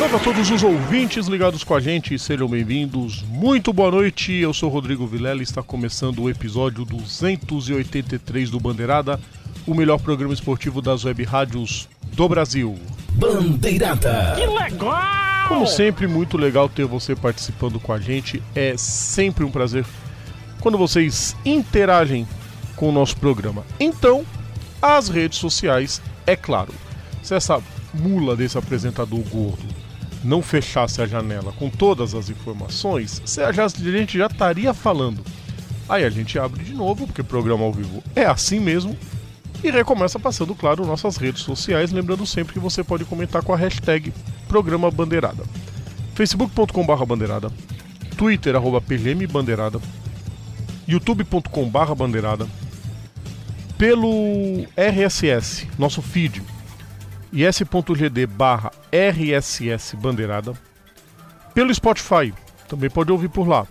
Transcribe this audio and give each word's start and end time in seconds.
Salve 0.00 0.16
a 0.16 0.18
todos 0.18 0.50
os 0.50 0.62
ouvintes 0.62 1.26
ligados 1.26 1.62
com 1.62 1.74
a 1.74 1.78
gente, 1.78 2.18
sejam 2.18 2.48
bem-vindos. 2.48 3.22
Muito 3.28 3.70
boa 3.70 3.90
noite, 3.90 4.32
eu 4.32 4.54
sou 4.54 4.70
Rodrigo 4.70 5.06
Vilela 5.06 5.40
e 5.40 5.42
está 5.42 5.62
começando 5.62 6.22
o 6.22 6.30
episódio 6.30 6.86
283 6.86 8.48
do 8.48 8.58
Bandeirada, 8.58 9.20
o 9.66 9.74
melhor 9.74 10.00
programa 10.00 10.32
esportivo 10.32 10.80
das 10.80 11.04
web 11.04 11.22
rádios 11.24 11.86
do 12.14 12.26
Brasil. 12.26 12.78
Bandeirada. 13.10 14.36
Como 15.46 15.66
sempre, 15.66 16.06
muito 16.06 16.38
legal 16.38 16.66
ter 16.66 16.86
você 16.86 17.14
participando 17.14 17.78
com 17.78 17.92
a 17.92 18.00
gente, 18.00 18.42
é 18.54 18.78
sempre 18.78 19.44
um 19.44 19.50
prazer 19.50 19.84
quando 20.60 20.78
vocês 20.78 21.36
interagem 21.44 22.26
com 22.74 22.88
o 22.88 22.92
nosso 22.92 23.18
programa. 23.18 23.66
Então, 23.78 24.24
as 24.80 25.10
redes 25.10 25.38
sociais, 25.38 26.00
é 26.26 26.34
claro. 26.34 26.72
Se 27.22 27.34
essa 27.34 27.62
mula 27.92 28.34
desse 28.34 28.56
apresentador 28.56 29.20
gordo 29.28 29.69
não 30.22 30.42
fechasse 30.42 31.00
a 31.00 31.06
janela 31.06 31.52
com 31.52 31.70
todas 31.70 32.14
as 32.14 32.28
informações, 32.28 33.22
a 33.38 33.52
gente 33.52 34.18
já 34.18 34.26
estaria 34.26 34.74
falando. 34.74 35.22
Aí 35.88 36.04
a 36.04 36.10
gente 36.10 36.38
abre 36.38 36.62
de 36.62 36.74
novo, 36.74 37.06
porque 37.06 37.22
programa 37.22 37.64
ao 37.64 37.72
vivo 37.72 38.02
é 38.14 38.24
assim 38.24 38.60
mesmo, 38.60 38.96
e 39.62 39.70
recomeça 39.70 40.18
passando, 40.18 40.54
claro, 40.54 40.86
nossas 40.86 41.16
redes 41.16 41.42
sociais, 41.42 41.92
lembrando 41.92 42.24
sempre 42.24 42.54
que 42.54 42.60
você 42.60 42.82
pode 42.82 43.04
comentar 43.04 43.42
com 43.42 43.52
a 43.52 43.56
hashtag 43.56 44.12
Programa 44.48 44.90
Bandeirada. 44.90 45.44
facebook.com.br 46.14 47.04
bandeirada, 47.04 47.50
twitter, 48.16 48.56
arroba 48.56 48.80
PGM 48.80 49.26
Bandeirada, 49.26 49.80
youtube.com.br 50.86 51.94
bandeirada, 51.96 52.46
pelo 53.76 54.66
RSS, 54.76 55.68
nosso 55.78 56.02
feed, 56.02 56.42
is.gd 57.32 58.26
barra 58.26 58.72
RSS 58.92 59.96
Bandeirada. 59.96 60.54
Pelo 61.54 61.74
Spotify, 61.74 62.32
também 62.68 62.90
pode 62.90 63.12
ouvir 63.12 63.28
por 63.28 63.46
lá. 63.46 63.66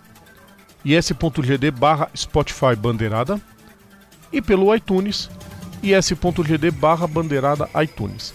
is.gd 0.83 1.71
barra 1.71 2.09
Spotify 2.15 2.75
Bandeirada. 2.77 3.39
E 4.31 4.41
pelo 4.41 4.73
iTunes, 4.75 5.29
is.gd 5.81 6.71
barra 6.71 7.07
Bandeirada 7.07 7.69
iTunes. 7.83 8.33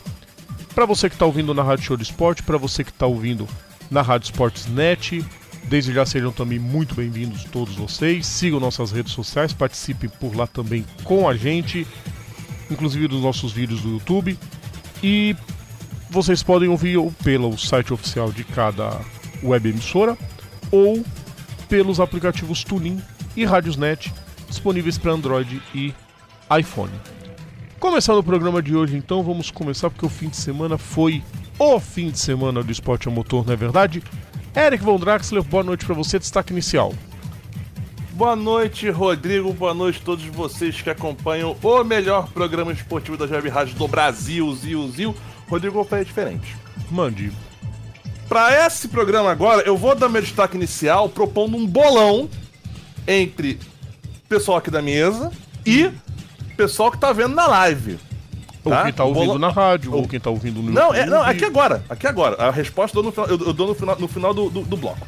Para 0.74 0.86
você 0.86 1.08
que 1.08 1.14
está 1.14 1.24
ouvindo 1.24 1.54
na 1.54 1.62
Rádio 1.62 1.84
Show 1.84 1.96
de 1.96 2.02
Esporte, 2.02 2.42
para 2.42 2.58
você 2.58 2.82
que 2.82 2.90
está 2.90 3.06
ouvindo 3.06 3.48
na 3.90 4.02
Rádio 4.02 4.26
Esportes 4.26 4.66
Net, 4.66 5.24
desde 5.68 5.92
já 5.92 6.04
sejam 6.04 6.32
também 6.32 6.58
muito 6.58 6.94
bem-vindos 6.96 7.44
todos 7.44 7.76
vocês. 7.76 8.26
Sigam 8.26 8.58
nossas 8.58 8.90
redes 8.90 9.12
sociais, 9.12 9.52
participem 9.52 10.10
por 10.10 10.34
lá 10.34 10.48
também 10.48 10.84
com 11.04 11.28
a 11.28 11.36
gente, 11.36 11.86
inclusive 12.68 13.06
dos 13.06 13.22
nossos 13.22 13.52
vídeos 13.52 13.82
do 13.82 13.90
YouTube. 13.90 14.36
E 15.02 15.36
vocês 16.10 16.42
podem 16.42 16.68
ouvir 16.68 16.96
ou 16.96 17.12
pelo 17.24 17.56
site 17.58 17.92
oficial 17.92 18.30
de 18.30 18.44
cada 18.44 19.00
web 19.42 19.68
emissora 19.68 20.16
ou 20.70 21.04
pelos 21.68 22.00
aplicativos 22.00 22.64
Tuning 22.64 23.02
e 23.36 23.44
Radiosnet 23.44 24.12
disponíveis 24.48 24.96
para 24.96 25.12
Android 25.12 25.60
e 25.74 25.92
iPhone. 26.58 26.92
Começando 27.80 28.18
o 28.18 28.22
programa 28.22 28.62
de 28.62 28.74
hoje, 28.74 28.96
então, 28.96 29.22
vamos 29.22 29.50
começar 29.50 29.90
porque 29.90 30.06
o 30.06 30.08
fim 30.08 30.28
de 30.28 30.36
semana 30.36 30.78
foi 30.78 31.22
o 31.58 31.78
fim 31.78 32.10
de 32.10 32.18
semana 32.18 32.62
do 32.62 32.72
esporte 32.72 33.08
a 33.08 33.10
motor, 33.10 33.44
não 33.44 33.52
é 33.52 33.56
verdade? 33.56 34.02
Eric 34.56 34.82
Von 34.82 34.98
Draxler, 34.98 35.42
boa 35.42 35.62
noite 35.62 35.84
para 35.84 35.94
você, 35.94 36.18
destaque 36.18 36.52
inicial. 36.52 36.94
Boa 38.14 38.36
noite, 38.36 38.88
Rodrigo. 38.90 39.52
Boa 39.52 39.74
noite 39.74 39.98
a 40.00 40.04
todos 40.04 40.24
vocês 40.26 40.80
que 40.80 40.88
acompanham 40.90 41.56
o 41.62 41.84
melhor 41.84 42.28
programa 42.28 42.72
esportivo 42.72 43.16
da 43.16 43.24
Web 43.24 43.48
Rádio 43.48 43.74
do 43.74 43.88
Brasil, 43.88 44.54
Zil, 44.54 44.88
Zil. 44.90 45.14
Rodrigo, 45.48 45.74
vou 45.74 45.84
fazer 45.84 46.04
diferente. 46.04 46.56
Mande. 46.90 47.32
Para 48.28 48.66
esse 48.66 48.88
programa 48.88 49.30
agora, 49.30 49.62
eu 49.62 49.76
vou 49.76 49.94
dar 49.94 50.08
meu 50.08 50.22
destaque 50.22 50.56
inicial 50.56 51.08
propondo 51.08 51.56
um 51.56 51.66
bolão 51.66 52.28
entre 53.06 53.58
o 54.24 54.28
pessoal 54.28 54.58
aqui 54.58 54.70
da 54.70 54.80
mesa 54.80 55.30
e 55.66 55.86
o 55.86 55.92
pessoal 56.56 56.90
que 56.90 56.98
tá 56.98 57.12
vendo 57.12 57.34
na 57.34 57.46
live. 57.46 57.98
Ou 58.64 58.72
Tá? 58.72 58.84
quem 58.84 58.92
tá 58.94 59.04
ouvindo 59.04 59.26
Bolão- 59.26 59.38
na 59.38 59.50
rádio, 59.50 59.92
ou 59.92 60.08
quem 60.08 60.18
tá 60.18 60.30
ouvindo 60.30 60.62
no 60.62 60.70
Não, 60.72 60.94
é, 60.94 61.00
YouTube. 61.00 61.10
não, 61.10 61.22
aqui 61.22 61.44
agora, 61.44 61.84
aqui 61.88 62.06
agora. 62.06 62.36
A 62.42 62.50
resposta 62.50 62.96
eu 62.96 63.02
dou 63.02 63.10
no 63.10 63.12
final, 63.12 63.28
eu, 63.28 63.46
eu 63.48 63.52
dou 63.52 63.66
no 63.66 63.74
final, 63.74 63.96
no 63.98 64.08
final 64.08 64.32
do, 64.32 64.48
do, 64.48 64.62
do 64.62 64.76
bloco. 64.76 65.06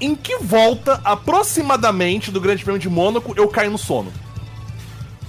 Em 0.00 0.14
que 0.14 0.38
volta, 0.38 1.00
aproximadamente, 1.04 2.30
do 2.30 2.40
Grande 2.40 2.62
Prêmio 2.62 2.80
de 2.80 2.88
Mônaco, 2.88 3.34
eu 3.36 3.48
caio 3.48 3.70
no 3.70 3.78
sono? 3.78 4.12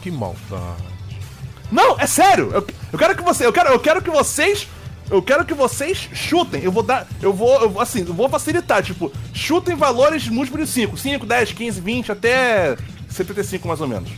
Que 0.02 0.12
maldade. 0.12 0.84
Não, 1.72 2.00
é 2.00 2.06
sério! 2.08 2.52
Eu, 2.54 2.66
eu 2.92 2.98
quero 3.00 3.16
que 3.16 3.24
você. 3.24 3.46
Eu 3.46 3.54
quero, 3.54 3.70
eu 3.70 3.80
quero 3.80 4.02
que 4.02 4.10
vocês. 4.10 4.68
Eu 5.10 5.22
quero 5.24 5.44
que 5.44 5.54
vocês 5.56 6.10
chutem. 6.14 6.62
Eu 6.64 6.72
vou 6.72 6.84
dar. 6.84 7.08
Eu 7.22 7.34
vou. 7.34 7.60
Eu, 7.62 7.82
assim, 7.82 8.06
eu 8.08 8.14
vou 8.14 8.30
facilitar. 8.30 8.84
Tipo, 8.84 9.12
chutem 9.34 9.76
valores 9.76 10.28
múltiplos 10.28 10.68
de 10.68 10.74
5. 10.74 10.98
5, 10.98 11.26
10, 11.26 11.52
15, 11.52 11.82
20, 11.82 12.12
até 12.12 12.78
75 13.10 13.68
mais 13.68 13.82
ou 13.82 13.88
menos. 13.88 14.10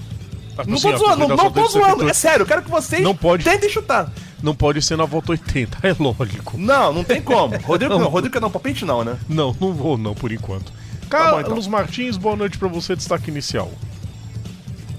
Não 0.67 0.75
Assim, 0.75 0.91
tô 0.91 0.97
zoando, 0.97 1.27
não, 1.27 1.35
não 1.35 1.51
tô 1.51 1.65
zoando. 1.67 2.09
É 2.09 2.13
sério, 2.13 2.43
eu 2.43 2.45
quero 2.45 2.61
que 2.61 2.69
vocês 2.69 3.01
Não 3.01 3.15
pode. 3.15 3.43
tentem 3.43 3.69
chutar. 3.69 4.11
Não 4.41 4.55
pode 4.55 4.81
ser 4.81 4.97
na 4.97 5.05
volta 5.05 5.31
80, 5.31 5.77
é 5.87 5.95
lógico. 5.97 6.57
Não, 6.57 6.91
não 6.93 7.03
tem 7.03 7.21
como. 7.21 7.57
Rodrigo 7.63 7.97
não, 7.97 8.07
Rodrigo 8.07 8.33
quer 8.33 8.39
dar 8.39 8.47
um 8.47 8.51
palpite 8.51 8.85
não, 8.85 9.03
né? 9.03 9.17
Não, 9.29 9.55
não 9.59 9.73
vou 9.73 9.97
não, 9.97 10.13
por 10.13 10.31
enquanto. 10.31 10.71
Tá 11.09 11.31
bom, 11.31 11.43
Carlos 11.43 11.67
então. 11.67 11.79
Martins, 11.79 12.17
boa 12.17 12.35
noite 12.35 12.57
pra 12.57 12.67
você, 12.67 12.95
destaque 12.95 13.29
inicial. 13.29 13.71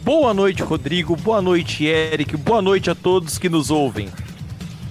Boa 0.05 0.35
noite, 0.35 0.63
Rodrigo. 0.63 1.15
Boa 1.17 1.41
noite, 1.41 1.85
Eric. 1.85 2.37
Boa 2.37 2.61
noite 2.61 2.91
a 2.91 2.95
todos 2.95 3.39
que 3.39 3.49
nos 3.49 3.71
ouvem. 3.71 4.09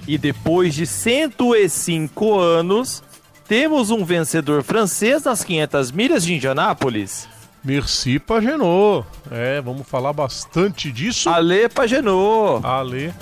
E 0.08 0.16
depois 0.16 0.74
de 0.74 0.86
105 0.86 2.38
anos, 2.38 3.02
temos 3.46 3.90
um 3.90 4.04
vencedor 4.04 4.62
francês 4.62 5.24
nas 5.24 5.44
500 5.44 5.92
milhas 5.92 6.24
de 6.24 6.34
Indianápolis. 6.34 7.28
Merci 7.62 8.18
Pagenot. 8.18 9.06
É, 9.30 9.60
vamos 9.60 9.86
falar 9.86 10.12
bastante 10.12 10.90
disso. 10.90 11.28
Ale 11.28 11.68
Pagenot. 11.68 12.64
Ale. 12.64 13.12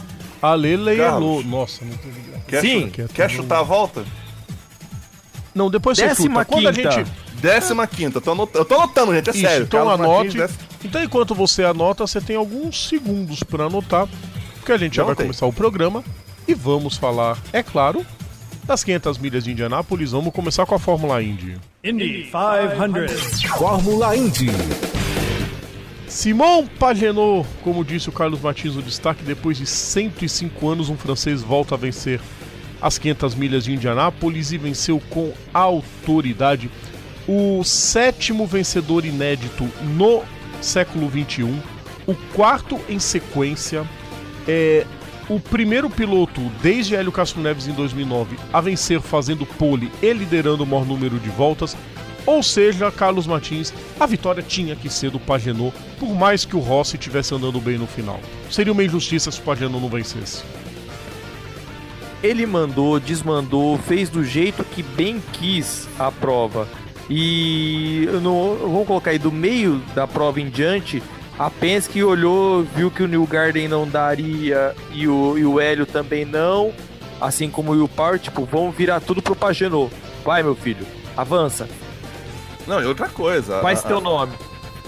Ale 0.42 0.76
Leielô. 0.76 1.10
Carlos. 1.10 1.44
Nossa, 1.46 1.84
não 1.84 1.96
teve 1.96 2.20
graça. 2.20 2.44
Quer, 2.48 2.60
Sim. 2.60 2.92
chu- 2.94 3.08
quer 3.12 3.30
chutar 3.30 3.58
a 3.60 3.62
volta? 3.62 4.04
Não, 5.54 5.68
depois 5.70 5.98
você 5.98 6.06
Décima 6.06 6.40
chuta. 6.42 6.44
Quando 6.54 6.68
a 6.68 6.72
quinta. 6.72 6.90
gente... 6.92 7.10
Décima 7.40 7.86
quinta. 7.86 8.20
Tô 8.20 8.32
anotando, 8.32 8.58
eu 8.58 8.64
tô 8.64 8.74
anotando, 8.76 9.14
gente, 9.14 9.28
é 9.28 9.32
Isso, 9.32 9.40
sério. 9.40 9.64
então 9.64 9.86
Carlos 9.86 10.00
anote. 10.06 10.38
Martins, 10.38 10.40
décima- 10.56 10.68
Então, 10.84 11.02
enquanto 11.02 11.34
você 11.34 11.64
anota, 11.64 12.06
você 12.06 12.20
tem 12.20 12.36
alguns 12.36 12.88
segundos 12.88 13.42
pra 13.42 13.64
anotar, 13.64 14.06
porque 14.56 14.72
a 14.72 14.76
gente 14.78 14.94
já 14.96 15.02
Não 15.02 15.06
vai 15.08 15.16
tem. 15.16 15.26
começar 15.26 15.46
o 15.46 15.52
programa 15.52 16.04
e 16.46 16.54
vamos 16.54 16.96
falar, 16.96 17.36
é 17.52 17.62
claro, 17.62 18.04
das 18.64 18.84
500 18.84 19.18
milhas 19.18 19.42
de 19.44 19.50
Indianápolis. 19.52 20.12
Vamos 20.12 20.32
começar 20.32 20.64
com 20.66 20.74
a 20.74 20.78
Fórmula 20.78 21.22
Indy. 21.22 21.56
Indy 21.82 22.30
500. 22.30 23.42
Fórmula 23.58 24.16
Indy. 24.16 24.50
Simon 26.10 26.66
Pagenot, 26.66 27.46
como 27.62 27.84
disse 27.84 28.08
o 28.08 28.12
Carlos 28.12 28.40
Martins 28.40 28.74
no 28.74 28.82
destaque, 28.82 29.22
depois 29.22 29.56
de 29.56 29.64
105 29.64 30.68
anos, 30.68 30.88
um 30.88 30.96
francês 30.96 31.40
volta 31.40 31.76
a 31.76 31.78
vencer 31.78 32.20
as 32.82 32.98
500 32.98 33.36
milhas 33.36 33.62
de 33.62 33.72
Indianápolis 33.72 34.50
e 34.50 34.58
venceu 34.58 35.00
com 35.08 35.32
autoridade. 35.54 36.68
O 37.28 37.62
sétimo 37.62 38.44
vencedor 38.44 39.04
inédito 39.04 39.70
no 39.96 40.24
século 40.60 41.08
21, 41.08 41.56
o 42.08 42.14
quarto 42.34 42.80
em 42.88 42.98
sequência, 42.98 43.86
é 44.48 44.84
o 45.28 45.38
primeiro 45.38 45.88
piloto 45.88 46.40
desde 46.60 46.96
Hélio 46.96 47.12
Castro 47.12 47.40
Neves 47.40 47.68
em 47.68 47.72
2009 47.72 48.36
a 48.52 48.60
vencer 48.60 49.00
fazendo 49.00 49.46
pole 49.46 49.92
e 50.02 50.12
liderando 50.12 50.64
o 50.64 50.66
maior 50.66 50.84
número 50.84 51.20
de 51.20 51.28
voltas. 51.28 51.76
Ou 52.30 52.44
seja, 52.44 52.92
Carlos 52.92 53.26
Martins, 53.26 53.74
a 53.98 54.06
vitória 54.06 54.40
tinha 54.40 54.76
que 54.76 54.88
ser 54.88 55.10
do 55.10 55.18
Pagenot, 55.18 55.74
por 55.98 56.14
mais 56.14 56.44
que 56.44 56.54
o 56.54 56.60
Rossi 56.60 56.94
estivesse 56.94 57.34
andando 57.34 57.60
bem 57.60 57.76
no 57.76 57.88
final. 57.88 58.20
Seria 58.48 58.72
uma 58.72 58.84
injustiça 58.84 59.32
se 59.32 59.40
o 59.40 59.42
Pagenot 59.42 59.82
não 59.82 59.88
vencesse. 59.88 60.44
Ele 62.22 62.46
mandou, 62.46 63.00
desmandou, 63.00 63.76
fez 63.78 64.08
do 64.08 64.22
jeito 64.22 64.62
que 64.62 64.80
bem 64.80 65.20
quis 65.32 65.88
a 65.98 66.12
prova. 66.12 66.68
E 67.10 68.08
não, 68.22 68.56
vamos 68.60 68.86
colocar 68.86 69.10
aí 69.10 69.18
do 69.18 69.32
meio 69.32 69.82
da 69.92 70.06
prova 70.06 70.40
em 70.40 70.48
diante, 70.48 71.02
a 71.36 71.50
Penske 71.50 72.04
olhou, 72.04 72.62
viu 72.62 72.92
que 72.92 73.02
o 73.02 73.08
New 73.08 73.26
Garden 73.26 73.66
não 73.66 73.88
daria 73.88 74.72
e 74.92 75.08
o, 75.08 75.36
e 75.36 75.44
o 75.44 75.58
Hélio 75.58 75.84
também 75.84 76.24
não, 76.24 76.72
assim 77.20 77.50
como 77.50 77.72
o 77.72 77.88
Power, 77.88 78.20
tipo, 78.20 78.44
vamos 78.44 78.76
virar 78.76 79.00
tudo 79.00 79.20
pro 79.20 79.34
Pagenot. 79.34 79.92
Vai, 80.24 80.44
meu 80.44 80.54
filho, 80.54 80.86
avança, 81.16 81.68
Não, 82.70 82.80
e 82.80 82.86
outra 82.86 83.08
coisa. 83.08 83.60
faz 83.60 83.80
a- 83.84 83.88
teu 83.88 83.98
a- 83.98 84.00
nome. 84.00 84.32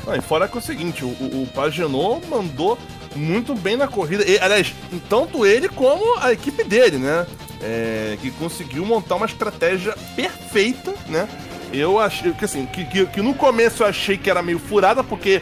Não, 0.07 0.15
e 0.15 0.21
fora 0.21 0.47
que 0.47 0.57
é 0.57 0.61
o 0.61 0.63
seguinte, 0.63 1.05
o, 1.05 1.09
o, 1.09 1.49
Pagenot 1.53 2.25
mandou 2.29 2.79
muito 3.15 3.55
bem 3.57 3.77
na 3.77 3.89
corrida. 3.89 4.25
E, 4.25 4.39
aliás, 4.39 4.73
tanto 5.09 5.45
ele 5.45 5.69
como 5.69 6.19
a 6.19 6.33
equipe 6.33 6.63
dele, 6.65 6.97
né? 6.99 7.27
É, 7.61 8.17
que 8.21 8.31
conseguiu 8.33 8.85
montar 8.85 9.17
uma 9.17 9.27
estratégia 9.27 9.97
perfeita, 10.17 10.95
né? 11.09 11.29
Eu 11.73 11.99
achei 11.99 12.33
que 12.33 12.45
assim, 12.45 12.67
que, 12.67 12.85
que, 12.85 13.07
que 13.07 13.21
no 13.23 13.35
começo 13.35 13.83
eu 13.83 13.87
achei 13.89 14.17
que 14.17 14.29
era 14.31 14.43
meio 14.43 14.59
furada, 14.59 15.03
porque 15.03 15.41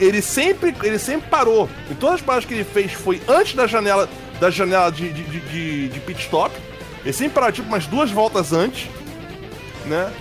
ele 0.00 0.20
sempre, 0.20 0.74
ele 0.82 0.98
sempre 0.98 1.28
parou. 1.28 1.68
Em 1.90 1.94
todas 1.94 2.16
as 2.16 2.22
paradas 2.22 2.44
que 2.44 2.54
ele 2.54 2.64
fez 2.64 2.92
foi 2.92 3.20
antes 3.28 3.54
da 3.54 3.66
janela 3.66 4.08
da 4.40 4.50
janela 4.50 4.90
de, 4.90 5.12
de, 5.12 5.22
de, 5.22 5.40
de, 5.40 5.88
de 5.88 6.00
pit 6.00 6.20
stop. 6.22 6.54
Ele 7.04 7.12
sempre 7.12 7.34
parou 7.34 7.52
tipo 7.52 7.68
umas 7.68 7.86
duas 7.86 8.10
voltas 8.10 8.52
antes, 8.52 8.88
né? 9.86 10.12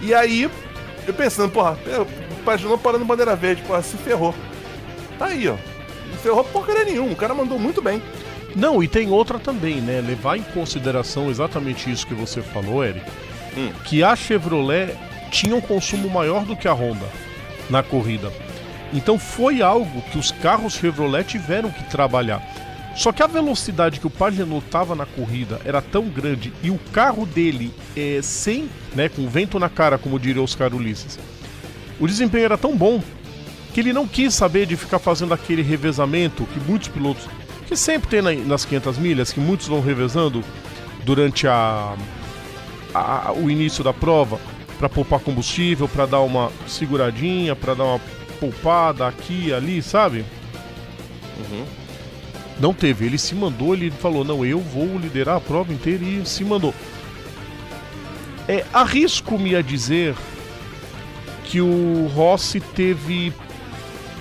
E 0.00 0.14
aí, 0.14 0.50
eu 1.06 1.14
pensando, 1.14 1.50
porra, 1.50 1.76
o 2.00 2.44
Paginot 2.44 2.82
parando 2.82 3.04
bandeira 3.04 3.34
verde, 3.36 3.62
porra, 3.62 3.82
se 3.82 3.96
ferrou. 3.96 4.34
Tá 5.18 5.26
aí, 5.26 5.48
ó. 5.48 5.56
Não 6.10 6.18
ferrou 6.18 6.44
porcaria 6.44 6.84
nenhuma, 6.84 7.12
o 7.12 7.16
cara 7.16 7.34
mandou 7.34 7.58
muito 7.58 7.80
bem. 7.80 8.02
Não, 8.54 8.82
e 8.82 8.88
tem 8.88 9.10
outra 9.10 9.38
também, 9.38 9.80
né? 9.80 10.00
Levar 10.00 10.38
em 10.38 10.42
consideração 10.42 11.30
exatamente 11.30 11.90
isso 11.90 12.06
que 12.06 12.14
você 12.14 12.40
falou, 12.40 12.84
Eric. 12.84 13.04
Hum. 13.56 13.70
Que 13.84 14.02
a 14.02 14.16
Chevrolet 14.16 14.96
tinha 15.30 15.54
um 15.54 15.60
consumo 15.60 16.08
maior 16.08 16.44
do 16.44 16.56
que 16.56 16.68
a 16.68 16.72
Honda 16.72 17.06
na 17.68 17.82
corrida. 17.82 18.32
Então 18.92 19.18
foi 19.18 19.60
algo 19.60 20.00
que 20.10 20.18
os 20.18 20.30
carros 20.30 20.74
Chevrolet 20.74 21.24
tiveram 21.24 21.70
que 21.70 21.84
trabalhar. 21.84 22.40
Só 22.96 23.12
que 23.12 23.22
a 23.22 23.26
velocidade 23.26 24.00
que 24.00 24.06
o 24.06 24.10
Pagenot 24.10 24.64
estava 24.64 24.94
na 24.94 25.04
corrida 25.04 25.60
era 25.64 25.82
tão 25.82 26.04
grande 26.08 26.52
e 26.62 26.70
o 26.70 26.78
carro 26.92 27.26
dele 27.26 27.72
é, 27.96 28.20
sem, 28.22 28.68
né, 28.94 29.08
com 29.08 29.28
vento 29.28 29.58
na 29.58 29.68
cara, 29.68 29.98
como 29.98 30.18
diria 30.18 30.42
Oscar 30.42 30.74
Ulisses, 30.74 31.18
o 32.00 32.06
desempenho 32.06 32.44
era 32.46 32.56
tão 32.58 32.74
bom 32.76 33.02
que 33.74 33.80
ele 33.80 33.92
não 33.92 34.06
quis 34.08 34.32
saber 34.32 34.64
de 34.66 34.76
ficar 34.76 34.98
fazendo 34.98 35.34
aquele 35.34 35.60
revezamento 35.60 36.44
que 36.46 36.58
muitos 36.60 36.88
pilotos, 36.88 37.24
que 37.66 37.76
sempre 37.76 38.08
tem 38.08 38.22
na- 38.22 38.32
nas 38.32 38.64
500 38.64 38.96
milhas, 38.96 39.30
que 39.32 39.40
muitos 39.40 39.66
vão 39.68 39.80
revezando 39.82 40.42
durante 41.04 41.46
a, 41.46 41.94
a- 42.94 43.32
o 43.36 43.50
início 43.50 43.84
da 43.84 43.92
prova 43.92 44.40
para 44.78 44.88
poupar 44.88 45.20
combustível, 45.20 45.86
para 45.86 46.06
dar 46.06 46.20
uma 46.20 46.50
seguradinha, 46.66 47.54
para 47.54 47.74
dar 47.74 47.84
uma 47.84 48.00
poupada 48.40 49.06
aqui 49.06 49.52
ali, 49.52 49.82
sabe? 49.82 50.24
Não 52.58 52.72
teve, 52.72 53.04
ele 53.04 53.18
se 53.18 53.34
mandou, 53.34 53.74
ele 53.74 53.90
falou: 53.90 54.24
"Não, 54.24 54.44
eu 54.44 54.58
vou 54.60 54.98
liderar 54.98 55.36
a 55.36 55.40
prova 55.40 55.72
inteira" 55.72 56.02
e 56.04 56.24
se 56.24 56.42
mandou. 56.44 56.74
É, 58.48 58.64
arrisco-me 58.72 59.54
a 59.56 59.62
dizer 59.62 60.14
que 61.44 61.60
o 61.60 62.06
Rossi 62.14 62.60
teve 62.60 63.32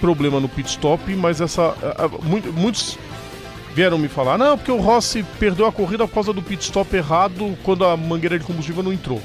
problema 0.02 0.40
no 0.40 0.50
pit 0.50 0.70
stop, 0.70 1.16
mas 1.16 1.40
essa 1.42 1.76
a- 1.98 2.06
a- 2.06 2.08
mu- 2.08 2.54
muitos 2.54 2.98
vieram 3.74 3.98
me 3.98 4.08
falar: 4.08 4.38
"Não, 4.38 4.58
porque 4.58 4.72
o 4.72 4.82
Rossi 4.82 5.24
perdeu 5.40 5.66
a 5.66 5.72
corrida 5.72 6.08
por 6.08 6.14
causa 6.16 6.34
do 6.34 6.42
pit 6.42 6.62
stop 6.64 6.94
errado 6.96 7.58
quando 7.64 7.86
a 7.86 7.96
mangueira 7.96 8.38
de 8.38 8.46
combustível 8.46 8.84
não 8.84 8.92
entrou". 8.92 9.22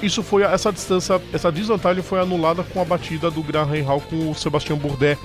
Isso 0.00 0.22
foi 0.22 0.42
essa 0.42 0.70
distância, 0.72 1.20
essa 1.32 1.50
desvantagem 1.50 2.04
foi 2.04 2.20
anulada 2.20 2.62
com 2.62 2.80
a 2.80 2.84
batida 2.84 3.30
do 3.32 3.42
Graham 3.42 3.82
Hall 3.82 4.00
com 4.00 4.30
o 4.30 4.34
Sebastian 4.34 4.76
Bourdais 4.76 5.18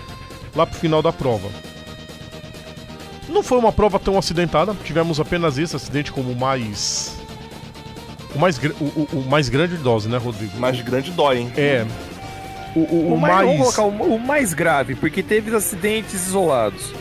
lá 0.55 0.65
pro 0.65 0.79
final 0.79 0.99
da 1.01 1.11
prova. 1.13 1.47
Não 3.29 3.41
foi 3.43 3.57
uma 3.57 3.71
prova 3.71 3.99
tão 3.99 4.17
acidentada, 4.17 4.75
tivemos 4.83 5.19
apenas 5.19 5.57
esse 5.57 5.75
acidente 5.75 6.11
como 6.11 6.31
o 6.31 6.35
mais 6.35 7.17
o 8.35 8.39
mais, 8.39 8.57
gr- 8.57 8.73
o, 8.81 8.85
o- 8.85 9.07
o 9.19 9.25
mais 9.29 9.47
grande 9.49 9.77
de 9.77 9.83
dose, 9.83 10.09
né, 10.09 10.17
Rodrigo? 10.17 10.53
Mas 10.57 10.79
grande 10.81 11.11
dói, 11.11 11.39
hein? 11.39 11.51
É. 11.55 11.85
O, 12.75 12.79
o- 12.79 12.83
O, 13.11 13.13
o 13.13 13.21
mais, 13.21 13.35
mais. 13.35 13.47
Vamos 13.47 13.75
colocar 13.75 14.03
o, 14.03 14.15
o 14.15 14.19
mais 14.19 14.53
grave, 14.53 14.95
porque 14.95 15.21
teve 15.21 15.55
acidentes 15.55 16.13
isolados. 16.27 16.91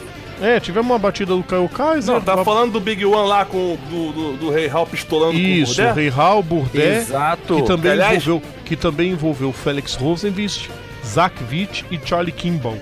É, 0.40 0.58
tivemos 0.60 0.90
uma 0.90 0.98
batida 0.98 1.34
do 1.34 1.42
Caio 1.42 1.68
Kaiser. 1.68 2.12
Não, 2.14 2.20
tá 2.20 2.34
uma- 2.34 2.44
falando 2.44 2.72
do 2.72 2.80
Big 2.80 3.04
One 3.04 3.28
lá 3.28 3.44
com 3.44 3.56
o- 3.74 3.78
do, 3.88 4.12
do, 4.12 4.36
do 4.36 4.50
Rei 4.50 4.68
Hal 4.68 4.86
pistolando 4.86 5.38
Isso, 5.38 5.76
com 5.76 5.82
o 5.82 5.84
o 5.84 5.86
Bourdais? 5.86 5.96
Rei 5.96 6.08
Hall, 6.08 6.42
Bourdais, 6.42 7.08
Exato. 7.08 7.54
que 7.56 7.62
também, 7.62 7.92
Aliás- 7.92 8.22
envolveu, 8.26 8.42
que 8.64 8.76
também 8.76 9.10
envolveu 9.12 9.52
Felix 9.52 9.94
Rosenvist, 9.94 10.68
Zach 11.06 11.34
Witt 11.50 11.84
e 11.90 11.98
Charlie 12.04 12.32
Kimball 12.32 12.76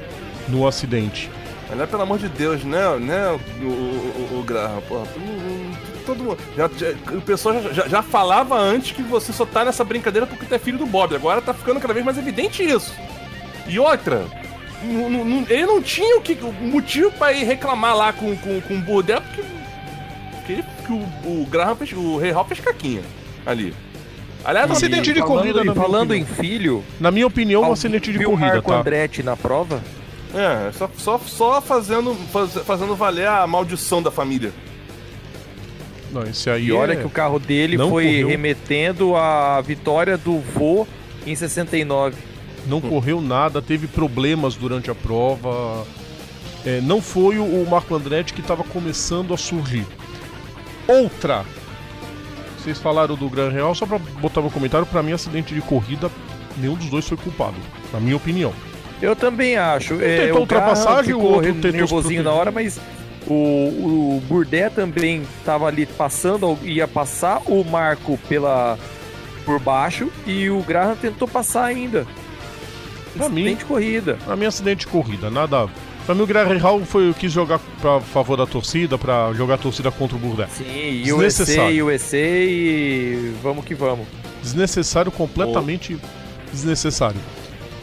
no 0.49 0.67
acidente. 0.67 1.31
Aliás, 1.71 1.89
pelo 1.89 2.03
amor 2.03 2.19
de 2.19 2.29
Deus, 2.29 2.65
né, 2.65 2.97
né, 2.99 3.29
o, 3.63 3.65
o, 3.65 3.69
o, 4.37 4.39
o 4.41 4.43
Graham, 4.43 4.81
porra, 4.89 5.07
todo 6.05 6.25
mundo, 6.25 6.39
já, 6.57 6.69
já- 6.77 7.17
o 7.17 7.21
pessoal 7.21 7.63
já, 7.63 7.73
já, 7.73 7.89
já 7.89 8.03
falava 8.03 8.59
antes 8.59 8.91
que 8.93 9.03
você 9.03 9.33
só 9.33 9.47
tá 9.47 9.65
nessa 9.65 9.85
brincadeira 9.85 10.27
porque 10.27 10.47
tu 10.47 10.55
é 10.55 10.59
filho 10.59 10.79
do 10.79 10.87
Bob, 10.87 11.15
agora 11.15 11.41
tá 11.41 11.55
ficando 11.55 11.79
cada 11.81 11.95
vez 11.95 12.05
mais 12.05 12.19
evidente 12.19 12.63
isso. 12.65 12.93
E 13.69 13.79
outra, 13.79 14.25
ele 15.49 15.67
não 15.67 15.81
tinha 15.81 16.17
o, 16.19 16.21
que, 16.21 16.33
o 16.43 16.53
motivo 16.53 17.13
pra 17.13 17.33
ir 17.33 17.45
reclamar 17.45 17.97
lá 17.97 18.13
com, 18.13 18.37
com, 18.37 18.61
com 18.63 18.75
o 18.75 18.81
Burdel, 18.81 19.21
porque, 19.21 19.43
porque 20.33 20.53
ele- 20.55 20.65
que 20.87 20.93
o, 20.93 20.97
o 21.43 21.47
Graham 21.49 21.77
fez, 21.77 21.93
o 21.93 22.17
Rei 22.19 22.33
Hall 22.33 22.45
fez 22.47 22.59
caquinha 22.59 23.03
ali. 23.47 23.73
Aliás, 24.45 24.69
Um 24.71 24.73
acidente 24.73 25.13
de 25.13 25.21
falando, 25.21 25.37
corrida, 25.53 25.75
falando 25.75 26.11
opinião. 26.13 26.17
em 26.17 26.25
filho, 26.35 26.85
Na 26.99 27.11
minha 27.11 27.27
opinião, 27.27 27.63
um 27.63 27.73
acidente 27.73 28.11
de 28.11 28.25
corrida, 28.25 28.55
Marco 28.55 28.71
tá? 28.73 28.79
Andretti 28.81 29.23
na 29.23 29.37
prova? 29.37 29.81
É, 30.35 30.71
só, 30.73 30.89
só, 30.97 31.19
só 31.19 31.61
fazendo, 31.61 32.15
faz- 32.33 32.53
fazendo 32.65 32.95
valer 32.95 33.27
a 33.27 33.47
maldição 33.47 34.01
da 34.03 34.11
família. 34.11 34.53
Não, 36.13 36.23
esse 36.25 36.49
aí 36.51 36.67
E 36.67 36.73
olha 36.73 36.93
é- 36.93 36.97
que 36.97 37.07
o 37.07 37.11
carro 37.11 37.39
dele 37.39 37.77
Não 37.77 37.89
foi 37.91 38.05
correu. 38.05 38.29
remetendo 38.29 39.17
à 39.17 39.61
vitória 39.61 40.17
do 40.17 40.39
Vô 40.41 40.87
em 41.27 41.35
69. 41.35 42.17
não 42.67 42.81
correu 42.81 43.21
nada, 43.21 43.61
teve 43.63 43.87
problemas 43.87 44.55
durante 44.55 44.91
a 44.91 44.95
prova. 44.95 45.85
É, 46.65 46.81
não 46.81 47.01
foi 47.01 47.39
o, 47.39 47.45
o 47.45 47.67
Marco 47.71 47.95
Andretti 47.95 48.33
que 48.35 48.41
estava 48.41 48.63
começando 48.63 49.33
a 49.33 49.37
surgir. 49.37 49.87
Outra. 50.87 51.45
Vocês 52.59 52.79
falaram 52.79 53.15
do 53.17 53.29
Gran 53.31 53.49
Real, 53.51 53.75
só 53.75 53.87
para 53.87 53.99
botar 53.99 54.43
meu 54.43 54.51
comentário, 54.51 54.87
para 54.87 55.03
mim 55.03 55.13
acidente 55.13 55.55
de 55.55 55.61
corrida, 55.63 56.11
nenhum 56.59 56.75
dos 56.75 56.91
dois 56.91 57.09
foi 57.09 57.17
culpado, 57.17 57.57
na 57.93 57.99
minha 58.01 58.17
opinião. 58.17 58.53
Eu 59.01 59.17
também 59.17 59.57
acho. 59.57 59.95
É, 59.95 60.27
tentou 60.27 60.43
o 60.43 60.47
Graham 60.47 60.69
ultrapassagem, 60.69 61.15
o 61.15 61.19
ficou 61.19 61.33
outro 61.35 61.55
tentou 61.55 61.73
nervosinho 61.73 62.23
na 62.23 62.33
hora, 62.33 62.51
mas 62.51 62.79
o, 63.27 63.33
o 63.35 64.23
Burdé 64.29 64.69
também 64.69 65.23
estava 65.39 65.67
ali 65.67 65.87
passando, 65.87 66.59
ia 66.63 66.87
passar 66.89 67.41
o 67.47 67.65
Marco 67.65 68.19
pela 68.29 68.79
por 69.45 69.59
baixo 69.59 70.11
e 70.27 70.51
o 70.51 70.61
Graham 70.63 70.95
tentou 70.97 71.27
passar 71.27 71.65
ainda. 71.65 72.07
Pra 73.17 73.29
mim- 73.29 73.41
Acidente 73.43 73.59
de 73.61 73.65
corrida. 73.65 74.19
Pra 74.25 74.37
mim, 74.37 74.45
acidente 74.47 74.81
de 74.81 74.87
corrida, 74.87 75.31
nada. 75.31 75.67
Pra 76.07 76.15
mim, 76.15 76.23
o 76.23 76.27
Gran 76.27 76.45
Real 76.47 76.81
foi 76.85 77.13
quis 77.15 77.31
jogar 77.33 77.59
pra 77.81 78.01
favor 78.01 78.37
da 78.37 78.47
torcida, 78.47 78.99
pra 78.99 79.33
jogar 79.35 79.55
a 79.55 79.59
torcida 79.59 79.91
contra 79.91 80.17
o 80.17 80.21
Burdé. 80.21 80.47
Sim, 80.49 80.65
e 81.05 81.13
USA, 81.13 81.27
Desnecessário. 81.45 81.87
USA 81.87 82.17
e 82.19 83.33
vamos 83.43 83.65
que 83.65 83.75
vamos. 83.75 84.07
Desnecessário, 84.43 85.11
completamente 85.13 85.97
desnecessário. 86.53 87.21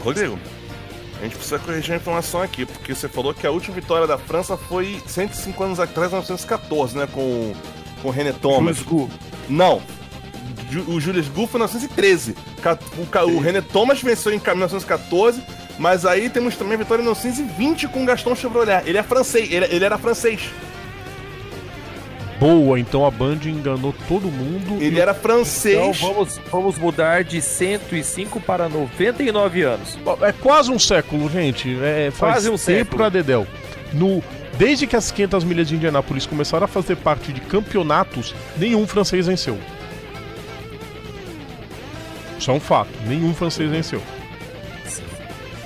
Rodrigo, 0.00 0.38
a 1.18 1.24
gente 1.24 1.34
precisa 1.36 1.58
corrigir 1.58 1.92
a 1.94 1.96
informação 1.96 2.40
aqui, 2.42 2.64
porque 2.64 2.94
você 2.94 3.08
falou 3.08 3.34
que 3.34 3.46
a 3.46 3.50
última 3.50 3.74
vitória 3.74 4.06
da 4.06 4.16
França 4.18 4.56
foi 4.56 5.00
105 5.06 5.62
anos 5.64 5.80
atrás, 5.80 6.10
1914, 6.12 6.96
né? 6.96 7.08
Com, 7.10 7.52
com 8.02 8.08
o 8.08 8.10
René 8.10 8.32
Thomas. 8.32 8.76
Jules 8.76 8.88
Gu. 8.88 9.10
Não. 9.48 9.82
O 10.86 11.00
Julius 11.00 11.28
Gu 11.28 11.46
foi 11.46 11.60
em 11.60 11.64
1913. 11.64 12.34
Ca- 12.62 12.78
O, 12.98 13.06
ca- 13.06 13.24
o 13.24 13.38
René 13.40 13.60
Thomas 13.62 14.00
venceu 14.02 14.32
em 14.32 14.38
ca- 14.38 14.54
1914, 14.54 15.42
mas 15.78 16.04
aí 16.04 16.28
temos 16.28 16.56
também 16.56 16.74
a 16.74 16.78
vitória 16.78 17.00
em 17.02 17.04
1920 17.06 17.88
com 17.88 18.02
o 18.02 18.06
Gaston 18.06 18.34
Chevrolet. 18.36 18.82
Ele 18.86 18.98
é 18.98 19.02
francês, 19.02 19.50
ele, 19.50 19.64
ele 19.66 19.84
era 19.84 19.96
francês. 19.98 20.40
Boa, 22.38 22.78
então 22.78 23.04
a 23.04 23.10
Band 23.10 23.38
enganou 23.46 23.92
todo 24.06 24.28
mundo. 24.30 24.80
Ele 24.80 24.96
e 24.96 25.00
era 25.00 25.12
francês. 25.12 25.74
Então 25.76 25.92
vamos, 26.14 26.40
vamos 26.50 26.78
mudar 26.78 27.24
de 27.24 27.40
105 27.42 28.40
para 28.40 28.68
99 28.68 29.62
anos. 29.62 29.98
É 30.22 30.30
quase 30.32 30.70
um 30.70 30.78
século, 30.78 31.28
gente. 31.28 31.76
É, 31.82 32.10
faz 32.12 32.34
Quase 32.34 32.48
um 32.48 32.52
tempo 32.52 32.58
século. 32.60 32.96
pra 32.96 33.08
Dedel. 33.08 33.46
No, 33.92 34.22
desde 34.56 34.86
que 34.86 34.94
as 34.94 35.10
500 35.10 35.42
milhas 35.42 35.66
de 35.66 35.74
Indianápolis 35.74 36.26
começaram 36.26 36.64
a 36.64 36.68
fazer 36.68 36.94
parte 36.96 37.32
de 37.32 37.40
campeonatos, 37.40 38.32
nenhum 38.56 38.86
francês 38.86 39.26
venceu. 39.26 39.58
Isso 42.38 42.50
é 42.50 42.54
um 42.54 42.60
fato. 42.60 42.90
Nenhum 43.06 43.34
francês 43.34 43.68
venceu. 43.70 44.00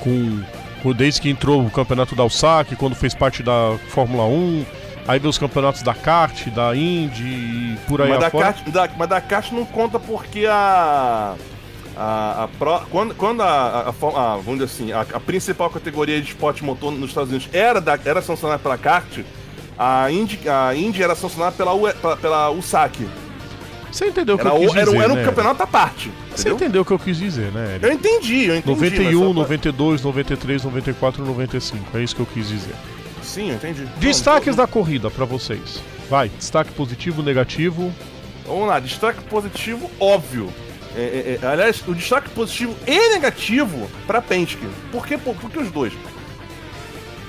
Com, 0.00 0.40
com- 0.82 0.92
desde 0.92 1.20
que 1.20 1.28
entrou 1.28 1.64
o 1.64 1.70
campeonato 1.70 2.14
da 2.16 2.24
USAC, 2.24 2.74
quando 2.76 2.94
fez 2.94 3.14
parte 3.14 3.42
da 3.42 3.76
Fórmula 3.88 4.24
1, 4.24 4.64
aí 5.06 5.18
veio 5.18 5.30
os 5.30 5.38
campeonatos 5.38 5.82
da 5.82 5.94
kart, 5.94 6.47
da 6.49 6.75
Indy 6.76 7.23
e 7.25 7.78
por 7.88 8.00
aí 8.02 8.11
Mas 8.11 8.21
da, 8.21 8.26
afora. 8.28 8.44
kart, 8.52 8.68
da, 8.71 8.88
mas 8.97 9.09
da 9.09 9.21
kart 9.21 9.50
não 9.52 9.64
conta 9.64 9.99
porque 9.99 10.47
a. 10.47 11.35
A, 11.94 12.44
a 12.44 12.49
pro- 12.59 12.80
quando 12.90 13.14
quando 13.14 13.42
a, 13.42 13.47
a, 13.47 13.88
a 13.90 14.37
vamos 14.38 14.61
dizer 14.61 14.64
assim, 14.64 14.92
a, 14.92 15.02
a 15.02 15.21
principal 15.21 15.68
categoria 15.68 16.21
de 16.23 16.28
esporte 16.28 16.64
motor 16.64 16.90
nos 16.90 17.11
Estados 17.11 17.28
Unidos 17.28 17.50
era, 17.52 17.82
da, 17.82 17.99
era 18.02 18.23
sancionada 18.23 18.59
pela 18.59 18.78
kart, 18.78 19.18
a 19.78 20.11
Indy, 20.11 20.40
a 20.49 20.75
Indy 20.75 21.02
era 21.02 21.14
sancionada 21.14 21.52
pela, 21.54 21.75
UE 21.75 21.92
pela, 21.92 22.16
pela 22.16 22.50
USAC. 22.50 23.06
Você 23.90 24.06
entendeu 24.09 24.37
o 24.37 24.38
que 24.38 24.47
Era, 24.47 24.56
eu 24.56 24.61
quis 24.62 24.75
era, 24.75 24.88
um- 24.90 24.92
dizer, 24.94 25.04
era 25.04 25.12
um 25.12 25.16
né? 25.16 25.25
campeonato 25.25 25.62
à 25.62 25.66
parte. 25.66 26.11
Você 26.30 26.49
Entendeu? 26.49 26.54
entendeu 26.56 26.80
o 26.80 26.85
que 26.87 26.92
eu 26.92 26.99
quis 26.99 27.18
dizer, 27.18 27.52
né? 27.52 27.73
Eric? 27.75 27.85
Eu 27.85 27.92
entendi, 27.92 28.44
eu 28.47 28.56
entendi. 28.56 28.80
mas 28.80 28.90
91, 28.92 29.18
só 29.21 29.25
pra- 29.26 29.42
92, 29.42 30.02
93, 30.02 30.64
94 30.64 31.25
95. 31.26 31.99
É 31.99 32.02
isso 32.02 32.16
que 32.16 32.23
eu 32.23 32.26
quis 32.26 32.49
dizer. 32.49 32.75
Sim, 33.22 33.52
entendi. 33.52 33.84
Destaques 33.98 34.56
Não, 34.56 34.64
da 34.64 34.66
corrida 34.66 35.10
pra 35.10 35.24
vocês. 35.24 35.80
Vai, 36.08 36.28
destaque 36.28 36.72
positivo, 36.72 37.22
negativo. 37.22 37.92
Vamos 38.46 38.68
lá, 38.68 38.80
destaque 38.80 39.22
positivo, 39.24 39.90
óbvio. 39.98 40.52
É, 40.94 41.00
é, 41.00 41.38
é, 41.42 41.46
aliás, 41.46 41.82
o 41.86 41.94
destaque 41.94 42.28
positivo 42.30 42.76
e 42.86 43.08
negativo 43.10 43.90
pra 44.06 44.20
Penske. 44.20 44.66
Por 44.90 45.06
que, 45.06 45.16
por, 45.16 45.34
por 45.36 45.50
que 45.50 45.58
os 45.58 45.70
dois? 45.70 45.92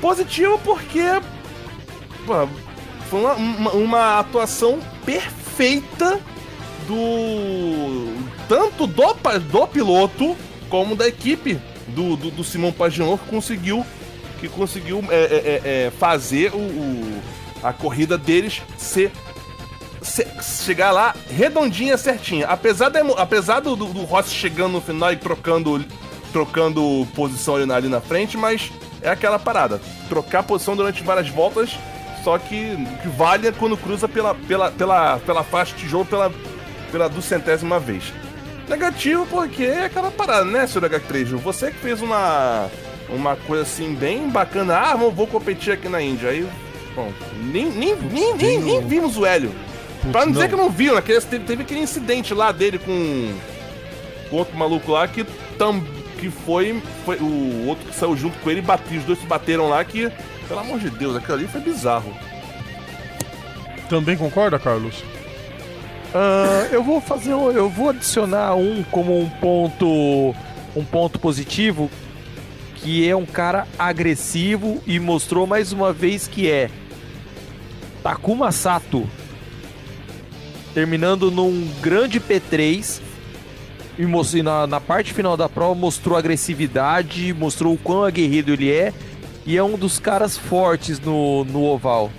Positivo 0.01 0.59
porque 0.65 1.03
pô, 2.25 2.47
foi 3.09 3.21
uma, 3.21 3.33
uma, 3.35 3.71
uma 3.71 4.19
atuação 4.19 4.79
perfeita 5.05 6.19
do. 6.87 8.13
tanto 8.49 8.85
do, 8.85 9.13
do 9.49 9.67
piloto 9.67 10.35
como 10.69 10.95
da 10.95 11.07
equipe 11.07 11.59
do, 11.87 12.15
do, 12.17 12.31
do 12.31 12.43
Simão 12.43 12.71
Paginon 12.71 13.17
que 13.17 13.29
conseguiu, 13.29 13.85
que 14.49 14.49
conseguiu 14.55 15.03
é, 15.09 15.15
é, 15.15 15.17
é, 15.19 15.85
é, 15.87 15.91
fazer 15.91 16.53
o, 16.53 16.57
o- 16.57 17.21
a 17.63 17.71
corrida 17.71 18.17
deles 18.17 18.61
ser 18.77 19.11
se- 20.01 20.27
chegar 20.65 20.91
lá 20.91 21.15
redondinha, 21.29 21.97
certinha. 21.97 22.45
Apesar, 22.47 22.93
emo- 22.95 23.15
apesar 23.17 23.61
do, 23.61 23.75
do, 23.75 23.85
Rossi 24.03 24.31
chegando 24.33 24.73
no 24.73 24.81
final 24.81 25.13
e 25.13 25.15
trocando, 25.15 25.83
trocando 26.33 27.07
posição 27.15 27.55
ali 27.55 27.65
na, 27.65 27.75
ali 27.75 27.87
na 27.87 28.01
frente, 28.01 28.35
mas 28.37 28.69
é 29.01 29.09
aquela 29.09 29.39
parada. 29.39 29.79
Trocar 30.09 30.43
posição 30.43 30.75
durante 30.75 31.01
várias 31.03 31.29
voltas, 31.29 31.77
só 32.23 32.37
que 32.37 32.75
que 33.01 33.07
vale 33.15 33.49
quando 33.53 33.77
cruza 33.77 34.07
pela, 34.09 34.35
pela, 34.35 34.71
pela, 34.71 35.19
pela 35.19 35.43
faixa 35.43 35.73
de 35.77 35.87
jogo 35.87 36.05
pela, 36.05 36.29
pela 36.91 37.07
duzentésima 37.07 37.79
vez. 37.79 38.11
Negativo 38.67 39.25
porque 39.27 39.63
é 39.63 39.85
aquela 39.85 40.09
parada, 40.11 40.45
né, 40.45 40.65
senhor 40.67 40.89
H3? 40.89 41.27
Você 41.37 41.71
que 41.71 41.77
fez 41.79 42.01
uma, 42.01 42.69
uma 43.13 43.35
coisa 43.35 43.63
assim 43.63 43.93
bem 43.93 44.29
bacana. 44.29 44.77
Ah, 44.77 44.95
vou, 44.95 45.11
vou 45.11 45.27
competir 45.27 45.73
aqui 45.73 45.87
na 45.87 46.01
Índia. 46.01 46.29
Aí, 46.29 46.47
bom, 46.95 47.11
nem, 47.51 47.65
nem, 47.69 47.95
nem, 47.95 48.33
nem, 48.35 48.59
nem 48.59 48.81
vimos 48.85 49.17
o 49.17 49.25
Hélio. 49.25 49.51
Putz, 50.01 50.11
Pra 50.11 50.25
não 50.25 50.33
dizer 50.33 50.49
que 50.49 50.55
não 50.55 50.69
viu, 50.69 50.95
naquele, 50.95 51.21
teve, 51.21 51.45
teve 51.45 51.61
aquele 51.63 51.79
incidente 51.79 52.33
lá 52.33 52.51
dele 52.51 52.77
com, 52.77 53.33
com 54.29 54.35
outro 54.35 54.57
maluco 54.57 54.91
lá 54.91 55.07
que, 55.07 55.23
tam, 55.57 55.81
que 56.19 56.29
foi, 56.29 56.81
foi. 57.05 57.17
O 57.17 57.67
outro 57.67 57.85
que 57.87 57.95
saiu 57.95 58.17
junto 58.17 58.37
com 58.39 58.49
ele 58.49 58.59
e 58.59 58.63
bateu. 58.63 58.99
Os 58.99 59.05
dois 59.05 59.19
se 59.19 59.25
bateram 59.25 59.69
lá 59.69 59.83
que, 59.83 60.11
pelo 60.47 60.59
amor 60.59 60.79
de 60.79 60.89
Deus, 60.89 61.15
aquilo 61.15 61.37
ali 61.37 61.47
foi 61.47 61.61
bizarro. 61.61 62.13
Também 63.89 64.17
concorda, 64.17 64.57
Carlos? 64.57 65.03
Ah, 66.13 66.67
eu 66.71 66.83
vou 66.83 67.01
fazer, 67.01 67.31
eu 67.31 67.69
vou 67.69 67.89
adicionar 67.89 68.55
um 68.55 68.83
como 68.91 69.19
um 69.19 69.29
ponto, 69.29 70.35
um 70.75 70.85
ponto 70.85 71.19
positivo, 71.19 71.89
que 72.83 73.07
é 73.07 73.15
um 73.15 73.25
cara 73.25 73.65
agressivo 73.79 74.81
e 74.85 74.99
mostrou 74.99 75.47
mais 75.47 75.71
uma 75.71 75.93
vez 75.93 76.27
que 76.27 76.49
é 76.51 76.69
Takuma 78.03 78.51
Sato, 78.51 79.09
terminando 80.73 81.31
num 81.31 81.65
grande 81.81 82.19
P3 82.19 83.01
e 83.97 84.43
na, 84.43 84.67
na 84.67 84.81
parte 84.81 85.13
final 85.13 85.37
da 85.37 85.47
prova 85.47 85.73
mostrou 85.73 86.17
agressividade, 86.17 87.33
mostrou 87.33 87.73
o 87.73 87.77
quão 87.77 88.03
aguerrido 88.03 88.51
ele 88.51 88.69
é 88.69 88.93
e 89.45 89.55
é 89.55 89.63
um 89.63 89.77
dos 89.77 89.97
caras 89.99 90.37
fortes 90.37 90.99
no, 90.99 91.45
no 91.45 91.63
oval. 91.63 92.11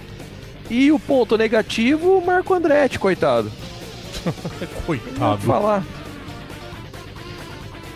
E 0.71 0.90
o 0.90 0.99
ponto 0.99 1.37
negativo, 1.37 2.16
o 2.16 2.25
Marco 2.25 2.54
Andretti, 2.54 2.99
coitado. 2.99 3.52
Vou 4.25 4.33
Coitado. 4.87 5.42
falar. 5.42 5.85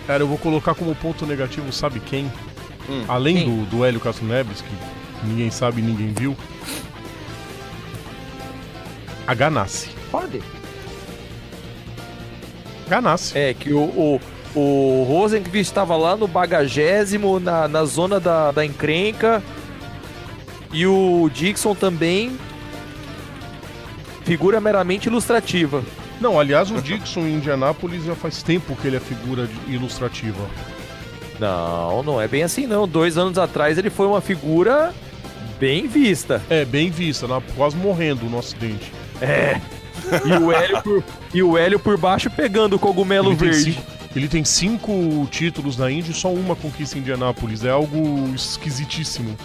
Cara, 0.07 0.23
eu 0.23 0.27
vou 0.29 0.37
colocar 0.37 0.75
como 0.75 0.95
ponto 0.95 1.25
negativo, 1.25 1.73
sabe 1.73 2.01
quem? 2.01 2.31
Hum, 2.89 3.05
Além 3.09 3.45
do, 3.45 3.67
do 3.67 3.85
Hélio 3.85 4.01
Castro 4.01 4.27
Neves, 4.27 4.63
que 4.63 5.27
ninguém 5.27 5.51
sabe 5.51 5.81
e 5.81 5.85
ninguém 5.85 6.13
viu. 6.13 6.37
A 9.27 9.35
Ganassi. 9.35 9.91
Pode. 10.11 10.43
Ganassi. 12.89 13.37
É, 13.37 13.53
que 13.53 13.73
o, 13.75 13.81
o, 13.81 14.21
o 14.55 15.05
Rosenqvist 15.07 15.71
estava 15.71 15.97
lá 15.97 16.17
no 16.17 16.27
bagagésimo, 16.27 17.39
na, 17.39 17.69
na 17.69 17.85
zona 17.85 18.19
da, 18.19 18.51
da 18.51 18.65
encrenca. 18.65 19.43
E 20.73 20.87
o 20.87 21.31
Dixon 21.33 21.75
também. 21.75 22.39
Figura 24.25 24.61
meramente 24.61 25.09
ilustrativa. 25.09 25.83
Não, 26.21 26.39
aliás, 26.39 26.71
o 26.71 26.81
Dixon 26.83 27.21
em 27.21 27.35
Indianápolis 27.37 28.05
já 28.05 28.15
faz 28.15 28.43
tempo 28.43 28.77
que 28.77 28.87
ele 28.89 28.97
é 28.97 29.01
figura 29.01 29.49
ilustrativa. 29.69 30.47
Não, 31.39 32.03
não 32.03 32.21
é 32.21 32.27
bem 32.29 32.43
assim 32.43 32.67
não. 32.67 32.87
Dois 32.89 33.17
anos 33.17 33.39
atrás 33.39 33.79
ele 33.79 33.91
foi 33.91 34.07
uma 34.07 34.21
figura 34.21 34.93
bem 35.61 35.87
vista. 35.87 36.43
É, 36.51 36.65
bem 36.65 36.91
vista, 36.91 37.27
na- 37.27 37.41
quase 37.57 37.77
morrendo 37.77 38.27
no 38.27 38.39
acidente. 38.39 38.93
E 40.25 40.33
o 40.33 40.53
Hélio 40.53 40.83
por, 40.83 41.05
e 41.35 41.43
o 41.43 41.57
Hélio 41.59 41.79
por 41.79 41.97
baixo 41.99 42.31
pegando 42.31 42.77
o 42.77 42.79
cogumelo 42.79 43.31
Ele 43.31 43.37
tem, 43.37 43.51
verde. 43.51 43.73
cinco, 43.73 43.87
ele 44.17 44.29
tem 44.29 44.45
cinco 44.45 45.29
títulos 45.31 45.77
na 45.77 45.91
Indy 45.91 46.13
e 46.13 46.15
só 46.15 46.33
uma 46.33 46.57
conquista 46.57 46.97
em 46.97 47.01
Indianápolis. 47.01 47.65
É 47.65 47.71
algo 47.71 48.33
esquisitíssimo. 48.35 49.37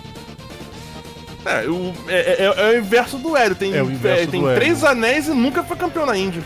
É, 1.45 1.67
o, 1.67 1.93
é, 2.07 2.43
é- 2.45 2.53
é 2.55 2.69
o 2.69 2.79
inverso 2.79 3.17
do 3.17 3.35
Hélio. 3.35 3.55
Tem, 3.55 3.75
É 3.75 3.83
o 3.83 3.91
inverso 3.91 4.23
é, 4.23 4.27
tem 4.27 4.41
Hélio. 4.45 4.55
três 4.55 4.83
anéis 4.83 5.27
e 5.27 5.31
nunca 5.31 5.62
foi 5.63 5.75
campeão 5.75 6.05
na 6.05 6.17
Índia. 6.17 6.41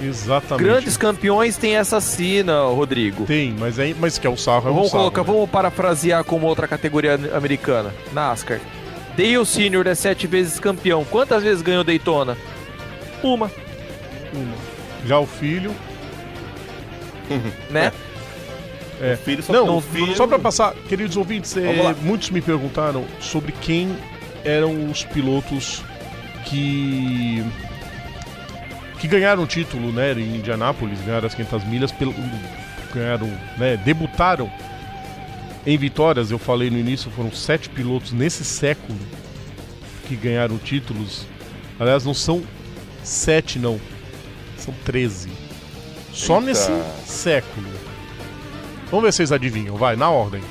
Exatamente. 0.00 0.64
Grandes 0.64 0.96
campeões 0.96 1.56
têm 1.56 1.76
essa 1.76 2.00
sina, 2.00 2.62
Rodrigo. 2.62 3.24
Tem, 3.24 3.54
mas, 3.58 3.78
é, 3.78 3.94
mas 3.98 4.18
que 4.18 4.26
é 4.26 4.30
o 4.30 4.36
sarro, 4.36 4.68
é 4.68 4.70
o 4.70 4.74
Vamos 4.74 4.90
sarro. 4.90 5.04
colocar, 5.04 5.22
né? 5.22 5.26
vamos 5.26 5.50
parafrasear 5.50 6.24
como 6.24 6.46
outra 6.46 6.68
categoria 6.68 7.18
americana. 7.34 7.94
NASCAR. 8.12 8.60
Dale 9.16 9.44
Sr. 9.46 9.86
é 9.86 9.94
sete 9.94 10.26
vezes 10.26 10.60
campeão. 10.60 11.04
Quantas 11.04 11.42
vezes 11.42 11.62
ganhou 11.62 11.82
Daytona? 11.82 12.36
Uma, 13.22 13.50
Uma. 14.32 14.54
Já 15.06 15.18
o 15.18 15.26
filho. 15.26 15.74
né? 17.70 17.92
É. 19.00 19.14
O 19.14 19.16
filho 19.18 19.42
só 19.42 19.52
Não, 19.52 19.76
o 19.76 19.80
filho... 19.80 20.16
só 20.16 20.26
pra 20.26 20.38
passar, 20.38 20.74
queridos 20.88 21.16
ouvintes, 21.16 21.56
é, 21.56 21.94
muitos 22.00 22.30
me 22.30 22.40
perguntaram 22.40 23.04
sobre 23.20 23.52
quem 23.52 23.94
eram 24.44 24.90
os 24.90 25.04
pilotos 25.04 25.82
que 26.46 27.44
que 28.98 29.06
ganharam 29.06 29.42
o 29.42 29.46
título, 29.46 29.92
né, 29.92 30.12
em 30.12 30.36
Indianápolis, 30.36 30.98
ganharam 31.00 31.26
as 31.26 31.34
500 31.34 31.64
milhas, 31.64 31.92
pelo, 31.92 32.14
ganharam, 32.94 33.28
né, 33.58 33.76
debutaram 33.76 34.50
em 35.66 35.76
vitórias. 35.76 36.30
Eu 36.30 36.38
falei 36.38 36.70
no 36.70 36.78
início, 36.78 37.10
foram 37.10 37.32
sete 37.32 37.68
pilotos 37.68 38.12
nesse 38.12 38.44
século 38.44 38.98
que 40.06 40.16
ganharam 40.16 40.56
títulos. 40.58 41.26
Aliás, 41.78 42.04
não 42.04 42.14
são 42.14 42.42
sete, 43.02 43.58
não, 43.58 43.80
são 44.56 44.74
13. 44.84 45.28
Só 46.12 46.36
Eita. 46.36 46.46
nesse 46.46 46.72
século. 47.04 47.66
Vamos 48.90 49.04
ver 49.04 49.12
se 49.12 49.16
vocês 49.18 49.32
adivinham, 49.32 49.76
vai, 49.76 49.96
na 49.96 50.08
ordem. 50.08 50.42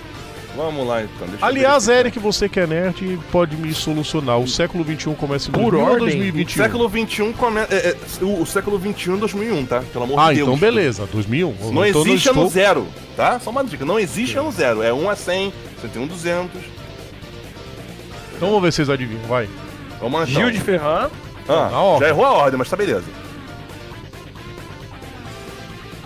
Vamos 0.56 0.88
lá 0.88 1.04
então. 1.04 1.28
deixa 1.28 1.46
Aliás. 1.46 1.88
Eric, 1.88 2.18
você 2.20 2.48
que 2.48 2.60
é 2.60 2.66
nerd, 2.68 3.20
pode 3.32 3.56
me 3.58 3.74
solucionar. 3.74 4.40
O 4.40 4.48
século 4.48 4.84
XXI 4.84 5.14
começa 5.16 5.50
em 5.50 5.52
Por 5.52 5.72
2000 5.72 5.80
ou 5.80 5.86
ordem? 5.92 6.08
2021? 6.08 6.64
Século 6.64 6.90
XXI 6.90 7.34
começa. 7.34 7.74
É, 7.76 7.90
é, 7.90 7.98
o, 8.24 8.42
o 8.42 8.46
século 8.46 8.80
XXI 8.80 9.14
é 9.14 9.18
2001, 9.18 9.66
tá? 9.66 9.84
Pelo 9.92 10.06
amor 10.06 10.20
Ah, 10.20 10.30
de 10.30 10.36
Deus. 10.38 10.48
então 10.48 10.60
beleza, 10.60 11.08
2001. 11.12 11.72
Não 11.72 11.86
então 11.86 12.02
existe 12.02 12.28
estou... 12.28 12.44
ano 12.44 12.50
zero, 12.52 12.88
tá? 13.18 13.40
Só 13.40 13.50
uma 13.50 13.64
dica. 13.64 13.84
Não 13.84 14.00
existe 14.00 14.38
ano 14.38 14.52
zero. 14.52 14.82
É 14.82 14.94
1 14.94 15.10
a 15.10 15.16
100, 15.16 15.54
101 15.82 16.08
200. 16.08 16.62
Então 18.36 18.48
vamos 18.50 18.64
ver 18.64 18.72
se 18.72 18.78
vocês 18.78 18.90
adivinham, 18.90 19.22
vai. 19.28 19.50
Vamos 20.00 20.20
lá 20.20 20.26
então. 20.30 20.42
Gil 20.42 20.52
de 20.52 20.60
Ferran. 20.60 21.10
Ah, 21.48 21.70
ordem. 21.80 22.08
já 22.08 22.14
errou 22.14 22.26
a 22.26 22.32
ordem, 22.34 22.58
mas 22.58 22.70
tá 22.70 22.76
beleza. 22.76 23.04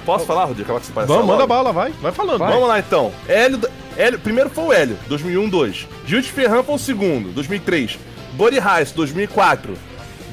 Posso 0.05 0.25
falar, 0.25 0.45
Rodrigo? 0.45 0.63
Aquela 0.63 0.79
que 0.79 0.87
você 0.87 0.93
parece 0.93 1.11
Vamos, 1.11 1.27
manda 1.27 1.39
logo? 1.43 1.47
bala, 1.47 1.71
vai. 1.71 1.91
Vai 2.01 2.11
falando. 2.11 2.39
Vamos 2.39 2.67
lá 2.67 2.79
então. 2.79 3.11
Hélio, 3.27 3.59
Hélio, 3.99 4.17
primeiro 4.17 4.49
foi 4.49 4.63
o 4.63 4.71
Hélio, 4.71 4.97
2001, 5.09 5.49
2. 5.49 5.87
Gil 6.07 6.21
de 6.21 6.31
Ferran 6.31 6.63
foi 6.63 6.75
o 6.75 6.79
segundo, 6.79 7.33
2003. 7.33 7.99
Buddy 8.31 8.57
Rice, 8.57 8.93
2004. 8.95 9.73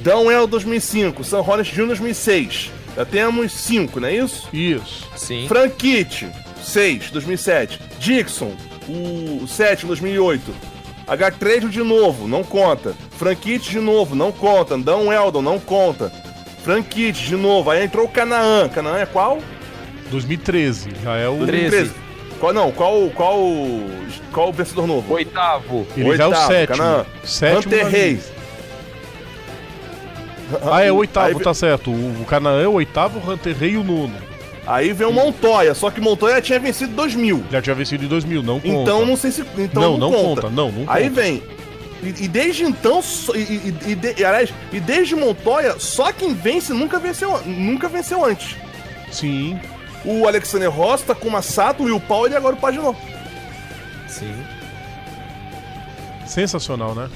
Dan 0.04 0.30
El, 0.30 0.46
2005. 0.46 1.24
Sam 1.24 1.40
Hornet 1.40 1.74
Jr., 1.74 1.86
2006. 1.86 2.70
Já 2.94 3.04
temos 3.04 3.52
5, 3.52 3.98
não 3.98 4.06
é 4.06 4.14
isso? 4.14 4.48
Isso. 4.52 5.10
Sim. 5.16 5.46
Frank 5.48 5.74
Kitt, 5.74 6.28
6, 6.62 7.10
2007. 7.10 7.80
Dixon, 7.98 8.54
o 8.88 9.44
7, 9.48 9.84
2008. 9.84 10.54
H3 11.08 11.68
de 11.68 11.82
novo, 11.82 12.28
não 12.28 12.44
conta. 12.44 12.94
Frank 13.18 13.40
Kitt 13.40 13.68
de 13.68 13.80
novo, 13.80 14.14
não 14.14 14.30
conta. 14.30 14.78
Dan 14.78 15.12
Eldon, 15.12 15.42
não 15.42 15.58
conta. 15.58 16.12
Frank 16.62 16.88
Kitt 16.88 17.26
de 17.26 17.34
novo. 17.34 17.68
Aí 17.68 17.82
entrou 17.82 18.06
o 18.06 18.08
Canaã. 18.08 18.68
Canaã 18.68 18.98
é 18.98 19.06
qual? 19.06 19.40
2013. 20.12 20.90
Já 21.02 21.16
é 21.16 21.28
o. 21.28 21.44
13. 21.44 22.05
Qual 22.40 22.52
não? 22.52 22.70
Qual 22.72 23.08
qual 23.10 23.38
qual 24.32 24.48
o 24.50 24.52
vencedor 24.52 24.86
novo? 24.86 25.12
Oitavo. 25.14 25.86
Ele 25.96 26.16
já 26.16 26.24
é 26.24 26.26
o 26.26 26.30
Oitavo, 26.30 26.46
sétimo. 26.52 26.76
Canaã. 26.78 27.06
Sétimo. 27.24 27.58
Hunter 27.74 27.86
Reis. 27.88 28.32
Ah, 30.62 30.82
é 30.82 30.92
o 30.92 30.96
oitavo, 30.96 31.26
Aí 31.38 31.42
tá 31.42 31.52
certo. 31.52 31.90
O, 31.90 32.22
o 32.22 32.24
Canaã 32.24 32.62
é 32.62 32.68
o 32.68 32.74
oitavo, 32.74 33.18
o 33.18 33.32
Hunter 33.32 33.56
Rey 33.56 33.76
o 33.76 33.82
nono. 33.82 34.14
Aí 34.66 34.92
vem 34.92 35.06
o 35.06 35.12
Montoya, 35.12 35.74
só 35.74 35.90
que 35.90 36.00
Montoya 36.00 36.40
tinha 36.40 36.58
vencido 36.58 36.92
2000. 36.94 37.44
Já 37.50 37.62
tinha 37.62 37.74
vencido 37.74 38.04
em 38.04 38.08
2000, 38.08 38.42
não 38.42 38.60
conta. 38.60 38.68
Então 38.68 39.06
não 39.06 39.16
sei 39.16 39.30
se. 39.32 39.44
Então 39.58 39.82
Não, 39.82 39.96
não, 39.98 40.10
não 40.10 40.12
conta. 40.12 40.42
conta, 40.42 40.54
não, 40.54 40.72
não 40.72 40.84
Aí 40.92 41.08
conta. 41.08 41.20
vem. 41.22 41.42
E, 42.02 42.24
e 42.24 42.28
desde 42.28 42.64
então. 42.64 43.00
E, 43.34 43.38
e, 43.38 43.74
e, 43.86 43.94
de- 43.94 44.14
e, 44.20 44.24
aliás, 44.24 44.52
e 44.72 44.78
desde 44.80 45.16
Montoya, 45.16 45.76
só 45.78 46.12
quem 46.12 46.34
vence 46.34 46.72
nunca 46.72 46.98
venceu, 46.98 47.40
nunca 47.44 47.88
venceu 47.88 48.24
antes. 48.24 48.56
Sim. 49.10 49.58
O 50.04 50.26
Alexander 50.26 50.70
Ross, 50.70 51.02
Takuma 51.02 51.42
Sato, 51.42 51.82
o 51.82 51.86
Will 51.86 52.00
Power 52.00 52.30
e 52.30 52.36
agora 52.36 52.54
o 52.54 52.58
Paginot. 52.58 52.96
Sim. 54.08 54.34
Sensacional, 56.26 56.94
né? 56.94 57.08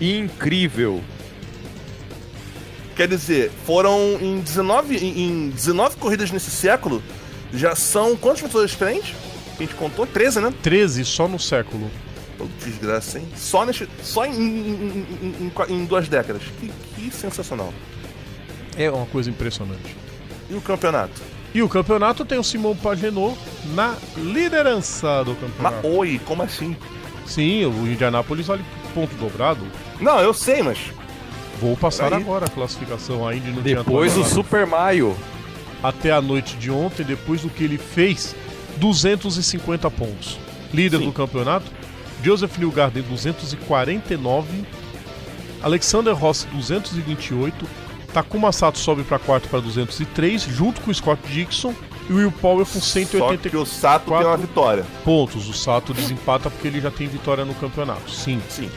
Incrível. 0.00 1.02
Quer 2.94 3.08
dizer, 3.08 3.50
foram 3.66 4.18
em 4.20 4.40
19, 4.40 4.96
em, 4.96 5.22
em 5.22 5.50
19 5.50 5.96
corridas 5.96 6.30
nesse 6.30 6.50
século, 6.50 7.02
já 7.52 7.74
são 7.74 8.16
quantos 8.16 8.40
vencedores 8.42 8.70
diferentes? 8.70 9.14
A 9.58 9.62
gente 9.62 9.74
contou? 9.74 10.06
13, 10.06 10.40
né? 10.40 10.52
13 10.62 11.04
só 11.04 11.28
no 11.28 11.38
século. 11.38 11.90
Ô, 12.38 12.44
Desgraça, 12.64 13.18
hein? 13.18 13.28
Só, 13.36 13.64
neste, 13.64 13.88
só 14.02 14.24
em, 14.26 14.32
em- 14.34 15.06
em- 15.68 15.74
em 15.74 15.84
duas 15.84 16.08
décadas. 16.08 16.42
Que, 16.60 16.70
que 16.94 17.10
sensacional. 17.10 17.72
É 18.76 18.90
uma 18.90 19.06
coisa 19.06 19.30
impressionante. 19.30 19.96
E 20.50 20.54
o 20.54 20.60
campeonato? 20.60 21.20
E 21.56 21.62
o 21.62 21.70
campeonato 21.70 22.22
tem 22.22 22.38
o 22.38 22.44
Simão 22.44 22.76
Pagenot 22.76 23.34
na 23.74 23.94
liderança 24.14 25.24
do 25.24 25.30
Mas 25.30 25.40
campeonato. 25.40 25.88
oi, 25.88 26.20
como 26.26 26.42
assim? 26.42 26.76
Sim, 27.24 27.64
o 27.64 27.90
Indianápolis 27.90 28.46
vale 28.46 28.62
ponto 28.92 29.14
dobrado. 29.14 29.62
Não, 29.98 30.20
eu 30.20 30.34
sei, 30.34 30.62
mas. 30.62 30.76
Vou 31.58 31.74
passar 31.74 32.10
Peraí. 32.10 32.22
agora 32.22 32.44
a 32.44 32.48
classificação. 32.50 33.26
A 33.26 33.34
Indy 33.34 33.52
não 33.52 33.62
Depois 33.62 34.18
o 34.18 34.20
atualizado 34.20 34.34
Super 34.34 34.66
Mario. 34.66 35.16
até 35.82 36.12
a 36.12 36.20
noite 36.20 36.58
de 36.58 36.70
ontem, 36.70 37.04
depois 37.06 37.40
do 37.40 37.48
que 37.48 37.64
ele 37.64 37.78
fez, 37.78 38.36
250 38.76 39.90
pontos. 39.90 40.38
Líder 40.74 40.98
Sim. 40.98 41.06
do 41.06 41.12
campeonato, 41.12 41.72
Joseph 42.22 42.58
Newgarden 42.58 43.02
249, 43.04 44.62
Alexander 45.62 46.12
Rossi 46.14 46.46
228, 46.48 47.66
Takuma 48.16 48.50
Sato 48.50 48.78
sobe 48.78 49.02
para 49.04 49.18
quarto 49.18 49.46
para 49.50 49.60
203, 49.60 50.40
junto 50.44 50.80
com 50.80 50.90
o 50.90 50.94
Scott 50.94 51.20
Dixon 51.28 51.74
e 52.08 52.14
o 52.14 52.16
Will 52.16 52.32
Power 52.32 52.64
com 52.64 52.80
Só 52.80 53.00
que 53.00 53.04
184 53.04 53.60
o 53.60 53.66
Sato 53.66 54.06
tem 54.06 54.26
uma 54.26 54.36
vitória. 54.38 54.86
pontos. 55.04 55.46
O 55.50 55.52
Sato 55.52 55.92
desempata 55.92 56.48
porque 56.48 56.66
ele 56.66 56.80
já 56.80 56.90
tem 56.90 57.06
vitória 57.06 57.44
no 57.44 57.54
campeonato. 57.56 58.10
Sim. 58.10 58.40
Sim. 58.48 58.70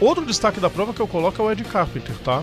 Outro 0.00 0.26
destaque 0.26 0.58
da 0.58 0.68
prova 0.68 0.92
que 0.92 0.98
eu 0.98 1.06
coloco 1.06 1.40
é 1.40 1.44
o 1.44 1.52
Ed 1.52 1.62
Carpenter, 1.62 2.16
tá? 2.24 2.42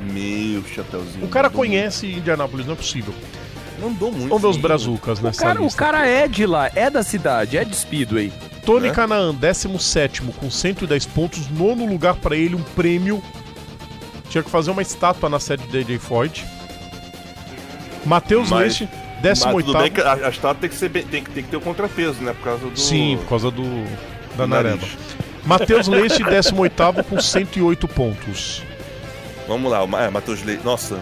Meu 0.00 0.64
chapeuzinho. 0.64 1.26
O 1.26 1.28
cara 1.28 1.50
conhece 1.50 2.10
Indianápolis, 2.10 2.64
não 2.64 2.72
é 2.72 2.76
possível. 2.76 3.12
muito. 3.12 3.82
Mandou 3.82 4.10
muito. 4.10 4.28
Vamos 4.28 4.40
ver 4.40 4.48
os 4.48 4.56
brazucas 4.56 5.18
O 5.18 5.24
nessa 5.24 5.42
cara, 5.42 5.60
o 5.60 5.64
lista. 5.64 5.78
cara 5.78 6.06
é 6.06 6.26
de 6.26 6.46
lá, 6.46 6.70
é 6.74 6.88
da 6.88 7.02
cidade, 7.02 7.58
é 7.58 7.64
de 7.66 7.76
Speedway. 7.76 8.32
Tony 8.64 8.88
né? 8.88 8.94
Canaan, 8.94 9.34
17 9.34 10.22
com 10.22 10.50
110 10.50 11.04
pontos, 11.04 11.50
nono 11.50 11.84
lugar 11.84 12.14
pra 12.16 12.34
ele, 12.34 12.54
um 12.54 12.62
prêmio. 12.62 13.22
Tinha 14.36 14.44
que 14.44 14.50
fazer 14.50 14.70
uma 14.70 14.82
estátua 14.82 15.30
na 15.30 15.40
sede 15.40 15.66
da 15.68 15.78
AJ 15.78 15.98
Ford. 15.98 16.44
Matheus 18.04 18.50
Mas- 18.50 18.80
Leite, 18.80 18.88
Mas 19.24 19.40
tudo 19.40 19.72
bem 19.72 19.90
18 19.90 19.94
que 19.94 20.00
a, 20.02 20.12
a 20.12 20.28
estátua 20.28 20.54
tem 20.60 20.68
que, 20.68 20.76
ser 20.76 20.90
tem, 20.90 21.24
que- 21.24 21.30
tem 21.30 21.42
que 21.42 21.48
ter 21.48 21.56
o 21.56 21.60
contrapeso, 21.62 22.22
né? 22.22 22.34
Por 22.34 22.44
causa 22.44 22.66
do. 22.66 22.78
Sim, 22.78 23.16
por 23.22 23.30
causa 23.30 23.50
do 23.50 23.62
da 24.36 24.44
do 24.44 24.46
nariz. 24.46 24.72
Nareva. 24.72 24.86
Matheus 25.46 25.88
Leite, 25.88 26.22
18 26.22 27.02
com 27.08 27.18
108 27.18 27.88
pontos. 27.88 28.62
Vamos 29.48 29.72
lá, 29.72 29.82
o 29.82 29.96
é, 29.96 30.10
Matheus 30.10 30.42
Leite. 30.44 30.62
Nossa. 30.62 31.00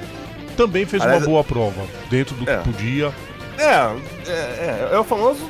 Também 0.56 0.86
fez 0.86 1.02
Aliás, 1.02 1.22
uma 1.22 1.28
boa 1.28 1.42
prova, 1.42 1.82
dentro 2.08 2.36
do 2.36 2.48
é. 2.48 2.58
que 2.58 2.62
podia. 2.70 3.12
É, 3.58 3.64
é, 3.64 4.30
é, 4.30 4.88
é 4.92 4.98
o 5.00 5.02
famoso. 5.02 5.40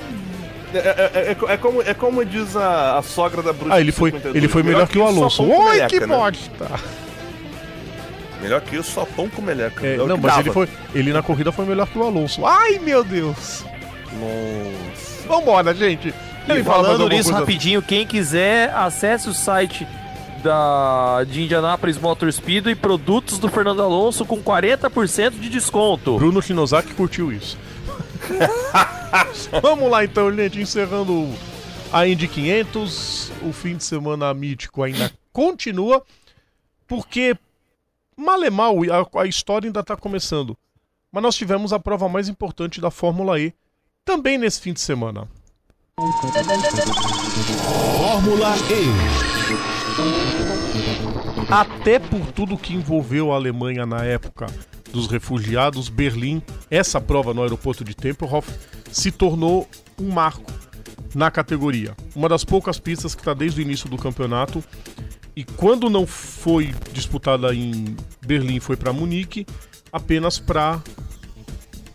É, 0.72 0.78
é- 0.78 1.36
é- 1.48 1.52
é 1.52 1.56
como, 1.58 1.82
é 1.82 1.92
como 1.92 2.24
diz 2.24 2.56
a, 2.56 2.96
a 2.96 3.02
sogra 3.02 3.42
da 3.42 3.52
bruxa. 3.52 3.74
Ah, 3.74 3.80
ele 3.80 3.92
foi, 3.92 4.10
52, 4.10 4.36
ele 4.42 4.48
foi 4.48 4.62
melhor 4.62 4.88
que 4.88 4.98
o 4.98 5.02
só 5.02 5.08
Alonso. 5.08 5.42
Oi, 5.44 5.86
que 5.86 6.00
né? 6.00 6.06
Melhor 8.44 8.60
que 8.60 8.76
isso, 8.76 8.90
só 8.92 9.04
pão 9.04 9.28
com 9.28 9.42
meleca. 9.42 9.86
É, 9.86 10.00
o 10.00 10.06
não, 10.06 10.16
mas 10.16 10.26
dava. 10.30 10.40
ele, 10.42 10.52
foi, 10.52 10.68
ele 10.94 11.12
na 11.12 11.22
corrida 11.22 11.50
foi 11.50 11.64
melhor 11.64 11.86
que 11.88 11.98
o 11.98 12.02
Alonso. 12.02 12.44
Ai, 12.46 12.78
meu 12.78 13.02
Deus! 13.02 13.64
Nossa. 14.12 15.26
Vambora, 15.26 15.74
gente! 15.74 16.14
E 16.46 16.50
Ele 16.52 16.62
falando 16.62 17.08
nisso 17.08 17.30
coisa- 17.30 17.38
rapidinho, 17.40 17.80
quem 17.82 18.06
quiser, 18.06 18.70
acesse 18.74 19.28
o 19.28 19.34
site 19.34 19.86
da, 20.42 21.24
de 21.26 21.42
Indianapolis 21.42 21.96
Motor 21.98 22.30
Speed 22.30 22.66
e 22.66 22.74
produtos 22.74 23.38
do 23.38 23.48
Fernando 23.48 23.82
Alonso 23.82 24.26
com 24.26 24.42
40% 24.42 25.30
de 25.40 25.48
desconto. 25.48 26.16
Bruno 26.18 26.42
Shinozaki 26.42 26.92
curtiu 26.92 27.32
isso. 27.32 27.56
Vamos 29.62 29.90
lá 29.90 30.04
então, 30.04 30.32
gente, 30.34 30.60
encerrando 30.60 31.28
a 31.92 32.06
Indy 32.06 32.28
500. 32.28 33.32
O 33.42 33.52
fim 33.52 33.76
de 33.76 33.84
semana 33.84 34.32
mítico 34.34 34.82
ainda 34.82 35.10
continua, 35.32 36.02
porque 36.86 37.36
mal 38.16 38.42
e 38.44 38.50
mal 38.50 38.76
a, 38.90 39.22
a 39.22 39.26
história 39.26 39.68
ainda 39.68 39.80
está 39.80 39.96
começando. 39.96 40.56
Mas 41.10 41.22
nós 41.22 41.36
tivemos 41.36 41.72
a 41.72 41.78
prova 41.78 42.08
mais 42.08 42.28
importante 42.28 42.80
da 42.80 42.90
Fórmula 42.90 43.38
E 43.38 43.54
também 44.04 44.36
nesse 44.36 44.60
fim 44.60 44.72
de 44.72 44.80
semana. 44.80 45.28
Fórmula 47.96 48.54
E. 48.70 48.84
Até 51.52 51.98
por 51.98 52.32
tudo 52.32 52.58
que 52.58 52.74
envolveu 52.74 53.32
a 53.32 53.36
Alemanha 53.36 53.86
na 53.86 54.04
época 54.04 54.46
dos 54.92 55.06
refugiados, 55.06 55.88
Berlim, 55.88 56.42
essa 56.70 57.00
prova 57.00 57.32
no 57.34 57.42
aeroporto 57.42 57.84
de 57.84 57.94
Tempelhof 57.94 58.48
se 58.90 59.10
tornou 59.10 59.68
um 60.00 60.10
marco 60.10 60.52
na 61.14 61.30
categoria. 61.30 61.96
Uma 62.14 62.28
das 62.28 62.44
poucas 62.44 62.78
pistas 62.78 63.14
que 63.14 63.20
está 63.20 63.32
desde 63.32 63.60
o 63.60 63.62
início 63.62 63.88
do 63.88 63.96
campeonato. 63.96 64.62
E 65.36 65.44
quando 65.44 65.90
não 65.90 66.06
foi 66.06 66.74
disputada 66.92 67.54
em 67.54 67.96
Berlim, 68.24 68.60
foi 68.60 68.76
para 68.76 68.92
Munique, 68.92 69.46
apenas 69.92 70.38
para 70.38 70.80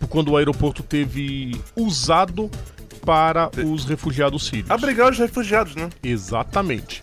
quando 0.10 0.32
o 0.32 0.38
aeroporto 0.38 0.84
teve 0.84 1.60
usado 1.76 2.50
para 3.06 3.50
os 3.66 3.86
refugiados 3.86 4.48
sírios. 4.48 4.70
Abrigar 4.70 5.12
os 5.12 5.18
refugiados, 5.18 5.76
né? 5.76 5.90
Exatamente. 6.04 7.02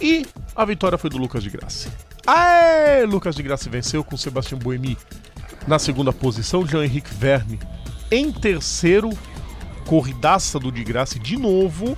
E 0.00 0.26
a 0.54 0.64
vitória 0.64 0.96
foi 0.96 1.10
do 1.10 1.18
Lucas 1.18 1.42
de 1.42 1.50
Graça. 1.50 1.92
Aê! 2.26 3.04
Lucas 3.04 3.34
de 3.34 3.42
Graça 3.42 3.68
venceu 3.68 4.02
com 4.02 4.16
Sebastião 4.16 4.58
Boemi 4.58 4.96
na 5.66 5.78
segunda 5.78 6.12
posição, 6.12 6.66
Jean-Henrique 6.66 7.12
Verne 7.14 7.58
em 8.12 8.30
terceiro, 8.30 9.08
corridaça 9.86 10.58
do 10.58 10.70
de 10.70 10.84
Graça 10.84 11.18
de 11.18 11.38
novo. 11.38 11.96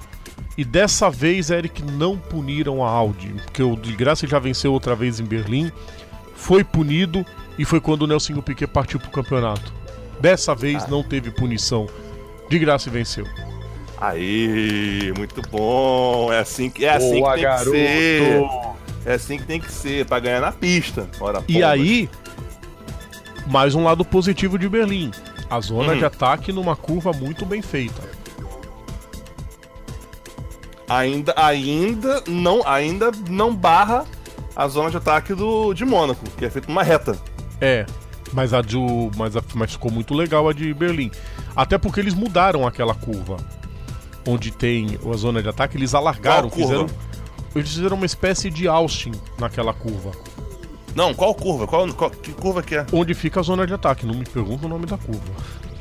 E 0.57 0.65
dessa 0.65 1.11
vez, 1.11 1.51
Eric, 1.51 1.83
não 1.83 2.17
puniram 2.17 2.85
a 2.85 2.89
Audi, 2.89 3.29
porque 3.45 3.63
o 3.63 3.75
de 3.77 3.93
Graça 3.93 4.27
já 4.27 4.39
venceu 4.39 4.73
outra 4.73 4.95
vez 4.95 5.19
em 5.19 5.25
Berlim, 5.25 5.71
foi 6.37 6.63
punido 6.63 7.25
e 7.59 7.65
foi 7.65 7.81
quando 7.81 8.03
o 8.03 8.07
Nelson 8.07 8.41
Piquet 8.41 8.67
partiu 8.69 9.01
pro 9.01 9.11
campeonato. 9.11 9.73
Dessa 10.21 10.55
vez 10.55 10.87
não 10.87 11.03
teve 11.03 11.31
punição. 11.31 11.87
De 12.49 12.59
Graça 12.59 12.89
venceu. 12.91 13.27
Aí, 14.01 15.13
muito 15.17 15.41
bom. 15.51 16.33
É 16.33 16.39
assim 16.41 16.69
que, 16.71 16.85
é 16.85 16.91
assim 16.97 17.19
Boa, 17.21 17.31
que 17.31 17.35
tem 17.37 17.45
garoto. 17.45 17.71
que 17.71 17.77
ser. 17.77 18.43
É 19.07 19.15
assim 19.15 19.37
que 19.39 19.45
tem 19.45 19.61
que 19.61 19.73
ser, 19.73 20.07
pra 20.07 20.21
ganhar 20.21 20.41
na 20.41 20.53
pista. 20.53 21.09
Ora, 21.21 21.43
E 21.49 21.63
aí, 21.63 22.09
mais 23.47 23.75
um 23.75 23.83
lado 23.85 24.05
positivo 24.05 24.59
de 24.59 24.69
Berlim. 24.69 25.11
A 25.51 25.61
zona 25.61 25.93
Uhum. 25.93 25.99
de 25.99 26.05
ataque 26.05 26.53
numa 26.53 26.75
curva 26.77 27.13
muito 27.13 27.45
bem 27.45 27.61
feita. 27.63 28.03
Ainda, 30.89 31.33
ainda, 31.37 32.23
não, 32.29 32.67
ainda 32.67 33.11
não 33.29 33.55
barra 33.55 34.05
a 34.55 34.69
zona 34.69 34.91
de 34.91 34.97
ataque 34.97 35.35
do, 35.35 35.73
de 35.75 35.85
Mônaco, 35.85 36.25
que 36.37 36.45
é 36.45 36.51
feita 36.51 36.71
uma 36.71 36.83
reta. 36.83 37.19
É, 37.61 37.87
mas 38.33 38.53
a 38.53 38.61
de, 38.61 38.77
mas, 39.17 39.37
a, 39.37 39.43
mas 39.55 39.73
ficou 39.73 39.91
muito 39.91 40.15
legal 40.15 40.49
a 40.49 40.53
de 40.53 40.73
Berlim. 40.75 41.11
Até 41.57 41.79
porque 41.79 42.01
eles 42.01 42.15
mudaram 42.15 42.67
aquela 42.67 42.95
curva. 42.95 43.37
Onde 44.27 44.51
tem 44.51 44.99
a 45.13 45.17
zona 45.17 45.43
de 45.43 45.49
ataque, 45.49 45.77
eles 45.77 45.95
alargaram, 45.95 46.51
fizeram. 46.51 46.87
Eles 47.55 47.69
fizeram 47.73 47.97
uma 47.97 48.07
espécie 48.07 48.51
de 48.51 48.67
Austin 48.67 49.13
naquela 49.39 49.73
curva. 49.73 50.11
Não, 50.95 51.13
qual 51.13 51.35
curva? 51.35 51.67
Qual, 51.67 51.87
qual- 51.93 52.11
que 52.11 52.33
curva 52.33 52.63
que 52.63 52.75
é? 52.77 52.87
Onde 52.93 53.15
fica 53.15 53.41
a 53.41 53.43
zona 53.43 53.67
de 53.67 53.75
ataque. 53.75 54.07
Não 54.07 54.15
me 54.15 54.25
pergunta 54.25 54.67
o 54.67 54.69
nome 54.69 54.87
da 54.87 54.97
curva. 54.97 55.33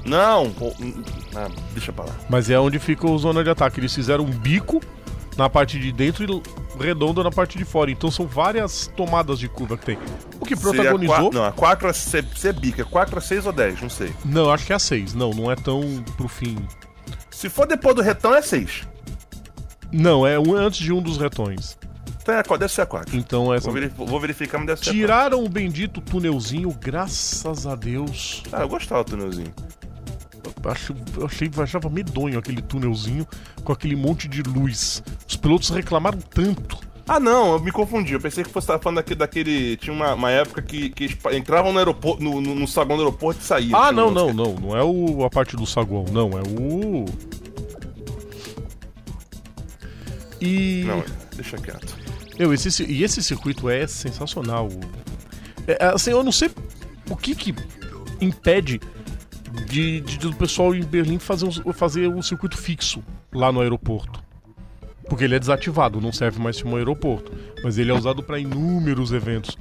Não, 0.05 0.51
pô, 0.51 0.73
hum, 0.79 1.03
ah, 1.35 1.47
deixa 1.71 1.93
pra 1.93 2.05
lá. 2.05 2.15
Mas 2.29 2.49
é 2.49 2.59
onde 2.59 2.77
fica 2.79 3.09
a 3.09 3.17
zona 3.17 3.43
de 3.43 3.49
ataque. 3.49 3.79
Eles 3.79 3.93
fizeram 3.93 4.23
um 4.25 4.29
bico 4.31 4.81
na 5.37 5.49
parte 5.49 5.79
de 5.79 5.91
dentro 5.91 6.23
e 6.25 6.83
redondo 6.83 7.23
na 7.23 7.31
parte 7.31 7.57
de 7.57 7.63
fora. 7.65 7.89
Então 7.89 8.11
são 8.11 8.27
várias 8.27 8.87
tomadas 8.97 9.39
de 9.39 9.47
curva 9.47 9.77
que 9.77 9.85
tem. 9.85 9.97
O 10.39 10.45
que 10.45 10.55
Seria 10.55 10.73
protagonizou. 10.73 11.29
qua- 11.31 11.39
não, 11.39 11.45
a 11.45 11.51
4 11.51 11.87
é 11.87 11.93
C, 11.93 12.23
C 12.35 12.51
bica, 12.53 12.81
é 12.81 12.85
4 12.85 13.17
a 13.17 13.21
6 13.21 13.45
ou 13.45 13.53
10, 13.53 13.81
não 13.81 13.89
sei. 13.89 14.13
Não, 14.25 14.49
acho 14.51 14.65
que 14.65 14.73
é 14.73 14.75
a 14.75 14.79
6. 14.79 15.13
Não, 15.13 15.31
não 15.31 15.49
é 15.51 15.55
tão 15.55 15.81
pro 16.17 16.27
fim. 16.27 16.57
Se 17.31 17.49
for 17.49 17.65
depois 17.65 17.95
do 17.95 18.01
retão, 18.01 18.33
é 18.35 18.41
6. 18.41 18.87
Não, 19.91 20.25
é 20.25 20.39
um 20.39 20.55
antes 20.55 20.79
de 20.79 20.91
um 20.91 21.01
dos 21.01 21.17
retões. 21.17 21.77
Tá, 22.25 22.39
é, 22.39 22.57
deve 22.57 22.71
ser 22.73 22.81
a 22.81 22.85
4. 22.85 23.15
Então 23.17 23.53
essa. 23.53 23.65
Vou, 23.65 23.73
verif- 23.73 23.93
vou 23.97 24.19
verificar, 24.19 24.57
mas 24.57 24.67
deve 24.67 24.83
ser 24.83 24.89
a 24.89 24.93
Tiraram 24.93 25.43
o 25.43 25.49
bendito 25.49 25.99
túnelzinho, 26.01 26.69
graças 26.79 27.67
a 27.67 27.75
Deus. 27.75 28.41
4. 28.49 28.57
Ah, 28.57 28.61
eu 28.63 28.69
gostava 28.69 29.03
do 29.03 29.11
túnelzinho. 29.11 29.53
Eu 30.63 30.71
acho- 30.71 30.95
eu 31.17 31.25
achei, 31.25 31.49
eu 31.55 31.63
achava 31.63 31.89
medonho 31.89 32.37
aquele 32.37 32.61
túnelzinho 32.61 33.25
com 33.63 33.71
aquele 33.71 33.95
monte 33.95 34.27
de 34.27 34.41
luz. 34.43 35.01
Os 35.27 35.35
pilotos 35.35 35.69
reclamaram 35.69 36.19
tanto. 36.19 36.77
Ah, 37.07 37.19
não, 37.19 37.53
eu 37.53 37.59
me 37.59 37.69
confundi. 37.71 38.13
Eu 38.13 38.19
pensei 38.21 38.43
que 38.45 38.49
você 38.49 38.59
estava 38.59 38.81
falando 38.81 38.97
daquele. 38.97 39.19
daquele 39.19 39.75
tinha 39.77 39.93
uma, 39.93 40.13
uma 40.13 40.31
época 40.31 40.61
que, 40.61 40.89
que 40.89 41.17
entravam 41.33 41.73
no 41.73 41.77
aeroporto, 41.79 42.23
no, 42.23 42.39
no, 42.39 42.55
no 42.55 42.67
saguão 42.67 42.97
do 42.97 43.03
aeroporto 43.03 43.41
e 43.41 43.43
saíam. 43.43 43.77
Ah, 43.77 43.91
não, 43.91 44.09
não, 44.09 44.33
não. 44.33 44.53
Não 44.55 44.77
é 44.77 44.81
o, 44.83 45.23
a 45.25 45.29
parte 45.29 45.57
do 45.57 45.65
saguão, 45.65 46.05
não. 46.11 46.29
É 46.31 46.41
o. 46.41 47.05
E. 50.41 50.83
Não, 50.85 51.03
deixa 51.35 51.57
quieto. 51.57 51.95
Meu, 52.37 52.53
esse, 52.53 52.83
e 52.83 53.03
esse 53.03 53.21
circuito 53.23 53.69
é 53.69 53.85
sensacional. 53.87 54.69
É, 55.67 55.85
assim, 55.93 56.11
eu 56.11 56.23
não 56.23 56.31
sei 56.31 56.49
o 57.09 57.15
que 57.15 57.35
que 57.35 57.55
impede 58.19 58.79
de, 59.67 60.01
de- 60.01 60.17
do 60.17 60.35
pessoal 60.35 60.73
em 60.75 60.83
Berlim 60.83 61.19
fazer 61.19 61.45
um, 61.45 61.73
fazer 61.73 62.07
um 62.07 62.21
circuito 62.21 62.57
fixo 62.57 63.03
lá 63.31 63.51
no 63.51 63.61
aeroporto. 63.61 64.21
Porque 65.09 65.23
ele 65.25 65.35
é 65.35 65.39
desativado, 65.39 65.99
não 66.01 66.11
serve 66.11 66.39
mais 66.41 66.61
como 66.61 66.77
aeroporto. 66.77 67.31
Mas 67.63 67.77
ele 67.77 67.91
é 67.91 67.93
usado 67.93 68.23
para 68.23 68.39
inúmeros 68.39 69.11
eventos. 69.11 69.57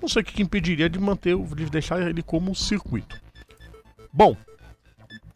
Não 0.00 0.08
sei 0.08 0.22
o 0.22 0.24
que, 0.24 0.42
impediria 0.42 0.88
de 0.88 0.98
manter, 0.98 1.36
de 1.36 1.66
deixar 1.66 2.00
ele 2.08 2.22
como 2.22 2.50
um 2.50 2.54
circuito. 2.54 3.20
Bom, 4.12 4.36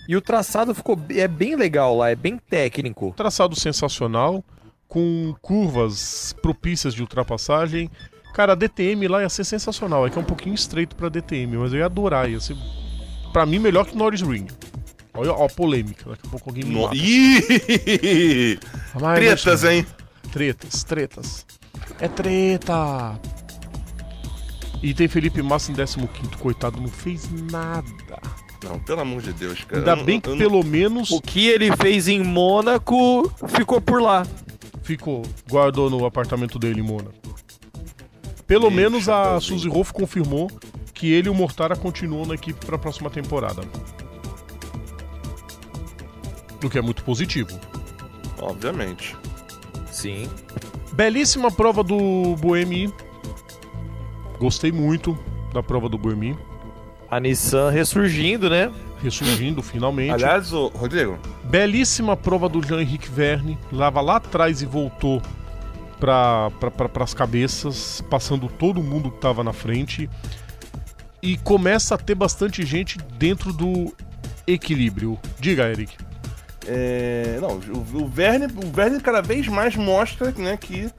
E 0.09 0.17
o 0.17 0.21
traçado 0.21 0.75
ficou 0.75 0.99
é 1.11 1.29
bem 1.29 1.55
legal 1.55 1.97
lá, 1.97 2.11
é 2.11 2.15
bem 2.17 2.39
técnico. 2.39 3.13
traçado 3.17 3.55
sensacional, 3.55 4.43
com 4.89 5.35
curvas 5.43 6.35
propícias 6.43 6.95
de 6.95 7.03
ultrapassagem. 7.03 7.91
Cara, 8.35 8.53
a 8.53 8.57
DTM 8.57 9.07
lá 9.07 9.21
ia 9.23 9.29
ser 9.29 9.45
sensacional. 9.45 10.07
É 10.07 10.11
que 10.11 10.19
é 10.19 10.21
um 10.21 10.25
pouquinho 10.25 10.55
estreito 10.55 10.97
pra 10.97 11.09
DTM, 11.09 11.57
mas 11.59 11.73
eu 11.73 11.81
ia 11.81 11.87
adorar. 11.87 12.29
Ia 12.31 12.41
ser, 12.41 12.57
pra 13.33 13.47
mim, 13.47 13.59
melhor 13.59 13.87
que 13.87 13.97
Norris 13.97 14.23
Ring. 14.23 14.47
Olha 15.15 15.33
ó, 15.33 15.47
a 15.47 15.49
polêmica. 15.49 16.09
Daqui 16.11 16.23
a 16.27 16.31
pouco 16.31 16.51
alguém 16.51 16.65
me 16.65 16.75
No... 16.75 16.83
mata. 16.83 16.97
Ih! 16.97 18.59
Tretas, 19.17 19.65
hein? 19.65 19.87
Tretas, 20.33 20.85
tretas. 20.85 21.47
É 21.99 22.09
treta. 22.09 23.19
E 24.83 24.95
tem 24.95 25.09
Felipe 25.09 25.43
Massa 25.43 25.71
em 25.73 25.75
15 25.75 25.99
coitado, 26.39 26.81
não 26.81 26.89
fez 26.89 27.29
nada. 27.51 27.87
Não, 28.65 28.79
pelo 28.79 29.01
amor 29.01 29.21
de 29.23 29.33
Deus, 29.33 29.63
cara. 29.65 29.79
Ainda 29.79 29.97
bem 30.05 30.21
que 30.21 30.29
não- 30.31 30.39
pelo 30.39 30.63
menos 30.65 31.11
O 31.11 31.21
que 31.21 31.49
ele 31.49 31.75
fez 31.77 32.09
em 32.09 32.23
Mônaco 32.23 33.31
ficou 33.49 33.81
por 33.81 34.01
lá. 34.01 34.27
ficou, 34.83 35.23
guardou 35.49 35.91
no 35.91 36.05
apartamento 36.05 36.59
dele 36.59 36.81
em 36.81 36.85
Mônaco. 36.85 37.15
Pelo 38.47 38.71
menos 38.71 39.09
a. 39.09 39.39
Suzy 39.41 39.69
Rolf 39.69 39.93
confirmou 39.93 40.51
que 41.01 41.11
ele 41.11 41.29
e 41.29 41.31
o 41.31 41.35
Mortara 41.35 41.75
continuam 41.75 42.27
na 42.27 42.35
equipe 42.35 42.67
para 42.67 42.77
a 42.77 42.79
próxima 42.79 43.09
temporada. 43.09 43.63
O 46.63 46.69
que 46.69 46.77
é 46.77 46.83
muito 46.83 47.03
positivo. 47.03 47.59
Obviamente. 48.39 49.17
Sim. 49.91 50.29
Belíssima 50.93 51.51
prova 51.51 51.83
do 51.83 52.37
Boemi. 52.37 52.93
Gostei 54.39 54.71
muito 54.71 55.19
da 55.55 55.63
prova 55.63 55.89
do 55.89 55.97
Boemi. 55.97 56.37
A 57.11 57.19
Nissan 57.19 57.71
ressurgindo, 57.71 58.51
né? 58.51 58.71
Ressurgindo 59.03 59.63
finalmente. 59.63 60.13
Aliás, 60.13 60.53
ô, 60.53 60.69
Rodrigo, 60.69 61.19
Belíssima 61.45 62.15
prova 62.15 62.47
do 62.47 62.63
Jean-Henrique 62.63 63.09
Verne. 63.09 63.59
Lava 63.73 64.03
lá 64.03 64.17
atrás 64.17 64.61
e 64.61 64.67
voltou 64.67 65.23
para 65.99 66.51
pra, 66.51 67.03
as 67.03 67.15
cabeças, 67.15 68.05
passando 68.11 68.49
todo 68.49 68.83
mundo 68.83 69.11
que 69.11 69.19
tava 69.19 69.43
na 69.43 69.55
frente. 69.55 70.11
E 71.23 71.37
começa 71.39 71.95
a 71.95 71.99
ter 71.99 72.15
bastante 72.15 72.65
gente 72.65 72.99
dentro 73.19 73.53
do 73.53 73.95
equilíbrio. 74.47 75.19
Diga, 75.39 75.69
Eric. 75.69 75.97
É, 76.67 77.39
não, 77.41 77.59
o, 77.59 78.03
o 78.05 78.09
Verne, 78.09 78.47
o 78.47 78.71
Verne 78.73 79.01
cada 79.01 79.21
vez 79.21 79.47
mais 79.49 79.77
mostra 79.77 80.31
né, 80.33 80.57
que 80.57 80.91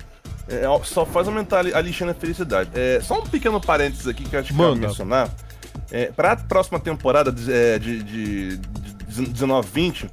é, 0.48 0.64
só 0.84 1.06
faz 1.06 1.28
aumentar 1.28 1.60
a 1.60 1.62
li- 1.62 1.74
a 1.74 1.82
lixinha 1.82 2.14
da 2.14 2.20
felicidade. 2.20 2.70
É, 2.74 3.00
só 3.02 3.20
um 3.20 3.24
pequeno 3.24 3.60
parênteses 3.62 4.08
aqui 4.08 4.24
que 4.24 4.36
eu 4.36 4.40
acho 4.40 4.54
que 4.54 4.60
eu 4.60 4.76
mencionar. 4.90 5.30
É, 5.92 6.06
para 6.08 6.34
a 6.34 6.36
próxima 6.36 6.80
temporada 6.80 7.32
de, 7.32 7.52
é, 7.52 7.78
de, 7.80 8.02
de, 8.04 8.58
de 8.58 9.24
19-20, 9.34 10.10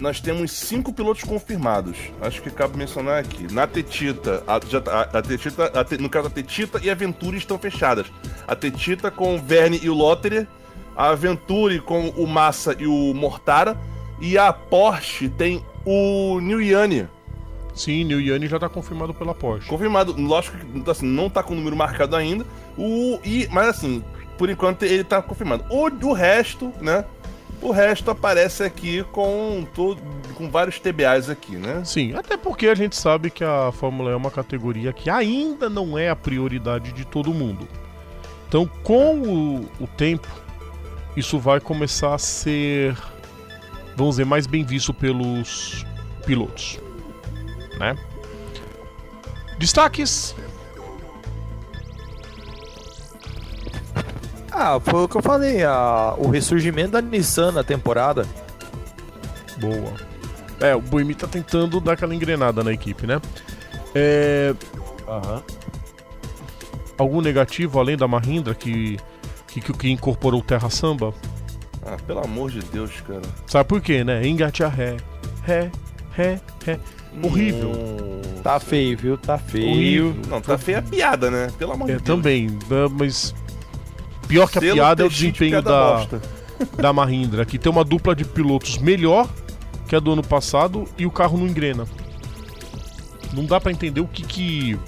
nós 0.00 0.20
temos 0.20 0.50
cinco 0.52 0.92
pilotos 0.92 1.22
confirmados. 1.24 1.96
Acho 2.20 2.40
que 2.42 2.50
cabe 2.50 2.76
mencionar 2.76 3.18
aqui. 3.20 3.52
Na 3.52 3.66
Tetita, 3.66 4.42
a, 4.46 4.60
já 4.66 4.80
tá- 4.80 5.08
a, 5.12 5.18
a 5.18 5.22
Tetita 5.22 5.66
a 5.78 5.84
Te- 5.84 5.98
no 5.98 6.08
caso 6.08 6.28
a 6.28 6.30
Tetita 6.30 6.80
e 6.82 6.88
a 6.90 6.94
Venturi 6.94 7.36
estão 7.38 7.58
fechadas. 7.58 8.06
A 8.46 8.56
Tetita 8.56 9.10
com 9.10 9.34
o 9.36 9.38
Verne 9.38 9.78
e 9.82 9.88
o 9.90 9.94
Lotterer, 9.94 10.46
a 10.96 11.14
Venturi 11.14 11.80
com 11.80 12.08
o 12.10 12.26
Massa 12.26 12.74
e 12.78 12.86
o 12.86 13.14
Mortara, 13.14 13.76
e 14.20 14.36
a 14.36 14.52
Porsche 14.52 15.28
tem 15.28 15.64
o 15.84 16.40
New 16.40 16.60
Yane. 16.60 17.08
Sim, 17.74 18.04
New 18.04 18.20
Yanni 18.20 18.46
já 18.48 18.58
tá 18.58 18.68
confirmado 18.68 19.14
pela 19.14 19.34
Porsche. 19.34 19.68
Confirmado, 19.68 20.14
lógico 20.20 20.56
que 20.58 20.90
assim, 20.90 21.06
não 21.06 21.30
tá 21.30 21.42
com 21.42 21.52
o 21.54 21.56
número 21.56 21.76
marcado 21.76 22.16
ainda. 22.16 22.44
O, 22.76 23.18
e, 23.24 23.48
mas 23.50 23.68
assim, 23.68 24.04
por 24.36 24.50
enquanto 24.50 24.82
ele 24.82 25.04
tá 25.04 25.22
confirmado. 25.22 25.64
O, 25.70 25.86
o 26.06 26.12
resto, 26.12 26.72
né? 26.80 27.04
O 27.62 27.70
resto 27.70 28.10
aparece 28.10 28.62
aqui 28.62 29.04
com 29.12 29.66
todo, 29.74 30.00
com 30.34 30.50
vários 30.50 30.80
TBAs 30.80 31.28
aqui, 31.28 31.56
né? 31.56 31.82
Sim, 31.84 32.14
até 32.14 32.36
porque 32.36 32.68
a 32.68 32.74
gente 32.74 32.96
sabe 32.96 33.30
que 33.30 33.44
a 33.44 33.70
Fórmula 33.70 34.10
é 34.10 34.16
uma 34.16 34.30
categoria 34.30 34.92
que 34.92 35.10
ainda 35.10 35.68
não 35.68 35.98
é 35.98 36.08
a 36.08 36.16
prioridade 36.16 36.92
de 36.92 37.04
todo 37.04 37.34
mundo. 37.34 37.68
Então, 38.48 38.66
com 38.82 39.20
o, 39.20 39.68
o 39.78 39.86
tempo, 39.86 40.26
isso 41.16 41.38
vai 41.38 41.60
começar 41.60 42.14
a 42.14 42.18
ser, 42.18 42.96
vamos 43.94 44.14
dizer, 44.14 44.24
mais 44.24 44.46
bem 44.46 44.64
visto 44.64 44.94
pelos 44.94 45.84
pilotos, 46.24 46.80
né? 47.78 47.96
Destaques? 49.58 50.34
Ah, 54.62 54.78
foi 54.78 55.04
o 55.04 55.08
que 55.08 55.16
eu 55.16 55.22
falei, 55.22 55.64
a- 55.64 56.14
o 56.18 56.28
ressurgimento 56.28 56.90
da 56.90 57.00
Nissan 57.00 57.50
na 57.52 57.64
temporada. 57.64 58.26
Boa. 59.58 59.92
É, 60.60 60.74
o 60.76 60.80
Boemi 60.82 61.14
tá 61.14 61.26
tentando 61.26 61.80
dar 61.80 61.94
aquela 61.94 62.14
engrenada 62.14 62.62
na 62.62 62.70
equipe, 62.70 63.06
né? 63.06 63.20
É, 63.94 64.54
algum 66.98 67.20
negativo 67.20 67.78
além 67.80 67.96
da 67.96 68.06
Mahindra 68.06 68.54
que, 68.54 68.98
que, 69.48 69.60
que 69.60 69.90
incorporou 69.90 70.40
o 70.40 70.44
Terra 70.44 70.68
Samba? 70.68 71.14
Ah, 71.84 71.96
pelo 72.06 72.20
amor 72.22 72.50
de 72.50 72.60
Deus, 72.60 72.90
cara. 73.06 73.22
Sabe 73.46 73.66
por 73.68 73.80
quê, 73.80 74.04
né? 74.04 74.26
Engate 74.26 74.62
a 74.62 74.68
ré. 74.68 74.98
Ré, 75.42 75.70
ré, 76.12 76.38
ré. 76.66 76.78
Horrível. 77.22 77.72
Tá 78.42 78.60
feio, 78.60 78.96
viu? 78.98 79.16
Tá 79.16 79.38
feio. 79.38 79.70
Horrível. 80.08 80.16
Não, 80.28 80.40
tá 80.40 80.58
feia 80.58 80.78
a 80.78 80.82
piada, 80.82 81.30
né? 81.30 81.48
Pelo 81.58 81.72
amor 81.72 81.88
É, 81.90 81.96
de 81.96 82.02
Deus. 82.02 82.16
também. 82.16 82.50
né, 82.50 82.58
Mas 82.92 83.34
pior 84.30 84.50
que 84.50 84.58
a 84.58 84.60
piada 84.60 85.02
é 85.02 85.06
o 85.06 85.10
desempenho 85.10 85.60
da, 85.60 85.94
bosta. 85.94 86.22
da 86.80 86.92
Mahindra, 86.92 87.44
que 87.44 87.58
tem 87.58 87.70
uma 87.70 87.84
dupla 87.84 88.14
de 88.14 88.24
pilotos 88.24 88.78
melhor 88.78 89.28
que 89.88 89.96
a 89.96 90.00
do 90.00 90.12
ano 90.12 90.22
passado 90.22 90.86
e 90.96 91.04
o 91.04 91.10
carro 91.10 91.36
não 91.36 91.46
engrena. 91.46 91.86
Não 93.32 93.44
dá 93.44 93.60
pra 93.60 93.72
entender 93.72 94.00
o 94.00 94.06
que 94.06 94.22
que 94.22 94.78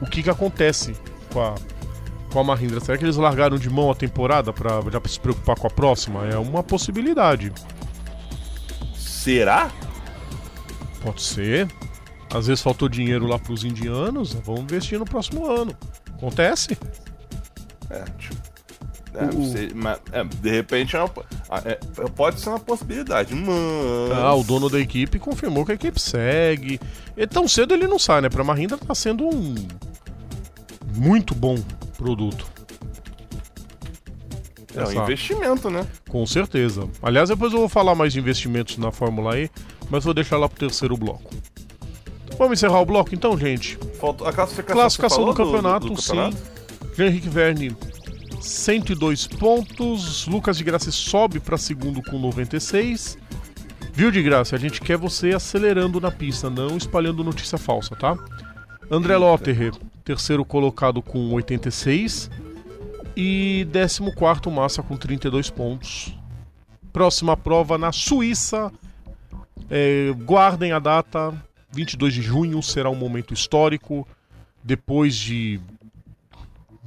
o 0.00 0.06
que 0.06 0.22
que 0.22 0.30
acontece 0.30 0.94
com 1.32 1.40
a 1.40 1.54
com 2.32 2.40
a 2.40 2.44
Mahindra. 2.44 2.80
Será 2.80 2.96
que 2.98 3.04
eles 3.04 3.16
largaram 3.16 3.56
de 3.56 3.68
mão 3.70 3.90
a 3.90 3.94
temporada 3.94 4.52
pra 4.52 4.80
já 4.92 5.00
se 5.06 5.18
preocupar 5.18 5.56
com 5.56 5.66
a 5.66 5.70
próxima? 5.70 6.26
É 6.26 6.36
uma 6.36 6.62
possibilidade. 6.62 7.52
Será? 8.94 9.70
Pode 11.02 11.22
ser. 11.22 11.68
Às 12.32 12.46
vezes 12.46 12.62
faltou 12.62 12.88
dinheiro 12.88 13.26
lá 13.26 13.38
pros 13.38 13.64
indianos, 13.64 14.34
vamos 14.44 14.62
investir 14.62 14.98
no 14.98 15.06
próximo 15.06 15.46
ano. 15.46 15.74
Acontece? 16.14 16.76
É, 17.90 18.04
tipo, 18.18 18.36
é, 19.14 19.46
sei, 19.50 19.72
mas, 19.74 19.98
é, 20.12 20.22
de 20.22 20.50
repente 20.50 20.94
é 20.94 21.00
uma, 21.00 21.10
ah, 21.48 21.62
é, 21.64 21.74
pode 22.14 22.40
ser 22.40 22.50
uma 22.50 22.60
possibilidade, 22.60 23.34
mas. 23.34 24.12
Ah, 24.16 24.34
o 24.34 24.44
dono 24.44 24.68
da 24.68 24.78
equipe 24.78 25.18
confirmou 25.18 25.64
que 25.64 25.72
a 25.72 25.74
equipe 25.74 26.00
segue. 26.00 26.80
E 27.16 27.26
tão 27.26 27.48
cedo 27.48 27.74
ele 27.74 27.86
não 27.86 27.98
sai, 27.98 28.20
né? 28.20 28.28
Pra 28.28 28.44
Mahindra 28.44 28.76
tá 28.78 28.94
sendo 28.94 29.26
um 29.26 29.54
muito 30.94 31.34
bom 31.34 31.56
produto. 31.96 32.46
É 34.76 34.84
um 34.84 35.02
investimento, 35.02 35.70
né? 35.70 35.86
Com 36.08 36.24
certeza. 36.26 36.88
Aliás, 37.02 37.28
depois 37.28 37.52
eu 37.52 37.58
vou 37.58 37.68
falar 37.68 37.94
mais 37.94 38.12
de 38.12 38.20
investimentos 38.20 38.76
na 38.76 38.92
Fórmula 38.92 39.38
E, 39.38 39.50
mas 39.90 40.04
vou 40.04 40.14
deixar 40.14 40.36
lá 40.36 40.48
pro 40.48 40.58
terceiro 40.58 40.96
bloco. 40.96 41.34
Vamos 42.36 42.58
encerrar 42.58 42.80
o 42.80 42.86
bloco 42.86 43.12
então, 43.12 43.36
gente? 43.36 43.76
Faltou 43.98 44.28
a 44.28 44.32
classificação, 44.32 44.80
Classificação 44.80 45.24
você 45.24 45.30
do 45.30 45.34
falou 45.34 45.52
campeonato, 45.52 46.00
sim. 46.00 46.57
Jean-Henrique 46.98 47.28
Verne, 47.28 47.76
102 48.40 49.28
pontos. 49.28 50.26
Lucas 50.26 50.58
de 50.58 50.64
Graça 50.64 50.90
sobe 50.90 51.38
para 51.38 51.56
segundo 51.56 52.02
com 52.02 52.18
96. 52.18 53.16
Viu 53.92 54.10
de 54.10 54.20
graça? 54.20 54.56
A 54.56 54.58
gente 54.58 54.80
quer 54.80 54.96
você 54.96 55.32
acelerando 55.32 56.00
na 56.00 56.10
pista, 56.10 56.50
não 56.50 56.76
espalhando 56.76 57.22
notícia 57.22 57.56
falsa, 57.56 57.94
tá? 57.94 58.18
André 58.90 59.16
Lotterer, 59.16 59.72
terceiro 60.02 60.44
colocado 60.44 61.00
com 61.00 61.32
86 61.34 62.32
e 63.16 63.64
14 63.72 64.50
Massa 64.50 64.82
com 64.82 64.96
32 64.96 65.50
pontos. 65.50 66.12
Próxima 66.92 67.36
prova 67.36 67.78
na 67.78 67.92
Suíça. 67.92 68.72
É, 69.70 70.12
guardem 70.24 70.72
a 70.72 70.80
data, 70.80 71.32
22 71.70 72.12
de 72.12 72.22
junho 72.22 72.60
será 72.60 72.90
um 72.90 72.96
momento 72.96 73.32
histórico. 73.32 74.04
Depois 74.64 75.14
de 75.14 75.60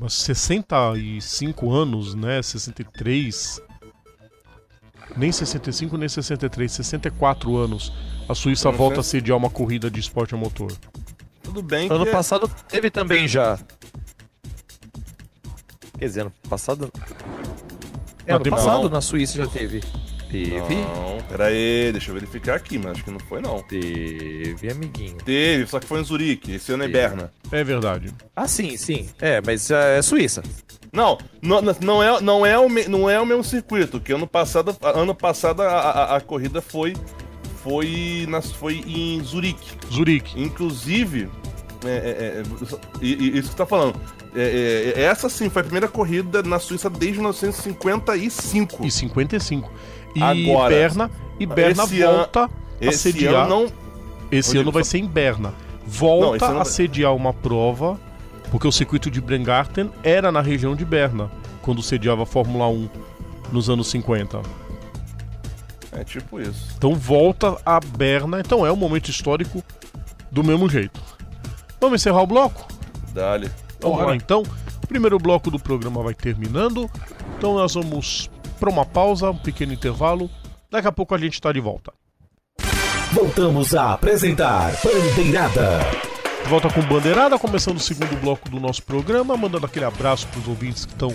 umas 0.02 0.14
65 0.16 1.72
anos, 1.72 2.16
né? 2.16 2.42
63. 2.42 3.62
Nem 5.16 5.32
65 5.32 5.98
nem 5.98 6.10
63, 6.10 6.72
64 6.72 7.56
anos. 7.56 7.94
A 8.28 8.34
Suíça 8.34 8.72
não 8.72 8.78
volta 8.78 9.02
a 9.02 9.04
sediar 9.04 9.38
uma 9.38 9.50
corrida 9.50 9.92
de 9.92 10.00
esporte 10.00 10.34
a 10.34 10.38
motor. 10.38 10.72
Tudo 11.44 11.62
bem 11.62 11.92
Ano 11.92 12.06
que... 12.06 12.12
passado 12.12 12.50
teve 12.68 12.90
também 12.90 13.28
já. 13.28 13.60
Quer 16.00 16.06
dizer, 16.06 16.22
ano 16.22 16.34
passado. 16.50 16.92
É, 18.26 18.34
ano 18.34 18.50
passado 18.50 18.90
na 18.90 19.02
Suíça 19.02 19.38
já 19.38 19.48
teve. 19.48 19.84
Teve. 20.32 20.76
Não, 20.76 21.18
pera 21.30 21.46
aí, 21.48 21.90
deixa 21.92 22.10
eu 22.10 22.14
verificar 22.16 22.56
aqui, 22.56 22.78
mas 22.78 22.94
acho 22.94 23.04
que 23.04 23.12
não 23.12 23.20
foi 23.20 23.42
não. 23.42 23.62
Teve, 23.64 24.72
amiguinho. 24.72 25.18
Teve, 25.26 25.68
só 25.68 25.80
que 25.80 25.86
foi 25.86 26.00
em 26.00 26.04
Zurique, 26.04 26.54
esse 26.56 26.72
ano 26.72 26.84
é. 26.84 26.88
Berna. 26.88 27.32
É 27.52 27.64
verdade. 27.64 28.14
Ah, 28.36 28.48
sim, 28.48 28.78
sim. 28.78 29.10
É, 29.20 29.42
mas 29.46 29.70
é, 29.70 29.98
é 29.98 30.02
Suíça. 30.02 30.42
Não, 30.94 31.18
não, 31.42 31.62
não, 31.82 32.04
é, 32.04 32.22
não, 32.22 32.46
é 32.46 32.58
o, 32.58 32.70
me- 32.70 32.88
não 32.88 33.10
é 33.10 33.20
o 33.20 33.26
mesmo 33.26 33.44
circuito, 33.44 34.00
que 34.00 34.12
ano 34.14 34.28
passado, 34.28 34.76
ano 34.82 35.16
passado 35.16 35.62
a, 35.62 35.68
a, 35.68 36.16
a 36.18 36.22
corrida 36.22 36.62
foi, 36.62 36.96
foi, 37.64 38.26
nas, 38.30 38.52
foi 38.52 38.84
em 38.86 39.24
Zurique. 39.24 39.72
Zurique. 39.92 40.42
Inclusive, 40.42 41.30
é, 41.86 41.90
é, 41.90 42.40
é, 42.40 43.06
isso 43.06 43.32
que 43.34 43.42
você 43.42 43.56
tá 43.56 43.66
falando, 43.66 44.00
é, 44.36 44.94
é, 44.98 45.02
essa 45.04 45.30
sim 45.30 45.50
foi 45.50 45.62
a 45.62 45.64
primeira 45.64 45.88
corrida 45.88 46.44
na 46.44 46.60
Suíça 46.60 46.90
desde 46.90 47.20
1955. 47.20 48.86
E 48.86 48.92
55. 48.92 49.72
E 50.16 50.22
Agora, 50.22 50.70
Berna, 50.74 51.12
e 51.40 51.46
Berna 51.46 51.84
esse 51.84 52.04
an- 52.04 52.12
volta 52.12 52.44
a 52.46 52.50
Esse 52.86 52.98
sediar. 53.12 53.46
ano 53.46 53.50
não. 53.50 53.72
Esse 54.32 54.58
ano 54.58 54.72
vai 54.72 54.84
só- 54.84 54.92
ser 54.92 54.98
em 55.00 55.08
Berna. 55.08 55.50
Não, 55.50 55.88
Volta 55.88 56.46
ano 56.46 56.56
a 56.60 56.64
vai- 56.64 56.66
sediar 56.72 57.16
uma 57.16 57.34
prova, 57.34 58.00
porque 58.50 58.68
o 58.68 58.72
circuito 58.72 59.10
de 59.12 59.20
Brengarten 59.22 59.90
era 60.04 60.32
na 60.32 60.42
região 60.42 60.76
de 60.76 60.86
Berna, 60.86 61.30
quando 61.62 61.82
sediava 61.82 62.24
a 62.24 62.26
Fórmula 62.26 62.68
1 62.68 62.90
nos 63.52 63.70
anos 63.70 63.88
50. 63.90 64.42
É 65.92 66.04
tipo 66.04 66.40
isso. 66.40 66.74
Então 66.78 66.96
volta 66.96 67.58
a 67.66 67.80
Berna, 67.80 68.40
então 68.40 68.66
é 68.66 68.72
um 68.72 68.76
momento 68.78 69.10
histórico 69.10 69.62
do 70.32 70.44
mesmo 70.44 70.70
jeito. 70.70 71.00
Vamos 71.80 72.02
encerrar 72.02 72.22
o 72.22 72.28
bloco? 72.28 72.66
Dale. 73.14 73.52
Vamos 73.82 73.98
Bora. 73.98 74.10
lá 74.12 74.16
então. 74.16 74.44
O 74.84 74.88
primeiro 74.88 75.18
bloco 75.18 75.52
do 75.52 75.60
programa 75.60 76.02
vai 76.02 76.14
terminando. 76.14 76.90
Então 77.38 77.56
nós 77.56 77.74
vamos 77.74 78.30
para 78.62 78.70
uma 78.70 78.86
pausa, 78.86 79.32
um 79.32 79.36
pequeno 79.36 79.74
intervalo. 79.74 80.30
Daqui 80.70 80.88
a 80.88 80.92
pouco 80.92 81.16
a 81.16 81.18
gente 81.18 81.34
está 81.34 81.52
de 81.52 81.60
volta. 81.60 81.92
Voltamos 83.12 83.74
a 83.74 83.94
apresentar 83.94 84.72
Bandeirada. 84.84 85.80
De 86.44 86.50
Volta 86.50 86.70
com 86.70 86.82
Bandeirada, 86.82 87.40
começando 87.40 87.78
o 87.78 87.80
segundo 87.80 88.16
bloco 88.22 88.48
do 88.50 88.60
nosso 88.60 88.84
programa, 88.84 89.36
mandando 89.36 89.66
aquele 89.66 89.86
abraço 89.86 90.28
para 90.28 90.40
os 90.40 90.48
ouvintes 90.48 90.86
que 90.86 90.94
estão 90.94 91.12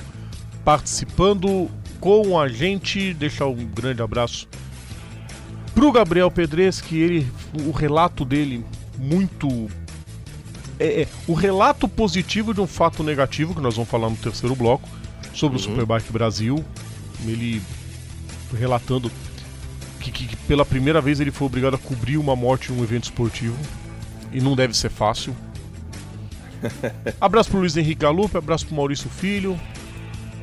participando 0.65 1.71
com 2.01 2.39
a 2.39 2.49
gente. 2.49 3.15
Deixar 3.15 3.47
um 3.47 3.65
grande 3.65 4.03
abraço 4.03 4.49
pro 5.73 5.93
Gabriel 5.93 6.31
Pedres, 6.33 6.81
que 6.81 6.99
ele, 7.01 7.33
o 7.65 7.71
relato 7.71 8.25
dele 8.25 8.67
muito 8.99 9.69
é, 10.81 11.03
é, 11.03 11.09
o 11.29 11.33
relato 11.33 11.87
positivo 11.87 12.53
de 12.53 12.61
um 12.61 12.67
fato 12.67 13.05
negativo 13.05 13.55
que 13.55 13.61
nós 13.61 13.77
vamos 13.77 13.89
falar 13.89 14.11
no 14.11 14.17
terceiro 14.17 14.57
bloco 14.57 14.89
sobre 15.33 15.57
o 15.57 15.61
Superbike 15.61 16.13
Brasil. 16.13 16.65
Ele 17.25 17.63
relatando 18.59 19.11
que, 20.01 20.11
que- 20.11 20.27
que 20.29 20.37
pela 20.37 20.65
primeira 20.65 21.01
vez 21.01 21.19
ele 21.21 21.31
foi 21.31 21.47
obrigado 21.47 21.75
a 21.75 21.79
cobrir 21.79 22.17
uma 22.17 22.37
morte 22.37 22.73
num 22.73 22.83
evento 22.83 23.05
esportivo 23.05 23.57
e 24.33 24.41
não 24.41 24.55
deve 24.57 24.77
ser 24.77 24.91
fácil. 24.91 25.35
abraço 27.21 27.51
pro 27.51 27.59
Luiz 27.61 27.77
Henrique 27.77 28.01
Galupe, 28.03 28.37
abraço 28.37 28.67
pro 28.67 28.77
Maurício 28.77 29.09
Filho, 29.11 29.59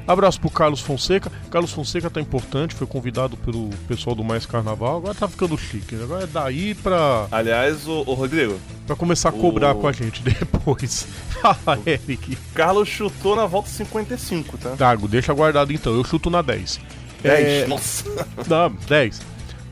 abraço 0.07 0.39
pro 0.39 0.49
Carlos 0.49 0.79
Fonseca. 0.81 1.31
Carlos 1.51 1.71
Fonseca 1.71 2.09
tá 2.09 2.19
importante, 2.21 2.73
foi 2.75 2.85
convidado 2.87 3.37
pelo 3.37 3.69
pessoal 3.87 4.15
do 4.15 4.23
Mais 4.23 4.45
Carnaval, 4.45 4.97
agora 4.97 5.13
tá 5.15 5.27
ficando 5.27 5.57
chique. 5.57 5.95
né? 5.95 6.03
Agora 6.03 6.23
é 6.23 6.27
daí 6.27 6.73
pra, 6.75 7.27
Aliás, 7.31 7.87
o, 7.87 8.03
o 8.05 8.13
Rodrigo, 8.13 8.59
pra 8.87 8.95
começar 8.95 9.29
a 9.29 9.31
cobrar 9.31 9.71
O- 9.73 9.79
com 9.81 9.87
a 9.87 9.91
gente 9.91 10.21
depois. 10.23 11.07
Fala, 11.41 11.79
Eric. 11.85 12.35
Carlos 12.53 12.87
chutou 12.89 13.35
na 13.35 13.45
volta 13.45 13.69
55, 13.69 14.57
tá? 14.57 14.71
Tago, 14.77 15.07
deixa 15.07 15.33
guardado 15.33 15.71
então, 15.73 15.93
eu 15.93 16.03
chuto 16.03 16.29
na 16.29 16.41
10. 16.41 16.79
10. 17.21 17.47
É, 17.63 17.67
Nossa. 17.67 18.03
Não, 18.47 18.75
10. 18.87 19.21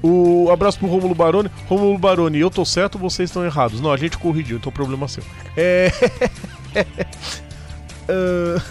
O 0.04 0.50
abraço 0.52 0.80
pro 0.80 0.88
Rômulo 0.88 1.14
Baroni. 1.14 1.50
Rômulo 1.68 1.96
Baroni, 1.98 2.40
eu 2.40 2.50
tô 2.50 2.66
certo, 2.66 2.98
vocês 2.98 3.30
estão 3.30 3.46
errados. 3.46 3.80
Não, 3.80 3.92
a 3.92 3.98
gente 3.98 4.18
corrigiu, 4.18 4.58
então 4.58 4.70
o 4.70 4.74
problema 4.74 5.06
é 5.06 5.08
seu. 5.08 5.24
É. 5.56 5.92
Ah, 8.10 8.62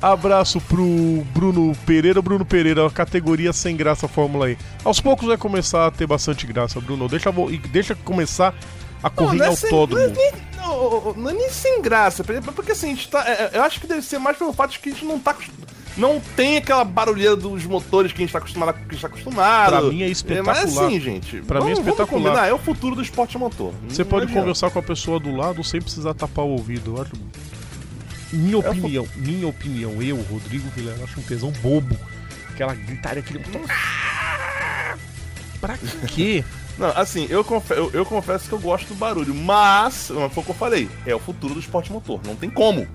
abraço 0.00 0.60
pro 0.62 1.24
Bruno 1.34 1.76
Pereira. 1.86 2.20
Bruno 2.22 2.44
Pereira, 2.44 2.88
categoria 2.90 3.52
sem 3.52 3.76
graça 3.76 4.06
Fórmula 4.08 4.50
E. 4.50 4.58
Aos 4.84 5.00
poucos 5.00 5.26
vai 5.28 5.36
começar 5.36 5.86
a 5.86 5.90
ter 5.90 6.06
bastante 6.06 6.46
graça, 6.46 6.80
Bruno. 6.80 7.08
Deixa, 7.08 7.30
deixa 7.70 7.94
começar 7.94 8.54
a 9.02 9.10
correr 9.10 9.36
em 9.36 9.38
não 9.40 9.46
é 9.46 9.56
sem- 9.56 9.70
autódromo. 9.70 10.04
não 10.06 10.12
é 10.12 10.16
nem- 10.16 10.50
Não, 10.60 11.14
não 11.14 11.30
é 11.30 11.32
nem 11.32 11.50
sem 11.50 11.80
graça, 11.82 12.22
porque 12.22 12.72
assim, 12.72 12.88
a 12.92 12.94
gente 12.94 13.08
tá, 13.08 13.24
é, 13.26 13.50
eu 13.54 13.62
acho 13.62 13.80
que 13.80 13.86
deve 13.86 14.02
ser 14.02 14.18
mais 14.18 14.36
pelo 14.36 14.52
fato 14.52 14.72
de 14.72 14.78
que 14.78 14.90
a 14.90 14.92
gente 14.92 15.04
não 15.06 15.18
tá 15.18 15.34
não 15.96 16.20
tem 16.36 16.56
aquela 16.58 16.84
barulheira 16.84 17.34
dos 17.34 17.64
motores 17.66 18.12
que 18.12 18.18
a 18.18 18.20
gente 18.24 18.32
tá 18.32 18.38
acostumado, 18.38 18.74
que 18.74 18.80
a 18.80 18.92
gente 18.92 19.00
tá 19.00 19.08
acostumado. 19.08 19.70
Pra 19.70 19.82
mim 19.82 20.02
é 20.02 20.08
espetacular. 20.08 20.54
Mas 20.64 20.78
assim, 20.78 21.00
gente, 21.00 21.40
Pra 21.42 21.60
mim 21.60 21.72
é 21.72 21.74
vamos- 21.74 21.78
vamos 21.78 21.78
espetacular. 21.80 22.22
combinar, 22.30 22.46
é 22.48 22.52
o 22.52 22.58
futuro 22.58 22.94
do 22.94 23.02
esporte 23.02 23.36
motor. 23.36 23.72
Você 23.88 24.02
Não 24.04 24.10
pode 24.10 24.24
adianta. 24.24 24.40
conversar 24.40 24.70
com 24.70 24.78
a 24.78 24.82
pessoa 24.82 25.18
do 25.18 25.34
lado 25.34 25.64
sem 25.64 25.80
precisar 25.82 26.14
tapar 26.14 26.44
o 26.44 26.50
ouvido. 26.50 26.94
Eu 26.96 27.02
acho. 27.02 27.12
Minha 28.32 28.58
opinião, 28.58 29.08
minha 29.16 29.46
opinião, 29.48 30.00
eu, 30.02 30.16
Rodrigo 30.22 30.68
Vilela, 30.70 31.04
acho 31.04 31.18
um 31.18 31.22
tesão 31.22 31.50
bobo. 31.62 31.96
Aquela 32.50 32.74
gritaria, 32.74 33.20
aquele. 33.20 33.40
Pra 35.60 35.76
quê? 36.06 36.44
Não, 36.78 36.88
assim, 36.96 37.26
eu, 37.28 37.44
confe- 37.44 37.74
eu, 37.74 37.90
eu 37.92 38.06
confesso 38.06 38.48
que 38.48 38.52
eu 38.54 38.58
gosto 38.58 38.88
do 38.88 38.94
barulho, 38.94 39.34
mas, 39.34 40.06
foi 40.06 40.42
o 40.42 40.42
que 40.44 40.50
eu 40.50 40.54
falei, 40.54 40.88
é 41.04 41.14
o 41.14 41.18
futuro 41.18 41.52
do 41.52 41.60
esporte 41.60 41.92
motor, 41.92 42.20
não 42.24 42.34
tem 42.34 42.48
como. 42.48 42.86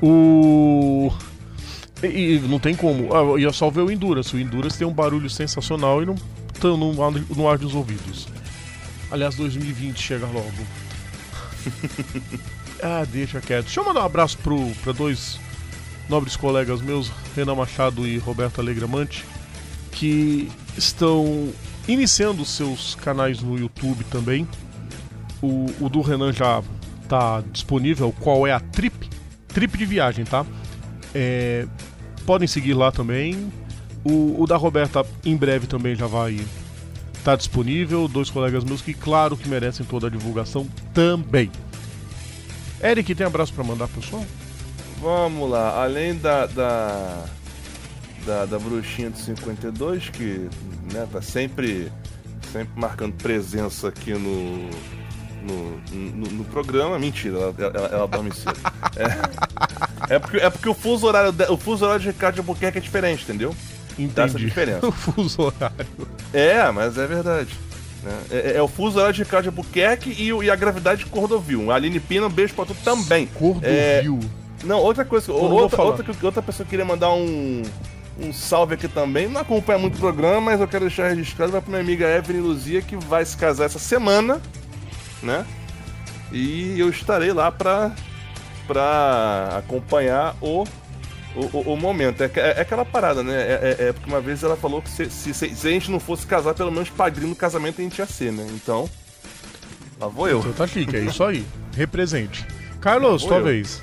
O. 0.00 1.12
E, 2.02 2.36
e 2.36 2.38
não 2.40 2.60
tem 2.60 2.74
como. 2.76 3.08
Ah, 3.12 3.38
ia 3.40 3.52
só 3.52 3.68
ver 3.70 3.80
o 3.80 3.90
Endurance. 3.90 4.34
O 4.36 4.38
Endurance 4.38 4.78
tem 4.78 4.86
um 4.86 4.92
barulho 4.92 5.28
sensacional 5.28 6.00
e 6.02 6.06
não 6.06 6.14
tá 6.14 6.68
no, 6.68 6.92
no 6.94 7.48
ar 7.48 7.58
dos 7.58 7.74
ouvidos. 7.74 8.28
Aliás, 9.10 9.34
2020 9.34 10.00
chega 10.00 10.26
logo. 10.26 10.52
ah, 12.82 13.04
deixa 13.04 13.40
quieto. 13.40 13.64
Deixa 13.64 13.80
eu 13.80 13.84
mandar 13.84 14.02
um 14.02 14.06
abraço 14.06 14.38
pro, 14.38 14.70
pra 14.82 14.92
dois 14.92 15.38
nobres 16.08 16.36
colegas 16.36 16.80
meus, 16.82 17.10
Renan 17.36 17.54
Machado 17.54 18.06
e 18.06 18.18
Roberto 18.18 18.60
Alegramante, 18.60 19.24
que 19.92 20.50
estão 20.76 21.52
iniciando 21.86 22.44
seus 22.44 22.94
canais 22.96 23.40
no 23.40 23.58
YouTube 23.58 24.04
também. 24.04 24.46
O, 25.40 25.66
o 25.80 25.88
do 25.88 26.00
Renan 26.00 26.32
já 26.32 26.62
tá 27.08 27.42
disponível, 27.52 28.14
qual 28.20 28.46
é 28.46 28.52
a 28.52 28.60
Trip? 28.60 29.08
Trip 29.48 29.78
de 29.78 29.86
viagem, 29.86 30.24
tá? 30.24 30.44
É, 31.14 31.66
podem 32.26 32.46
seguir 32.46 32.74
lá 32.74 32.92
também. 32.92 33.50
O, 34.04 34.42
o 34.42 34.46
da 34.46 34.56
Roberta 34.56 35.04
em 35.24 35.36
breve 35.36 35.66
também 35.66 35.94
já 35.94 36.06
vai 36.06 36.40
estar 37.14 37.36
disponível. 37.36 38.08
Dois 38.08 38.30
colegas 38.30 38.64
meus 38.64 38.82
que, 38.82 38.94
claro, 38.94 39.36
que 39.36 39.48
merecem 39.48 39.84
toda 39.86 40.06
a 40.06 40.10
divulgação 40.10 40.66
também. 40.94 41.50
Eric, 42.82 43.14
tem 43.14 43.26
abraço 43.26 43.52
pra 43.52 43.62
mandar, 43.64 43.88
pessoal? 43.88 44.24
Vamos 45.00 45.50
lá, 45.50 45.82
além 45.82 46.14
da. 46.16 46.46
da... 46.46 47.24
Da, 48.26 48.44
da 48.44 48.58
bruxinha 48.58 49.08
do 49.08 49.16
52, 49.16 50.10
que 50.10 50.46
né, 50.92 51.08
tá 51.10 51.22
sempre, 51.22 51.90
sempre 52.52 52.78
marcando 52.78 53.14
presença 53.14 53.88
aqui 53.88 54.12
no, 54.12 54.68
no, 55.42 55.80
no, 55.90 56.26
no 56.30 56.44
programa. 56.44 56.98
Mentira, 56.98 57.38
ela, 57.38 57.54
ela, 57.58 57.86
ela 57.88 58.06
dorme 58.06 58.30
cedo. 58.34 58.60
É, 60.10 60.14
é, 60.16 60.18
porque, 60.18 60.36
é 60.36 60.50
porque 60.50 60.68
o 60.68 60.74
fuso 60.74 61.06
horário, 61.06 61.32
de- 61.32 61.50
o 61.50 61.56
fuso 61.56 61.84
horário 61.86 62.02
de 62.02 62.08
Ricardo 62.08 62.34
de 62.34 62.40
Albuquerque 62.40 62.76
é 62.76 62.80
diferente, 62.82 63.22
entendeu? 63.24 63.56
Dá 63.98 64.24
essa 64.24 64.32
Entendi. 64.34 64.44
diferença. 64.44 64.84
o 64.86 64.92
fuso 64.92 65.42
horário. 65.44 65.86
É, 66.34 66.70
mas 66.70 66.98
é 66.98 67.06
verdade. 67.06 67.56
Né? 68.02 68.18
É, 68.30 68.56
é 68.56 68.62
o 68.62 68.68
fuso 68.68 68.98
horário 68.98 69.14
de 69.14 69.22
Ricardo 69.22 69.46
Albuquerque 69.46 70.10
e, 70.10 70.28
e 70.44 70.50
a 70.50 70.56
gravidade 70.56 71.04
de 71.04 71.10
Cordovil. 71.10 71.70
A 71.70 71.74
Aline 71.74 72.00
Pina, 72.00 72.26
um 72.26 72.30
beijo 72.30 72.54
pra 72.54 72.64
tu 72.64 72.74
também. 72.84 73.26
Cordovil. 73.26 73.68
É, 73.70 74.02
não, 74.64 74.78
outra 74.80 75.04
coisa, 75.04 75.32
outra, 75.32 75.82
outra, 75.82 76.04
que- 76.14 76.26
outra 76.26 76.42
pessoa 76.42 76.64
que 76.64 76.70
queria 76.70 76.84
mandar 76.84 77.12
um, 77.12 77.62
um 78.20 78.32
salve 78.32 78.74
aqui 78.74 78.88
também. 78.88 79.28
Não 79.28 79.40
acompanha 79.40 79.78
muito 79.78 79.96
o 79.96 80.00
programa, 80.00 80.40
mas 80.40 80.60
eu 80.60 80.68
quero 80.68 80.84
deixar 80.86 81.08
registrado 81.08 81.52
vai 81.52 81.60
pra 81.60 81.70
minha 81.70 81.82
amiga 81.82 82.06
Evelyn 82.08 82.40
Luzia, 82.42 82.82
que 82.82 82.96
vai 82.96 83.24
se 83.24 83.36
casar 83.36 83.64
essa 83.64 83.78
semana, 83.78 84.40
né? 85.22 85.46
E 86.32 86.78
eu 86.78 86.88
estarei 86.90 87.32
lá 87.32 87.50
pra, 87.50 87.92
pra 88.66 89.56
acompanhar 89.58 90.36
o, 90.40 90.64
o, 91.34 91.72
o 91.72 91.76
momento. 91.76 92.22
É, 92.22 92.30
é, 92.34 92.54
é, 92.56 92.60
aquela 92.60 92.84
parada, 92.84 93.22
né? 93.22 93.34
É, 93.34 93.76
é, 93.78 93.88
é, 93.88 93.92
porque 93.92 94.08
uma 94.08 94.20
vez 94.20 94.42
ela 94.42 94.56
falou 94.56 94.82
que 94.82 94.90
se, 94.90 95.10
se, 95.10 95.34
se, 95.34 95.68
a 95.68 95.70
gente 95.70 95.90
não 95.90 96.00
fosse 96.00 96.26
casar, 96.26 96.54
pelo 96.54 96.72
menos 96.72 96.90
padrinho 96.90 97.30
do 97.30 97.36
casamento 97.36 97.80
a 97.80 97.84
gente 97.84 97.98
ia 97.98 98.06
ser, 98.06 98.32
né? 98.32 98.46
Então. 98.50 98.88
Lá 100.00 100.08
vou 100.08 100.28
eu. 100.28 100.40
Então 100.40 100.52
tá 100.52 100.66
chique, 100.66 100.96
é 100.96 101.00
isso 101.00 101.22
aí. 101.22 101.44
Represente. 101.76 102.46
Carlos, 102.80 103.24
tua 103.24 103.40
vez. 103.40 103.82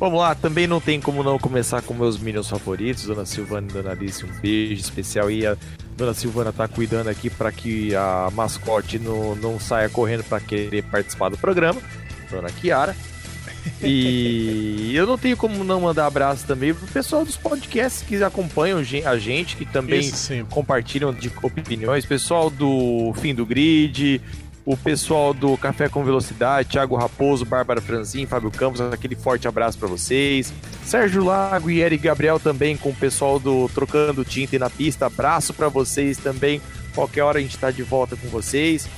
Vamos 0.00 0.18
lá, 0.18 0.34
também 0.34 0.66
não 0.66 0.80
tem 0.80 1.00
como 1.00 1.22
não 1.22 1.38
começar 1.38 1.80
com 1.82 1.94
meus 1.94 2.18
Minions 2.18 2.48
favoritos, 2.48 3.04
Dona 3.04 3.24
Silvana 3.24 3.68
e 3.70 3.72
Dona 3.72 3.92
Alice, 3.92 4.24
um 4.24 4.40
beijo 4.40 4.80
especial 4.80 5.30
e 5.30 5.46
a 5.46 5.56
Dona 5.96 6.12
Silvana 6.12 6.52
tá 6.52 6.66
cuidando 6.66 7.08
aqui 7.08 7.30
para 7.30 7.52
que 7.52 7.94
a 7.94 8.28
mascote 8.32 8.98
não, 8.98 9.36
não 9.36 9.60
saia 9.60 9.88
correndo 9.88 10.24
para 10.24 10.40
querer 10.40 10.82
participar 10.82 11.28
do 11.28 11.38
programa, 11.38 11.80
Dona 12.28 12.50
Kiara. 12.50 12.96
E 13.84 14.94
eu 14.94 15.06
não 15.06 15.18
tenho 15.18 15.36
como 15.36 15.64
não 15.64 15.80
mandar 15.80 16.06
abraço 16.06 16.46
também 16.46 16.72
pro 16.72 16.86
pessoal 16.86 17.24
dos 17.24 17.36
podcasts 17.36 18.02
que 18.02 18.22
acompanham 18.22 18.78
a 18.78 19.18
gente, 19.18 19.56
que 19.56 19.64
também 19.64 20.10
compartilham 20.50 21.12
de 21.12 21.30
opiniões, 21.42 22.06
pessoal 22.06 22.48
do 22.48 23.12
Fim 23.20 23.34
do 23.34 23.44
Grid, 23.44 24.20
o 24.64 24.76
pessoal 24.76 25.34
do 25.34 25.56
Café 25.56 25.88
com 25.88 26.04
Velocidade, 26.04 26.68
Thiago 26.68 26.94
Raposo, 26.94 27.44
Bárbara 27.44 27.80
Franzin, 27.80 28.26
Fábio 28.26 28.50
Campos, 28.50 28.80
aquele 28.80 29.16
forte 29.16 29.48
abraço 29.48 29.78
para 29.78 29.88
vocês. 29.88 30.52
Sérgio 30.84 31.24
Lago 31.24 31.70
e 31.70 31.80
Eric 31.80 32.04
Gabriel 32.04 32.38
também 32.38 32.76
com 32.76 32.90
o 32.90 32.94
pessoal 32.94 33.38
do 33.38 33.68
Trocando 33.68 34.24
Tinta 34.24 34.56
e 34.56 34.58
na 34.58 34.70
Pista, 34.70 35.06
abraço 35.06 35.52
para 35.52 35.68
vocês 35.68 36.18
também. 36.18 36.60
Qualquer 36.94 37.22
hora 37.22 37.38
a 37.38 37.42
gente 37.42 37.54
está 37.54 37.70
de 37.70 37.82
volta 37.82 38.16
com 38.16 38.28
vocês. 38.28 38.88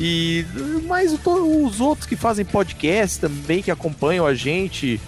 E 0.00 0.46
mais 0.86 1.12
os 1.12 1.80
outros 1.80 2.06
que 2.06 2.16
fazem 2.16 2.44
podcast 2.44 3.20
também, 3.20 3.62
que 3.62 3.70
acompanham 3.70 4.26
a 4.26 4.34
gente. 4.34 4.98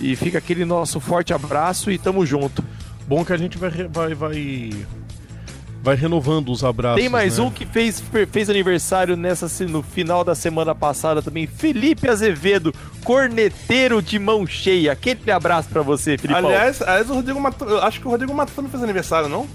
E 0.00 0.16
fica 0.16 0.38
aquele 0.38 0.64
nosso 0.64 0.98
forte 0.98 1.32
abraço 1.32 1.90
e 1.90 1.98
tamo 1.98 2.26
junto. 2.26 2.64
Bom 3.06 3.24
que 3.24 3.32
a 3.32 3.36
gente 3.36 3.56
vai, 3.56 3.70
vai, 3.70 4.14
vai 4.14 4.70
vai 5.82 5.94
renovando 5.94 6.50
os 6.50 6.64
abraços. 6.64 7.00
Tem 7.00 7.08
mais 7.08 7.38
né? 7.38 7.44
um 7.44 7.50
que 7.50 7.64
fez, 7.64 8.02
fez 8.30 8.50
aniversário 8.50 9.16
nessa 9.16 9.48
no 9.66 9.82
final 9.82 10.24
da 10.24 10.34
semana 10.34 10.74
passada 10.74 11.22
também, 11.22 11.46
Felipe 11.46 12.08
Azevedo, 12.08 12.74
corneteiro 13.04 14.02
de 14.02 14.18
mão 14.18 14.46
cheia. 14.46 14.92
Aquele 14.92 15.30
abraço 15.30 15.68
para 15.68 15.82
você, 15.82 16.18
Felipe. 16.18 16.38
Aliás, 16.38 16.82
aliás, 16.82 17.08
o 17.08 17.14
Rodrigo 17.14 17.40
Mato, 17.40 17.64
acho 17.78 18.00
que 18.00 18.06
o 18.06 18.10
Rodrigo 18.10 18.34
Mato 18.34 18.52
não 18.60 18.68
fez 18.68 18.82
aniversário, 18.82 19.28
não? 19.28 19.46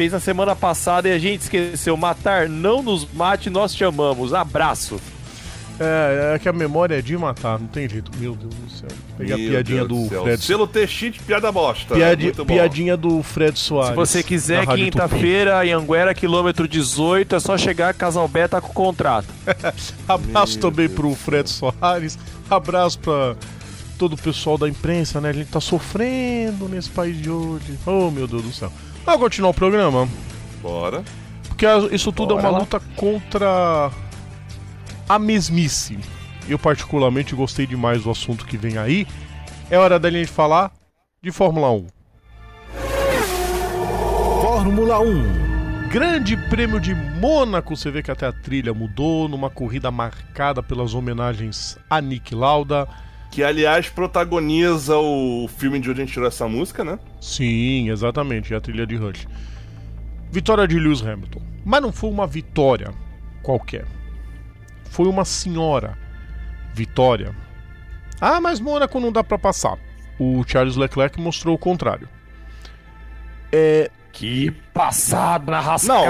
Fez 0.00 0.12
na 0.12 0.18
semana 0.18 0.56
passada 0.56 1.10
e 1.10 1.12
a 1.12 1.18
gente 1.18 1.42
esqueceu. 1.42 1.94
Matar, 1.94 2.48
não 2.48 2.82
nos 2.82 3.06
mate, 3.12 3.50
nós 3.50 3.76
chamamos. 3.76 4.32
Abraço. 4.32 4.98
É, 5.78 6.32
é 6.36 6.38
que 6.38 6.48
a 6.48 6.54
memória 6.54 6.98
é 6.98 7.02
de 7.02 7.18
matar, 7.18 7.58
não 7.58 7.66
tem 7.66 7.86
jeito. 7.86 8.10
Meu 8.16 8.34
Deus 8.34 8.54
do 8.54 8.70
céu. 8.70 8.88
Pegar 9.18 9.34
a 9.34 9.36
piadinha 9.36 9.84
do, 9.84 10.08
do 10.08 10.22
Fred. 10.22 10.42
Selo 10.42 10.66
T-Sheet, 10.66 11.20
piada 11.20 11.52
bosta. 11.52 11.94
Piadi, 11.94 12.32
piadinha 12.46 12.96
do 12.96 13.22
Fred 13.22 13.58
Soares. 13.58 13.90
Se 13.90 13.94
você 13.94 14.22
quiser, 14.22 14.66
quinta-feira, 14.68 15.66
em 15.66 15.72
Anguera, 15.72 16.14
quilômetro 16.14 16.66
18, 16.66 17.36
é 17.36 17.38
só 17.38 17.58
chegar, 17.58 17.92
Casalbé 17.92 18.48
tá 18.48 18.58
com 18.58 18.70
o 18.70 18.72
contrato. 18.72 19.28
Abraço 20.08 20.54
Meu 20.54 20.62
também 20.62 20.86
Deus 20.86 20.98
pro 20.98 21.14
Fred 21.14 21.50
Soares. 21.50 22.18
Abraço 22.48 22.98
pra 23.00 23.36
todo 23.98 24.14
o 24.14 24.16
pessoal 24.16 24.56
da 24.56 24.66
imprensa, 24.66 25.20
né? 25.20 25.28
A 25.28 25.34
gente 25.34 25.50
tá 25.50 25.60
sofrendo 25.60 26.70
nesse 26.70 26.88
país 26.88 27.20
de 27.20 27.28
hoje. 27.28 27.78
Oh, 27.84 28.10
meu 28.10 28.26
Deus 28.26 28.42
do 28.42 28.50
céu. 28.50 28.72
Vamos 29.10 29.24
continuar 29.24 29.50
o 29.50 29.54
programa? 29.54 30.08
Bora. 30.62 31.02
Porque 31.48 31.66
isso 31.90 32.12
tudo 32.12 32.36
Bora 32.36 32.46
é 32.46 32.48
uma 32.48 32.52
lá. 32.52 32.58
luta 32.60 32.78
contra 32.94 33.90
a 35.08 35.18
mesmice. 35.18 35.98
Eu 36.48 36.56
particularmente 36.56 37.34
gostei 37.34 37.66
demais 37.66 38.04
do 38.04 38.10
assunto 38.12 38.46
que 38.46 38.56
vem 38.56 38.78
aí. 38.78 39.08
É 39.68 39.76
hora 39.76 39.98
da 39.98 40.08
gente 40.08 40.30
falar 40.30 40.70
de 41.20 41.32
Fórmula 41.32 41.72
1. 41.72 41.86
Fórmula 44.42 45.00
1. 45.00 45.88
Grande 45.88 46.36
Prêmio 46.48 46.78
de 46.78 46.94
Mônaco, 46.94 47.76
você 47.76 47.90
vê 47.90 48.04
que 48.04 48.12
até 48.12 48.28
a 48.28 48.32
trilha 48.32 48.72
mudou, 48.72 49.28
numa 49.28 49.50
corrida 49.50 49.90
marcada 49.90 50.62
pelas 50.62 50.94
homenagens 50.94 51.76
a 51.90 52.00
Nick 52.00 52.32
Lauda. 52.32 52.86
Que, 53.30 53.44
aliás, 53.44 53.88
protagoniza 53.88 54.96
o 54.96 55.48
filme 55.48 55.78
de 55.78 55.90
onde 55.90 56.02
a 56.02 56.04
gente 56.04 56.12
tirou 56.12 56.26
essa 56.26 56.48
música, 56.48 56.84
né? 56.84 56.98
Sim, 57.20 57.90
exatamente, 57.90 58.52
é 58.52 58.56
a 58.56 58.60
trilha 58.60 58.86
de 58.86 58.96
Rush. 58.96 59.26
Vitória 60.32 60.66
de 60.66 60.78
Lewis 60.78 61.00
Hamilton. 61.00 61.40
Mas 61.64 61.82
não 61.82 61.92
foi 61.92 62.10
uma 62.10 62.26
vitória 62.26 62.92
qualquer 63.42 63.86
foi 64.90 65.06
uma 65.06 65.24
senhora 65.24 65.96
vitória. 66.74 67.34
Ah, 68.20 68.40
mas 68.40 68.60
Mônaco 68.60 69.00
não 69.00 69.10
dá 69.10 69.24
para 69.24 69.38
passar. 69.38 69.78
O 70.18 70.44
Charles 70.46 70.76
Leclerc 70.76 71.18
mostrou 71.18 71.54
o 71.54 71.58
contrário. 71.58 72.08
É, 73.50 73.90
que 74.12 74.50
passada 74.74 75.50
na! 75.50 75.76
Não, 75.82 76.04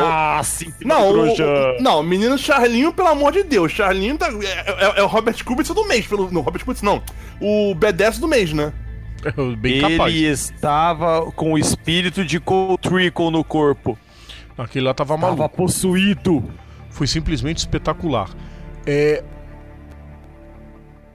não, 0.84 1.12
o, 1.12 1.82
não, 1.82 2.02
menino 2.02 2.38
Charlinho, 2.38 2.92
pelo 2.92 3.08
amor 3.08 3.32
de 3.32 3.42
Deus, 3.42 3.72
Charlinho 3.72 4.16
tá, 4.16 4.28
é, 4.28 4.84
é, 4.84 5.00
é 5.00 5.02
o 5.02 5.06
Robert 5.06 5.42
Kubica 5.44 5.74
do 5.74 5.84
mês, 5.84 6.06
pelo, 6.06 6.30
não, 6.30 6.40
Robert 6.40 6.64
Kubica 6.64 6.84
não, 6.84 7.02
o 7.40 7.74
B10 7.74 8.18
do 8.18 8.28
mês, 8.28 8.52
né? 8.52 8.72
Bem 9.58 9.78
Ele 9.78 9.98
capaz. 9.98 10.14
estava 10.14 11.30
com 11.32 11.52
o 11.52 11.58
espírito 11.58 12.24
de 12.24 12.40
Trickle 12.80 13.30
no 13.30 13.44
corpo. 13.44 13.98
Aquele 14.56 14.86
lá 14.86 14.94
tava 14.94 15.16
maluco. 15.16 15.42
Tava 15.42 15.48
possuído. 15.48 16.44
Foi 16.90 17.06
simplesmente 17.06 17.58
espetacular. 17.58 18.30
É... 18.86 19.22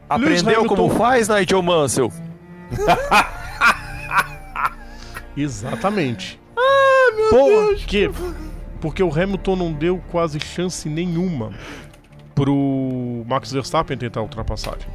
Aprendeu 0.08 0.56
Hamilton... 0.56 0.68
como 0.68 0.90
faz, 0.90 1.28
Nigel 1.28 1.62
Mansell? 1.62 2.12
Exatamente. 5.36 6.40
Ah, 6.58 7.16
meu 7.16 7.30
Por 7.30 7.50
Deus! 7.50 7.86
Quê? 7.86 8.10
Porque 8.82 9.02
o 9.02 9.12
Hamilton 9.12 9.56
não 9.56 9.74
deu 9.74 10.02
quase 10.12 10.40
chance 10.40 10.88
nenhuma 10.88 11.52
pro 12.34 13.24
Max 13.26 13.52
Verstappen 13.52 13.98
tentar 13.98 14.20
a 14.20 14.24
ultrapassagem. 14.24 14.88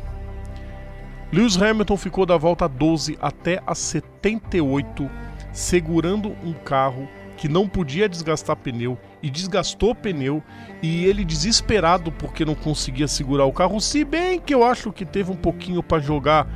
Lewis 1.32 1.60
Hamilton 1.60 1.96
ficou 1.96 2.26
da 2.26 2.36
volta 2.36 2.68
12 2.68 3.16
até 3.20 3.62
a 3.66 3.74
78, 3.74 5.08
segurando 5.52 6.36
um 6.44 6.52
carro 6.52 7.08
que 7.36 7.48
não 7.48 7.66
podia 7.66 8.08
desgastar 8.08 8.56
pneu 8.56 8.98
e 9.22 9.30
desgastou 9.30 9.94
pneu 9.94 10.42
e 10.82 11.06
ele 11.06 11.24
desesperado 11.24 12.12
porque 12.12 12.44
não 12.44 12.54
conseguia 12.54 13.08
segurar 13.08 13.46
o 13.46 13.52
carro, 13.52 13.80
se 13.80 14.04
bem 14.04 14.38
que 14.38 14.52
eu 14.52 14.62
acho 14.62 14.92
que 14.92 15.06
teve 15.06 15.30
um 15.30 15.36
pouquinho 15.36 15.82
para 15.82 16.02
jogar 16.02 16.46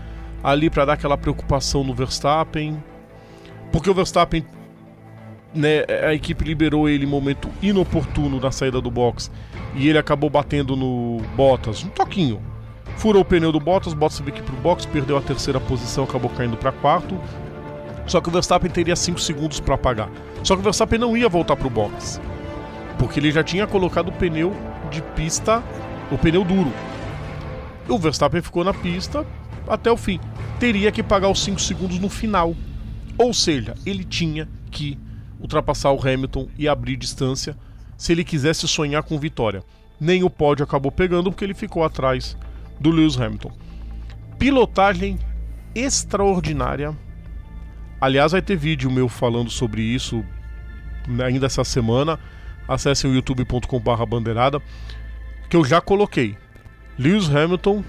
ali 0.43 0.69
para 0.69 0.85
dar 0.85 0.93
aquela 0.93 1.17
preocupação 1.17 1.83
no 1.83 1.95
Verstappen, 1.95 2.83
porque 3.73 3.89
o 3.89 3.95
Verstappen 3.95 4.45
né, 5.55 5.85
a 6.05 6.13
equipe 6.13 6.45
liberou 6.45 6.89
ele 6.89 7.05
em 7.05 7.09
momento 7.09 7.49
inoportuno 7.63 8.41
na 8.41 8.51
saída 8.51 8.81
do 8.81 8.91
box 8.91 9.31
e 9.75 9.89
ele 9.89 9.99
acabou 9.99 10.29
batendo 10.29 10.77
no 10.77 11.19
Bottas, 11.37 11.85
um 11.85 11.89
toquinho. 11.89 12.43
Furou 12.97 13.23
o 13.23 13.25
pneu 13.25 13.53
do 13.53 13.61
Bottas, 13.61 13.95
Bottas 13.95 14.21
veio 14.21 14.33
aqui 14.33 14.43
pro 14.43 14.57
box, 14.57 14.87
perdeu 14.87 15.17
a 15.17 15.21
terceira 15.21 15.61
posição, 15.61 16.05
acabou 16.05 16.31
caindo 16.31 16.57
para 16.57 16.73
quarto. 16.73 17.19
Só 18.07 18.21
que 18.21 18.29
o 18.29 18.33
Verstappen 18.33 18.71
teria 18.71 18.95
5 18.95 19.21
segundos 19.21 19.61
para 19.61 19.75
apagar. 19.75 20.11
Só 20.43 20.55
que 20.55 20.61
o 20.61 20.65
Verstappen 20.65 20.99
não 20.99 21.17
ia 21.17 21.29
voltar 21.29 21.57
para 21.57 21.67
o 21.67 21.71
box. 21.71 22.21
Porque 22.99 23.19
ele 23.19 23.33
já 23.33 23.43
tinha 23.43 23.67
colocado 23.67 24.09
o 24.09 24.13
pneu 24.13 24.55
de 24.91 25.03
pista, 25.03 25.63
o 26.11 26.19
pneu 26.19 26.45
duro. 26.45 26.73
O 27.89 27.99
Verstappen 27.99 28.43
ficou 28.43 28.63
na 28.63 28.75
pista 28.75 29.27
até 29.67 29.91
o 29.91 29.97
fim. 29.97 30.21
Teria 30.61 30.93
que 30.93 31.03
pagar 31.03 31.29
os 31.29 31.43
5 31.43 31.61
segundos 31.61 31.99
no 31.99 32.09
final. 32.09 32.55
Ou 33.19 33.33
seja, 33.33 33.75
ele 33.85 34.05
tinha 34.05 34.49
que 34.71 34.99
ultrapassar 35.45 35.93
o 35.93 36.01
Hamilton 36.01 36.49
e 36.59 36.67
abrir 36.67 36.97
distância 36.97 37.57
se 37.97 38.11
ele 38.11 38.25
quisesse 38.25 38.67
sonhar 38.67 39.05
com 39.05 39.19
vitória. 39.19 39.63
Nem 40.01 40.25
o 40.25 40.31
pódio 40.31 40.65
acabou 40.65 40.91
pegando 40.91 41.31
porque 41.31 41.45
ele 41.45 41.55
ficou 41.55 41.85
atrás 41.85 42.37
do 42.81 42.91
Lewis 42.91 43.17
Hamilton. 43.17 43.53
Pilotagem 44.39 45.19
extraordinária 45.75 46.97
Aliás, 48.05 48.33
vai 48.33 48.43
ter 48.43 48.55
vídeo 48.55 48.91
meu 48.91 49.09
falando 49.09 49.49
sobre 49.49 49.81
isso 49.81 50.23
ainda 51.25 51.47
essa 51.47 51.65
semana. 51.65 52.21
Acessem 52.69 53.11
o 53.11 53.15
youtube.com.br 53.15 54.07
bandeirada, 54.07 54.61
que 55.49 55.57
eu 55.57 55.65
já 55.65 55.81
coloquei. 55.81 56.37
Lewis 56.99 57.35
Hamilton, 57.35 57.83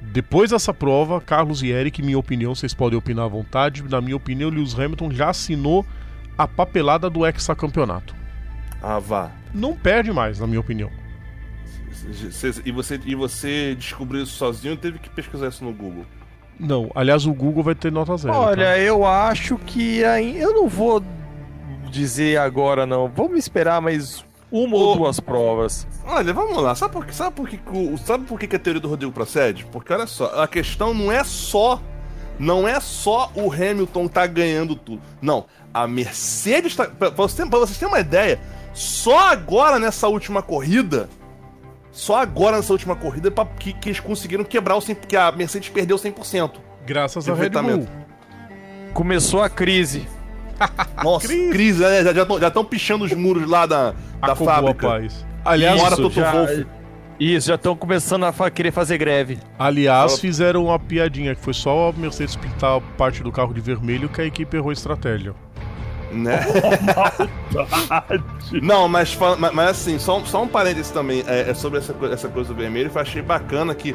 depois 0.00 0.50
dessa 0.50 0.72
prova, 0.72 1.20
Carlos 1.20 1.60
e 1.60 1.70
Eric, 1.70 2.00
minha 2.02 2.20
opinião, 2.20 2.54
vocês 2.54 2.72
podem 2.72 2.96
opinar 2.96 3.24
à 3.24 3.28
vontade. 3.28 3.82
Na 3.82 4.00
minha 4.00 4.16
opinião, 4.16 4.48
Lewis 4.48 4.78
Hamilton 4.78 5.10
já 5.10 5.30
assinou 5.30 5.84
a 6.42 6.48
papelada 6.48 7.10
do 7.10 7.26
hexacampeonato. 7.26 8.14
Ah, 8.82 8.98
vá. 8.98 9.30
Não 9.52 9.76
perde 9.76 10.10
mais, 10.10 10.40
na 10.40 10.46
minha 10.46 10.60
opinião. 10.60 10.90
E 12.64 12.72
você, 12.72 12.98
e 13.04 13.14
você 13.14 13.74
descobriu 13.74 14.22
isso 14.22 14.32
sozinho 14.32 14.72
ou 14.72 14.78
teve 14.80 14.98
que 14.98 15.10
pesquisar 15.10 15.48
isso 15.48 15.62
no 15.62 15.72
Google? 15.72 16.06
Não, 16.58 16.90
aliás, 16.94 17.26
o 17.26 17.34
Google 17.34 17.62
vai 17.62 17.74
ter 17.74 17.92
nota 17.92 18.16
zero. 18.16 18.34
Olha, 18.34 18.64
tá? 18.68 18.78
eu 18.78 19.04
acho 19.04 19.58
que 19.58 20.02
aí 20.02 20.40
eu 20.40 20.54
não 20.54 20.66
vou 20.66 21.02
dizer 21.90 22.38
agora 22.38 22.86
não. 22.86 23.06
Vamos 23.08 23.38
esperar 23.38 23.82
mais 23.82 24.24
uma 24.50 24.76
ou 24.76 24.92
Ô. 24.92 24.96
duas 24.96 25.20
provas. 25.20 25.86
Olha, 26.06 26.32
vamos 26.32 26.56
lá. 26.62 26.74
Sabe 26.74 26.94
por, 26.94 27.04
que- 27.04 27.14
sabe 27.14 27.36
por, 27.36 27.48
que, 27.48 27.60
sabe 27.98 28.24
por 28.24 28.38
que, 28.40 28.46
que 28.46 28.56
a 28.56 28.58
teoria 28.58 28.80
do 28.80 28.88
Rodrigo 28.88 29.12
procede? 29.12 29.66
Porque 29.66 29.92
olha 29.92 30.06
só, 30.06 30.42
a 30.42 30.48
questão 30.48 30.94
não 30.94 31.12
é 31.12 31.22
só. 31.22 31.82
Não 32.40 32.66
é 32.66 32.80
só 32.80 33.30
o 33.34 33.52
Hamilton 33.52 34.08
tá 34.08 34.26
ganhando 34.26 34.74
tudo. 34.74 35.02
Não. 35.20 35.44
A 35.72 35.86
Mercedes 35.86 36.74
tá. 36.74 36.86
Pra, 36.86 37.10
pra 37.10 37.22
você, 37.24 37.44
pra 37.46 37.58
vocês 37.58 37.76
terem 37.78 37.92
uma 37.94 38.00
ideia, 38.00 38.40
só 38.72 39.28
agora 39.30 39.78
nessa 39.78 40.08
última 40.08 40.40
corrida. 40.42 41.08
Só 41.92 42.16
agora 42.16 42.56
nessa 42.56 42.72
última 42.72 42.96
corrida 42.96 43.30
pra- 43.30 43.44
que, 43.44 43.72
que 43.74 43.90
eles 43.90 44.00
conseguiram 44.00 44.42
quebrar 44.42 44.76
o 44.76 44.78
100%, 44.80 44.94
porque 44.96 45.16
a 45.16 45.30
Mercedes 45.30 45.68
perdeu 45.68 45.96
100%. 45.98 46.52
Graças 46.86 47.28
a 47.28 47.34
Red 47.34 47.50
Bull. 47.50 47.86
Começou 48.94 49.42
a 49.42 49.48
crise. 49.50 50.08
Nossa, 51.02 51.26
Crise. 51.28 51.50
crise, 51.50 51.80
né? 51.82 52.02
Já 52.40 52.48
estão 52.48 52.64
pichando 52.64 53.04
os 53.04 53.12
muros 53.12 53.48
lá 53.48 53.66
da, 53.66 53.90
da 53.90 53.96
Acabou 54.22 54.46
fábrica. 54.46 54.88
Aliás, 55.44 55.80
Isso, 55.82 56.10
já-. 56.10 56.32
Isso, 57.20 57.48
já 57.48 57.54
estão 57.56 57.76
começando 57.76 58.24
a 58.24 58.32
fa- 58.32 58.50
querer 58.50 58.72
fazer 58.72 58.96
greve. 58.98 59.38
aliás, 59.58 60.12
Fala. 60.12 60.20
fizeram 60.22 60.64
uma 60.64 60.78
piadinha 60.78 61.34
que 61.34 61.40
foi 61.42 61.52
só 61.52 61.90
a 61.90 61.92
Mercedes 61.92 62.34
pintar 62.34 62.80
parte 62.96 63.22
do 63.22 63.30
carro 63.30 63.52
de 63.52 63.60
vermelho 63.60 64.08
que 64.08 64.22
a 64.22 64.24
equipe 64.24 64.56
errou 64.56 64.70
a 64.70 64.72
estratégia. 64.72 65.34
Né? 66.10 66.40
Não, 68.62 68.88
mas, 68.88 69.12
fala- 69.12 69.36
mas, 69.36 69.52
mas 69.54 69.68
assim, 69.70 69.98
só, 69.98 70.20
só 70.24 70.42
um 70.42 70.48
parênteses 70.48 70.90
também 70.90 71.22
é, 71.26 71.50
é 71.50 71.54
sobre 71.54 71.78
essa, 71.78 71.94
essa 72.10 72.28
coisa 72.28 72.52
do 72.52 72.58
vermelho. 72.58 72.90
Eu 72.92 73.00
achei 73.00 73.22
bacana 73.22 73.74
que 73.74 73.94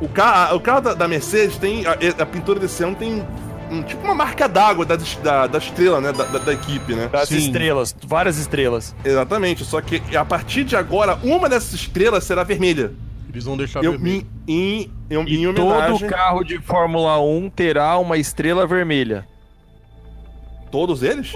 o, 0.00 0.08
ca 0.08 0.54
o 0.54 0.60
carro 0.60 0.80
da, 0.80 0.94
da 0.94 1.08
Mercedes 1.08 1.56
tem. 1.58 1.84
A, 1.86 1.92
a 2.22 2.26
pintura 2.26 2.58
desse 2.58 2.82
ano 2.82 2.96
tem 2.96 3.24
um, 3.70 3.82
tipo 3.82 4.02
uma 4.04 4.14
marca 4.14 4.48
d'água 4.48 4.84
da, 4.84 4.96
da, 5.22 5.46
da 5.46 5.58
estrela, 5.58 6.00
né? 6.00 6.12
Da, 6.12 6.24
da, 6.24 6.38
da 6.38 6.52
equipe, 6.52 6.94
né? 6.94 7.08
Das 7.08 7.28
Sim. 7.28 7.38
estrelas, 7.38 7.94
várias 8.06 8.36
estrelas. 8.38 8.94
Exatamente. 9.04 9.64
Só 9.64 9.80
que 9.80 10.02
a 10.16 10.24
partir 10.24 10.64
de 10.64 10.76
agora, 10.76 11.18
uma 11.22 11.48
dessas 11.48 11.74
estrelas 11.74 12.24
será 12.24 12.42
vermelha. 12.42 12.92
Eles 13.28 13.44
vão 13.44 13.56
deixar 13.56 13.84
Eu, 13.84 13.92
vermelho. 13.92 14.26
em, 14.48 14.90
em, 15.08 15.16
em, 15.16 15.24
E 15.28 15.44
em 15.44 15.54
todo 15.54 16.04
carro 16.06 16.42
de 16.42 16.58
Fórmula 16.58 17.20
1 17.20 17.50
terá 17.50 17.96
uma 17.98 18.16
estrela 18.18 18.66
vermelha. 18.66 19.24
Todos 20.70 21.02
eles? 21.02 21.32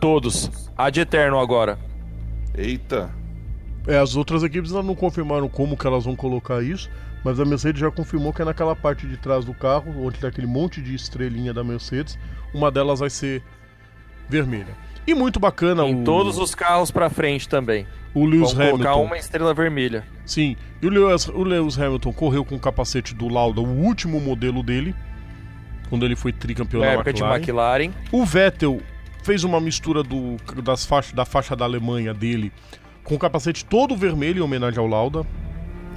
Todos. 0.00 0.50
A 0.76 0.88
de 0.90 1.00
eterno 1.00 1.38
agora. 1.38 1.78
Eita. 2.56 3.10
É, 3.86 3.98
as 3.98 4.14
outras 4.16 4.42
equipes 4.42 4.70
ainda 4.72 4.86
não 4.86 4.94
confirmaram 4.94 5.48
como 5.48 5.76
que 5.76 5.86
elas 5.86 6.04
vão 6.04 6.14
colocar 6.14 6.62
isso, 6.62 6.88
mas 7.24 7.38
a 7.40 7.44
Mercedes 7.44 7.80
já 7.80 7.90
confirmou 7.90 8.32
que 8.32 8.42
é 8.42 8.44
naquela 8.44 8.74
parte 8.74 9.06
de 9.06 9.16
trás 9.16 9.44
do 9.44 9.52
carro, 9.54 10.04
onde 10.06 10.18
tem 10.18 10.28
aquele 10.28 10.46
monte 10.46 10.80
de 10.80 10.94
estrelinha 10.94 11.52
da 11.52 11.62
Mercedes, 11.64 12.18
uma 12.54 12.70
delas 12.70 13.00
vai 13.00 13.10
ser 13.10 13.42
vermelha. 14.28 14.74
E 15.06 15.14
muito 15.14 15.40
bacana 15.40 15.82
Em 15.84 16.02
o, 16.02 16.04
todos 16.04 16.38
os 16.38 16.54
carros 16.54 16.90
pra 16.90 17.08
frente 17.10 17.48
também. 17.48 17.86
o 18.14 18.24
Lewis 18.24 18.52
Vão 18.52 18.70
colocar 18.70 18.90
Hamilton. 18.90 19.04
uma 19.04 19.18
estrela 19.18 19.52
vermelha. 19.54 20.04
Sim, 20.26 20.56
e 20.80 20.86
o 20.86 20.90
Lewis, 20.90 21.26
o 21.28 21.42
Lewis 21.42 21.78
Hamilton 21.78 22.12
correu 22.12 22.44
com 22.44 22.54
o 22.54 22.60
capacete 22.60 23.14
do 23.14 23.28
Lauda, 23.28 23.60
o 23.60 23.66
último 23.66 24.20
modelo 24.20 24.62
dele, 24.62 24.94
quando 25.88 26.04
ele 26.04 26.14
foi 26.14 26.32
tricampeão 26.32 26.80
Na 26.80 26.86
da 26.86 26.92
época 26.92 27.12
de 27.12 27.22
McLaren. 27.22 27.84
McLaren. 27.84 27.92
O 28.12 28.24
Vettel 28.24 28.80
fez 29.24 29.42
uma 29.42 29.60
mistura 29.60 30.02
do, 30.02 30.36
das 30.62 30.86
faixas, 30.86 31.12
da 31.12 31.24
faixa 31.24 31.56
da 31.56 31.64
Alemanha 31.64 32.14
dele 32.14 32.52
com 33.02 33.14
o 33.16 33.18
capacete 33.18 33.64
todo 33.64 33.96
vermelho 33.96 34.38
em 34.38 34.42
homenagem 34.42 34.78
ao 34.78 34.86
Lauda. 34.86 35.26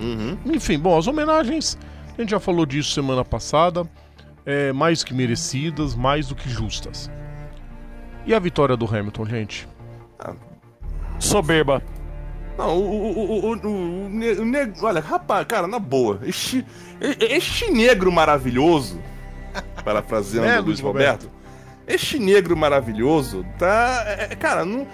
Uhum. 0.04 0.38
Enfim, 0.54 0.78
bom, 0.78 0.98
as 0.98 1.08
homenagens, 1.08 1.78
a 2.18 2.22
gente 2.22 2.32
já 2.32 2.40
falou 2.40 2.66
disso 2.66 2.92
semana 2.92 3.24
passada, 3.24 3.90
é, 4.46 4.72
mais 4.74 5.04
que 5.04 5.14
merecidas, 5.14 5.96
mais 5.96 6.28
do 6.28 6.36
que 6.36 6.50
justas. 6.50 7.10
E 8.26 8.34
a 8.34 8.40
vitória 8.40 8.76
do 8.78 8.86
Hamilton, 8.86 9.26
gente? 9.26 9.68
Soberba. 11.20 11.82
Não, 12.58 12.78
o, 12.78 12.82
o, 12.82 13.20
o, 13.20 13.46
o, 13.46 13.56
o, 13.56 14.06
o 14.06 14.10
ne- 14.10 14.34
o 14.34 14.46
ne- 14.46 14.74
Olha, 14.82 15.00
rapaz, 15.02 15.46
cara, 15.48 15.68
na 15.68 15.80
boa, 15.80 16.20
este, 16.24 16.64
e- 17.02 17.26
este 17.34 17.72
negro 17.72 18.12
maravilhoso, 18.12 19.00
parafraseando 19.84 20.48
É, 20.48 20.54
o 20.54 20.56
Luiz 20.58 20.66
Luiz 20.68 20.80
Roberto, 20.82 21.30
este 21.88 22.20
negro 22.20 22.56
maravilhoso 22.56 23.44
tá. 23.58 24.04
é, 24.08 24.28
é, 24.32 24.36
cara, 24.36 24.64
não. 24.64 24.86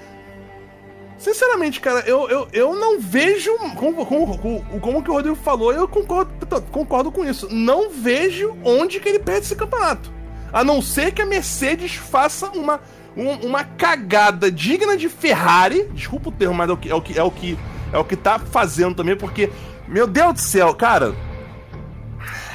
Sinceramente, 1.20 1.82
cara, 1.82 2.00
eu, 2.08 2.30
eu, 2.30 2.48
eu 2.54 2.76
não 2.76 2.98
vejo. 3.00 3.52
Como, 3.76 4.06
como, 4.06 4.38
como, 4.80 5.04
que 5.04 5.12
o 5.12 5.14
Rodrigo 5.14 5.36
falou, 5.36 5.74
eu 5.74 5.86
concordo, 5.88 6.32
concordo 6.72 7.12
com 7.12 7.26
isso. 7.26 7.54
Não 7.54 7.90
vejo 7.90 8.58
onde 8.64 9.00
que 9.02 9.10
ele 9.10 9.20
perde 9.20 9.42
esse 9.46 9.56
campeonato. 9.56 10.12
A 10.52 10.64
não 10.64 10.82
ser 10.82 11.12
que 11.12 11.22
a 11.22 11.26
Mercedes 11.26 11.94
faça 11.96 12.48
uma, 12.52 12.80
um- 13.18 13.48
uma 13.48 13.66
cagada 13.66 14.50
digna 14.50 14.96
de 14.96 15.10
Ferrari. 15.10 15.84
Desculpa 15.92 16.30
o 16.30 16.32
termo, 16.32 16.56
mas 16.56 16.70
é 16.70 16.74
o 16.74 16.78
que, 16.78 16.90
é 16.90 16.96
o 16.96 17.02
que, 17.02 17.20
é 17.20 17.24
o 17.24 17.30
que, 17.32 17.58
é 17.92 17.98
o 17.98 18.06
que 18.06 18.16
tá 18.16 18.40
fazendo 18.40 18.96
também, 18.96 19.18
porque, 19.18 19.52
meu 19.90 20.08
Deus 20.08 20.34
do 20.34 20.40
céu, 20.40 20.74
cara. 20.74 21.14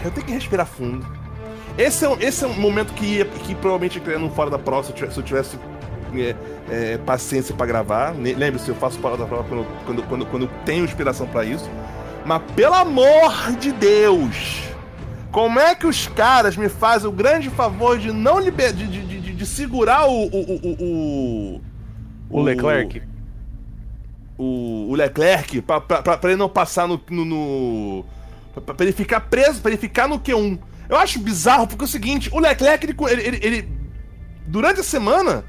Eu 0.02 0.10
tenho 0.10 0.26
que 0.26 0.32
respirar 0.32 0.66
fundo. 0.66 1.06
Esse 1.76 2.06
é, 2.06 2.16
esse 2.20 2.44
é 2.44 2.46
um 2.46 2.54
momento 2.54 2.94
que, 2.94 3.24
que 3.44 3.54
provavelmente 3.54 4.00
ia 4.06 4.18
no 4.18 4.30
fora 4.30 4.48
da 4.48 4.58
tivesse, 4.94 5.14
se 5.14 5.20
eu 5.20 5.24
tivesse 5.24 5.58
é, 6.22 6.98
paciência 6.98 7.54
pra 7.54 7.66
gravar. 7.66 8.14
Lembre-se, 8.14 8.68
eu 8.68 8.74
faço 8.74 8.98
fora 8.98 9.16
da 9.16 9.26
prova 9.26 9.44
quando, 9.48 9.66
quando, 9.84 10.02
quando, 10.04 10.26
quando 10.26 10.50
tenho 10.64 10.84
inspiração 10.84 11.26
pra 11.26 11.44
isso. 11.44 11.68
Mas 12.24 12.42
pelo 12.56 12.74
amor 12.74 13.52
de 13.60 13.72
Deus! 13.72 14.62
Como 15.30 15.58
é 15.58 15.74
que 15.74 15.86
os 15.86 16.06
caras 16.08 16.56
me 16.56 16.68
fazem 16.68 17.08
o 17.08 17.12
grande 17.12 17.50
favor 17.50 17.98
de 17.98 18.12
não 18.12 18.38
liber... 18.38 18.72
de, 18.72 18.86
de, 18.86 19.20
de, 19.20 19.34
de 19.34 19.46
segurar 19.46 20.06
o. 20.06 20.26
o, 20.26 20.40
o, 20.40 20.76
o, 21.58 21.60
O 22.30 22.40
Leclerc. 22.42 23.02
o, 24.38 24.88
o 24.90 24.94
Leclerc 24.94 25.60
pra, 25.62 25.80
pra, 25.80 26.02
pra, 26.02 26.16
pra 26.16 26.30
ele 26.30 26.38
não 26.38 26.48
passar 26.48 26.86
no. 26.88 27.00
no, 27.10 27.24
no 27.24 28.04
pra, 28.64 28.74
pra 28.74 28.84
ele 28.86 28.92
ficar 28.92 29.20
preso, 29.22 29.60
pra 29.60 29.70
ele 29.70 29.80
ficar 29.80 30.08
no 30.08 30.18
Q1. 30.20 30.58
Eu 30.88 30.96
acho 30.96 31.18
bizarro 31.18 31.66
porque 31.66 31.84
é 31.84 31.86
o 31.86 31.90
seguinte: 31.90 32.30
o 32.32 32.38
Leclerc, 32.38 32.84
ele, 32.86 32.94
ele, 33.10 33.22
ele- 33.26 33.40
ele- 33.46 33.68
durante 34.46 34.80
a 34.80 34.84
semana. 34.84 35.44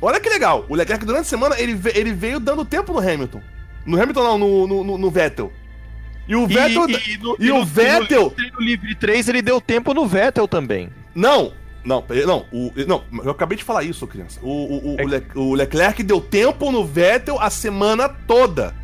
Olha 0.00 0.20
que 0.20 0.28
legal, 0.28 0.64
o 0.68 0.74
Leclerc 0.74 1.04
durante 1.04 1.22
a 1.22 1.28
semana 1.28 1.58
ele, 1.60 1.78
ele 1.94 2.12
veio 2.12 2.38
dando 2.40 2.64
tempo 2.64 2.92
no 2.92 2.98
Hamilton. 2.98 3.40
No 3.86 4.00
Hamilton, 4.00 4.22
não, 4.22 4.38
no, 4.38 4.66
no, 4.66 4.84
no- 4.84 4.98
no 4.98 5.10
Vettel. 5.10 5.52
E 6.28 6.36
o 6.36 6.46
Vettel. 6.46 6.86
no- 7.18 7.36
e 7.38 7.50
o 7.50 7.58
no- 7.58 7.64
Vettel- 7.66 8.34
No 8.52 8.60
livre 8.60 8.94
3 8.94 9.28
ele 9.28 9.42
deu 9.42 9.60
tempo 9.60 9.92
no 9.92 10.06
Vettel 10.06 10.46
também. 10.46 10.88
Não, 11.14 11.52
não, 11.84 12.04
não, 12.26 12.46
o, 12.52 12.72
não, 12.86 13.02
eu 13.24 13.30
acabei 13.32 13.58
de 13.58 13.64
falar 13.64 13.82
isso, 13.82 14.06
criança. 14.06 14.38
O, 14.42 14.48
o, 14.48 14.94
o, 14.94 15.02
o 15.02 15.06
Le- 15.06 15.26
o 15.34 15.54
Leclerc 15.54 16.02
deu 16.02 16.20
tempo 16.20 16.70
no 16.70 16.84
Vettel 16.84 17.40
a 17.40 17.50
semana 17.50 18.08
toda. 18.08 18.74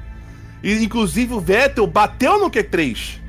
E 0.62 0.82
inclusive 0.84 1.32
o 1.34 1.40
Vettel 1.40 1.86
bateu 1.86 2.40
no 2.40 2.50
Q3. 2.50 3.20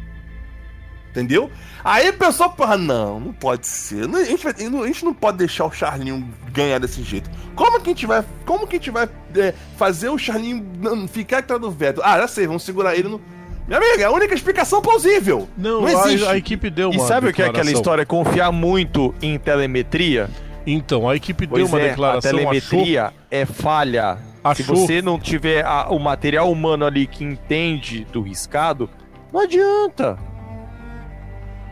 Entendeu? 1.12 1.50
Aí 1.84 2.10
o 2.10 2.14
pessoal, 2.14 2.52
porra, 2.52 2.78
não, 2.78 3.20
não 3.20 3.34
pode 3.34 3.66
ser. 3.66 4.08
Não, 4.08 4.20
A 4.20 4.24
gente, 4.24 4.44
vai- 4.44 4.54
a 4.54 4.88
gente 4.88 5.04
não 5.04 5.14
pode 5.14 5.38
deixar 5.40 5.66
o 5.66 5.72
Charlinho 5.72 6.24
ganhar 6.54 6.78
desse 6.80 7.02
jeito. 7.02 7.30
Como 7.56 7.80
que 7.82 7.90
a 7.90 7.94
gente 7.94 8.06
vai, 8.06 8.24
como 8.46 8.68
que 8.68 8.76
a 8.76 8.80
gente 8.80 8.92
vai 8.92 9.10
é, 9.36 9.54
fazer 9.76 10.10
o 10.10 10.18
Charlinho 10.18 10.64
ficar 11.12 11.40
atrás 11.40 11.60
do 11.60 11.72
Vettel? 11.72 12.04
Ah, 12.06 12.20
já 12.20 12.28
sei, 12.28 12.46
vamos 12.48 12.64
segurar 12.64 12.96
ele 12.96 13.10
no. 13.10 13.20
Minha 13.68 13.80
amiga, 13.80 14.02
é 14.04 14.06
a 14.06 14.12
única 14.12 14.34
explicação 14.34 14.82
plausível. 14.82 15.48
Não, 15.58 15.82
não 15.82 15.88
a- 15.88 16.08
existe. 16.08 16.28
A, 16.28 16.38
equipe 16.38 16.70
deu 16.70 16.92
E 16.92 16.98
uma 16.98 17.08
sabe 17.08 17.30
o 17.30 17.34
que 17.34 17.42
é 17.42 17.48
aquela 17.48 17.72
história? 17.72 18.06
Confiar 18.06 18.52
muito 18.52 19.14
em 19.22 19.38
telemetria? 19.40 20.30
Então, 20.68 21.10
a 21.10 21.16
equipe 21.16 21.48
deu 21.48 21.58
Pois 21.68 21.70
uma 21.70 21.80
é, 21.80 21.86
a 21.86 21.90
declaração, 21.90 22.30
achou... 22.30 22.40
telemetria 22.50 23.14
é 23.32 23.46
falha. 23.46 24.18
Se 24.56 24.62
Achou- 24.62 24.76
você 24.76 25.02
não 25.02 25.20
tiver 25.20 25.66
a- 25.66 25.88
o 25.90 25.98
material 26.00 26.52
humano 26.52 26.86
ali 26.86 27.06
que 27.08 27.24
entende 27.24 28.06
do 28.12 28.22
riscado, 28.22 28.90
não 29.34 29.42
adianta. 29.42 30.18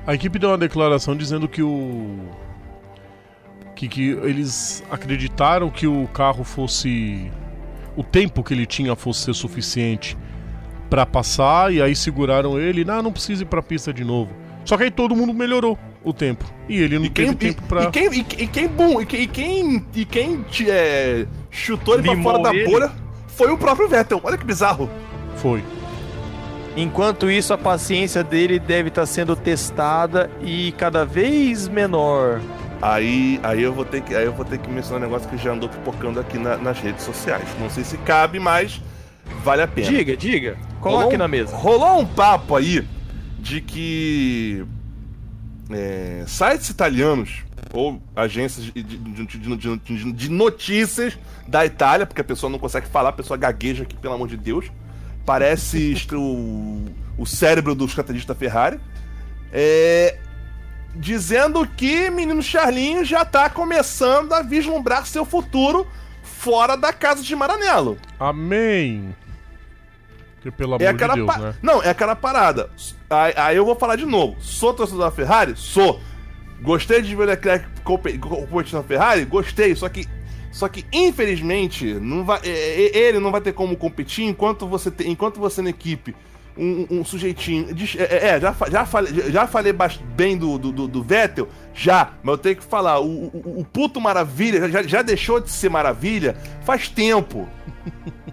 A 0.08 0.16
equipe 0.16 0.40
deu 0.40 0.50
uma 0.50 0.58
declaração 0.58 1.16
dizendo 1.16 1.48
que 1.48 1.62
o. 1.62 2.18
Que, 3.76 3.88
que 3.88 4.10
eles 4.10 4.84
acreditaram 4.90 5.70
que 5.70 5.86
o 5.86 6.08
carro 6.08 6.44
fosse. 6.44 7.30
O 7.96 8.04
tempo 8.04 8.44
que 8.44 8.54
ele 8.54 8.66
tinha 8.66 8.96
fosse 8.96 9.24
ser 9.24 9.34
suficiente 9.36 10.18
pra 10.90 11.06
passar 11.06 11.74
e 11.74 11.82
aí 11.82 11.96
seguraram 11.96 12.58
ele. 12.60 12.86
Não, 12.86 13.04
não 13.04 13.12
precisa 13.12 13.44
ir 13.44 13.46
pra 13.46 13.62
pista 13.62 13.94
de 13.94 14.04
novo. 14.04 14.32
Só 14.64 14.78
que 14.78 14.84
aí 14.84 14.92
todo 14.92 15.16
mundo 15.16 15.34
melhorou 15.34 15.78
o 16.04 16.14
tempo. 16.14 16.46
E 16.70 16.78
ele 16.80 16.98
não 17.00 17.06
E 17.06 17.10
quem, 17.10 17.34
teve 17.34 17.54
tempo 17.54 17.68
pra. 17.68 17.84
e 17.84 17.92
quem, 17.92 18.06
e, 18.14 18.20
e 18.20 18.48
quem, 18.48 18.68
bom, 18.68 19.02
e 19.02 19.06
quem, 19.06 19.22
e 19.24 19.28
quem, 19.28 19.86
e 19.96 20.06
quem 20.06 20.46
é, 20.68 21.26
chutou 21.50 21.96
ele 21.96 22.04
pra 22.04 22.14
Limou 22.14 22.32
fora 22.32 22.44
da 22.44 22.56
ele. 22.56 22.70
bolha 22.70 22.92
foi 23.28 23.52
o 23.52 23.58
próprio 23.58 23.88
Vettel. 23.90 24.22
Olha 24.24 24.38
que 24.38 24.46
bizarro. 24.46 24.90
Foi. 25.36 25.64
Enquanto 26.78 27.30
isso, 27.30 27.52
a 27.54 27.58
paciência 27.58 28.24
dele 28.24 28.60
deve 28.60 28.90
estar 28.90 29.06
sendo 29.08 29.36
testada 29.36 30.30
e 30.42 30.72
cada 30.74 31.04
vez 31.04 31.68
menor. 31.68 32.40
Aí, 32.80 33.40
aí 33.42 33.64
eu 33.64 33.74
vou 33.74 33.84
ter 33.84 34.02
que, 34.02 34.14
aí 34.14 34.26
eu 34.26 34.32
vou 34.32 34.46
ter 34.46 34.60
que 34.60 34.70
mencionar 34.70 35.02
um 35.02 35.12
negócio 35.12 35.28
que 35.28 35.38
já 35.38 35.52
andou 35.52 35.68
pipocando 35.68 36.20
aqui 36.20 36.38
na- 36.38 36.58
nas 36.58 36.80
redes 36.80 37.04
sociais. 37.04 37.48
Não 37.60 37.68
sei 37.72 37.84
se 37.84 37.98
cabe, 37.98 38.40
mas 38.40 38.80
vale 39.44 39.64
a 39.64 39.68
pena. 39.68 39.88
Diga, 39.90 40.16
diga. 40.16 40.58
Coloque 40.80 41.18
na 41.18 41.28
mesa. 41.28 41.56
Rolou 41.56 42.00
um 42.00 42.06
papo 42.06 42.56
aí 42.56 42.88
de 43.40 43.60
que 43.60 44.64
é, 45.72 46.24
sites 46.28 46.70
italianos 46.70 47.44
ou 47.74 48.00
agências 48.16 48.66
de, 48.66 48.72
de, 48.84 48.98
de, 49.26 49.78
de, 49.78 50.14
de 50.14 50.30
notícias 50.30 51.18
da 51.48 51.66
Itália, 51.66 52.06
porque 52.06 52.22
a 52.22 52.24
pessoa 52.24 52.52
não 52.52 52.60
consegue 52.60 52.86
falar, 52.88 53.10
a 53.10 53.14
pessoa 53.14 53.36
gagueja 53.36 53.82
aqui, 53.82 53.96
pelo 53.96 54.14
amor 54.14 54.28
de 54.28 54.38
Deus. 54.38 54.66
Parece 55.28 55.94
o, 56.16 56.86
o 57.18 57.26
cérebro 57.26 57.76
do 57.76 57.86
estrategista 57.86 58.34
Ferrari. 58.34 58.80
É, 59.52 60.18
dizendo 60.96 61.68
que 61.68 62.10
menino 62.10 62.42
Charlinho 62.42 63.04
já 63.06 63.24
tá 63.26 63.50
começando 63.50 64.34
a 64.34 64.42
vislumbrar 64.42 65.06
seu 65.06 65.24
futuro 65.26 65.86
fora 66.24 66.76
da 66.78 66.92
casa 66.94 67.22
de 67.22 67.36
Maranello. 67.36 67.98
Amém. 68.20 69.14
Que 70.42 70.50
pelo 70.52 70.76
amor 70.76 70.82
É 70.86 70.94
de 70.94 71.08
Deus, 71.16 71.26
pa- 71.28 71.38
né? 71.38 71.56
Não, 71.62 71.84
é 71.84 71.90
aquela 71.90 72.16
parada. 72.16 72.70
Aí, 73.10 73.34
aí 73.36 73.58
eu 73.58 73.66
vou 73.66 73.76
falar 73.76 73.96
de 73.98 74.06
novo. 74.06 74.38
Sou 74.40 74.74
torcedor 74.74 75.06
da 75.06 75.12
Ferrari? 75.12 75.54
Sou. 75.58 76.00
Gostei 76.62 77.02
de 77.02 77.16
ver 77.16 77.24
o 77.24 77.26
Leclerc 77.26 77.66
compe- 77.84 78.18
competindo 78.18 78.78
na 78.78 78.84
Ferrari? 78.84 79.26
Gostei. 79.26 79.76
Só 79.76 79.90
que, 79.90 80.08
só 80.52 80.68
que 80.68 80.86
infelizmente, 80.92 81.94
não 81.96 82.24
vai, 82.24 82.40
é, 82.44 82.50
é, 82.98 82.98
ele 83.10 83.20
não 83.20 83.32
vai 83.32 83.42
ter 83.42 83.54
como 83.54 83.76
competir 83.76 84.26
enquanto 84.26 84.68
você, 84.68 84.90
tem, 84.92 85.10
enquanto 85.12 85.40
você 85.40 85.62
na 85.62 85.70
equipe. 85.70 86.16
Um, 86.60 86.88
um 86.90 87.06
sujeitinho. 87.06 87.68
É, 88.00 88.30
é, 88.30 88.40
já, 88.40 88.56
já 88.72 88.84
falei, 88.84 89.14
já 89.32 89.46
falei 89.46 89.72
bem 90.16 90.36
do, 90.36 90.58
do, 90.58 90.88
do- 90.88 91.04
Vettel? 91.04 91.48
Já, 91.72 92.14
mas 92.24 92.34
eu 92.34 92.38
tenho 92.40 92.56
que 92.56 92.64
falar. 92.64 93.00
O, 93.00 93.06
o, 93.28 93.60
o 93.60 93.66
puto 93.66 94.02
Maravilha 94.02 94.68
já, 94.68 94.82
já 94.82 95.04
deixou 95.04 95.40
de 95.40 95.52
ser 95.52 95.70
Maravilha 95.70 96.36
faz 96.64 96.90
tempo. 96.90 97.48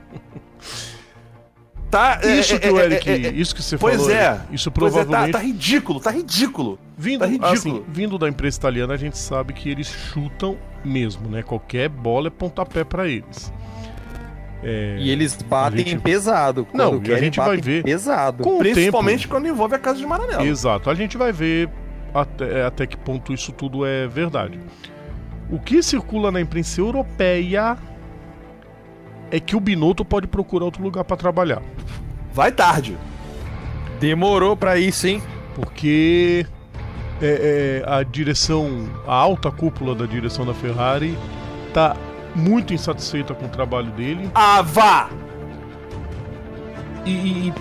Tá, 1.90 2.18
é, 2.24 2.40
Isso 2.40 2.54
é, 2.56 2.58
que 2.58 2.68
o 2.68 2.80
é, 2.80 2.84
Eric, 2.86 3.08
é, 3.08 3.12
é, 3.12 3.30
isso 3.32 3.54
que 3.54 3.62
você 3.62 3.78
Pois 3.78 3.96
falou, 3.98 4.10
é. 4.10 4.40
Isso 4.50 4.68
Pois 4.70 4.92
é, 4.96 4.98
tá- 4.98 5.04
provavelmente 5.04 5.32
tá, 5.32 5.38
ridículo, 5.38 6.00
tá 6.00 6.10
ridículo. 6.10 6.76
Vindo, 6.98 7.20
Tá 7.20 7.26
ridículo. 7.26 7.52
assim, 7.52 7.84
vindo 7.88 8.18
da 8.18 8.28
imprensa 8.28 8.58
italiana, 8.58 8.94
a 8.94 8.96
gente 8.96 9.16
sabe 9.16 9.52
que 9.52 9.68
eles 9.70 9.86
chutam 9.86 10.58
mesmo, 10.84 11.28
né? 11.28 11.42
Qualquer 11.42 11.88
bola 11.88 12.28
é 12.28 12.30
pontapé 12.30 12.84
pra 12.84 13.06
eles. 13.08 13.52
É, 14.62 14.96
E 14.98 15.10
eles 15.10 15.34
batem 15.42 15.84
gente- 15.86 16.00
pesado. 16.00 16.66
Não, 16.72 16.94
e 16.94 16.96
a 16.96 17.00
querem, 17.00 17.24
gente 17.24 17.36
vai 17.36 17.48
batem 17.56 17.62
ver. 17.62 17.82
Pesado. 17.84 18.42
com 18.42 18.58
Principalmente 18.58 19.22
tempo, 19.22 19.34
quando 19.34 19.46
envolve 19.48 19.74
a 19.74 19.78
casa 19.78 19.98
de 19.98 20.06
Maranello. 20.06 20.42
Exato, 20.46 20.88
a 20.88 20.94
gente 20.94 21.16
vai 21.18 21.32
ver 21.32 21.68
até, 22.14 22.64
até 22.64 22.86
que 22.86 22.96
ponto 22.96 23.32
isso 23.32 23.52
tudo 23.52 23.84
é 23.84 24.06
verdade. 24.06 24.58
O 25.50 25.58
que 25.58 25.82
circula 25.82 26.30
na 26.32 26.40
imprensa 26.40 26.80
europeia 26.80 27.76
é 29.30 29.38
que 29.38 29.54
o 29.54 29.60
Binotto 29.60 30.02
pode 30.04 30.26
procurar 30.26 30.64
outro 30.64 30.82
lugar 30.82 31.04
pra 31.04 31.16
trabalhar. 31.16 31.60
Vai 32.32 32.50
tarde. 32.50 32.96
Demorou 34.00 34.56
pra 34.56 34.78
isso, 34.78 35.06
hein? 35.06 35.22
porque 35.54 36.44
é, 37.22 37.82
é, 37.86 37.90
a 37.90 38.02
direção, 38.02 38.88
a 39.06 39.14
alta 39.14 39.50
cúpula 39.50 39.94
da 39.94 40.06
direção 40.06 40.44
da 40.44 40.54
Ferrari 40.54 41.16
tá 41.72 41.96
muito 42.34 42.74
insatisfeita 42.74 43.34
com 43.34 43.46
o 43.46 43.48
trabalho 43.48 43.90
dele 43.92 44.30
Ah, 44.34 44.60
vá! 44.62 45.08
e, 47.06 47.10
e 47.10 47.52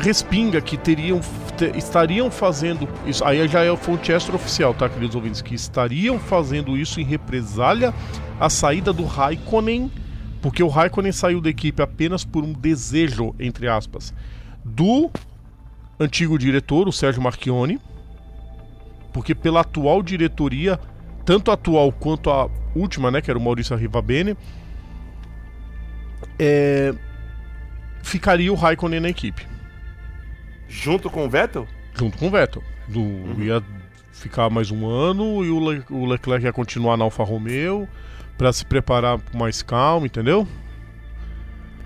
respinga 0.00 0.60
que 0.60 0.76
teriam 0.76 1.20
te- 1.56 1.72
estariam 1.76 2.30
fazendo 2.30 2.88
isso. 3.06 3.24
Aí 3.24 3.46
já 3.48 3.62
é 3.64 3.68
a 3.70 3.76
fonte 3.76 4.10
extraoficial, 4.12 4.72
tá, 4.74 4.88
queridos 4.88 5.14
ouvintes, 5.14 5.42
que 5.42 5.54
estariam 5.54 6.18
fazendo 6.18 6.76
isso 6.76 7.00
em 7.00 7.04
represália 7.04 7.92
à 8.40 8.48
saída 8.48 8.92
do 8.92 9.04
Raikkonen, 9.04 9.90
porque 10.40 10.62
o 10.62 10.68
Raikkonen 10.68 11.12
saiu 11.12 11.40
da 11.40 11.50
equipe 11.50 11.82
apenas 11.82 12.24
por 12.24 12.44
um 12.44 12.52
desejo, 12.52 13.34
entre 13.38 13.68
aspas, 13.68 14.14
do 14.64 15.10
antigo 15.98 16.38
diretor, 16.38 16.86
o 16.88 16.92
Sérgio 16.92 17.20
Marchione, 17.20 17.80
porque 19.12 19.34
pela 19.34 19.60
atual 19.60 20.02
diretoria, 20.02 20.78
tanto 21.24 21.50
a 21.50 21.54
atual 21.54 21.90
quanto 21.92 22.30
a 22.30 22.48
última, 22.74 23.10
né, 23.10 23.20
que 23.20 23.30
era 23.30 23.38
o 23.38 23.42
Maurício 23.42 23.74
Arrivabene, 23.74 24.36
é, 26.38 26.94
ficaria 28.02 28.52
o 28.52 28.56
Raikkonen 28.56 29.00
na 29.00 29.08
equipe, 29.08 29.46
Junto 30.68 31.08
com 31.08 31.24
o 31.24 31.30
Vettel? 31.30 31.66
junto 31.94 32.18
com 32.18 32.26
o 32.26 32.30
Vettel. 32.30 32.62
Do, 32.86 33.00
Ia 33.42 33.62
ficar 34.12 34.50
mais 34.50 34.70
um 34.70 34.86
ano 34.88 35.44
e 35.44 35.48
o, 35.50 35.58
Le- 35.70 35.82
o 35.90 36.04
Leclerc 36.04 36.44
ia 36.44 36.52
continuar 36.52 36.96
na 36.96 37.04
Alfa 37.04 37.24
Romeo 37.24 37.88
para 38.36 38.52
se 38.52 38.64
preparar 38.64 39.18
com 39.18 39.38
mais 39.38 39.62
calma, 39.62 40.06
entendeu? 40.06 40.46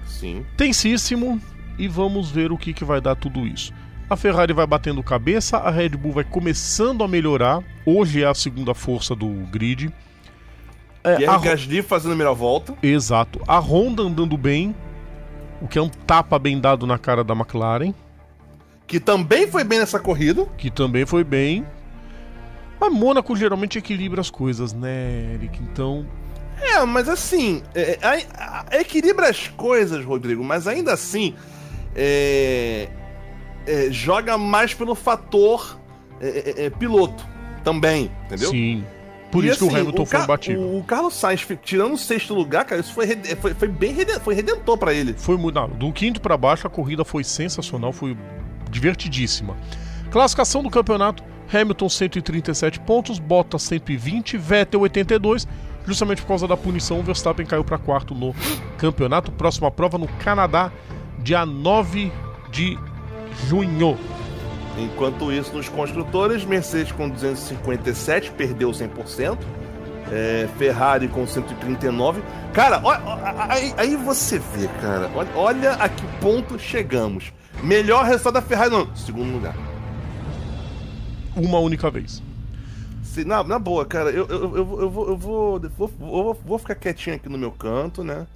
Sim. 0.06 0.44
tensíssimo 0.56 1.40
e 1.78 1.88
vamos 1.88 2.30
ver 2.30 2.52
o 2.52 2.58
que, 2.58 2.72
que 2.72 2.84
vai 2.84 3.00
dar 3.00 3.14
tudo 3.16 3.44
isso. 3.46 3.72
A 4.12 4.16
Ferrari 4.16 4.52
vai 4.52 4.66
batendo 4.66 5.02
cabeça, 5.02 5.56
a 5.56 5.70
Red 5.70 5.90
Bull 5.90 6.12
vai 6.12 6.24
começando 6.24 7.02
a 7.02 7.08
melhorar. 7.08 7.62
Hoje 7.86 8.22
é 8.22 8.26
a 8.26 8.34
segunda 8.34 8.74
força 8.74 9.14
do 9.16 9.26
grid. 9.50 9.90
É, 11.02 11.16
Pierre 11.16 11.34
a 11.34 11.38
Gasly 11.38 11.80
fazendo 11.80 12.12
a 12.12 12.14
melhor 12.16 12.34
volta. 12.34 12.74
Exato. 12.82 13.40
A 13.48 13.58
Honda 13.58 14.02
andando 14.02 14.36
bem, 14.36 14.74
o 15.62 15.66
que 15.66 15.78
é 15.78 15.82
um 15.82 15.88
tapa 15.88 16.38
bem 16.38 16.60
dado 16.60 16.86
na 16.86 16.98
cara 16.98 17.24
da 17.24 17.32
McLaren, 17.34 17.94
Que 18.86 19.00
também 19.00 19.46
foi 19.46 19.64
bem 19.64 19.78
nessa 19.78 19.98
corrida. 19.98 20.44
que 20.58 20.70
também 20.70 21.06
foi 21.06 21.24
bem. 21.24 21.66
Mas 22.78 22.92
Mônaco 22.92 23.34
geralmente 23.34 23.78
equilibra 23.78 24.20
as 24.20 24.28
coisas, 24.28 24.74
né, 24.74 25.32
Eric? 25.34 25.58
Então, 25.62 26.06
É, 26.60 26.84
mas 26.84 27.08
assim, 27.08 27.62
é, 27.74 27.92
é, 27.92 28.26
a- 28.36 28.66
a- 28.70 28.76
equilibra 28.78 29.30
as 29.30 29.48
coisas, 29.48 30.04
Rodrigo, 30.04 30.44
mas 30.44 30.66
ainda 30.68 30.92
assim 30.92 31.34
é, 31.96 32.88
é, 33.66 33.88
joga 33.90 34.36
mais 34.38 34.74
pelo 34.74 34.94
fator 34.94 35.78
é, 36.20 36.26
é, 36.62 36.66
é, 36.66 36.70
piloto 36.70 37.24
também, 37.64 38.10
entendeu? 38.26 38.50
sim. 38.50 38.84
Por 39.30 39.42
E, 39.42 39.48
isso 39.48 39.60
que 39.60 39.64
assim, 39.64 39.74
o 39.74 39.80
Hamilton 39.80 40.04
foi 40.04 40.18
Ca- 40.18 40.24
imbatível. 40.24 40.60
O, 40.62 40.78
o 40.80 40.84
Carlos 40.84 41.14
Sainz 41.14 41.46
tirando 41.62 41.94
o 41.94 41.98
sexto 41.98 42.34
lugar, 42.34 42.66
cara, 42.66 42.82
isso 42.82 42.92
foi, 42.92 43.06
foi, 43.40 43.54
foi 43.54 43.68
bem 43.68 43.96
foi 44.22 44.34
redentor 44.34 44.76
pra 44.76 44.92
ele. 44.92 45.14
Foi 45.14 45.38
muito. 45.38 45.54
não, 45.54 45.70
do 45.70 45.90
quinto 45.90 46.20
pra 46.20 46.36
baixo 46.36 46.66
a 46.66 46.70
corrida 46.70 47.02
foi 47.02 47.24
sensacional, 47.24 47.92
foi 47.94 48.14
divertidíssima. 48.70 49.56
Classificação 50.10 50.62
do 50.62 50.68
campeonato: 50.68 51.22
Hamilton 51.52 51.88
137 51.88 52.80
pontos, 52.80 53.18
Bottas 53.18 53.62
120, 53.62 54.36
Vettel 54.36 54.80
82. 54.80 55.48
Justamente 55.86 56.20
por 56.22 56.28
causa 56.28 56.46
da 56.46 56.56
punição, 56.56 57.00
o 57.00 57.02
Verstappen 57.02 57.44
caiu 57.46 57.64
para 57.64 57.78
quarto 57.78 58.14
no 58.14 58.34
campeonato. 58.78 59.32
Próxima 59.32 59.70
prova 59.70 59.98
no 59.98 60.06
Canadá, 60.06 60.70
dia 61.18 61.44
9 61.44 62.12
de 62.50 62.78
junho. 63.48 63.98
Enquanto 64.78 65.30
isso, 65.32 65.52
nos 65.54 65.68
construtores, 65.68 66.44
Mercedes 66.44 66.92
com 66.92 67.08
257, 67.08 68.30
perdeu 68.32 68.70
100%. 68.70 69.38
É, 70.10 70.48
Ferrari 70.58 71.08
com 71.08 71.26
139. 71.26 72.22
Cara, 72.52 72.80
ó- 72.84 72.90
ó- 72.92 73.18
aí, 73.48 73.72
aí 73.78 73.96
você 73.96 74.38
vê, 74.38 74.68
cara. 74.80 75.10
Olha, 75.14 75.30
olha 75.34 75.72
a 75.74 75.88
que 75.88 76.04
ponto 76.20 76.58
chegamos. 76.58 77.32
Melhor 77.62 78.04
resultado 78.04 78.34
da 78.34 78.42
Ferrari, 78.42 78.70
não. 78.70 78.94
Segundo 78.94 79.32
lugar. 79.32 79.54
Uma 81.34 81.58
única 81.60 81.90
vez. 81.90 82.22
Se- 83.02 83.24
na, 83.24 83.42
na 83.42 83.58
boa, 83.58 83.84
cara, 83.86 84.10
eu, 84.10 84.26
eu, 84.28 84.38
eu, 84.40 84.56
eu 84.56 84.64
vou, 84.64 84.82
eu, 84.82 84.90
vou, 84.90 85.08
eu, 85.08 85.16
vou, 85.16 85.60
eu 86.00 86.06
vou- 86.24 86.40
vou 86.46 86.58
ficar 86.58 86.74
quietinho 86.74 87.16
aqui 87.16 87.28
no 87.28 87.38
meu 87.38 87.50
canto, 87.50 88.02
né? 88.04 88.26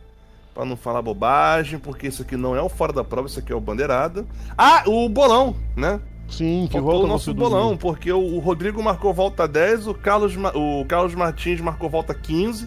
Pra 0.57 0.65
não 0.65 0.75
falar 0.75 1.03
bobagem, 1.03 1.79
porque 1.79 2.07
isso 2.07 2.23
aqui 2.23 2.35
não 2.35 2.57
é 2.57 2.63
o 2.63 2.69
fora 2.71 2.91
da 2.91 3.05
prova, 3.05 3.29
isso 3.29 3.39
aqui 3.39 3.53
é 3.53 3.55
o 3.55 3.61
bandeirada. 3.61 4.25
Ah, 4.57 4.85
o 4.87 5.07
bolão, 5.07 5.55
né? 5.77 6.01
Sim, 6.31 6.67
que 6.73 6.81
volta 6.81 7.05
o 7.05 7.07
nosso 7.07 7.35
bolão, 7.35 7.77
porque 7.77 8.11
o, 8.11 8.39
Rodrigo 8.39 8.83
marcou 8.83 9.13
volta 9.13 9.47
10, 9.47 9.87
o 9.87 9.93
Carlos, 9.93 10.35
o 10.55 10.83
Carlos 10.87 11.15
Martins 11.15 11.61
marcou 11.61 11.91
volta 11.91 12.15
15, 12.15 12.67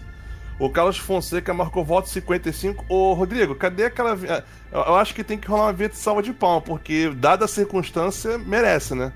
o 0.60 0.70
Carlos 0.70 0.98
Fonseca 0.98 1.52
marcou 1.52 1.84
volta 1.84 2.08
55. 2.08 2.84
Ô, 2.88 3.12
Rodrigo, 3.12 3.56
cadê 3.56 3.86
aquela. 3.86 4.12
ah, 4.12 4.44
Eu, 4.70 4.94
acho 4.94 5.12
que 5.12 5.24
tem 5.24 5.36
que 5.36 5.48
rolar 5.48 5.64
uma 5.64 5.72
vinheta 5.72 5.96
de 5.96 6.00
salva 6.00 6.22
de 6.22 6.32
palma, 6.32 6.60
porque, 6.60 7.10
dada 7.16 7.46
a 7.46 7.48
circunstância, 7.48 8.38
merece, 8.38 8.94
né? 8.94 9.12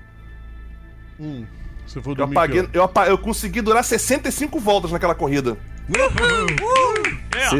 Hum, 1.17 1.45
você 1.87 2.01
foi 2.01 2.13
Eu, 2.17 2.25
apaguei, 2.25 2.67
eu, 2.73 2.91
eu 3.07 3.17
consegui 3.17 3.61
durar 3.61 3.85
65 3.85 4.59
voltas 4.59 4.91
naquela 4.91 5.15
corrida. 5.15 5.55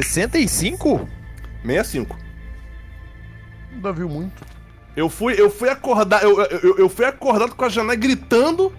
65? 0.01 1.07
65. 1.63 2.13
hora? 2.15 2.26
Ainda 3.73 3.93
viu 3.93 4.09
muito. 4.09 4.43
Eu 4.95 5.09
fui, 5.09 5.36
eu 5.38 5.49
fui 5.49 5.69
acordar, 5.69 6.23
eu, 6.23 6.39
eu, 6.41 6.78
eu 6.78 6.89
fui 6.89 7.05
acordado 7.05 7.53
com 7.53 7.65
a 7.65 7.69
janela 7.69 7.95
gritando 7.95 8.71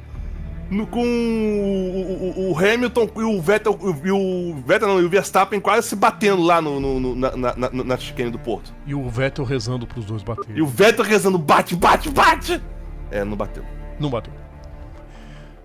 no- 0.70 0.86
com 0.86 1.05
o, 1.05 2.40
o- 2.40 2.53
o 2.53 2.59
Hamilton 2.59 3.09
e 3.16 3.22
o 3.22 3.40
Vettel, 3.40 3.78
e 4.03 4.11
o 4.11 4.55
Vettel 4.66 4.88
não, 4.88 5.01
e 5.01 5.05
o 5.05 5.11
Verstappen 5.11 5.61
quase 5.61 5.86
se 5.88 5.94
batendo 5.94 6.42
lá 6.42 6.61
no, 6.62 6.80
no- 6.80 6.99
no- 7.01 7.14
na, 7.14 7.36
na, 7.36 7.55
na, 7.57 7.97
chicane 7.99 8.30
do 8.30 8.38
Porto. 8.38 8.72
E 8.86 8.94
o 8.94 9.09
Vettel 9.11 9.44
rezando 9.44 9.86
pros 9.86 10.07
dois 10.07 10.22
baterem. 10.22 10.57
E 10.57 10.62
o 10.62 10.66
Vettel 10.66 11.05
rezando, 11.05 11.36
bate, 11.38 11.76
bate, 11.76 12.09
bate! 12.11 12.62
É, 13.11 13.22
não 13.22 13.36
bateu. 13.36 13.62
Não 14.01 14.09
bateu. 14.09 14.32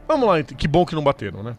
Vamos 0.07 0.27
lá, 0.27 0.43
que 0.43 0.67
bom 0.67 0.85
que 0.85 0.93
não 0.93 1.03
bateram, 1.03 1.41
né? 1.41 1.55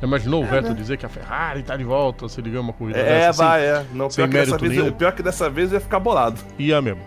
Já 0.00 0.06
Imaginou 0.06 0.42
o 0.42 0.46
Vettel 0.46 0.74
dizer 0.74 0.96
que 0.96 1.04
a 1.06 1.08
Ferrari 1.08 1.62
tá 1.62 1.76
de 1.76 1.84
volta 1.84 2.28
se 2.28 2.40
ligar 2.40 2.60
uma 2.60 2.72
corrida 2.72 2.98
É, 2.98 3.04
dessa? 3.04 3.30
assim? 3.30 3.38
vai, 3.42 3.66
é. 3.66 3.84
Não, 3.92 4.08
sem 4.08 4.24
pior 4.24 4.28
que, 4.28 4.34
dessa 4.38 4.50
mérito 4.52 4.68
vez, 4.68 4.82
nenhum. 4.82 4.92
pior 4.96 5.12
que 5.12 5.22
dessa 5.22 5.50
vez 5.50 5.72
ia 5.72 5.80
ficar 5.80 5.98
bolado. 5.98 6.40
Ia 6.58 6.80
mesmo. 6.80 7.00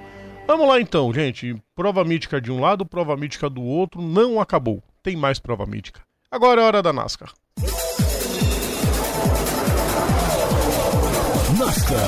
Vamos 0.48 0.68
lá 0.68 0.82
então, 0.82 1.14
gente. 1.14 1.56
Prova 1.76 2.04
mítica 2.04 2.42
de 2.42 2.52
um 2.52 2.60
lado, 2.60 2.86
prova 2.86 3.16
mítica 3.16 3.50
do 3.50 3.62
outro. 3.62 4.02
Não 4.02 4.40
acabou. 4.42 4.84
Tem 5.02 5.16
mais 5.16 5.40
prova 5.40 5.66
mítica. 5.66 6.02
Agora 6.30 6.62
é 6.62 6.66
hora 6.66 6.82
da 6.84 6.92
NASCAR. 6.92 7.32
NASCAR. 11.58 12.00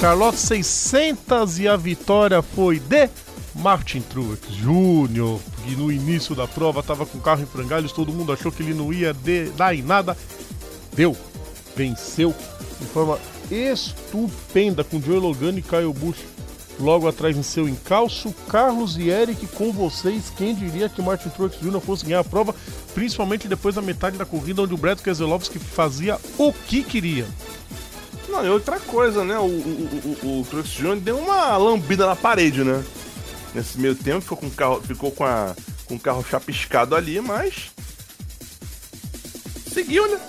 Charlotte 0.00 0.38
600 0.38 1.58
e 1.60 1.68
a 1.68 1.76
vitória 1.76 2.42
foi 2.42 2.78
de 2.80 3.08
Martin 3.54 4.00
Truex 4.00 4.48
Jr., 4.48 5.38
no 5.70 5.90
início 5.90 6.34
da 6.34 6.46
prova 6.46 6.80
estava 6.80 7.06
com 7.06 7.18
o 7.18 7.20
carro 7.20 7.42
em 7.42 7.46
frangalhos, 7.46 7.92
todo 7.92 8.12
mundo 8.12 8.32
achou 8.32 8.50
que 8.52 8.62
ele 8.62 8.74
não 8.74 8.92
ia 8.92 9.14
de, 9.14 9.50
dar 9.50 9.74
em 9.74 9.82
nada. 9.82 10.16
Deu, 10.94 11.16
venceu 11.74 12.34
de 12.80 12.86
forma 12.86 13.18
estupenda 13.50 14.82
com 14.84 15.00
Joey 15.00 15.20
Logano 15.20 15.58
e 15.58 15.62
Kyle 15.62 15.92
Busch 15.92 16.18
logo 16.78 17.06
atrás 17.06 17.36
em 17.36 17.42
seu 17.42 17.68
encalço. 17.68 18.34
Carlos 18.48 18.96
e 18.96 19.08
Eric 19.08 19.46
com 19.48 19.72
vocês. 19.72 20.32
Quem 20.36 20.54
diria 20.54 20.88
que 20.88 21.02
Martin 21.02 21.28
Truex 21.30 21.58
Jr. 21.60 21.80
fosse 21.80 22.04
ganhar 22.04 22.20
a 22.20 22.24
prova, 22.24 22.54
principalmente 22.94 23.48
depois 23.48 23.74
da 23.74 23.82
metade 23.82 24.18
da 24.18 24.24
corrida, 24.24 24.62
onde 24.62 24.74
o 24.74 24.78
Brad 24.78 25.00
Keselowski 25.00 25.58
fazia 25.58 26.18
o 26.38 26.52
que 26.52 26.82
queria. 26.82 27.26
Não, 28.28 28.44
e 28.44 28.48
outra 28.48 28.80
coisa, 28.80 29.24
né? 29.24 29.38
O, 29.38 29.42
o, 29.42 30.16
o, 30.22 30.40
o 30.40 30.46
Truex 30.48 30.70
Jr. 30.70 30.96
deu 30.96 31.18
uma 31.18 31.56
lambida 31.56 32.06
na 32.06 32.16
parede, 32.16 32.64
né? 32.64 32.82
Nesse 33.54 33.78
meio 33.78 33.94
tempo 33.94 34.22
ficou 34.22 34.38
com 34.38 34.46
o 34.46 34.50
carro, 34.50 34.80
ficou 34.82 35.10
com, 35.10 35.24
a, 35.24 35.54
com 35.86 35.94
o 35.94 36.00
carro 36.00 36.24
chapiscado 36.24 36.94
ali, 36.94 37.20
mas. 37.20 37.70
Seguiu, 39.72 40.08
né? 40.10 40.20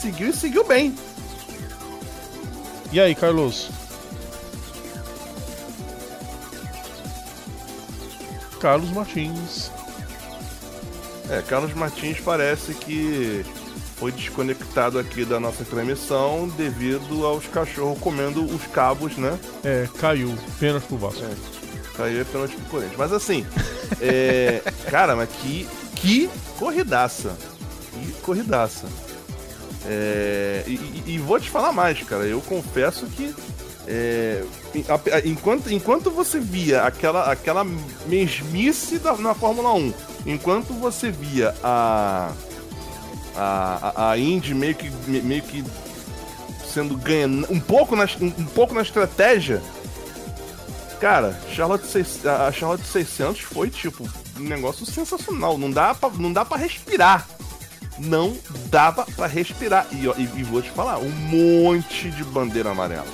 Seguiu 0.00 0.28
e 0.30 0.32
seguiu 0.32 0.64
bem. 0.64 0.94
E 2.90 3.00
aí, 3.00 3.14
Carlos? 3.14 3.70
Carlos 8.60 8.90
Martins. 8.90 9.70
É, 11.28 11.42
Carlos 11.42 11.74
Martins 11.74 12.20
parece 12.20 12.74
que 12.74 13.44
foi 13.96 14.12
desconectado 14.12 14.98
aqui 14.98 15.24
da 15.24 15.38
nossa 15.38 15.64
transmissão 15.64 16.48
devido 16.56 17.24
aos 17.24 17.46
cachorros 17.46 17.98
comendo 17.98 18.44
os 18.44 18.66
cabos, 18.66 19.16
né? 19.16 19.38
É, 19.64 19.88
caiu. 19.98 20.36
Pênalti 20.58 20.84
pro 20.86 20.96
Vasco. 20.96 21.22
É, 21.24 21.61
caiu 21.96 22.20
é 22.20 22.24
pênalti 22.24 22.56
pro 22.56 22.64
Corinthians. 22.66 22.98
Mas 22.98 23.12
assim, 23.12 23.46
é, 24.00 24.62
cara, 24.90 25.16
mas 25.16 25.28
que, 25.28 25.68
que 25.96 26.30
corridaça. 26.58 27.36
Que 27.92 28.12
corridaça. 28.22 28.86
É, 29.86 30.62
e, 30.66 31.02
e, 31.06 31.18
vou 31.18 31.40
te 31.40 31.50
falar 31.50 31.72
mais, 31.72 32.00
cara. 32.02 32.24
Eu 32.24 32.40
confesso 32.40 33.06
que 33.06 33.34
é, 33.86 34.44
enquanto, 35.24 35.72
enquanto 35.72 36.10
você 36.10 36.38
via 36.38 36.82
aquela, 36.82 37.30
aquela 37.30 37.66
mesmice 38.06 38.98
da, 38.98 39.16
na 39.16 39.34
Fórmula 39.34 39.74
1, 39.74 39.92
enquanto 40.26 40.72
você 40.72 41.10
via 41.10 41.54
a, 41.62 42.32
a, 43.36 44.10
a 44.10 44.18
Indy 44.18 44.54
meio 44.54 44.74
que, 44.74 44.90
meio 45.08 45.42
que 45.42 45.64
sendo 46.72 46.96
ganha 46.96 47.26
um 47.50 47.60
pouco 47.60 47.96
na, 47.96 48.06
um 48.20 48.44
pouco 48.46 48.72
na 48.72 48.82
estratégia, 48.82 49.60
cara, 51.02 51.36
Charlotte, 51.52 51.84
a 52.28 52.52
Charlotte 52.52 52.86
600 52.86 53.40
foi 53.40 53.68
tipo 53.68 54.08
um 54.38 54.44
negócio 54.44 54.86
sensacional. 54.86 55.58
Não 55.58 55.68
dá 55.68 55.92
pra, 55.92 56.08
não 56.10 56.32
dá 56.32 56.44
pra 56.44 56.56
respirar. 56.56 57.26
Não 57.98 58.36
dava 58.70 59.04
para 59.16 59.26
respirar. 59.26 59.84
E, 59.90 60.06
e, 60.06 60.30
e 60.36 60.42
vou 60.44 60.62
te 60.62 60.70
falar, 60.70 60.98
um 60.98 61.10
monte 61.10 62.08
de 62.08 62.22
bandeira 62.22 62.70
amarela. 62.70 63.04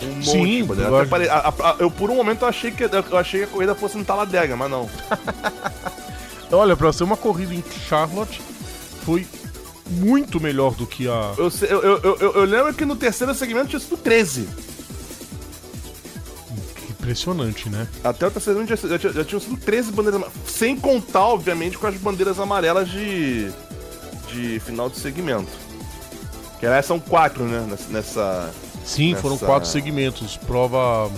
Um 0.00 0.14
monte 0.14 0.30
Sim, 0.30 0.44
de 0.44 0.62
bandeira. 0.62 0.96
Até 0.96 1.08
parei, 1.08 1.28
a, 1.28 1.48
a, 1.48 1.76
eu 1.80 1.90
por 1.90 2.08
um 2.08 2.14
momento 2.14 2.42
eu 2.42 2.48
achei 2.48 2.70
que 2.70 2.84
eu 2.84 3.18
achei 3.18 3.40
que 3.40 3.46
a 3.46 3.48
corrida 3.48 3.74
fosse 3.74 3.98
no 3.98 4.04
Taladega, 4.04 4.56
mas 4.56 4.70
não. 4.70 4.88
Olha, 6.52 6.76
pra 6.76 6.92
ser 6.92 7.02
uma 7.02 7.16
corrida 7.16 7.52
em 7.52 7.64
Charlotte, 7.88 8.40
foi 9.04 9.26
muito 9.88 10.40
melhor 10.40 10.74
do 10.76 10.86
que 10.86 11.08
a. 11.08 11.34
Eu, 11.36 11.50
eu, 11.62 11.82
eu, 11.82 12.16
eu, 12.20 12.32
eu 12.34 12.44
lembro 12.44 12.72
que 12.74 12.84
no 12.84 12.94
terceiro 12.94 13.34
segmento 13.34 13.70
tinha 13.70 13.80
sido 13.80 13.96
13. 13.96 14.48
Impressionante, 17.00 17.70
né? 17.70 17.88
Até 18.04 18.26
o 18.26 18.30
terceiro 18.30 18.66
já, 18.66 18.76
já, 18.76 18.98
já 18.98 19.24
tinham 19.24 19.40
sido 19.40 19.56
13 19.56 19.90
bandeiras 19.90 20.22
Sem 20.46 20.76
contar, 20.76 21.28
obviamente, 21.28 21.78
com 21.78 21.86
as 21.86 21.96
bandeiras 21.96 22.38
amarelas 22.38 22.88
de. 22.90 23.50
de 24.28 24.60
final 24.60 24.90
de 24.90 24.98
segmento. 24.98 25.50
Que 26.58 26.66
aliás 26.66 26.84
são 26.84 27.00
quatro, 27.00 27.44
né? 27.44 27.66
Nessa. 27.88 28.52
Sim, 28.84 29.10
nessa... 29.10 29.22
foram 29.22 29.38
quatro 29.38 29.68
segmentos. 29.68 30.36
Prova. 30.36 31.10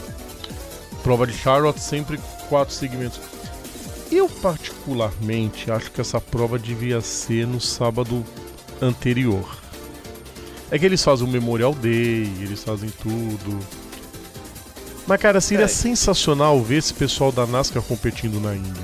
Prova 1.03 1.27
de 1.27 1.33
Charlotte, 1.33 1.81
sempre 1.81 2.21
quatro 2.49 2.73
segmentos. 2.73 3.21
Eu, 4.11 4.29
particularmente, 4.29 5.69
acho 5.71 5.91
que 5.91 6.01
essa 6.01 6.21
prova 6.21 6.61
devia 6.61 7.01
ser 7.01 7.45
no 7.45 7.61
sábado 7.61 8.25
anterior. 8.81 9.59
É 10.71 10.79
que 10.79 10.87
eles 10.87 11.03
fazem 11.03 11.27
o 11.27 11.31
Memorial 11.31 11.75
Day, 11.75 12.33
eles 12.41 12.63
fazem 12.63 12.89
tudo. 13.03 13.82
Mas, 15.07 15.21
cara, 15.21 15.41
seria 15.41 15.65
é. 15.65 15.69
sensacional 15.69 16.61
ver 16.63 16.77
esse 16.77 16.95
pessoal 16.95 17.33
da 17.33 17.47
NASCAR 17.47 17.83
competindo 17.83 18.41
na 18.41 18.55
Índia. 18.55 18.83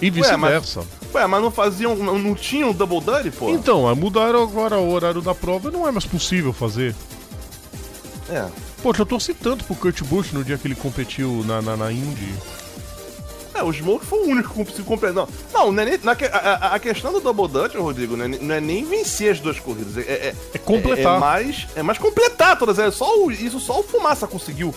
E 0.00 0.10
vice-versa. 0.10 0.80
Ué, 1.14 1.20
ué, 1.22 1.26
mas 1.26 1.42
não 1.42 1.50
faziam. 1.50 1.94
Não, 1.96 2.18
não 2.18 2.34
tinham 2.34 2.72
Double 2.72 3.00
Duty, 3.00 3.30
pô? 3.30 3.50
Então, 3.50 3.94
mudaram 3.94 4.42
agora 4.42 4.78
o 4.78 4.90
horário 4.90 5.22
da 5.22 5.34
prova 5.34 5.70
não 5.70 5.86
é 5.86 5.90
mais 5.90 6.04
possível 6.04 6.52
fazer. 6.52 6.94
É. 8.28 8.46
Poxa, 8.82 9.02
eu 9.02 9.06
torci 9.06 9.32
tanto 9.32 9.64
pro 9.64 9.74
Kurt 9.74 10.02
Busch 10.04 10.32
no 10.32 10.44
dia 10.44 10.58
que 10.58 10.66
ele 10.66 10.74
competiu 10.74 11.42
na, 11.46 11.62
na, 11.62 11.76
na 11.76 11.92
Indy. 11.92 12.34
É, 13.56 13.62
o 13.62 13.72
Smoke 13.72 14.04
foi 14.04 14.18
o 14.20 14.30
único 14.30 14.50
que 14.50 14.54
conseguiu 14.54 14.84
completar. 14.84 15.26
Não, 15.52 15.72
não, 15.72 15.82
é 15.82 15.84
nem, 15.84 15.98
na, 16.02 16.12
a, 16.12 16.74
a, 16.74 16.78
questão 16.78 17.12
do 17.12 17.20
Double 17.20 17.48
Dutch, 17.48 17.74
Rodrigo, 17.74 18.16
não 18.16 18.24
é, 18.26 18.28
não 18.28 18.54
é, 18.54 18.60
nem 18.60 18.84
vencer 18.84 19.32
as 19.32 19.40
duas 19.40 19.58
corridas. 19.58 19.96
É, 19.96 20.00
é, 20.00 20.34
é 20.54 20.58
completar. 20.58 21.14
É, 21.14 21.16
é, 21.16 21.20
mais, 21.20 21.66
é 21.76 21.82
mais 21.82 21.98
completar 21.98 22.58
todas. 22.58 22.78
É 22.78 22.90
só 22.90 23.24
o, 23.24 23.30
isso 23.30 23.58
só 23.58 23.80
o 23.80 23.82
Fumaça 23.82 24.26
conseguiu. 24.26 24.74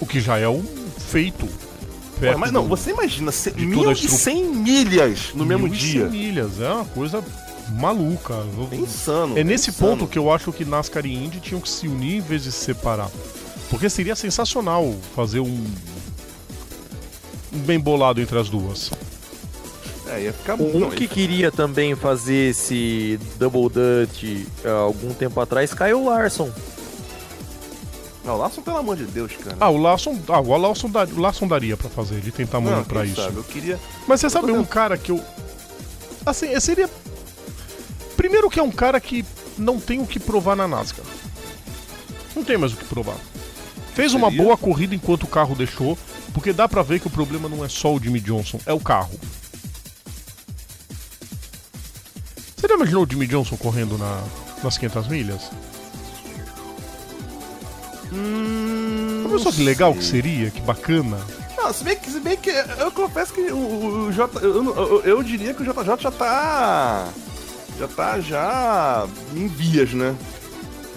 O 0.00 0.06
que 0.06 0.20
já 0.20 0.38
é 0.38 0.48
um 0.48 0.64
feito. 1.10 1.46
Ué, 2.20 2.36
mas 2.36 2.52
não, 2.52 2.66
você 2.66 2.90
imagina, 2.90 3.30
1.100 3.30 4.44
milhas 4.44 5.34
no 5.34 5.44
mesmo 5.44 5.68
dia. 5.68 6.06
1.100 6.06 6.10
milhas, 6.10 6.60
é 6.60 6.70
uma 6.70 6.84
coisa 6.86 7.22
maluca. 7.70 8.34
É 8.70 8.76
insano. 8.76 9.38
É 9.38 9.44
nesse 9.44 9.70
insano. 9.70 9.90
ponto 9.90 10.06
que 10.06 10.18
eu 10.18 10.32
acho 10.32 10.52
que 10.52 10.64
NASCAR 10.64 11.04
e 11.04 11.14
Indy 11.14 11.40
tinham 11.40 11.60
que 11.60 11.68
se 11.68 11.88
unir 11.88 12.16
em 12.16 12.20
vez 12.20 12.44
de 12.44 12.52
se 12.52 12.64
separar. 12.64 13.10
Porque 13.68 13.88
seria 13.88 14.14
sensacional 14.14 14.94
fazer 15.14 15.40
um, 15.40 15.64
bem 17.52 17.78
bolado 17.78 18.20
entre 18.20 18.38
as 18.38 18.48
duas. 18.48 18.90
É, 20.08 20.22
ia 20.22 20.32
ficar 20.32 20.54
Um 20.54 20.90
que 20.90 21.04
ia... 21.04 21.08
queria 21.08 21.52
também 21.52 21.94
fazer 21.94 22.50
esse 22.50 23.18
Double 23.38 23.68
Dutch 23.68 24.46
uh, 24.64 24.68
algum 24.68 25.14
tempo 25.14 25.40
atrás, 25.40 25.72
Kyle 25.72 26.04
Larson. 26.04 26.50
Não, 28.24 28.34
o 28.34 28.38
Larson, 28.38 28.62
pelo 28.62 28.76
amor 28.76 28.96
de 28.96 29.04
Deus, 29.04 29.32
cara. 29.36 29.56
Ah, 29.58 29.68
o 29.68 29.76
Larson, 29.76 30.16
ah, 30.28 30.40
o 30.40 30.56
Larson, 30.56 30.88
dar, 30.88 31.08
o 31.08 31.20
Larson 31.20 31.48
daria 31.48 31.76
pra 31.76 31.90
fazer, 31.90 32.16
ele 32.16 32.30
tem 32.30 32.46
tamanho 32.46 32.76
não, 32.76 32.84
pra 32.84 33.04
isso. 33.04 33.20
Sabe, 33.20 33.36
eu 33.36 33.44
queria... 33.44 33.80
Mas 34.06 34.20
você 34.20 34.30
sabe 34.30 34.52
um 34.52 34.64
cara 34.64 34.96
que 34.96 35.10
eu. 35.10 35.20
Assim, 36.24 36.58
seria. 36.60 36.88
Primeiro 38.16 38.48
que 38.48 38.60
é 38.60 38.62
um 38.62 38.70
cara 38.70 39.00
que 39.00 39.24
não 39.58 39.80
tem 39.80 40.00
o 40.00 40.06
que 40.06 40.20
provar 40.20 40.54
na 40.54 40.68
NASCAR. 40.68 41.04
Não 42.36 42.44
tem 42.44 42.56
mais 42.56 42.72
o 42.72 42.76
que 42.76 42.84
provar. 42.84 43.16
Fez 43.94 44.14
uma 44.14 44.30
boa 44.30 44.56
corrida 44.56 44.94
enquanto 44.94 45.24
o 45.24 45.26
carro 45.26 45.54
deixou, 45.54 45.98
porque 46.32 46.52
dá 46.52 46.68
pra 46.68 46.82
ver 46.82 47.00
que 47.00 47.06
o 47.06 47.10
problema 47.10 47.48
não 47.48 47.64
é 47.64 47.68
só 47.68 47.94
o 47.94 48.00
Jimmy 48.00 48.20
Johnson, 48.20 48.58
é 48.66 48.72
o 48.72 48.80
carro. 48.80 49.18
Você 52.56 52.68
já 52.68 52.74
imaginou 52.74 53.04
o 53.04 53.08
Jimmy 53.08 53.26
Johnson 53.26 53.56
correndo 53.56 53.98
na, 53.98 54.22
nas 54.62 54.78
500 54.78 55.08
milhas? 55.08 55.50
Hum, 58.12 59.26
Olha 59.28 59.38
só 59.38 59.50
que 59.50 59.62
legal 59.62 59.94
que 59.94 60.04
seria, 60.04 60.50
que 60.50 60.60
bacana. 60.60 61.18
Não, 61.56 61.72
se 61.72 61.84
bem 61.84 61.96
que, 61.96 62.10
se 62.10 62.20
bem 62.20 62.36
que 62.36 62.50
eu 62.50 62.90
confesso 62.92 63.32
que 63.32 63.40
o, 63.52 64.06
o 64.06 64.12
J, 64.12 64.38
eu, 64.40 64.64
eu, 64.64 65.02
eu, 65.02 65.22
diria 65.22 65.54
que 65.54 65.62
o 65.62 65.64
JJ 65.64 65.96
já 65.98 66.10
tá. 66.10 67.08
Já 67.78 67.88
tá 67.88 68.20
já 68.20 69.06
em 69.34 69.48
vias, 69.48 69.92
né? 69.92 70.14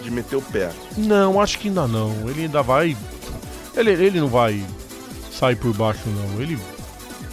De 0.03 0.11
meter 0.11 0.35
o 0.35 0.41
pé. 0.41 0.71
Não, 0.97 1.41
acho 1.41 1.57
que 1.57 1.67
ainda 1.67 1.87
não. 1.87 2.29
Ele 2.29 2.43
ainda 2.43 2.61
vai. 2.61 2.95
Ele, 3.75 3.91
ele 3.91 4.19
não 4.19 4.27
vai 4.27 4.63
sair 5.37 5.55
por 5.55 5.73
baixo, 5.73 6.01
não. 6.07 6.41
Ele 6.41 6.57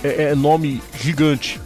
é, 0.03 0.25
é 0.25 0.35
nome 0.35 0.83
gigante 1.01 1.61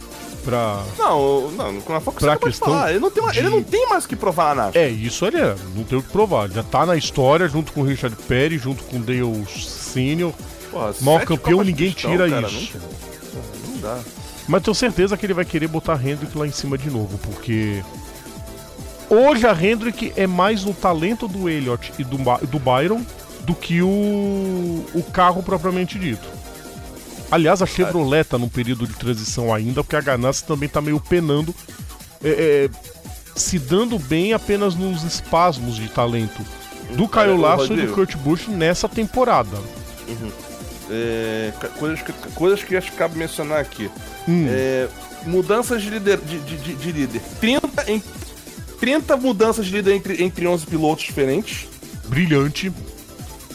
pra. 0.47 0.83
Não, 0.97 1.51
não, 1.51 1.81
com 1.81 1.93
a 1.93 1.99
Fox 1.99 2.19
pra 2.19 2.37
questão 2.37 2.69
falar. 2.69 2.91
Ele 2.91 2.99
não, 2.99 3.11
tem, 3.11 3.27
de... 3.27 3.39
ele 3.39 3.49
não 3.49 3.63
tem 3.63 3.89
mais 3.89 4.05
o 4.05 4.07
que 4.07 4.15
provar 4.15 4.55
na 4.55 4.71
É, 4.73 4.87
isso 4.87 5.25
ele 5.25 5.37
é. 5.37 5.55
Não 5.75 5.83
tem 5.83 5.97
o 5.97 6.01
que 6.01 6.09
provar. 6.09 6.45
Ele 6.45 6.53
já 6.53 6.63
tá 6.63 6.85
na 6.85 6.95
história 6.95 7.47
junto 7.49 7.73
com 7.73 7.81
o 7.81 7.83
Richard 7.83 8.15
Perry, 8.27 8.57
junto 8.57 8.83
com 8.85 8.97
o 8.97 8.99
Dale 8.99 9.45
Senior. 9.47 10.33
Sete 10.93 11.25
campeão, 11.25 11.63
ninguém 11.63 11.91
tira 11.91 12.29
cara, 12.29 12.47
isso. 12.47 12.77
Não, 12.77 13.71
não 13.71 13.81
dá. 13.81 13.99
Mas 14.47 14.63
tenho 14.63 14.75
certeza 14.75 15.17
que 15.17 15.25
ele 15.25 15.33
vai 15.33 15.43
querer 15.43 15.67
botar 15.67 15.95
Hendrick 15.95 16.37
lá 16.37 16.47
em 16.47 16.51
cima 16.51 16.77
de 16.77 16.89
novo, 16.89 17.17
porque. 17.17 17.83
Hoje 19.09 19.47
a 19.47 19.53
Hendrick 19.53 20.11
é 20.17 20.27
mais 20.27 20.65
no 20.65 20.73
talento 20.73 21.29
do 21.29 21.47
Elliott 21.49 21.93
e 21.97 22.03
do, 22.03 22.17
do 22.17 22.59
Byron 22.59 23.01
do 23.47 23.55
que 23.55 23.81
o, 23.81 23.87
o 24.93 25.01
carro 25.13 25.41
propriamente 25.41 25.97
dito. 25.97 26.27
Aliás, 27.31 27.61
a 27.61 27.65
Chevrolet 27.65 28.25
tá 28.25 28.37
num 28.37 28.49
período 28.49 28.85
de 28.85 28.93
transição 28.93 29.53
ainda, 29.53 29.81
porque 29.83 29.95
a 29.95 30.01
Ganassi 30.01 30.43
também 30.43 30.67
tá 30.67 30.81
meio 30.81 30.99
penando, 30.99 31.55
é, 32.23 32.69
é, 32.69 32.69
se 33.35 33.57
dando 33.57 33.97
bem 33.97 34.33
apenas 34.33 34.75
nos 34.75 35.03
espasmos 35.03 35.77
de 35.77 35.87
talento 35.87 36.41
do 36.91 37.07
Caio 37.07 37.37
Lasso 37.37 37.73
e 37.73 37.85
do. 37.85 37.93
Kurt 37.93 38.15
Busch 38.17 38.47
nessa 38.49 38.87
temporada. 38.89 39.57
É, 40.89 41.51
ca- 41.59 41.67
coisas, 41.69 42.01
que, 42.01 42.11
coisas 42.33 42.63
que 42.63 42.75
acho 42.75 42.91
que 42.91 42.97
cabe 42.97 43.17
mencionar 43.17 43.59
aqui. 43.59 43.89
Hum. 44.27 44.45
É, 44.49 44.87
mudanças 45.25 45.81
de 45.81 45.89
líder. 45.89 46.17
De, 46.19 46.39
de- 46.39 46.57
de- 46.57 46.75
de 46.75 46.91
líder. 46.91 47.21
30, 47.41 47.91
em, 47.91 48.01
30 48.79 49.17
mudanças 49.17 49.65
de 49.65 49.71
líder 49.73 49.95
entre, 49.95 50.23
entre 50.23 50.47
11 50.47 50.65
pilotos 50.65 51.03
diferentes. 51.05 51.67
Brilhante. 52.07 52.71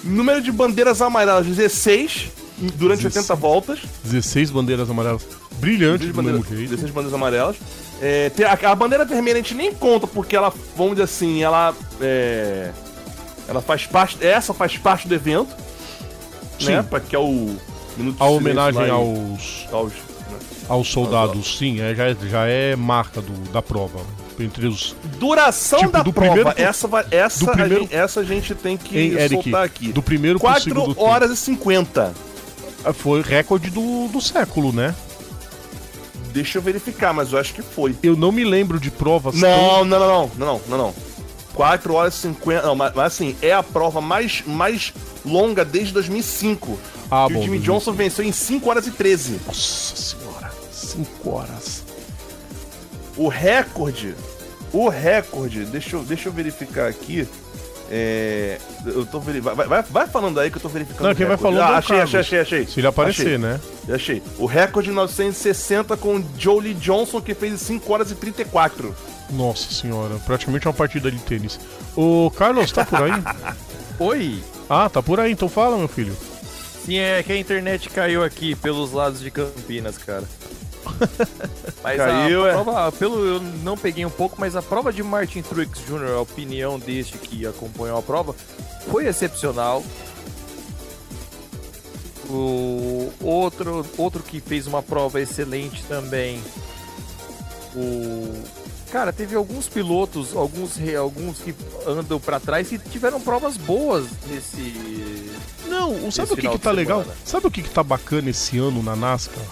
Número 0.05 0.41
de 0.41 0.51
bandeiras 0.51 1.01
amarelas, 1.01 1.47
16 1.47 2.29
durante 2.75 3.03
16. 3.03 3.31
80 3.31 3.35
voltas. 3.35 3.79
16 4.05 4.51
bandeiras 4.51 4.91
amarelas. 4.91 5.23
Brilhante 5.59 6.07
16 6.07 6.13
do 6.17 6.23
mesmo 6.23 6.39
bandeiras, 6.41 6.59
jeito. 6.59 6.71
16 6.71 6.91
bandeiras 6.93 7.15
amarelas. 7.15 7.57
É, 8.01 8.33
a, 8.45 8.71
a 8.73 8.75
bandeira 8.75 9.05
vermelha 9.05 9.39
a 9.39 9.43
gente 9.43 9.55
nem 9.55 9.73
conta, 9.73 10.07
porque 10.07 10.35
ela, 10.35 10.53
vamos 10.77 10.93
dizer 10.93 11.05
assim, 11.05 11.43
ela. 11.43 11.75
É, 12.01 12.71
ela 13.49 13.61
faz 13.63 13.87
parte. 13.87 14.25
Essa 14.25 14.53
faz 14.53 14.77
parte 14.77 15.07
do 15.07 15.15
evento. 15.15 15.55
Né? 16.61 16.83
Sim. 16.83 16.89
Pra, 16.89 17.01
que 17.01 17.15
é 17.15 17.19
o. 17.19 17.57
Minuto 17.97 18.17
A 18.23 18.27
homenagem 18.27 18.81
lá 18.81 18.89
em- 18.89 18.91
aos, 18.91 19.67
aos 19.71 19.93
né? 19.93 20.39
aos 20.69 20.89
soldados, 20.89 21.59
sim, 21.59 21.79
é, 21.81 21.95
já, 21.95 22.07
é, 22.09 22.17
já 22.29 22.47
é 22.47 22.75
marca 22.75 23.21
do, 23.21 23.33
da 23.53 23.61
prova. 23.61 24.01
Entre 24.39 24.67
os. 24.67 24.97
Duração 25.19 25.79
Tipo, 25.81 25.93
da 25.93 26.03
do 26.03 26.13
prova, 26.13 26.33
primeiro 26.33 26.61
essa, 26.61 26.89
essa, 27.11 27.45
do 27.45 27.51
a 27.51 27.53
primeiro- 27.53 27.83
gente, 27.83 27.95
essa 27.95 28.21
a 28.21 28.25
gente 28.25 28.55
tem 28.55 28.77
que 28.77 28.99
Hein, 28.99 29.13
Eric? 29.13 29.43
soltar 29.45 29.65
aqui. 29.65 29.93
Do 29.93 30.03
primeiro 30.03 30.39
pro 30.39 30.49
4 30.49 30.65
segundo 30.65 31.01
horas 31.01 31.31
e 31.31 31.37
50. 31.37 32.13
tempo. 32.83 32.93
Foi 32.95 33.23
recorde 33.23 33.71
do, 33.71 34.09
do 34.09 34.21
século, 34.21 34.73
né? 34.73 34.95
Deixa 36.33 36.59
eu 36.59 36.63
verificar, 36.63 37.13
mas 37.13 37.33
eu 37.33 37.39
acho 37.39 37.53
que 37.53 37.63
foi. 37.63 37.95
Eu 38.03 38.17
não 38.17 38.33
me 38.33 38.43
lembro 38.43 38.81
de 38.81 38.91
provas 38.91 39.39
tão- 39.39 39.43
Não, 39.43 39.85
não, 39.85 39.99
não, 39.99 40.09
não, 40.09 40.31
não, 40.39 40.47
não, 40.47 40.61
não, 40.69 40.79
não. 40.79 40.95
4 41.55 41.93
horas 41.95 42.15
e 42.15 42.19
50. 42.23 42.67
Não, 42.67 42.75
mas, 42.75 42.97
assim, 42.97 43.37
é 43.43 43.53
a 43.53 43.63
prova 43.63 44.01
mais, 44.01 44.43
mais 44.47 44.95
longa 45.25 45.63
desde 45.65 45.93
2005. 45.93 46.79
Ah, 47.11 47.27
que 47.29 47.35
bom, 47.35 47.41
o 47.41 47.43
Jimmy 47.43 47.59
2005. 47.59 47.63
Johnson 47.65 47.93
venceu 47.93 48.25
em 48.25 48.33
5 48.33 48.71
horas 48.71 48.87
e 48.87 48.91
13. 48.91 49.39
Nossa 49.47 49.95
senhora, 49.95 50.51
5 50.73 51.31
horas. 51.31 51.82
O 53.17 53.29
recorde. 53.29 54.15
O 54.73 54.89
recorde. 54.89 55.65
Deixa 55.67 55.97
eu, 55.97 56.03
deixa 56.03 56.29
eu 56.29 56.33
verificar 56.33 56.89
aqui. 56.89 57.27
É. 57.91 58.59
Eu 58.87 59.05
tô. 59.05 59.21
Vai, 59.21 59.41
vai, 59.67 59.83
vai 59.83 60.07
falando 60.07 60.41
aí 60.41 60.51
que 60.51 60.57
eu 60.57 60.63
tô 60.63 60.69
verificando. 60.69 61.05
Não, 61.05 61.13
o 61.13 61.15
quem 61.15 61.27
vai 61.27 61.37
falando 61.37 61.59
é 61.61 61.63
Ah, 61.63 61.71
o 61.73 61.75
achei, 61.75 62.01
achei, 62.01 62.21
achei, 62.21 62.41
achei. 62.41 62.67
Se 62.67 62.81
ele 62.81 62.87
aparecer, 62.87 63.23
Achei. 63.23 63.39
né? 63.39 63.61
Achei. 63.91 64.23
O 64.39 64.47
recorde 64.47 64.89
de 64.89 64.95
960 64.95 65.97
com 65.99 66.25
Jolie 66.39 66.73
Johnson, 66.75 67.21
que 67.21 67.35
fez 67.35 67.53
em 67.53 67.57
5 67.59 67.93
horas 67.93 68.11
e 68.11 68.15
34. 68.15 68.95
Nossa 69.31 69.71
senhora, 69.73 70.15
praticamente 70.25 70.67
uma 70.67 70.73
partida 70.75 71.11
de 71.11 71.19
tênis. 71.19 71.59
Ô, 71.95 72.31
Carlos, 72.35 72.73
tá 72.73 72.85
por 72.85 73.03
aí? 73.03 73.13
Oi! 73.99 74.43
ah, 74.71 74.89
tá 74.89 75.03
por 75.03 75.21
aí, 75.21 75.33
então 75.33 75.49
fala, 75.49 75.77
meu 75.77 75.89
filho. 75.89 76.17
Sim, 76.85 76.97
é 76.99 77.23
que 77.23 77.33
a 77.33 77.37
internet 77.39 77.89
caiu 77.91 78.25
aqui 78.25 78.55
pelos 78.55 78.93
lados 78.93 79.21
de 79.21 79.31
Campinas, 79.31 79.99
cara. 79.99 80.25
Mas 81.83 81.97
Caiu, 81.97 82.45
a 82.45 82.49
é? 82.49 82.53
prova, 82.53 82.93
pelo 82.93 83.25
eu 83.25 83.41
não 83.63 83.77
peguei 83.77 84.05
um 84.05 84.11
pouco, 84.11 84.37
mas 84.39 84.57
a 84.57 84.63
prova 84.63 84.93
de 84.93 85.03
Martin 85.03 85.43
Truex 85.43 85.79
Jr., 85.87 86.13
a 86.17 86.21
opinião 86.21 86.79
deste 86.79 87.19
que 87.19 87.47
acompanhou 87.47 87.99
a 87.99 88.03
prova, 88.03 88.35
foi 88.91 89.07
excepcional. 89.07 89.83
O 92.29 93.13
outro, 93.21 93.85
outro 93.99 94.23
que 94.23 94.41
fez 94.41 94.67
uma 94.67 94.83
prova 94.83 95.21
excelente 95.21 95.83
também. 95.85 96.43
O 97.75 98.62
cara 98.93 99.11
teve 99.11 99.35
alguns 99.35 99.69
pilotos, 99.69 100.37
alguns 100.37 100.73
alguns 100.95 101.39
que 101.39 101.55
andam 101.87 102.21
pra 102.21 102.39
trás 102.39 102.69
que 102.69 102.79
tiveram 102.79 103.19
provas 103.19 103.57
boas 103.57 104.05
nesse 104.29 105.31
Não, 105.67 106.13
sabe 106.13 106.35
o 106.35 106.37
que, 106.37 106.47
que 106.47 106.59
tá 106.59 106.71
legal? 106.71 107.03
Sabe 107.25 107.47
o 107.47 107.51
que, 107.51 107.63
que 107.63 107.71
tá 107.71 107.83
bacana 107.83 108.29
esse 108.29 108.59
ano 108.59 108.83
na 108.83 108.95
NASCAR? 108.95 109.43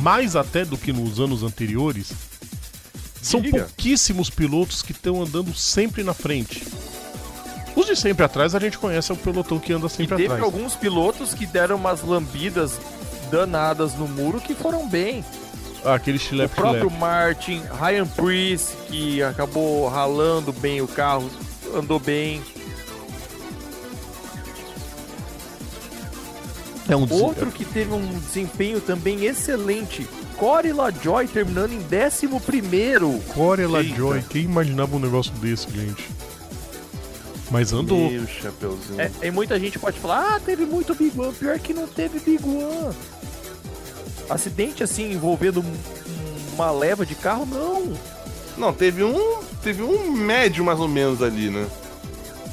Mais 0.00 0.36
até 0.36 0.64
do 0.64 0.78
que 0.78 0.92
nos 0.92 1.18
anos 1.18 1.42
anteriores? 1.42 2.12
São 3.20 3.42
pouquíssimos 3.42 4.30
pilotos 4.30 4.80
que 4.80 4.92
estão 4.92 5.20
andando 5.20 5.52
sempre 5.52 6.04
na 6.04 6.14
frente. 6.14 6.64
Os 7.74 7.86
de 7.86 7.96
sempre 7.96 8.24
atrás 8.24 8.54
a 8.54 8.60
gente 8.60 8.78
conhece 8.78 9.10
é 9.10 9.14
o 9.14 9.18
pelotão 9.18 9.58
que 9.58 9.72
anda 9.72 9.88
E 9.88 9.90
sempre 9.90 10.16
teve 10.16 10.34
atrás. 10.34 10.44
alguns 10.44 10.76
pilotos 10.76 11.34
que 11.34 11.46
deram 11.46 11.74
umas 11.74 12.02
lambidas 12.02 12.78
danadas 13.28 13.94
no 13.94 14.06
muro 14.06 14.40
que 14.40 14.54
foram 14.54 14.88
bem. 14.88 15.24
Ah, 15.84 15.94
aquele 15.94 16.16
O 16.16 16.20
chilep 16.20 16.54
próprio 16.54 16.82
chilep. 16.88 16.98
Martin, 16.98 17.62
Ryan 17.78 18.06
Priest, 18.06 18.72
que 18.88 19.22
acabou 19.22 19.86
ralando 19.88 20.52
bem 20.52 20.80
o 20.80 20.88
carro, 20.88 21.28
andou 21.74 21.98
bem. 21.98 22.42
É 26.88 26.96
um 26.96 27.06
des- 27.06 27.18
Outro 27.20 27.50
que 27.50 27.64
teve 27.64 27.92
um 27.92 28.18
desempenho 28.18 28.80
também 28.80 29.24
excelente, 29.24 30.06
Corey 30.36 30.72
LaJoy 30.72 31.26
terminando 31.28 31.72
em 31.72 31.78
11 31.80 32.28
primeiro. 32.40 33.18
Corey. 33.34 33.66
LaJoy, 33.66 34.22
quem 34.28 34.42
imaginava 34.42 34.96
um 34.96 34.98
negócio 34.98 35.32
desse, 35.34 35.70
gente? 35.70 36.10
Mas 37.50 37.72
andou. 37.72 38.10
Meu 38.10 38.26
chapeuzinho. 38.26 39.00
É, 39.00 39.10
e 39.22 39.30
muita 39.30 39.58
gente 39.60 39.78
pode 39.78 39.98
falar, 39.98 40.34
ah, 40.36 40.40
teve 40.40 40.66
muito 40.66 40.94
Big 40.94 41.18
One. 41.18 41.32
Pior 41.32 41.58
que 41.58 41.72
não 41.72 41.86
teve 41.86 42.18
Big 42.18 42.42
One. 42.44 42.94
Acidente 44.30 44.82
assim 44.82 45.12
envolvendo 45.12 45.60
um- 45.60 46.54
uma 46.54 46.70
leva 46.70 47.04
de 47.04 47.14
carro, 47.14 47.46
não. 47.46 47.92
Não, 48.56 48.72
teve 48.72 49.02
um. 49.02 49.42
Teve 49.62 49.82
um 49.82 50.10
médio 50.12 50.64
mais 50.64 50.78
ou 50.78 50.86
menos 50.88 51.22
ali, 51.22 51.50
né? 51.50 51.66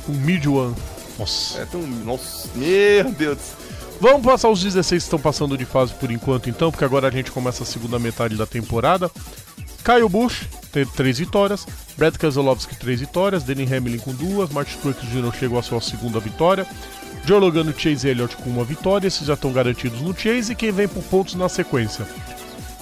Um 0.09 0.13
mid 0.13 0.45
one. 0.47 0.75
Nossa. 1.19 1.59
É, 1.59 1.65
tem 1.65 1.79
um. 1.79 1.87
Nossa, 1.87 2.47
meu 2.55 3.11
Deus. 3.11 3.37
Vamos 3.99 4.25
passar 4.25 4.49
os 4.49 4.61
16 4.63 5.03
que 5.03 5.07
estão 5.07 5.19
passando 5.19 5.55
de 5.55 5.63
fase 5.65 5.93
por 5.93 6.09
enquanto, 6.09 6.49
então, 6.49 6.71
porque 6.71 6.83
agora 6.83 7.07
a 7.07 7.11
gente 7.11 7.29
começa 7.31 7.61
a 7.61 7.65
segunda 7.67 7.99
metade 7.99 8.35
da 8.35 8.47
temporada. 8.47 9.11
Kyle 9.85 10.09
Busch 10.09 10.43
teve 10.71 10.89
três 10.93 11.19
vitórias, 11.19 11.67
Brad 12.01 12.17
Keselowski 12.17 12.75
três 12.75 12.99
vitórias, 12.99 13.43
Danny 13.43 13.63
Hamlin 13.71 13.99
com 13.99 14.11
duas, 14.11 14.49
Martin 14.49 14.75
Truex 14.79 15.03
Jr. 15.03 15.31
chegou 15.37 15.59
à 15.59 15.61
sua 15.61 15.79
segunda 15.79 16.19
vitória, 16.19 16.65
Joe 17.27 17.39
Logano 17.39 17.69
e 17.69 17.79
Chase 17.79 18.07
Elliott 18.07 18.35
com 18.37 18.49
uma 18.49 18.63
vitória, 18.63 19.07
esses 19.07 19.27
já 19.27 19.35
estão 19.35 19.53
garantidos 19.53 20.01
no 20.01 20.11
Chase 20.17 20.51
e 20.51 20.55
quem 20.55 20.71
vem 20.71 20.87
por 20.87 21.03
pontos 21.03 21.35
na 21.35 21.47
sequência. 21.47 22.07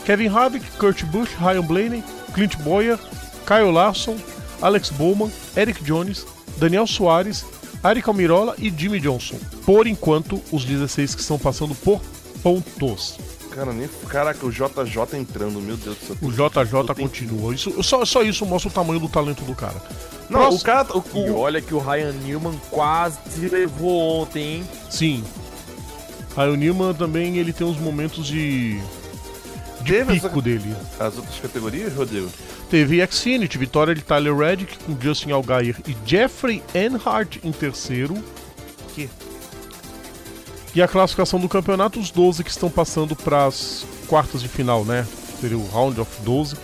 Kevin 0.06 0.30
Harvick, 0.30 0.66
Kurt 0.78 1.04
Busch, 1.08 1.36
Ryan 1.38 1.64
Blaney, 1.64 2.04
Clint 2.34 2.56
Boyer, 2.60 2.98
Kyle 3.46 3.74
Larson, 3.74 4.16
Alex 4.62 4.90
Bowman, 4.92 5.30
Eric 5.58 5.84
Jones, 5.84 6.26
Daniel 6.58 6.88
Soares, 6.88 7.46
Aric 7.84 8.08
Almirola 8.08 8.56
e 8.58 8.70
Jimmy 8.70 9.02
Johnson. 9.02 9.38
Por 9.66 9.86
enquanto, 9.86 10.42
os 10.50 10.64
16 10.64 11.16
que 11.16 11.22
estão 11.22 11.38
passando 11.38 11.76
por 11.76 12.02
pontos. 12.42 13.20
Cara, 13.52 13.74
nem. 13.74 13.88
Caraca, 14.08 14.46
o 14.46 14.52
JJ 14.52 15.18
entrando, 15.20 15.60
meu 15.60 15.76
Deus 15.76 15.98
do 15.98 16.06
céu. 16.06 16.16
O 16.22 16.32
JJ 16.32 16.94
continua. 16.96 17.54
Isso, 17.54 17.82
só, 17.84 18.06
só 18.06 18.22
isso 18.24 18.46
mostra 18.46 18.70
o 18.70 18.74
tamanho 18.74 19.00
do 19.00 19.10
talento 19.10 19.44
do 19.44 19.56
cara. 19.56 19.82
Não, 20.30 20.40
Próximo. 20.42 20.62
o 20.62 20.64
cara. 20.64 20.88
O, 20.98 21.04
E 21.28 21.30
olha 21.32 21.62
que 21.62 21.74
o 21.74 21.80
Ryan 21.80 22.12
Newman 22.24 22.60
quase 22.70 23.18
se 23.30 23.48
levou 23.48 24.22
ontem, 24.22 24.58
hein? 24.58 24.64
Sim. 24.90 25.24
O 26.38 26.56
Newman 26.56 26.94
também 26.94 27.38
ele 27.38 27.52
tem 27.52 27.66
uns 27.68 27.78
momentos 27.80 28.26
de. 28.28 28.80
de 29.82 29.92
Teve 29.94 30.14
pico 30.14 30.28
essa- 30.28 30.42
dele. 30.42 30.76
as 31.00 31.18
outras 31.18 31.40
categorias, 31.40 31.94
Rodrigo? 31.94 32.30
Teve 32.70 33.06
Xfinity, 33.08 33.58
vitória 33.58 33.96
de 33.96 34.02
Tyler 34.02 34.38
Reddick 34.38 34.78
com 34.86 34.96
Justin 35.02 35.32
Allgaier 35.32 35.76
e 35.88 35.98
Jeffrey 36.06 36.62
Earnhardt 36.74 37.42
em 37.44 37.52
terceiro. 37.52 38.14
Que? 38.94 39.10
E 40.74 40.82
a 40.82 40.88
classificação 40.88 41.40
do 41.40 41.50
campeonato, 41.50 42.00
os 42.00 42.12
12 42.12 42.44
que 42.44 42.52
estão 42.52 42.70
passando 42.70 43.16
para 43.16 43.46
as 43.46 43.86
quartas 44.08 44.42
de 44.42 44.48
final, 44.48 44.86
né? 44.86 45.06
Seria 45.42 45.58
o 45.58 45.68
Round 45.68 46.00
of 46.00 46.22
12, 46.22 46.56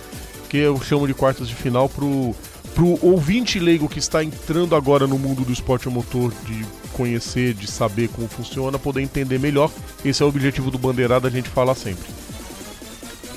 que 0.48 0.58
eu 0.58 0.80
chamo 0.80 1.06
de 1.06 1.14
quartas 1.14 1.48
de 1.48 1.54
final 1.54 1.88
pro, 1.88 2.34
pro 2.74 2.98
ouvinte 3.04 3.58
leigo 3.58 3.88
que 3.88 3.98
está 3.98 4.22
entrando 4.22 4.76
agora 4.76 5.06
no 5.06 5.18
mundo 5.18 5.44
do 5.44 5.52
esporte 5.52 5.88
motor, 5.88 6.32
de 6.44 6.64
conhecer, 6.92 7.52
de 7.54 7.66
saber 7.66 8.08
como 8.08 8.28
funciona, 8.28 8.78
poder 8.78 9.02
entender 9.02 9.40
melhor. 9.40 9.70
Esse 10.04 10.22
é 10.22 10.26
o 10.26 10.28
objetivo 10.28 10.70
do 10.70 10.78
Bandeirada, 10.78 11.26
a 11.26 11.30
gente 11.30 11.48
fala 11.48 11.74
sempre. 11.74 12.06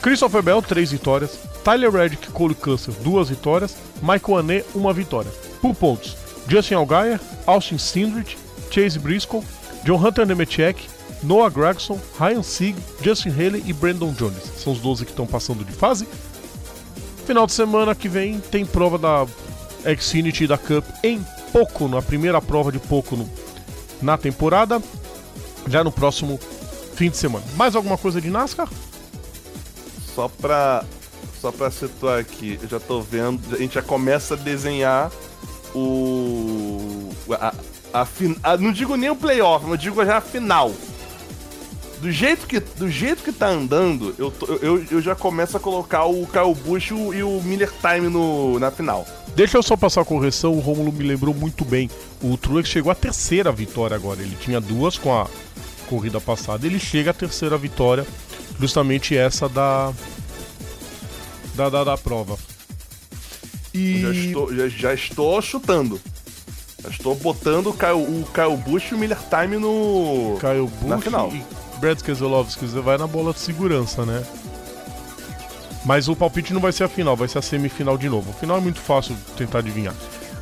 Christopher 0.02 0.42
Bell, 0.42 0.62
três 0.62 0.92
vitórias. 0.92 1.38
Tyler 1.64 1.92
Reddick, 1.92 2.32
Cole 2.32 2.56
Custer, 2.56 2.94
duas 3.04 3.30
vitórias. 3.30 3.76
Michael 4.02 4.38
Ané, 4.38 4.64
uma 4.74 4.94
vitória. 4.94 5.32
Por 5.62 5.76
pontos, 5.76 6.16
Justin 6.48 6.76
Allgaier, 6.76 7.20
Austin 7.46 7.78
Cindric, 7.78 8.38
Chase 8.72 8.98
Briscoe, 8.98 9.44
John 9.84 10.06
Hunter 10.06 10.26
Nemechek, 10.26 10.88
Noah 11.24 11.50
Gregson, 11.50 12.00
Ryan 12.20 12.44
Sieg, 12.44 12.76
Justin 13.02 13.30
Haley 13.30 13.64
e 13.66 13.74
Brandon 13.74 14.14
Jones. 14.14 14.44
São 14.58 14.74
os 14.74 14.80
12 14.80 15.06
que 15.06 15.12
estão 15.12 15.26
passando 15.26 15.64
de 15.64 15.72
fase. 15.72 16.08
Final 17.26 17.46
de 17.46 17.54
semana 17.54 17.94
que 17.94 18.10
vem 18.10 18.40
tem 18.40 18.66
prova 18.66 18.98
da 18.98 19.28
Xfinity 19.96 20.46
e 20.46 20.48
da 20.48 20.58
Cup 20.58 20.86
em 21.04 21.24
Pocono, 21.52 21.98
a 21.98 22.02
primeira 22.02 22.42
prova 22.42 22.72
de 22.72 22.80
Pocono 22.80 23.30
na 24.02 24.18
temporada, 24.18 24.82
já 25.68 25.84
no 25.84 25.92
próximo 25.92 26.40
fim 26.96 27.10
de 27.10 27.18
semana. 27.18 27.46
Mais 27.56 27.76
alguma 27.76 27.98
coisa 27.98 28.22
de 28.22 28.30
NASCAR? 28.30 28.70
Só 30.16 30.28
pra, 30.28 30.84
só 31.40 31.52
pra 31.52 31.72
situar 31.72 32.20
aqui, 32.20 32.60
eu 32.62 32.68
já 32.68 32.80
tô 32.80 33.02
vendo, 33.02 33.56
a 33.56 33.58
gente 33.58 33.76
já 33.76 33.82
começa 33.82 34.34
a 34.34 34.38
desenhar 34.38 35.12
o. 35.74 37.10
A, 37.32 37.54
a, 37.94 38.06
fin- 38.06 38.36
a- 38.44 38.58
não 38.58 38.72
digo 38.72 38.96
nem 38.96 39.10
o 39.10 39.16
playoff, 39.16 39.66
mas 39.66 39.80
digo 39.80 40.04
já 40.06 40.18
a 40.18 40.22
final. 40.22 40.72
Do 42.02 42.10
jeito 42.12 42.48
que, 42.48 42.60
do 42.62 42.90
jeito 42.90 43.22
que 43.24 43.32
tá 43.34 43.48
andando, 43.50 44.16
eu, 44.18 44.32
tô- 44.32 44.46
eu, 44.62 44.86
eu 44.90 45.02
já 45.02 45.16
começo 45.16 45.58
a 45.58 45.60
colocar 45.60 46.06
o 46.06 46.26
Kyle 46.28 46.56
Busch 46.56 46.92
e 46.92 47.22
o, 47.24 47.42
Miller 47.44 47.72
Time 47.82 48.08
no, 48.08 48.58
na 48.58 48.72
final. 48.72 49.06
Deixa 49.36 49.58
eu 49.58 49.64
só 49.64 49.76
passar 49.76 50.02
a 50.02 50.06
correção, 50.06 50.54
o 50.54 50.60
Rômulo 50.60 50.94
me 50.94 51.04
lembrou 51.04 51.34
muito 51.36 51.66
bem. 51.66 51.90
O 52.22 52.38
Truex 52.38 52.70
chegou 52.70 52.90
à 52.92 52.96
terceira 52.96 53.52
vitória 53.52 53.96
agora. 53.96 54.22
Ele 54.22 54.36
tinha 54.40 54.62
duas 54.62 54.98
com 54.98 55.14
a 55.14 55.28
corrida 55.88 56.22
passada. 56.22 56.66
Ele 56.66 56.80
chega 56.80 57.12
à 57.12 57.14
terceira 57.14 57.58
vitória, 57.58 58.08
justamente 58.60 59.16
essa 59.18 59.50
da 59.50 59.92
da, 61.56 61.70
da, 61.70 61.84
da 61.84 61.98
prova. 61.98 62.38
E 63.74 64.02
Já 64.02 64.12
estou, 64.12 64.56
já, 64.56 64.68
já 64.70 64.94
estou 64.94 65.42
chutando. 65.42 66.00
Já 66.84 66.90
estou 66.90 67.16
botando 67.16 67.68
o 67.68 67.74
Kyle, 67.74 67.94
o 67.94 68.26
Kyle 68.34 68.58
Busch 68.58 68.92
e 68.92 68.96
o 68.96 68.98
Miller 68.98 69.18
Time 69.30 69.58
no. 69.58 70.38
Caio 70.40 70.68
Busch 70.68 70.90
na 70.90 70.98
final. 71.00 71.32
e 71.34 71.44
Brad 71.80 72.02
Keselowski 72.02 72.66
vai 72.66 72.98
na 72.98 73.08
bola 73.08 73.34
de 73.34 73.40
segurança, 73.40 74.06
né? 74.06 74.24
Mas 75.86 76.08
o 76.08 76.16
palpite 76.16 76.54
não 76.54 76.62
vai 76.62 76.72
ser 76.72 76.84
a 76.84 76.90
final, 76.90 77.16
vai 77.16 77.28
ser 77.28 77.40
a 77.40 77.42
semifinal 77.42 77.98
de 77.98 78.10
novo. 78.10 78.32
O 78.32 78.34
final 78.34 78.58
é 78.58 78.62
muito 78.62 78.80
fácil 78.80 79.16
tentar 79.38 79.60
adivinhar. 79.60 79.94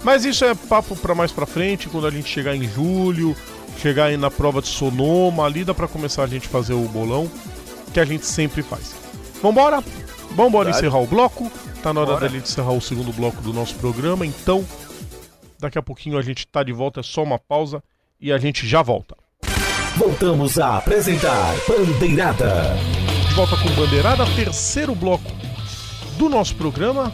Mas 0.03 0.25
isso 0.25 0.45
é 0.45 0.53
papo 0.53 0.95
pra 0.95 1.15
mais 1.15 1.31
pra 1.31 1.45
frente, 1.45 1.89
quando 1.89 2.07
a 2.07 2.11
gente 2.11 2.27
chegar 2.27 2.55
em 2.55 2.67
julho, 2.67 3.35
chegar 3.77 4.05
aí 4.05 4.17
na 4.17 4.31
prova 4.31 4.61
de 4.61 4.67
Sonoma, 4.67 5.45
ali 5.45 5.63
dá 5.63 5.73
pra 5.73 5.87
começar 5.87 6.23
a 6.23 6.27
gente 6.27 6.47
fazer 6.47 6.73
o 6.73 6.81
bolão, 6.87 7.29
que 7.93 7.99
a 7.99 8.05
gente 8.05 8.25
sempre 8.25 8.61
faz. 8.61 8.95
Vambora? 9.41 9.83
Vambora 10.31 10.65
Verdade. 10.71 10.85
encerrar 10.85 11.03
o 11.03 11.07
bloco. 11.07 11.51
Tá 11.81 11.93
na 11.93 12.01
hora 12.01 12.13
Bora. 12.13 12.27
dele 12.29 12.41
encerrar 12.43 12.71
o 12.71 12.81
segundo 12.81 13.13
bloco 13.13 13.41
do 13.41 13.53
nosso 13.53 13.75
programa, 13.75 14.25
então 14.25 14.65
daqui 15.59 15.77
a 15.77 15.81
pouquinho 15.81 16.17
a 16.17 16.21
gente 16.21 16.47
tá 16.47 16.63
de 16.63 16.71
volta, 16.73 16.99
é 16.99 17.03
só 17.03 17.23
uma 17.23 17.39
pausa 17.39 17.83
e 18.19 18.31
a 18.31 18.37
gente 18.37 18.67
já 18.67 18.81
volta. 18.81 19.15
Voltamos 19.95 20.59
a 20.59 20.77
apresentar 20.77 21.53
Bandeirada. 21.67 22.75
De 23.29 23.33
volta 23.33 23.55
com 23.57 23.69
Bandeirada, 23.69 24.25
terceiro 24.35 24.93
bloco 24.93 25.31
do 26.17 26.29
nosso 26.29 26.55
programa. 26.55 27.11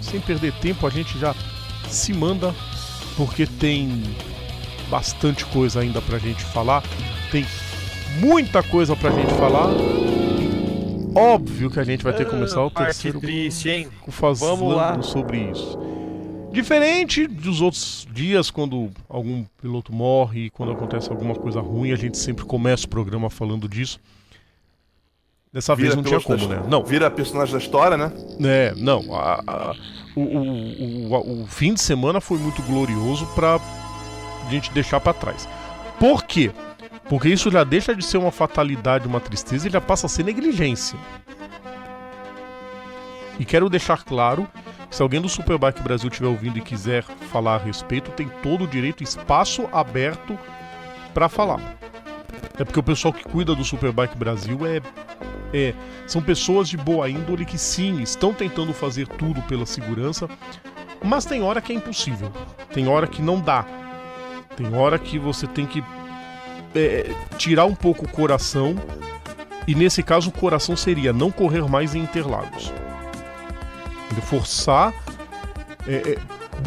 Sem 0.00 0.20
perder 0.20 0.52
tempo, 0.54 0.86
a 0.86 0.90
gente 0.90 1.18
já 1.18 1.34
se 1.88 2.12
manda, 2.12 2.54
porque 3.16 3.46
tem 3.46 4.02
bastante 4.88 5.44
coisa 5.46 5.80
ainda 5.80 6.00
pra 6.02 6.18
gente 6.18 6.44
falar. 6.44 6.82
Tem 7.30 7.44
muita 8.18 8.62
coisa 8.62 8.94
pra 8.96 9.10
gente 9.10 9.32
falar. 9.34 9.68
Óbvio 11.14 11.70
que 11.70 11.80
a 11.80 11.84
gente 11.84 12.04
vai 12.04 12.12
ter 12.12 12.24
que 12.24 12.30
começar 12.30 12.62
o 12.62 12.70
Parte 12.70 12.88
terceiro 12.88 13.20
triste, 13.20 13.68
hein? 13.70 13.88
bloco 13.88 14.10
falando 14.12 14.38
Vamos 14.38 14.76
lá. 14.76 15.02
sobre 15.02 15.38
isso. 15.50 15.78
Diferente 16.56 17.26
dos 17.26 17.60
outros 17.60 18.08
dias, 18.10 18.50
quando 18.50 18.90
algum 19.10 19.44
piloto 19.60 19.92
morre, 19.92 20.48
quando 20.48 20.72
acontece 20.72 21.10
alguma 21.10 21.34
coisa 21.34 21.60
ruim, 21.60 21.92
a 21.92 21.96
gente 21.96 22.16
sempre 22.16 22.46
começa 22.46 22.86
o 22.86 22.88
programa 22.88 23.28
falando 23.28 23.68
disso. 23.68 24.00
Dessa 25.52 25.76
vez 25.76 25.94
não 25.94 26.02
tinha 26.02 26.18
como, 26.18 26.48
né? 26.48 26.62
Não, 26.66 26.82
Vira 26.82 27.10
personagem 27.10 27.52
da 27.52 27.58
história, 27.58 27.98
né? 27.98 28.10
é, 28.42 28.74
não. 28.74 29.14
a- 29.14 29.42
a- 29.46 29.74
o, 30.16 30.20
o, 30.22 31.12
o, 31.12 31.42
o 31.42 31.46
fim 31.46 31.74
de 31.74 31.80
semana 31.82 32.22
foi 32.22 32.38
muito 32.38 32.62
glorioso 32.62 33.26
pra 33.34 33.60
gente 34.50 34.70
deixar 34.72 34.98
pra 34.98 35.12
trás. 35.12 35.46
Por 36.00 36.24
quê? 36.24 36.50
Porque 37.06 37.28
isso 37.28 37.50
já 37.50 37.64
deixa 37.64 37.94
de 37.94 38.02
ser 38.02 38.16
uma 38.16 38.32
fatalidade, 38.32 39.06
uma 39.06 39.20
tristeza 39.20 39.68
e 39.68 39.70
já 39.70 39.80
passa 39.80 40.06
a 40.06 40.08
ser 40.08 40.24
negligência. 40.24 40.98
E 43.38 43.44
quero 43.44 43.68
deixar 43.68 44.02
claro, 44.04 44.48
se 44.96 45.02
alguém 45.02 45.20
do 45.20 45.28
Superbike 45.28 45.82
Brasil 45.82 46.08
estiver 46.08 46.26
ouvindo 46.26 46.56
e 46.56 46.62
quiser 46.62 47.02
falar 47.02 47.56
a 47.56 47.58
respeito, 47.58 48.10
tem 48.12 48.30
todo 48.42 48.64
o 48.64 48.66
direito, 48.66 49.02
espaço 49.04 49.68
aberto 49.70 50.38
pra 51.12 51.28
falar. 51.28 51.60
É 52.58 52.64
porque 52.64 52.80
o 52.80 52.82
pessoal 52.82 53.12
que 53.12 53.22
cuida 53.22 53.54
do 53.54 53.62
Superbike 53.62 54.16
Brasil 54.16 54.58
é 54.66 54.80
é, 55.52 55.74
são 56.06 56.22
pessoas 56.22 56.66
de 56.66 56.78
boa 56.78 57.10
índole 57.10 57.44
que 57.44 57.58
sim, 57.58 58.00
estão 58.00 58.32
tentando 58.32 58.72
fazer 58.72 59.06
tudo 59.06 59.42
pela 59.42 59.66
segurança, 59.66 60.30
mas 61.04 61.26
tem 61.26 61.42
hora 61.42 61.60
que 61.60 61.74
é 61.74 61.76
impossível. 61.76 62.32
Tem 62.72 62.88
hora 62.88 63.06
que 63.06 63.20
não 63.20 63.38
dá. 63.38 63.66
Tem 64.56 64.74
hora 64.74 64.98
que 64.98 65.18
você 65.18 65.46
tem 65.46 65.66
que 65.66 65.84
é, 66.74 67.14
tirar 67.36 67.66
um 67.66 67.74
pouco 67.74 68.06
o 68.06 68.08
coração, 68.08 68.74
e 69.68 69.74
nesse 69.74 70.02
caso 70.02 70.30
o 70.30 70.32
coração 70.32 70.74
seria 70.74 71.12
não 71.12 71.30
correr 71.30 71.68
mais 71.68 71.94
em 71.94 71.98
Interlagos. 71.98 72.72
Forçar, 74.22 74.92
é, 75.86 75.94
é, 76.12 76.18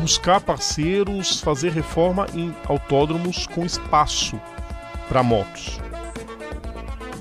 buscar 0.02 0.40
parceiros, 0.40 1.40
fazer 1.42 1.72
reforma 1.72 2.26
em 2.34 2.56
autódromos 2.68 3.48
com 3.48 3.66
espaço 3.66 4.40
para 5.08 5.22
motos. 5.24 5.80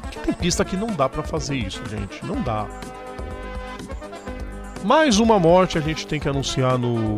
Porque 0.03 0.19
tem 0.21 0.35
pista 0.35 0.65
que 0.65 0.77
não 0.77 0.89
dá 0.89 1.09
pra 1.09 1.23
fazer 1.23 1.57
isso, 1.57 1.83
gente. 1.89 2.25
Não 2.25 2.41
dá. 2.43 2.67
Mais 4.85 5.19
uma 5.19 5.39
morte 5.39 5.77
a 5.77 5.81
gente 5.81 6.07
tem 6.07 6.21
que 6.21 6.29
anunciar 6.29 6.79
no 6.79 7.17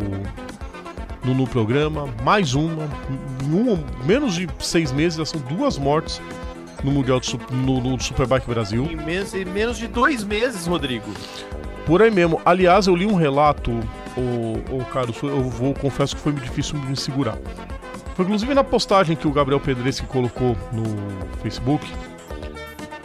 no, 1.23 1.35
no 1.35 1.47
programa. 1.47 2.09
Mais 2.23 2.55
uma. 2.55 2.89
Em 3.45 3.55
um, 3.55 3.85
menos 4.07 4.35
de 4.35 4.49
seis 4.61 4.91
meses 4.93 5.19
já 5.19 5.27
são 5.27 5.41
duas 5.43 5.77
mortes 5.77 6.21
no 6.83 6.91
Mundial 6.91 7.23
Sup- 7.23 7.51
no, 7.51 7.81
no 7.81 8.01
Superbike 8.01 8.47
Brasil. 8.47 8.89
Em 8.91 8.97
menos, 8.97 9.35
em 9.35 9.45
menos 9.45 9.77
de 9.77 9.87
dois 9.87 10.25
meses, 10.25 10.67
Rodrigo. 10.67 11.13
Por 11.87 12.03
aí 12.03 12.11
mesmo. 12.11 12.41
Aliás, 12.45 12.87
eu 12.87 12.95
li 12.95 13.07
um 13.07 13.15
relato, 13.15 13.71
o, 14.17 14.77
o 14.77 14.85
Carlos, 14.87 15.21
eu 15.23 15.43
vou 15.43 15.75
confesso 15.75 16.15
que 16.17 16.23
foi 16.23 16.33
difícil 16.33 16.79
me 16.79 16.97
segurar. 16.97 17.37
Foi 18.15 18.25
inclusive 18.25 18.53
na 18.55 18.63
postagem 18.63 19.17
que 19.17 19.27
o 19.27 19.33
Gabriel 19.33 19.61
Pedreschi 19.61 20.05
colocou 20.05 20.57
no 20.73 20.85
Facebook. 21.43 21.87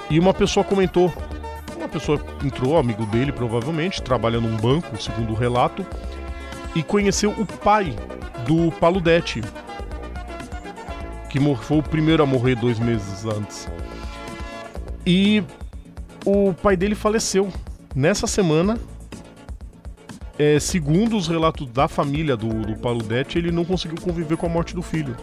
E 0.09 0.19
uma 0.19 0.33
pessoa 0.33 0.63
comentou. 0.63 1.11
Uma 1.75 1.87
pessoa 1.87 2.19
entrou, 2.43 2.77
amigo 2.77 3.05
dele, 3.05 3.31
provavelmente, 3.31 4.01
trabalha 4.01 4.39
num 4.39 4.57
banco, 4.57 5.01
segundo 5.01 5.31
o 5.31 5.35
relato, 5.35 5.85
e 6.75 6.83
conheceu 6.83 7.31
o 7.31 7.45
pai 7.45 7.95
do 8.45 8.71
Paludetti. 8.73 9.41
Que 11.29 11.39
foi 11.61 11.77
o 11.77 11.83
primeiro 11.83 12.23
a 12.23 12.25
morrer 12.25 12.55
dois 12.55 12.79
meses 12.79 13.25
antes. 13.25 13.67
E 15.05 15.43
o 16.25 16.53
pai 16.53 16.75
dele 16.75 16.95
faleceu 16.95 17.51
nessa 17.95 18.27
semana. 18.27 18.77
É, 20.37 20.59
segundo 20.59 21.15
os 21.15 21.29
relatos 21.29 21.65
da 21.69 21.87
família 21.87 22.35
do, 22.35 22.49
do 22.49 22.75
Paludetti, 22.75 23.37
ele 23.37 23.51
não 23.51 23.63
conseguiu 23.63 23.97
conviver 24.01 24.35
com 24.35 24.45
a 24.45 24.49
morte 24.49 24.75
do 24.75 24.81
filho. 24.81 25.15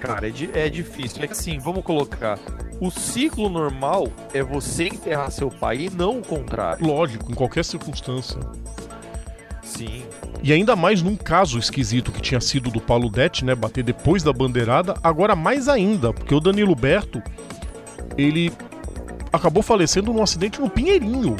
Cara, 0.00 0.28
é, 0.28 0.30
di- 0.30 0.50
é 0.54 0.68
difícil. 0.68 1.22
É 1.22 1.26
que 1.26 1.34
assim, 1.34 1.58
vamos 1.58 1.84
colocar. 1.84 2.38
O 2.80 2.90
ciclo 2.90 3.50
normal 3.50 4.08
é 4.32 4.42
você 4.42 4.84
enterrar 4.84 5.30
seu 5.30 5.50
pai 5.50 5.82
e 5.82 5.90
não 5.90 6.18
o 6.18 6.22
contrário. 6.22 6.86
Lógico, 6.86 7.30
em 7.30 7.34
qualquer 7.34 7.64
circunstância. 7.64 8.38
Sim. 9.62 10.04
E 10.42 10.52
ainda 10.52 10.76
mais 10.76 11.02
num 11.02 11.16
caso 11.16 11.58
esquisito 11.58 12.12
que 12.12 12.20
tinha 12.22 12.40
sido 12.40 12.70
do 12.70 12.80
Paludetti, 12.80 13.44
né? 13.44 13.54
Bater 13.54 13.82
depois 13.82 14.22
da 14.22 14.32
bandeirada. 14.32 14.94
Agora 15.02 15.34
mais 15.34 15.68
ainda, 15.68 16.12
porque 16.12 16.34
o 16.34 16.40
Danilo 16.40 16.74
Berto, 16.74 17.22
ele 18.16 18.52
acabou 19.32 19.62
falecendo 19.62 20.12
num 20.12 20.22
acidente 20.22 20.60
no 20.60 20.68
Pinheirinho. 20.70 21.36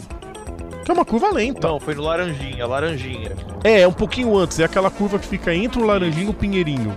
Que 0.85 0.91
é 0.91 0.95
uma 0.95 1.05
curva 1.05 1.31
lenta. 1.33 1.67
Não, 1.67 1.81
foi 1.81 1.95
no 1.95 2.03
Laranjinha, 2.03 2.65
Laranjinha. 2.67 3.33
É, 3.65 3.81
é 3.81 3.89
um 3.89 3.93
pouquinho 3.93 4.37
antes. 4.37 4.61
É 4.61 4.65
aquela 4.65 4.91
curva 4.91 5.19
que 5.19 5.27
fica 5.27 5.53
entre 5.55 5.81
o 5.81 5.85
Laranjinho 5.85 6.27
e 6.29 6.31
o 6.31 6.35
Pinheirinho. 6.35 6.97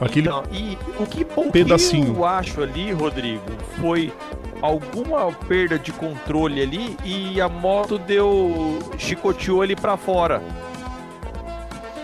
Aquele 0.00 0.28
Então, 0.28 0.42
e 0.50 0.76
o 0.98 1.06
que, 1.06 1.26
o 1.36 1.50
Pedacinho. 1.50 2.12
que 2.14 2.18
eu 2.20 2.24
acho 2.24 2.62
ali, 2.62 2.92
Rodrigo, 2.92 3.42
foi 3.80 4.12
alguma 4.60 5.30
perda 5.32 5.78
de 5.78 5.92
controle 5.92 6.62
ali 6.62 6.96
e 7.04 7.40
a 7.40 7.48
moto 7.48 7.98
deu. 7.98 8.78
chicoteou 8.98 9.62
ele 9.62 9.76
pra 9.76 9.96
fora. 9.96 10.42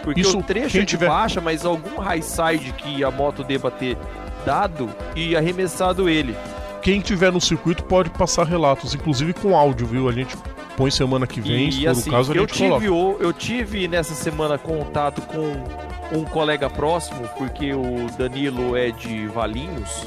Porque 0.02 0.20
Isso, 0.20 0.38
o 0.38 0.42
trecho 0.42 0.76
é 0.76 0.80
de 0.80 0.86
tiver- 0.86 1.08
baixa, 1.08 1.40
mas 1.40 1.64
algum 1.64 1.98
high 1.98 2.22
side 2.22 2.72
que 2.72 3.02
a 3.04 3.10
moto 3.10 3.42
deva 3.44 3.70
ter 3.70 3.98
dado 4.46 4.88
e 5.16 5.36
arremessado 5.36 6.08
ele. 6.08 6.34
Quem 6.82 7.00
tiver 7.00 7.30
no 7.30 7.40
circuito 7.40 7.84
pode 7.84 8.10
passar 8.10 8.44
relatos, 8.44 8.94
inclusive 8.94 9.32
com 9.34 9.56
áudio, 9.56 9.86
viu? 9.86 10.08
A 10.08 10.12
gente 10.12 10.34
põe 10.76 10.90
semana 10.90 11.26
que 11.26 11.40
vem, 11.40 11.68
e 11.68 11.72
se 11.72 11.80
for 11.82 11.88
assim, 11.90 12.08
o 12.08 12.12
caso, 12.12 12.32
a 12.32 12.36
eu 12.36 12.40
gente 12.42 12.58
coloca. 12.58 12.80
tive, 12.80 12.88
o- 12.90 13.16
eu 13.20 13.32
tive 13.32 13.86
nessa 13.88 14.14
semana 14.14 14.56
contato 14.56 15.20
com 15.22 16.18
um 16.18 16.24
colega 16.24 16.70
próximo, 16.70 17.28
porque 17.36 17.74
o 17.74 18.06
Danilo 18.16 18.74
é 18.76 18.90
de 18.90 19.26
Valinhos, 19.26 20.06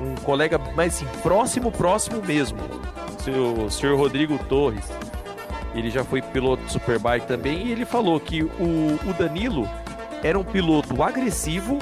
um 0.00 0.14
colega, 0.22 0.60
mas 0.76 0.94
assim, 0.94 1.06
próximo, 1.22 1.72
próximo 1.72 2.22
mesmo. 2.24 2.58
O 3.66 3.68
senhor 3.70 3.98
Rodrigo 3.98 4.38
Torres. 4.48 4.84
Ele 5.74 5.90
já 5.90 6.02
foi 6.02 6.22
piloto 6.22 6.62
de 6.64 6.72
Superbike 6.72 7.26
também, 7.26 7.66
e 7.66 7.72
ele 7.72 7.84
falou 7.84 8.18
que 8.18 8.42
o, 8.42 8.98
o 9.08 9.12
Danilo, 9.18 9.68
era 10.22 10.38
um 10.38 10.42
piloto 10.44 11.02
agressivo 11.02 11.78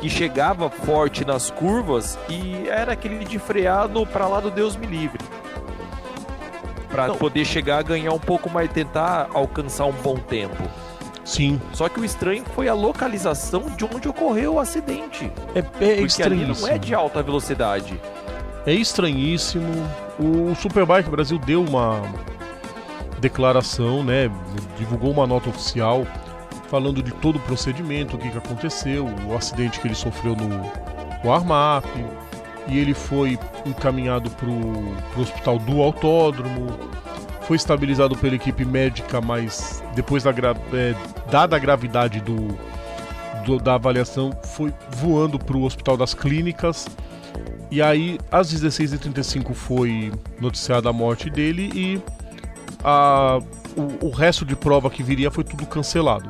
que 0.00 0.08
chegava 0.08 0.68
forte 0.68 1.24
nas 1.24 1.50
curvas 1.50 2.18
e 2.28 2.68
era 2.68 2.92
aquele 2.92 3.24
de 3.24 3.38
frear 3.38 3.88
no 3.88 4.06
para 4.06 4.26
lá 4.26 4.40
do 4.40 4.50
Deus 4.50 4.76
me 4.76 4.86
livre. 4.86 5.24
Para 6.90 7.14
poder 7.14 7.44
chegar 7.44 7.78
a 7.78 7.82
ganhar 7.82 8.12
um 8.12 8.18
pouco 8.18 8.48
mais, 8.48 8.70
tentar 8.70 9.28
alcançar 9.34 9.86
um 9.86 9.92
bom 9.92 10.16
tempo. 10.16 10.62
Sim. 11.24 11.60
Só 11.72 11.88
que 11.88 11.98
o 11.98 12.04
estranho 12.04 12.44
foi 12.54 12.68
a 12.68 12.74
localização 12.74 13.62
de 13.76 13.84
onde 13.84 14.08
ocorreu 14.08 14.54
o 14.54 14.60
acidente. 14.60 15.30
É, 15.54 15.58
é 15.58 15.96
Porque 15.96 16.22
ali 16.22 16.46
não 16.46 16.68
é 16.68 16.78
de 16.78 16.94
alta 16.94 17.22
velocidade. 17.22 18.00
É 18.64 18.72
estranhíssimo. 18.72 19.66
O 20.18 20.54
Superbike 20.54 21.10
Brasil 21.10 21.38
deu 21.38 21.64
uma 21.64 22.00
declaração, 23.18 24.04
né? 24.04 24.30
Divulgou 24.78 25.10
uma 25.10 25.26
nota 25.26 25.48
oficial 25.48 26.06
falando 26.68 27.02
de 27.02 27.12
todo 27.12 27.36
o 27.36 27.40
procedimento, 27.40 28.16
o 28.16 28.18
que, 28.18 28.28
que 28.30 28.38
aconteceu, 28.38 29.06
o 29.28 29.36
acidente 29.36 29.80
que 29.80 29.86
ele 29.88 29.94
sofreu 29.94 30.34
no, 30.36 30.48
no 31.24 31.32
Armap. 31.32 31.84
E 32.68 32.78
ele 32.78 32.94
foi 32.94 33.38
encaminhado 33.64 34.28
para 34.30 34.48
o 34.48 34.94
hospital 35.20 35.58
do 35.58 35.80
autódromo. 35.82 36.66
Foi 37.42 37.56
estabilizado 37.56 38.16
pela 38.16 38.34
equipe 38.34 38.64
médica, 38.64 39.20
mas 39.20 39.82
depois 39.94 40.24
da 40.24 40.32
gra- 40.32 40.56
é, 40.72 40.92
dada 41.30 41.54
a 41.54 41.58
gravidade 41.60 42.20
do, 42.20 42.48
do- 43.44 43.58
da 43.58 43.74
avaliação, 43.74 44.32
foi 44.42 44.74
voando 44.96 45.38
para 45.38 45.56
o 45.56 45.62
hospital 45.62 45.96
das 45.96 46.12
clínicas. 46.12 46.88
E 47.70 47.80
aí, 47.80 48.18
às 48.32 48.52
16h35 48.52 49.54
foi 49.54 50.12
noticiada 50.40 50.88
a 50.88 50.92
morte 50.92 51.30
dele 51.30 51.70
e 51.72 52.02
a- 52.82 53.38
o, 53.76 54.06
o 54.06 54.10
resto 54.10 54.44
de 54.44 54.56
prova 54.56 54.90
que 54.90 55.04
viria 55.04 55.30
foi 55.30 55.44
tudo 55.44 55.64
cancelado. 55.66 56.28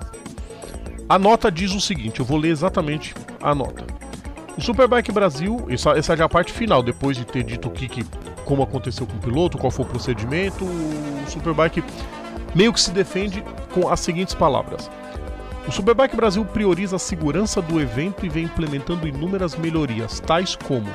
A 1.08 1.18
nota 1.18 1.50
diz 1.52 1.72
o 1.72 1.80
seguinte, 1.80 2.18
eu 2.20 2.26
vou 2.26 2.36
ler 2.36 2.48
exatamente 2.50 3.14
a 3.40 3.54
nota. 3.54 3.84
O 4.58 4.60
Superbike 4.60 5.12
Brasil, 5.12 5.64
essa, 5.68 5.90
essa 5.90 6.14
é 6.14 6.22
a 6.22 6.28
parte 6.28 6.52
final, 6.52 6.82
depois 6.82 7.16
de 7.16 7.24
ter 7.24 7.44
dito 7.44 7.68
o 7.68 7.70
que, 7.70 7.88
que- 7.88 8.04
como 8.44 8.62
aconteceu 8.62 9.06
com 9.06 9.14
o 9.14 9.20
piloto, 9.20 9.56
qual 9.58 9.70
foi 9.70 9.84
o 9.84 9.88
procedimento, 9.88 10.64
o 10.64 11.24
Superbike 11.30 11.84
meio 12.54 12.72
que 12.72 12.80
se 12.80 12.90
defende 12.90 13.44
com 13.72 13.88
as 13.88 14.00
seguintes 14.00 14.34
palavras. 14.34 14.90
O 15.68 15.70
Superbike 15.72 16.16
Brasil 16.16 16.44
prioriza 16.44 16.96
a 16.96 16.98
segurança 16.98 17.60
do 17.62 17.80
evento 17.80 18.24
e 18.24 18.28
vem 18.28 18.44
implementando 18.44 19.06
inúmeras 19.06 19.54
melhorias, 19.56 20.18
tais 20.20 20.56
como 20.56 20.88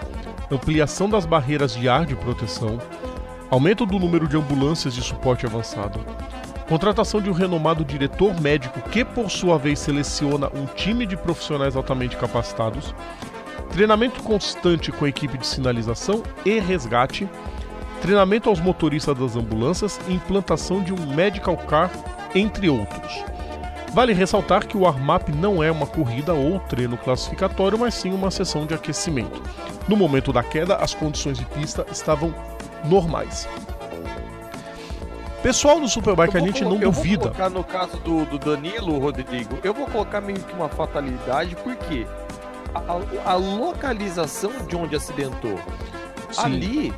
ampliação 0.52 1.10
das 1.10 1.26
barreiras 1.26 1.74
de 1.74 1.88
ar 1.88 2.06
de 2.06 2.16
proteção, 2.16 2.80
aumento 3.50 3.86
do 3.86 4.00
número 4.00 4.28
de 4.28 4.36
ambulâncias 4.38 4.94
de 4.94 5.02
suporte 5.02 5.46
avançado, 5.46 6.00
contratação 6.68 7.22
de 7.22 7.30
um 7.30 7.34
renomado 7.34 7.84
diretor 7.84 8.40
médico 8.40 8.82
que, 8.90 9.04
por 9.04 9.30
sua 9.30 9.58
vez, 9.58 9.80
seleciona 9.80 10.48
um 10.54 10.66
time 10.66 11.06
de 11.06 11.18
profissionais 11.18 11.76
altamente 11.76 12.18
capacitados, 12.18 12.94
treinamento 13.72 14.22
constante 14.24 14.92
com 14.92 15.06
a 15.06 15.10
equipe 15.10 15.38
de 15.38 15.48
sinalização 15.48 16.24
e 16.46 16.60
resgate, 16.60 17.28
treinamento 18.02 18.50
aos 18.50 18.60
motoristas 18.60 19.18
das 19.18 19.36
ambulâncias 19.36 20.00
e 20.08 20.14
implantação 20.14 20.82
de 20.82 20.94
um 20.94 21.16
medical 21.16 21.58
car, 21.58 21.92
entre 22.34 22.70
outros. 22.70 23.24
Vale 23.94 24.14
ressaltar 24.14 24.66
que 24.66 24.78
o 24.78 24.88
Armap 24.88 25.28
não 25.30 25.62
é 25.62 25.70
uma 25.70 25.86
corrida 25.86 26.34
ou 26.34 26.60
treino 26.62 26.98
classificatório, 26.98 27.78
mas 27.78 27.94
sim 27.94 28.14
uma 28.14 28.32
sessão 28.32 28.66
de 28.66 28.74
aquecimento. 28.74 29.44
No 29.86 29.98
momento 29.98 30.32
da 30.32 30.42
queda, 30.42 30.78
as 30.78 30.94
condições 30.94 31.38
de 31.38 31.46
pista 31.46 31.86
estavam 31.92 32.34
normais. 32.86 33.50
Pessoal 35.42 35.80
do 35.80 35.88
Superbike, 35.88 36.38
a 36.38 36.40
Eu 36.40 36.44
vou 36.46 36.48
gente 36.54 36.64
não 36.64 36.74
eu 36.80 36.92
vou 36.92 37.04
duvida. 37.04 37.24
colocar 37.24 37.50
no 37.50 37.64
caso 37.64 37.98
do, 37.98 38.26
do 38.26 38.38
Danilo, 38.38 39.00
Rodrigo, 39.00 39.58
eu 39.64 39.74
vou 39.74 39.88
colocar 39.88 40.22
meio 40.22 40.40
que 40.40 40.54
uma 40.54 40.70
fatalidade, 40.70 41.56
porque 41.64 42.06
a, 42.76 43.32
a- 43.32 43.36
localização 43.36 44.52
de 44.68 44.76
onde 44.76 44.96
acidentou, 44.96 45.60
Sim. 46.32 46.42
ali, 46.44 46.94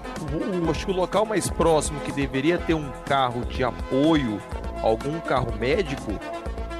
acho 0.69 0.85
que 0.85 0.91
o 0.91 0.95
local 0.95 1.25
mais 1.25 1.49
próximo 1.49 1.99
que 2.01 2.11
deveria 2.11 2.57
ter 2.57 2.73
um 2.73 2.91
carro 3.05 3.45
de 3.45 3.63
apoio, 3.63 4.41
algum 4.81 5.19
carro 5.21 5.53
médico, 5.57 6.11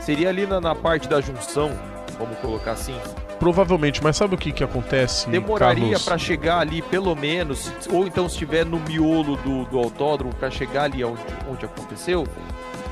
seria 0.02 0.28
ali 0.30 0.46
na, 0.46 0.60
na 0.60 0.76
parte 0.76 1.08
da 1.08 1.22
junção, 1.22 1.72
vamos 2.20 2.38
colocar 2.40 2.72
assim. 2.74 2.96
Provavelmente, 3.40 4.02
mas 4.04 4.16
sabe 4.16 4.36
o 4.36 4.38
que, 4.38 4.52
que 4.52 4.64
acontece? 4.64 5.30
Demoraria 5.30 6.00
para 6.00 6.18
chegar 6.18 6.60
ali, 6.60 6.82
pelo 6.82 7.14
menos, 7.16 7.72
ou 7.92 8.08
então 8.08 8.28
se 8.30 8.36
estiver 8.36 8.66
no 8.66 8.80
miolo 8.80 9.36
do, 9.38 9.66
do 9.66 9.78
autódromo, 9.78 10.34
para 10.34 10.50
chegar 10.50 10.84
ali 10.84 11.04
onde, 11.04 11.22
onde 11.50 11.66
aconteceu, 11.66 12.26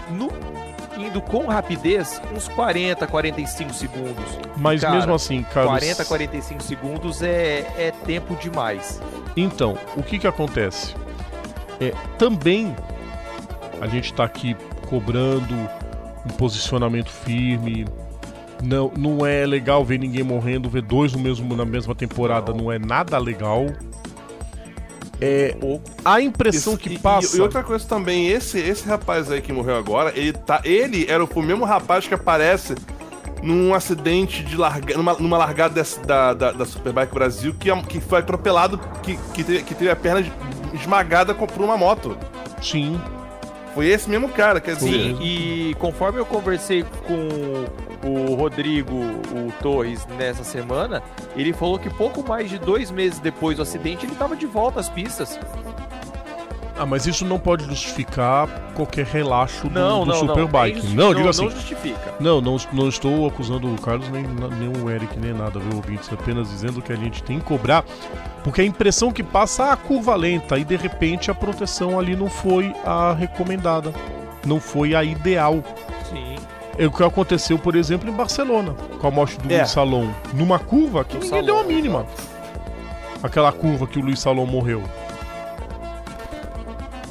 no- 0.09 0.31
indo 0.97 1.21
com 1.21 1.45
rapidez, 1.47 2.21
uns 2.35 2.47
40, 2.49 3.07
45 3.07 3.73
segundos. 3.73 4.25
Mas 4.57 4.81
Cara, 4.81 4.95
mesmo 4.95 5.13
assim, 5.13 5.41
Carlos. 5.43 5.71
40, 5.79 6.05
45 6.05 6.63
segundos 6.63 7.21
é, 7.23 7.59
é 7.77 7.93
tempo 8.05 8.35
demais. 8.35 9.01
Então, 9.37 9.77
o 9.95 10.03
que 10.03 10.19
que 10.19 10.27
acontece? 10.27 10.93
É, 11.79 11.93
também 12.17 12.75
a 13.79 13.87
gente 13.87 14.13
tá 14.13 14.23
aqui 14.25 14.55
cobrando 14.89 15.55
um 16.25 16.29
posicionamento 16.37 17.09
firme. 17.09 17.87
Não, 18.61 18.91
não 18.95 19.25
é 19.25 19.45
legal 19.45 19.83
ver 19.83 19.97
ninguém 19.99 20.23
morrendo, 20.23 20.69
ver 20.69 20.81
dois 20.83 21.13
no 21.13 21.19
mesmo, 21.19 21.55
na 21.55 21.65
mesma 21.65 21.95
temporada, 21.95 22.53
não, 22.53 22.71
é 22.71 22.77
nada 22.77 23.17
legal. 23.17 23.65
É, 25.19 25.55
a 26.03 26.19
impressão 26.19 26.73
Isso- 26.73 26.81
que 26.81 26.97
passa. 26.97 27.35
E, 27.35 27.39
e 27.39 27.41
outra 27.41 27.61
coisa 27.63 27.85
também, 27.87 28.27
esse, 28.29 28.57
esse 28.59 28.87
rapaz 28.87 29.31
aí 29.31 29.39
que 29.41 29.53
morreu 29.53 29.75
agora, 29.77 30.11
ele, 30.15 30.33
tá, 30.33 30.61
ele 30.63 31.05
era 31.07 31.23
o 31.23 31.41
mesmo 31.41 31.63
rapaz 31.63 32.07
que 32.07 32.13
aparece 32.13 32.73
num 33.43 33.73
acidente 33.73 34.43
de 34.43 34.55
larga, 34.55 34.95
numa, 34.97 35.13
numa 35.13 35.37
largada 35.37 35.73
dessa- 35.75 36.01
da, 36.01 36.33
da, 36.33 36.51
da 36.51 36.65
Superbike 36.65 37.13
Brasil 37.13 37.53
que, 37.53 37.69
que 37.83 37.99
foi 37.99 38.19
atropelado, 38.19 38.79
que, 39.03 39.15
que, 39.33 39.43
teve, 39.43 39.63
que 39.63 39.75
teve 39.75 39.89
a 39.91 39.95
perna 39.95 40.25
esmagada 40.73 41.33
com- 41.33 41.47
por 41.47 41.63
uma 41.63 41.77
moto. 41.77 42.17
Sim, 42.61 42.99
Foi 43.73 43.87
esse 43.87 44.09
mesmo 44.09 44.27
cara, 44.27 44.59
quer 44.59 44.75
dizer. 44.75 44.89
Sim, 44.91 45.17
e 45.21 45.75
conforme 45.79 46.19
eu 46.19 46.25
conversei 46.25 46.83
com 47.07 47.65
o 48.03 48.35
Rodrigo, 48.35 48.93
o 48.95 49.51
Torres, 49.61 50.05
nessa 50.17 50.43
semana, 50.43 51.01
ele 51.35 51.53
falou 51.53 51.77
que 51.79 51.89
pouco 51.89 52.27
mais 52.27 52.49
de 52.49 52.57
dois 52.57 52.89
meses 52.91 53.19
depois 53.19 53.57
do 53.57 53.63
acidente 53.63 54.05
ele 54.05 54.13
estava 54.13 54.35
de 54.35 54.45
volta 54.45 54.79
às 54.79 54.89
pistas. 54.89 55.39
Ah, 56.77 56.85
mas 56.85 57.05
isso 57.05 57.23
não 57.25 57.37
pode 57.37 57.65
justificar 57.65 58.47
qualquer 58.73 59.05
relaxo 59.05 59.67
do, 59.67 59.79
Não, 59.79 59.99
do 60.03 60.07
não, 60.07 60.15
Superbike. 60.15 60.79
não. 60.87 60.91
É 60.91 60.95
Não, 60.95 61.03
não, 61.09 61.13
diga 61.13 61.29
assim. 61.29 61.43
não 61.43 61.51
justifica. 61.51 62.15
Não, 62.19 62.41
não, 62.41 62.57
não 62.73 62.89
estou 62.89 63.27
acusando 63.27 63.71
o 63.71 63.79
Carlos, 63.79 64.09
nem, 64.09 64.23
nem 64.23 64.81
o 64.83 64.89
Eric, 64.89 65.19
nem 65.19 65.31
nada, 65.31 65.59
viu, 65.59 65.75
ouvintes? 65.75 66.11
Apenas 66.11 66.49
dizendo 66.49 66.81
que 66.81 66.91
a 66.91 66.95
gente 66.95 67.21
tem 67.21 67.37
que 67.39 67.45
cobrar, 67.45 67.83
porque 68.43 68.61
a 68.61 68.65
impressão 68.65 69.11
que 69.11 69.21
passa 69.21 69.65
é 69.65 69.71
a 69.71 69.75
curva 69.75 70.15
lenta 70.15 70.57
e 70.57 70.63
de 70.63 70.75
repente 70.75 71.29
a 71.29 71.35
proteção 71.35 71.99
ali 71.99 72.15
não 72.15 72.29
foi 72.29 72.73
a 72.83 73.13
recomendada, 73.13 73.93
não 74.43 74.59
foi 74.59 74.95
a 74.95 75.03
ideal. 75.03 75.63
Sim. 76.09 76.30
É 76.81 76.87
o 76.87 76.91
que 76.91 77.03
aconteceu, 77.03 77.59
por 77.59 77.75
exemplo, 77.75 78.09
em 78.09 78.11
Barcelona, 78.11 78.73
com 78.99 79.07
a 79.07 79.11
morte 79.11 79.37
do 79.37 79.53
É. 79.53 79.57
Luiz 79.57 79.69
Salom, 79.69 80.09
numa 80.33 80.57
curva 80.57 81.03
que 81.05 81.15
Do 81.15 81.23
ninguém 81.23 81.29
Salom, 81.29 81.45
deu 81.45 81.59
a 81.59 81.63
mínima. 81.63 82.07
Aquela 83.21 83.51
curva 83.51 83.85
que 83.85 83.99
o 83.99 84.01
Luiz 84.01 84.19
Salom 84.19 84.47
morreu. 84.47 84.81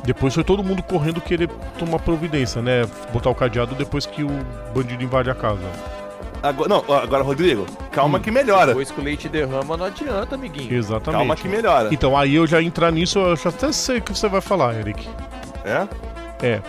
Depois 0.05 0.35
foi 0.35 0.43
todo 0.43 0.65
mundo 0.65 0.83
correndo 0.83 1.21
querer 1.21 1.49
tomar 1.79 2.01
providência, 2.01 2.61
né? 2.61 2.83
Botar 3.13 3.31
o 3.31 3.35
cadeado 3.35 3.77
depois 3.77 4.07
que 4.07 4.25
o 4.25 4.31
bandido 4.75 5.05
invade 5.05 5.31
a 5.31 5.37
casa. 5.37 5.63
Agora, 6.43 6.69
não, 6.69 6.79
agora, 6.93 7.23
Rodrigo, 7.23 7.65
calma 7.93 8.19
Hum. 8.19 8.23
que 8.23 8.31
melhora. 8.33 8.69
Depois 8.69 8.91
que 8.91 9.01
o 9.01 9.05
leite 9.05 9.29
derrama, 9.29 9.77
não 9.77 9.85
adianta, 9.85 10.35
amiguinho. 10.35 10.75
Exatamente. 10.75 11.19
Calma 11.19 11.37
que 11.37 11.47
melhora. 11.47 11.91
Então, 11.93 12.17
aí 12.17 12.35
eu 12.35 12.45
já 12.47 12.61
entrar 12.61 12.91
nisso, 12.91 13.21
eu 13.21 13.37
já 13.37 13.51
até 13.51 13.71
sei 13.71 13.99
o 13.99 14.03
que 14.03 14.13
você 14.13 14.27
vai 14.27 14.41
falar, 14.41 14.75
Eric. 14.75 15.07
É? 15.65 15.87
É, 16.43 16.61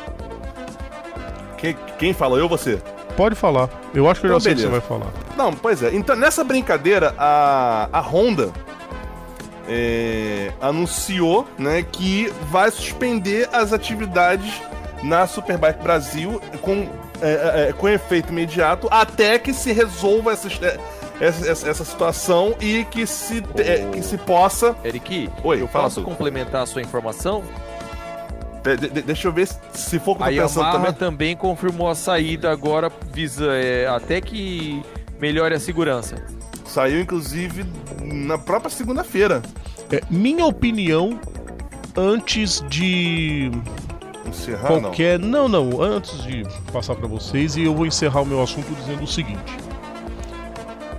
Quem, 1.62 1.78
quem 1.97 2.14
falou? 2.14 2.38
Eu 2.38 2.43
ou 2.45 2.49
você? 2.49 2.82
pode 3.16 3.36
falar. 3.36 3.70
Eu 3.93 4.09
acho 4.09 4.22
que 4.22 4.26
eu 4.28 4.32
já 4.32 4.38
Então, 4.38 4.39
sei 4.41 4.53
o 4.53 4.55
que 4.55 4.62
você 4.62 4.68
vai 4.68 4.82
falar. 4.82 5.12
Não, 5.38 5.53
pois 5.53 5.84
é. 5.84 5.93
Então, 5.93 6.16
nessa 6.16 6.43
brincadeira, 6.43 7.14
a, 7.18 7.88
a 7.91 7.99
Honda 7.99 8.51
é, 9.68 10.51
anunciou 10.62 11.47
né, 11.57 11.84
que 11.84 12.32
vai 12.49 12.72
suspender 12.72 13.47
as 13.53 13.74
atividades 13.74 14.51
na 15.03 15.28
Superbike 15.28 15.82
Brasil 15.84 16.41
com, 16.62 16.88
é, 17.22 17.68
é, 17.70 17.74
com 17.74 17.88
efeito 17.89 18.30
imediato 18.32 18.88
até 18.91 19.38
que 19.39 19.53
se 19.53 19.72
resolva 19.72 20.32
essa, 20.32 20.47
é, 20.66 20.80
essa, 21.20 21.49
essa- 21.49 21.70
essa 21.70 21.86
situação 21.86 22.55
e 22.59 22.86
que 22.86 23.05
se, 23.05 23.43
é, 23.57 23.88
que 23.91 24.01
se 24.03 24.18
possa. 24.18 24.76
Eric, 24.84 25.30
Oi, 25.43 25.62
eu 25.62 25.68
fala 25.68 25.86
posso 25.86 26.01
complementar 26.01 26.64
a 26.64 26.66
sua 26.66 26.82
informação? 26.82 27.43
De- 28.64 28.89
de- 28.89 29.01
deixa 29.01 29.28
eu 29.28 29.32
ver 29.34 29.47
se, 29.47 29.57
se 29.74 29.99
for 29.99 30.12
o 30.12 30.16
que 30.16 30.24
A 30.24 30.32
eu 30.32 30.36
tô 30.36 30.41
pensando 30.47 30.64
Yamaha 30.66 30.93
também. 30.93 30.93
também 30.93 31.36
confirmou 31.38 31.89
a 31.89 31.95
saída 31.95 32.51
agora, 32.51 32.91
visa, 33.12 33.45
é, 33.53 33.88
até 33.88 34.22
que 34.22 34.82
melhore 35.20 35.55
a 35.55 35.59
segurança. 35.59 36.16
Saiu, 36.66 37.01
inclusive, 37.01 37.66
na 38.01 38.38
própria 38.38 38.70
segunda-feira. 38.70 39.41
É, 39.91 40.01
minha 40.09 40.45
opinião, 40.45 41.20
antes 41.97 42.64
de 42.70 43.51
Encerrar, 44.26 44.72
não. 44.72 44.82
qualquer. 44.82 45.20
Não. 45.20 45.47
não, 45.49 45.82
antes 45.82 46.24
de 46.24 46.45
passar 46.72 46.95
pra 46.95 47.07
vocês, 47.07 47.57
e 47.57 47.64
eu 47.64 47.76
vou 47.76 47.86
encerrar 47.86 48.22
o 48.22 48.26
meu 48.26 48.41
assunto 48.41 48.74
dizendo 48.76 49.03
o 49.03 49.07
seguinte: 49.07 49.57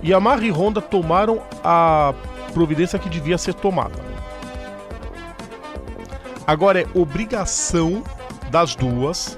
Yamaha 0.03 0.43
e 0.45 0.51
Honda 0.51 0.81
tomaram 0.81 1.41
a 1.63 2.13
providência 2.53 2.99
que 2.99 3.09
devia 3.09 3.37
ser 3.37 3.53
tomada. 3.55 3.95
Agora 6.45 6.81
é 6.81 6.87
obrigação 6.93 8.03
das 8.51 8.75
duas 8.75 9.37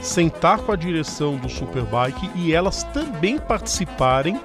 sentar 0.00 0.58
com 0.58 0.72
a 0.72 0.76
direção 0.76 1.36
do 1.36 1.48
Superbike 1.48 2.30
e 2.34 2.54
elas 2.54 2.84
também 2.84 3.38
participarem 3.38 4.40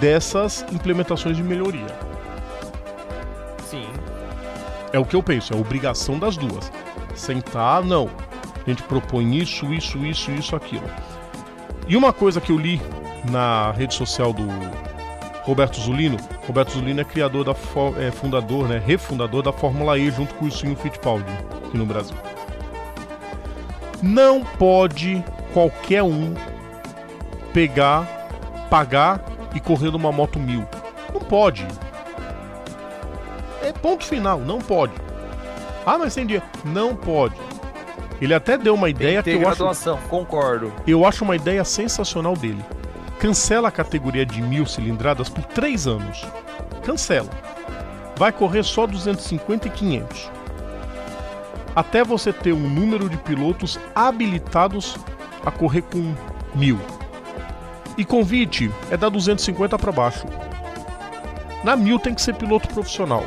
dessas 0.00 0.64
implementações 0.72 1.36
de 1.36 1.42
melhoria. 1.42 1.86
Sim. 3.64 3.88
É 4.92 4.98
o 4.98 5.04
que 5.04 5.16
eu 5.16 5.22
penso, 5.22 5.52
é 5.52 5.56
obrigação 5.56 6.18
das 6.18 6.36
duas. 6.36 6.70
Sentar, 7.14 7.82
não. 7.82 8.10
A 8.66 8.68
gente 8.68 8.82
propõe 8.82 9.36
isso, 9.36 9.72
isso, 9.72 9.98
isso, 9.98 10.30
isso, 10.32 10.56
aquilo. 10.56 10.88
E 11.88 11.96
uma 11.96 12.12
coisa 12.12 12.40
que 12.40 12.52
eu 12.52 12.58
li 12.58 12.80
na 13.30 13.70
rede 13.72 13.94
social 13.94 14.32
do 14.32 14.46
Roberto 15.46 15.80
Zulino, 15.80 16.16
Roberto 16.44 16.72
Zulino 16.72 17.00
é 17.00 17.04
criador 17.04 17.44
da 17.44 17.54
é, 18.00 18.10
fundador, 18.10 18.66
né, 18.68 18.82
refundador 18.84 19.44
da 19.44 19.52
Fórmula 19.52 19.96
E 19.96 20.10
junto 20.10 20.34
com 20.34 20.46
o 20.46 20.50
Silvio 20.50 20.76
Fittipaldi 20.76 21.30
aqui 21.64 21.78
no 21.78 21.86
Brasil. 21.86 22.16
Não 24.02 24.42
pode 24.42 25.24
qualquer 25.54 26.02
um 26.02 26.34
pegar, 27.52 28.04
pagar 28.68 29.24
e 29.54 29.60
correr 29.60 29.92
numa 29.92 30.10
moto 30.10 30.40
mil. 30.40 30.66
Não 31.14 31.20
pode. 31.20 31.64
É 33.62 33.72
ponto 33.72 34.04
final, 34.04 34.40
não 34.40 34.58
pode. 34.58 34.94
Ah, 35.86 35.96
mas 35.96 36.12
sem 36.12 36.26
dia. 36.26 36.42
Não 36.64 36.96
pode. 36.96 37.36
Ele 38.20 38.34
até 38.34 38.58
deu 38.58 38.74
uma 38.74 38.90
ideia 38.90 39.22
que 39.22 39.30
eu 39.30 39.48
acho. 39.48 39.96
concordo. 40.08 40.72
Eu 40.86 41.06
acho 41.06 41.22
uma 41.22 41.36
ideia 41.36 41.64
sensacional 41.64 42.34
dele. 42.34 42.64
Cancela 43.26 43.66
a 43.66 43.72
categoria 43.72 44.24
de 44.24 44.40
mil 44.40 44.64
cilindradas 44.64 45.28
por 45.28 45.42
três 45.42 45.88
anos. 45.88 46.24
Cancela. 46.84 47.28
Vai 48.16 48.30
correr 48.30 48.62
só 48.62 48.86
250 48.86 49.66
e 49.66 49.70
500 49.72 50.30
até 51.74 52.04
você 52.04 52.32
ter 52.32 52.52
um 52.52 52.70
número 52.70 53.10
de 53.10 53.16
pilotos 53.16 53.80
habilitados 53.96 54.96
a 55.44 55.50
correr 55.50 55.82
com 55.82 56.14
mil. 56.54 56.78
E 57.98 58.04
convite 58.04 58.70
é 58.92 58.96
da 58.96 59.08
250 59.08 59.76
para 59.76 59.90
baixo. 59.90 60.24
Na 61.64 61.74
mil 61.74 61.98
tem 61.98 62.14
que 62.14 62.22
ser 62.22 62.36
piloto 62.36 62.68
profissional. 62.68 63.24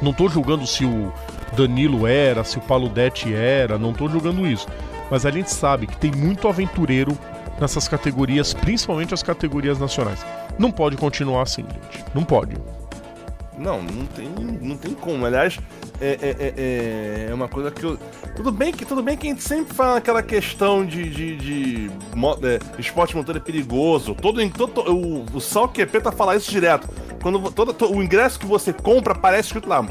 Não 0.00 0.12
estou 0.12 0.28
julgando 0.28 0.68
se 0.68 0.84
o 0.84 1.12
Danilo 1.56 2.06
era, 2.06 2.44
se 2.44 2.58
o 2.58 2.62
Paulo 2.62 2.88
Detti 2.88 3.34
era, 3.34 3.76
não 3.76 3.90
estou 3.90 4.08
julgando 4.08 4.46
isso. 4.46 4.68
Mas 5.10 5.26
a 5.26 5.32
gente 5.32 5.50
sabe 5.50 5.88
que 5.88 5.96
tem 5.96 6.12
muito 6.12 6.46
aventureiro 6.46 7.18
nessas 7.60 7.88
categorias, 7.88 8.52
principalmente 8.54 9.14
as 9.14 9.22
categorias 9.22 9.78
nacionais. 9.78 10.24
Não 10.58 10.70
pode 10.70 10.96
continuar 10.96 11.42
assim, 11.42 11.62
gente. 11.62 12.04
Não 12.14 12.24
pode. 12.24 12.56
Não, 13.56 13.80
não 13.82 14.06
tem, 14.06 14.28
não 14.28 14.76
tem 14.76 14.94
como. 14.94 15.24
Aliás, 15.24 15.58
é, 16.00 16.06
é, 16.06 16.36
é, 16.38 16.54
é, 16.56 17.26
é 17.30 17.34
uma 17.34 17.48
coisa 17.48 17.70
que 17.70 17.84
eu. 17.84 17.96
Tudo 18.34 18.50
bem 18.50 18.72
que, 18.72 18.84
tudo 18.84 19.02
bem 19.02 19.16
que 19.16 19.28
a 19.28 19.30
gente 19.30 19.42
sempre 19.42 19.72
fala 19.74 19.98
aquela 19.98 20.22
questão 20.22 20.84
de, 20.84 21.08
de, 21.08 21.36
de, 21.36 21.88
de 21.88 21.90
é, 22.42 22.80
esporte 22.80 23.16
motor 23.16 23.36
é 23.36 23.40
perigoso. 23.40 24.14
Todo, 24.14 24.50
todo, 24.50 24.92
o, 24.92 25.24
o 25.32 25.40
Sal 25.40 25.68
tá 26.02 26.10
falar 26.10 26.36
isso 26.36 26.50
direto. 26.50 26.88
Quando 27.22 27.50
todo, 27.52 27.72
todo, 27.72 27.96
o 27.96 28.02
ingresso 28.02 28.38
que 28.38 28.46
você 28.46 28.72
compra 28.72 29.12
aparece 29.12 29.48
escrito 29.48 29.68
lá: 29.68 29.86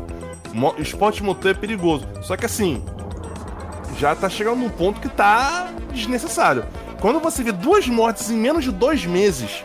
esporte 0.78 1.24
motor 1.24 1.51
é 1.51 1.53
perigoso. 1.53 2.05
Só 2.22 2.36
que 2.36 2.45
assim, 2.45 2.84
já 3.97 4.14
tá 4.14 4.30
chegando 4.30 4.57
num 4.57 4.70
ponto 4.70 4.99
que 4.99 5.07
tá 5.07 5.72
desnecessário. 5.93 6.66
Quando 7.04 7.20
você 7.20 7.43
vê 7.43 7.51
duas 7.51 7.86
mortes 7.86 8.30
em 8.30 8.38
menos 8.38 8.64
de 8.64 8.72
dois 8.72 9.06
meses 9.06 9.62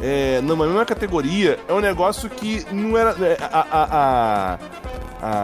é, 0.00 0.40
numa 0.40 0.64
mesma 0.64 0.86
categoria, 0.86 1.58
é 1.68 1.72
um 1.74 1.80
negócio 1.80 2.30
que 2.30 2.64
não 2.72 2.96
era. 2.96 3.10
É, 3.22 3.36
a, 3.42 4.58
a, 5.20 5.38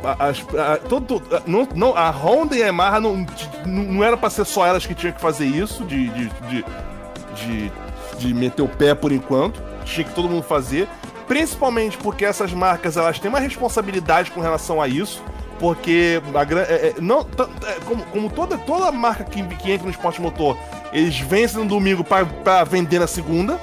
a, 0.00 0.72
a, 0.72 0.76
todo, 0.78 1.22
não, 1.46 1.68
não, 1.74 1.94
a 1.94 2.08
Honda 2.08 2.56
e 2.56 2.62
a 2.62 2.66
Yamaha 2.68 2.98
não, 2.98 3.26
não 3.66 4.02
era 4.02 4.16
para 4.16 4.30
ser 4.30 4.46
só 4.46 4.64
elas 4.64 4.86
que 4.86 4.94
tinham 4.94 5.12
que 5.12 5.20
fazer 5.20 5.44
isso, 5.44 5.84
de, 5.84 6.08
de, 6.08 6.30
de, 6.48 6.64
de, 7.34 7.72
de 8.16 8.32
meter 8.32 8.62
o 8.62 8.68
pé 8.68 8.94
por 8.94 9.12
enquanto. 9.12 9.62
Tinha 9.84 10.06
que 10.06 10.14
todo 10.14 10.30
mundo 10.30 10.44
fazer. 10.44 10.88
Principalmente 11.26 11.98
porque 11.98 12.24
essas 12.24 12.54
marcas 12.54 12.96
elas 12.96 13.18
têm 13.18 13.28
uma 13.28 13.38
responsabilidade 13.38 14.30
com 14.30 14.40
relação 14.40 14.80
a 14.80 14.88
isso. 14.88 15.22
Porque 15.58 16.22
a, 16.34 16.60
é, 16.60 16.88
é, 16.88 16.94
não, 17.00 17.20
é, 17.20 17.80
como, 17.84 18.04
como, 18.06 18.30
toda, 18.30 18.56
toda 18.58 18.92
marca 18.92 19.24
que, 19.24 19.42
que 19.42 19.72
entra 19.72 19.84
no 19.84 19.90
esporte 19.90 20.20
motor, 20.20 20.56
eles 20.92 21.18
vencem 21.18 21.58
no 21.58 21.66
domingo 21.66 22.04
para 22.04 22.64
vender 22.64 22.98
na 22.98 23.06
segunda. 23.06 23.58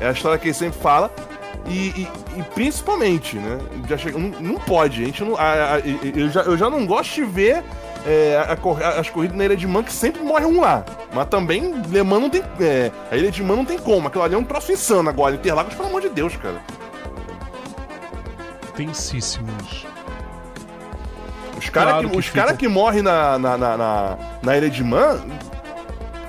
É 0.00 0.08
a 0.08 0.12
história 0.12 0.38
que 0.38 0.48
ele 0.48 0.54
sempre 0.54 0.80
fala. 0.80 1.10
E, 1.66 1.88
e, 1.88 2.08
e 2.36 2.42
principalmente, 2.54 3.36
né? 3.36 3.58
Já 3.88 3.96
chega, 3.96 4.18
não, 4.18 4.28
não, 4.40 4.54
pode, 4.56 5.02
a 5.02 5.06
gente 5.06 5.22
não. 5.22 5.36
A, 5.36 5.74
a, 5.74 5.78
eu, 5.80 6.28
já, 6.28 6.40
eu 6.42 6.56
já 6.56 6.68
não 6.68 6.84
gosto 6.86 7.14
de 7.14 7.24
ver 7.24 7.62
é, 8.04 8.36
a, 8.36 9.00
as 9.00 9.08
corridas 9.08 9.36
na 9.36 9.44
Ilha 9.44 9.56
de 9.56 9.66
Man 9.66 9.82
que 9.82 9.92
sempre 9.92 10.22
morre 10.22 10.44
um 10.44 10.60
lá. 10.60 10.84
Mas 11.12 11.28
também 11.28 11.72
Le 11.88 12.02
Mans 12.02 12.20
não 12.20 12.30
tem. 12.30 12.42
É, 12.60 12.90
a 13.10 13.16
Ilha 13.16 13.30
de 13.30 13.42
Man 13.42 13.56
não 13.56 13.64
tem 13.64 13.78
como. 13.78 14.08
Aquilo 14.08 14.24
ali 14.24 14.34
é 14.34 14.38
um 14.38 14.44
troço 14.44 14.72
insano 14.72 15.08
agora. 15.08 15.34
Interlagos, 15.34 15.74
pelo 15.74 15.88
amor 15.88 16.00
de 16.00 16.08
Deus, 16.08 16.36
cara. 16.36 16.60
Tensíssimos. 18.74 19.91
Os 21.62 21.70
caras 21.70 21.92
claro 21.92 22.08
que, 22.08 22.12
que, 22.12 22.18
os 22.18 22.30
cara 22.30 22.54
que 22.54 22.68
morrem 22.68 23.02
na, 23.02 23.38
na, 23.38 23.56
na, 23.56 23.76
na, 23.76 24.18
na 24.42 24.56
Ilha 24.56 24.70
de 24.70 24.82
Man 24.82 25.20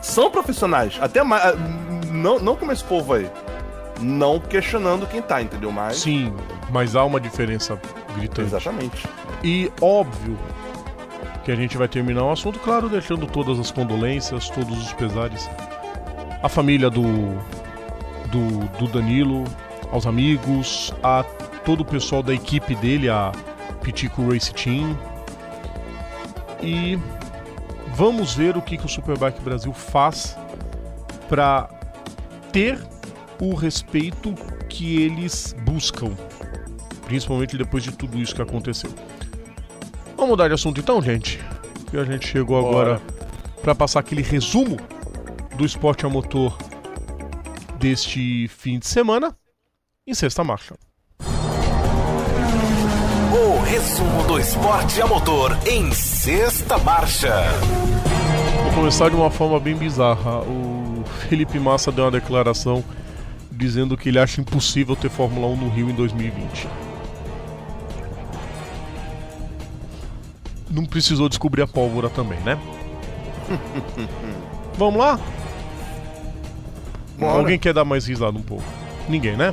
são 0.01 0.29
profissionais. 0.29 0.97
Até 1.01 1.23
mais. 1.23 1.55
Não, 2.11 2.39
não 2.39 2.55
como 2.55 2.71
esse 2.71 2.83
povo 2.83 3.13
aí 3.13 3.29
não 3.99 4.39
questionando 4.39 5.07
quem 5.07 5.21
tá, 5.21 5.41
entendeu? 5.41 5.71
Mas. 5.71 5.97
Sim, 5.97 6.33
mas 6.69 6.95
há 6.95 7.03
uma 7.03 7.19
diferença 7.19 7.79
gritante. 8.15 8.47
Exatamente. 8.47 9.07
E 9.43 9.71
óbvio 9.81 10.37
que 11.43 11.51
a 11.51 11.55
gente 11.55 11.77
vai 11.77 11.87
terminar 11.87 12.23
o 12.23 12.31
assunto, 12.31 12.59
claro, 12.59 12.87
deixando 12.87 13.25
todas 13.27 13.59
as 13.59 13.71
condolências, 13.71 14.49
todos 14.49 14.77
os 14.77 14.93
pesares. 14.93 15.49
A 16.41 16.49
família 16.49 16.89
do, 16.89 17.03
do, 18.27 18.67
do 18.77 18.87
Danilo, 18.87 19.43
aos 19.91 20.05
amigos, 20.05 20.93
a 21.03 21.23
todo 21.65 21.81
o 21.81 21.85
pessoal 21.85 22.21
da 22.21 22.33
equipe 22.33 22.75
dele, 22.75 23.09
a 23.09 23.31
Pitico 23.81 24.31
Race 24.31 24.53
Team. 24.53 24.97
E 26.63 26.97
vamos 27.93 28.33
ver 28.33 28.55
o 28.55 28.61
que, 28.61 28.77
que 28.77 28.85
o 28.85 28.89
Superbike 28.89 29.41
Brasil 29.41 29.73
faz 29.73 30.37
para 31.27 31.69
ter 32.51 32.79
o 33.39 33.53
respeito 33.53 34.33
que 34.69 35.01
eles 35.01 35.53
buscam, 35.65 36.15
principalmente 37.05 37.57
depois 37.57 37.83
de 37.83 37.91
tudo 37.91 38.17
isso 38.17 38.33
que 38.33 38.41
aconteceu. 38.41 38.89
Vamos 40.15 40.29
mudar 40.29 40.47
de 40.47 40.53
assunto 40.53 40.79
então, 40.79 41.01
gente? 41.01 41.39
Que 41.91 41.97
a 41.97 42.05
gente 42.05 42.27
chegou 42.27 42.57
agora 42.57 43.01
para 43.61 43.75
passar 43.75 43.99
aquele 43.99 44.21
resumo 44.21 44.77
do 45.57 45.65
esporte 45.65 46.05
a 46.05 46.09
motor 46.09 46.57
deste 47.77 48.47
fim 48.47 48.79
de 48.79 48.87
semana 48.87 49.37
em 50.07 50.13
sexta 50.13 50.43
marcha. 50.43 50.75
Resumo 53.73 54.21
do 54.27 54.39
esporte 54.39 55.01
a 55.01 55.07
motor 55.07 55.57
em 55.67 55.91
sexta 55.91 56.77
marcha. 56.77 57.33
Vou 58.65 58.71
começar 58.75 59.09
de 59.09 59.15
uma 59.15 59.31
forma 59.31 59.59
bem 59.59 59.75
bizarra. 59.75 60.41
O 60.41 61.03
Felipe 61.27 61.57
Massa 61.57 61.91
deu 61.91 62.05
uma 62.05 62.11
declaração 62.11 62.83
dizendo 63.51 63.97
que 63.97 64.09
ele 64.09 64.19
acha 64.19 64.39
impossível 64.39 64.95
ter 64.95 65.09
Fórmula 65.09 65.47
1 65.47 65.55
no 65.55 65.69
Rio 65.69 65.89
em 65.89 65.95
2020. 65.95 66.67
Não 70.69 70.85
precisou 70.85 71.27
descobrir 71.27 71.63
a 71.63 71.67
pólvora 71.67 72.11
também, 72.11 72.39
né? 72.41 72.59
Vamos 74.77 74.99
lá? 74.99 75.19
Bom, 77.17 77.27
Alguém 77.27 77.57
quer 77.57 77.73
dar 77.73 77.85
mais 77.85 78.05
risada 78.05 78.37
um 78.37 78.43
pouco? 78.43 78.63
Ninguém, 79.09 79.35
né? 79.35 79.51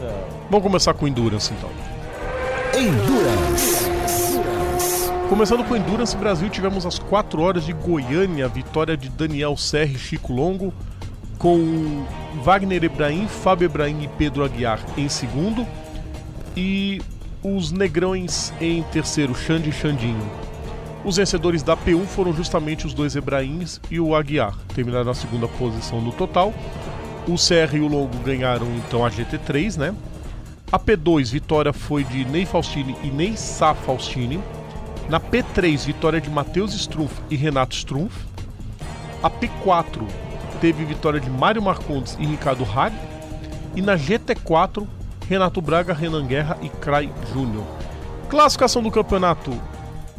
É. 0.00 0.24
Vamos 0.48 0.62
começar 0.62 0.94
com 0.94 1.06
Endurance 1.06 1.52
então. 1.52 1.77
Endurance. 2.80 3.90
Começando 5.28 5.64
com 5.64 5.74
Endurance 5.74 6.16
Brasil, 6.16 6.48
tivemos 6.48 6.86
as 6.86 6.96
4 6.96 7.42
horas 7.42 7.66
de 7.66 7.72
Goiânia, 7.72 8.46
vitória 8.46 8.96
de 8.96 9.08
Daniel 9.08 9.56
Serri 9.56 9.96
e 9.96 9.98
Chico 9.98 10.32
Longo 10.32 10.72
com 11.38 12.04
Wagner 12.44 12.84
Ebrahim, 12.84 13.26
Fábio 13.26 13.66
Ebrahim 13.66 14.04
e 14.04 14.08
Pedro 14.08 14.44
Aguiar 14.44 14.78
em 14.96 15.08
segundo 15.08 15.66
e 16.56 17.02
os 17.42 17.72
negrões 17.72 18.52
em 18.60 18.84
terceiro, 18.84 19.34
Xande 19.34 19.70
e 19.70 19.72
Xandinho. 19.72 20.30
Os 21.04 21.16
vencedores 21.16 21.64
da 21.64 21.76
P1 21.76 22.06
foram 22.06 22.32
justamente 22.32 22.86
os 22.86 22.94
dois 22.94 23.16
Ebrahims 23.16 23.80
e 23.90 23.98
o 23.98 24.14
Aguiar, 24.14 24.56
terminaram 24.72 25.06
na 25.06 25.14
segunda 25.14 25.48
posição 25.48 26.00
no 26.00 26.12
total. 26.12 26.54
O 27.26 27.34
CR 27.34 27.74
e 27.74 27.80
o 27.80 27.88
Longo 27.88 28.16
ganharam 28.18 28.68
então 28.76 29.04
a 29.04 29.10
GT3, 29.10 29.76
né? 29.76 29.94
A 30.70 30.78
P2, 30.78 31.32
vitória 31.32 31.72
foi 31.72 32.04
de 32.04 32.26
Ney 32.26 32.44
Faustini 32.44 32.94
e 33.02 33.08
Ney 33.08 33.36
Sá 33.36 33.74
Faustini. 33.74 34.38
Na 35.08 35.18
P3, 35.18 35.86
vitória 35.86 36.20
de 36.20 36.28
Matheus 36.28 36.74
Strumpf 36.74 37.14
e 37.30 37.36
Renato 37.36 37.74
Strumpf. 37.74 38.14
A 39.22 39.30
P4, 39.30 40.06
teve 40.60 40.84
vitória 40.84 41.18
de 41.18 41.30
Mário 41.30 41.62
Marcondes 41.62 42.16
e 42.20 42.26
Ricardo 42.26 42.64
Hag. 42.64 42.94
E 43.74 43.80
na 43.80 43.96
GT4, 43.96 44.86
Renato 45.26 45.62
Braga, 45.62 45.94
Renan 45.94 46.26
Guerra 46.26 46.58
e 46.60 46.68
Cray 46.68 47.10
Júnior. 47.32 47.64
Classificação 48.28 48.82
do 48.82 48.90
campeonato. 48.90 49.58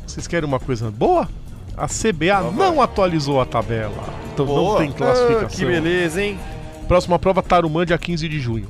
Vocês 0.07 0.25
querem 0.25 0.49
uma 0.49 0.59
coisa 0.59 0.89
boa? 0.89 1.29
A 1.77 1.85
CBA 1.85 2.51
não 2.51 2.81
atualizou 2.81 3.39
a 3.39 3.45
tabela. 3.45 4.03
Então 4.33 4.45
não 4.45 4.55
Boa. 4.55 4.79
tem 4.79 4.91
classificação. 4.91 5.47
Ah, 5.47 5.49
que 5.49 5.65
beleza, 5.65 6.21
hein? 6.21 6.39
Próxima 6.87 7.19
prova, 7.19 7.43
Tarumã, 7.43 7.85
dia 7.85 7.97
15 7.97 8.27
de 8.27 8.39
junho. 8.39 8.67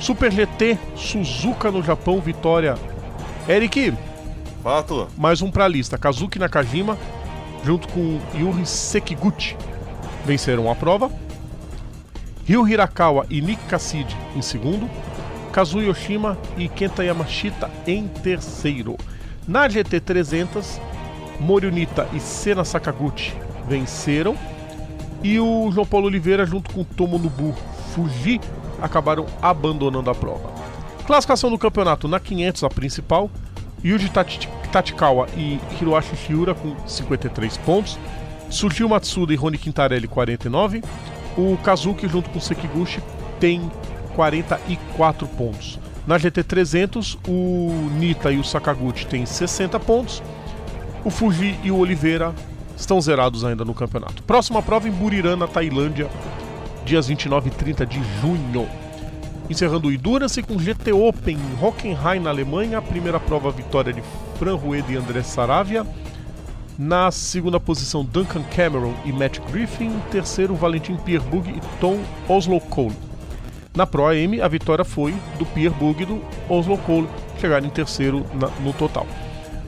Super 0.00 0.30
GT, 0.32 0.78
Suzuka 0.96 1.70
no 1.70 1.82
Japão, 1.82 2.20
vitória. 2.20 2.76
Eric, 3.48 3.92
Fato. 4.62 5.08
mais 5.16 5.42
um 5.42 5.50
pra 5.50 5.66
lista. 5.66 5.98
Kazuki 5.98 6.38
Nakajima, 6.38 6.96
junto 7.64 7.88
com 7.88 8.20
Yuri 8.34 8.64
Sekiguchi, 8.64 9.56
venceram 10.24 10.70
a 10.70 10.74
prova. 10.74 11.10
Ryu 12.46 12.66
Hirakawa 12.66 13.26
e 13.28 13.40
Nick 13.42 13.62
Cassidy 13.66 14.16
em 14.34 14.42
segundo. 14.42 14.88
Kazu 15.52 15.80
Yoshima 15.80 16.38
e 16.56 16.68
Kenta 16.68 17.02
Yamashita 17.04 17.70
em 17.86 18.06
terceiro. 18.06 18.96
Na 19.46 19.68
GT 19.68 20.00
300, 20.00 20.80
Morionita 21.40 22.06
e 22.12 22.20
Sena 22.20 22.64
Sakaguchi 22.64 23.34
venceram. 23.66 24.36
E 25.22 25.40
o 25.40 25.70
João 25.72 25.86
Paulo 25.86 26.06
Oliveira, 26.06 26.46
junto 26.46 26.72
com 26.72 26.84
Tomonobu 26.84 27.54
Fuji, 27.92 28.40
acabaram 28.80 29.26
abandonando 29.40 30.10
a 30.10 30.14
prova. 30.14 30.50
Classificação 31.06 31.50
do 31.50 31.58
campeonato 31.58 32.06
na 32.06 32.20
500, 32.20 32.64
a 32.64 32.68
principal. 32.68 33.30
Yuji 33.84 34.10
Tachikawa 34.72 35.28
e 35.36 35.60
Hiroshi 35.80 36.16
Shiura 36.16 36.54
com 36.54 36.74
53 36.86 37.56
pontos. 37.58 37.98
Surgiu 38.50 38.88
Matsuda 38.88 39.32
e 39.32 39.36
Rony 39.36 39.58
Quintarelli 39.58 40.08
49. 40.08 40.82
O 41.36 41.56
Kazuki 41.58 42.08
junto 42.08 42.28
com 42.30 42.40
Sekiguchi 42.40 43.00
tem 43.38 43.70
44 44.14 45.26
pontos. 45.28 45.78
Na 46.06 46.18
GT 46.18 46.42
300, 46.42 47.18
o 47.28 47.90
Nita 47.98 48.32
e 48.32 48.38
o 48.38 48.44
Sakaguchi 48.44 49.06
têm 49.06 49.24
60 49.24 49.78
pontos. 49.78 50.22
O 51.04 51.10
Fuji 51.10 51.58
e 51.62 51.70
o 51.70 51.76
Oliveira 51.76 52.34
estão 52.76 53.00
zerados 53.00 53.44
ainda 53.44 53.64
no 53.64 53.74
campeonato. 53.74 54.22
Próxima 54.22 54.62
prova 54.62 54.88
em 54.88 54.90
Buriram, 54.90 55.36
na 55.36 55.46
Tailândia, 55.46 56.08
dias 56.88 57.06
29 57.06 57.48
e 57.48 57.52
30 57.52 57.86
de 57.86 58.00
junho. 58.20 58.66
Encerrando 59.50 59.88
o 59.88 59.92
Endurance 59.92 60.42
com 60.42 60.58
GT 60.58 60.92
Open 60.92 61.36
em 61.36 61.64
Hockenheim, 61.64 62.20
na 62.20 62.30
Alemanha. 62.30 62.78
A 62.78 62.82
primeira 62.82 63.20
prova, 63.20 63.50
vitória 63.50 63.92
de 63.92 64.02
Fran 64.38 64.56
Rueda 64.56 64.90
e 64.92 64.96
André 64.96 65.22
Saravia. 65.22 65.86
Na 66.78 67.10
segunda 67.10 67.58
posição, 67.58 68.04
Duncan 68.04 68.42
Cameron 68.54 68.94
e 69.04 69.12
Matt 69.12 69.38
Griffin. 69.50 69.92
Terceiro, 70.10 70.54
Valentim 70.54 70.96
Pierbug 70.96 71.48
e 71.50 71.60
Tom 71.80 71.98
Oslo 72.28 72.60
Cole. 72.60 72.96
Na 73.74 73.86
Pro 73.86 74.06
AM, 74.06 74.40
a 74.40 74.48
vitória 74.48 74.84
foi 74.84 75.14
do 75.38 75.46
Pierbug 75.46 76.02
e 76.02 76.06
do 76.06 76.20
Oslo 76.48 76.76
Cole, 76.78 77.08
chegaram 77.40 77.66
em 77.66 77.70
terceiro 77.70 78.24
na- 78.34 78.50
no 78.60 78.72
total. 78.72 79.06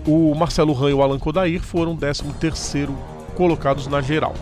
O 0.07 0.35
Marcelo 0.35 0.73
Ran 0.73 0.91
e 0.91 0.95
o 0.95 1.03
Alan 1.03 1.19
Kodair 1.19 1.61
foram 1.61 1.95
13 1.97 2.25
terceiro 2.41 2.97
colocados 3.37 3.87
na 3.87 4.01
geral. 4.01 4.35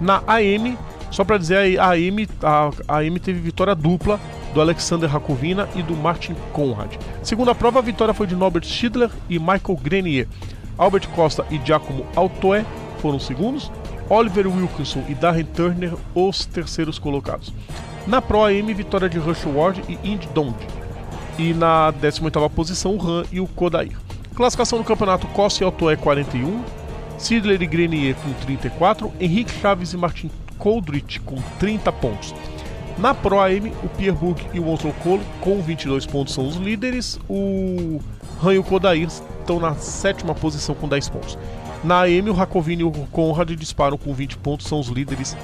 Na 0.00 0.22
AM, 0.26 0.76
só 1.14 1.22
para 1.22 1.38
dizer, 1.38 1.78
a 1.78 1.92
AM, 1.92 2.28
a 2.42 2.70
a 2.88 2.98
AM 2.98 3.20
teve 3.20 3.38
vitória 3.38 3.72
dupla 3.72 4.18
do 4.52 4.60
Alexander 4.60 5.08
Rakovina 5.08 5.68
e 5.76 5.82
do 5.82 5.94
Martin 5.94 6.34
Conrad. 6.52 6.96
Segunda 7.22 7.54
prova, 7.54 7.78
a 7.78 7.82
vitória 7.82 8.12
foi 8.12 8.26
de 8.26 8.34
Norbert 8.34 8.64
Schindler 8.64 9.10
e 9.30 9.38
Michael 9.38 9.78
Grenier. 9.80 10.26
Albert 10.76 11.08
Costa 11.10 11.46
e 11.52 11.60
Giacomo 11.64 12.04
Altoé 12.16 12.66
foram 12.98 13.20
segundos. 13.20 13.70
Oliver 14.10 14.48
Wilkinson 14.48 15.04
e 15.08 15.14
Darren 15.14 15.44
Turner 15.44 15.94
os 16.16 16.44
terceiros 16.46 16.98
colocados. 16.98 17.54
Na 18.08 18.20
Pro 18.20 18.42
AM, 18.42 18.74
vitória 18.74 19.08
de 19.08 19.16
Rush 19.16 19.46
Ward 19.46 19.84
e 19.88 19.92
Indy 20.02 20.26
Dond. 20.34 20.56
E 21.38 21.54
na 21.54 21.92
18ª 21.92 22.50
posição, 22.50 22.96
o 22.96 22.98
Ran 22.98 23.22
e 23.30 23.38
o 23.38 23.46
Kodair. 23.46 23.96
Classificação 24.34 24.78
do 24.78 24.84
campeonato, 24.84 25.28
Costa 25.28 25.62
e 25.62 25.64
Altoé 25.64 25.94
41, 25.94 26.60
Sidler 27.18 27.62
e 27.62 27.66
Grenier 27.68 28.16
com 28.16 28.32
34, 28.44 29.12
Henrique 29.20 29.52
Chaves 29.60 29.92
e 29.92 29.96
Martin 29.96 30.28
Coldrich 30.58 31.20
com 31.20 31.36
30 31.58 31.92
pontos. 31.92 32.34
Na 32.96 33.12
Pro 33.12 33.40
AM, 33.40 33.72
o 33.82 33.88
Pierre 33.88 34.16
Bug 34.16 34.40
e 34.52 34.60
o 34.60 34.68
Oslo 34.68 34.92
Cole 35.02 35.22
com 35.40 35.60
22 35.60 36.06
pontos 36.06 36.32
são 36.32 36.46
os 36.46 36.56
líderes, 36.56 37.18
o 37.28 38.00
Han 38.42 38.54
e 38.54 38.58
o 38.58 38.64
Kodair 38.64 39.08
estão 39.08 39.58
na 39.58 39.74
sétima 39.74 40.34
posição 40.34 40.74
com 40.74 40.88
10 40.88 41.08
pontos. 41.08 41.38
Na 41.82 42.02
AM, 42.02 42.30
o 42.30 42.32
Rakovini 42.32 42.82
e 42.82 42.84
o 42.84 42.92
Conrad 43.10 43.50
disparam 43.50 43.98
com 43.98 44.14
20 44.14 44.38
pontos, 44.38 44.66
são 44.66 44.78
os 44.78 44.88
líderes 44.88 45.36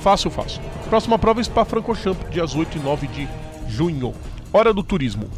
fácil, 0.00 0.30
fácil. 0.30 0.60
Próxima 0.88 1.18
prova, 1.18 1.42
Spa-Francorchamps, 1.42 2.30
dias 2.30 2.54
8 2.54 2.78
e 2.78 2.80
9 2.80 3.06
de 3.06 3.28
junho. 3.68 4.14
Hora 4.52 4.72
do 4.72 4.82
turismo. 4.82 5.28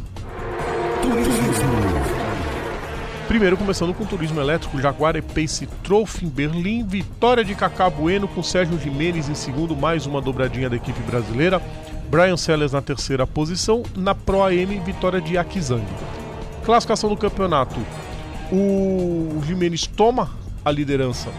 Primeiro, 3.31 3.55
começando 3.55 3.93
com 3.93 4.05
turismo 4.05 4.41
elétrico, 4.41 4.77
Jaguar 4.81 5.15
e 5.15 5.21
Pace 5.21 5.65
Trophy 5.85 6.25
em 6.25 6.27
Berlim, 6.27 6.83
vitória 6.83 7.45
de 7.45 7.55
Kaká 7.55 7.89
Bueno 7.89 8.27
com 8.27 8.43
Sérgio 8.43 8.77
Jimenez 8.77 9.29
em 9.29 9.35
segundo, 9.35 9.73
mais 9.73 10.05
uma 10.05 10.21
dobradinha 10.21 10.69
da 10.69 10.75
equipe 10.75 10.99
brasileira. 11.03 11.61
Brian 12.09 12.35
Sellers 12.35 12.73
na 12.73 12.81
terceira 12.81 13.25
posição, 13.25 13.83
na 13.95 14.13
Pro 14.13 14.43
AM, 14.43 14.77
vitória 14.81 15.21
de 15.21 15.37
Akizang. 15.37 15.81
Classificação 16.65 17.09
do 17.09 17.15
campeonato, 17.15 17.79
o 18.51 19.41
Jimenez 19.45 19.87
toma 19.87 20.29
a 20.65 20.69
liderança 20.69 21.29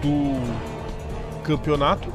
do 0.00 1.42
campeonato. 1.42 2.08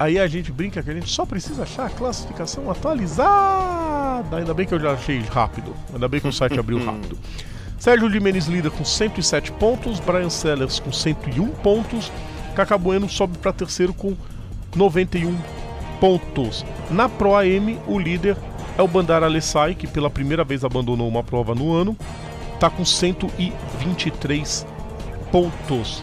Aí 0.00 0.18
a 0.18 0.26
gente 0.26 0.50
brinca 0.50 0.82
que 0.82 0.88
a 0.88 0.94
gente 0.94 1.10
só 1.10 1.26
precisa 1.26 1.64
achar 1.64 1.84
a 1.84 1.90
classificação 1.90 2.70
atualizada. 2.70 4.38
Ainda 4.38 4.54
bem 4.54 4.66
que 4.66 4.72
eu 4.72 4.80
já 4.80 4.92
achei 4.92 5.20
rápido. 5.20 5.76
Ainda 5.92 6.08
bem 6.08 6.18
que 6.18 6.26
o 6.26 6.32
site 6.32 6.58
abriu 6.58 6.82
rápido. 6.82 7.18
Sérgio 7.78 8.10
Jimenez 8.10 8.46
líder 8.46 8.70
com 8.70 8.82
107 8.82 9.52
pontos, 9.52 10.00
Brian 10.00 10.30
Sellers 10.30 10.80
com 10.80 10.90
101 10.90 11.46
pontos, 11.48 12.10
Cacá 12.54 12.78
Bueno 12.78 13.10
sobe 13.10 13.36
para 13.36 13.52
terceiro 13.52 13.92
com 13.92 14.16
91 14.74 15.36
pontos. 16.00 16.64
Na 16.90 17.06
Pro 17.06 17.34
AM, 17.34 17.78
o 17.86 17.98
líder 17.98 18.38
é 18.78 18.82
o 18.82 18.88
Bandar 18.88 19.22
Alessai, 19.22 19.74
que 19.74 19.86
pela 19.86 20.08
primeira 20.08 20.44
vez 20.44 20.64
abandonou 20.64 21.06
uma 21.06 21.22
prova 21.22 21.54
no 21.54 21.74
ano, 21.74 21.94
está 22.54 22.70
com 22.70 22.86
123 22.86 24.66
pontos. 25.30 26.02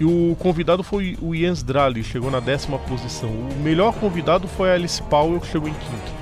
E 0.00 0.04
o 0.04 0.36
convidado 0.38 0.82
foi 0.82 1.18
o 1.20 1.34
Jens 1.34 1.62
Drali, 1.62 2.04
chegou 2.04 2.30
na 2.30 2.40
décima 2.40 2.78
posição. 2.78 3.30
O 3.30 3.62
melhor 3.62 3.92
convidado 3.94 4.46
foi 4.46 4.70
a 4.70 4.74
Alice 4.74 5.02
Powell, 5.02 5.40
que 5.40 5.48
chegou 5.48 5.68
em 5.68 5.74
quinto. 5.74 6.18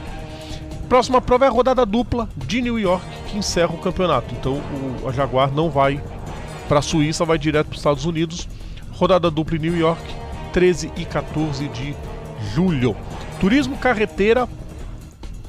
Próxima 0.88 1.20
prova 1.20 1.44
é 1.44 1.48
a 1.48 1.50
rodada 1.50 1.84
dupla 1.84 2.28
de 2.36 2.62
New 2.62 2.78
York, 2.78 3.04
que 3.26 3.36
encerra 3.36 3.74
o 3.74 3.78
campeonato. 3.78 4.34
Então 4.34 4.54
o, 4.54 5.08
a 5.08 5.12
Jaguar 5.12 5.52
não 5.52 5.68
vai 5.68 6.00
para 6.68 6.78
a 6.78 6.82
Suíça, 6.82 7.24
vai 7.24 7.38
direto 7.38 7.66
para 7.66 7.74
os 7.74 7.80
Estados 7.80 8.04
Unidos. 8.04 8.48
Rodada 8.92 9.30
dupla 9.30 9.56
em 9.56 9.60
New 9.60 9.76
York, 9.76 10.02
13 10.52 10.92
e 10.96 11.04
14 11.04 11.68
de 11.68 11.94
julho. 12.54 12.96
Turismo 13.40 13.76
carreteira, 13.76 14.48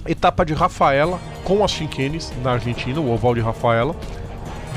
etapa 0.06 0.46
de 0.46 0.54
Rafaela 0.54 1.20
com 1.44 1.64
as 1.64 1.72
Chinquenes 1.72 2.34
na 2.44 2.52
Argentina, 2.52 3.00
o 3.00 3.10
oval 3.10 3.34
de 3.34 3.40
Rafaela. 3.40 3.96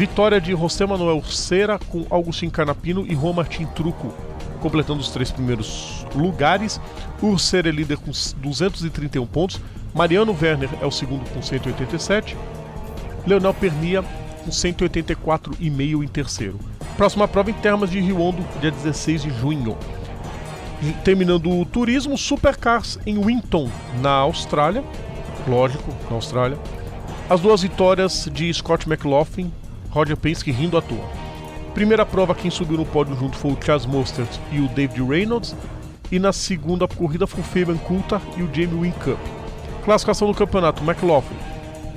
Vitória 0.00 0.40
de 0.40 0.52
José 0.52 0.86
Manuel 0.86 1.22
Cera 1.22 1.78
com 1.78 2.06
Augustin 2.08 2.48
Canapino 2.48 3.04
e 3.06 3.14
Juan 3.14 3.34
Martin 3.34 3.66
Truco, 3.66 4.14
completando 4.58 5.00
os 5.00 5.10
três 5.10 5.30
primeiros 5.30 6.06
lugares. 6.14 6.80
O 7.20 7.36
Cera 7.36 7.68
é 7.68 7.70
líder 7.70 7.98
com 7.98 8.10
231 8.38 9.26
pontos. 9.26 9.60
Mariano 9.94 10.34
Werner 10.40 10.70
é 10.80 10.86
o 10.86 10.90
segundo 10.90 11.28
com 11.28 11.42
187. 11.42 12.34
Leonel 13.26 13.52
Pernia 13.52 14.02
com 14.42 14.50
184,5 14.50 16.02
em 16.02 16.08
terceiro. 16.08 16.58
Próxima 16.96 17.28
prova 17.28 17.50
em 17.50 17.54
termas 17.60 17.90
de 17.90 18.00
Rio 18.00 18.22
Hondo, 18.22 18.42
dia 18.58 18.70
16 18.70 19.24
de 19.24 19.30
junho. 19.38 19.76
Terminando 21.04 21.50
o 21.50 21.66
turismo, 21.66 22.16
Supercars 22.16 22.98
em 23.04 23.22
Winton, 23.22 23.68
na 24.00 24.12
Austrália. 24.12 24.82
Lógico, 25.46 25.94
na 26.08 26.16
Austrália. 26.16 26.56
As 27.28 27.42
duas 27.42 27.60
vitórias 27.60 28.30
de 28.32 28.52
Scott 28.54 28.88
McLaughlin, 28.88 29.52
Roger 29.90 30.16
Penske 30.16 30.50
rindo 30.50 30.76
à 30.78 30.82
toa. 30.82 31.04
Primeira 31.74 32.04
prova, 32.04 32.34
quem 32.34 32.50
subiu 32.50 32.76
no 32.76 32.86
pódio 32.86 33.16
junto 33.16 33.36
foi 33.36 33.52
o 33.52 33.58
Charles 33.62 33.86
Mostert 33.86 34.28
e 34.52 34.60
o 34.60 34.68
David 34.68 35.02
Reynolds. 35.02 35.54
E 36.10 36.18
na 36.18 36.32
segunda 36.32 36.88
corrida 36.88 37.26
foi 37.26 37.40
o 37.40 37.44
Fabian 37.44 37.78
Coulthard 37.78 38.24
e 38.36 38.42
o 38.42 38.46
Jamie 38.52 38.80
Wincup. 38.80 39.20
Classificação 39.84 40.28
do 40.28 40.34
campeonato, 40.34 40.82
McLaughlin, 40.82 41.36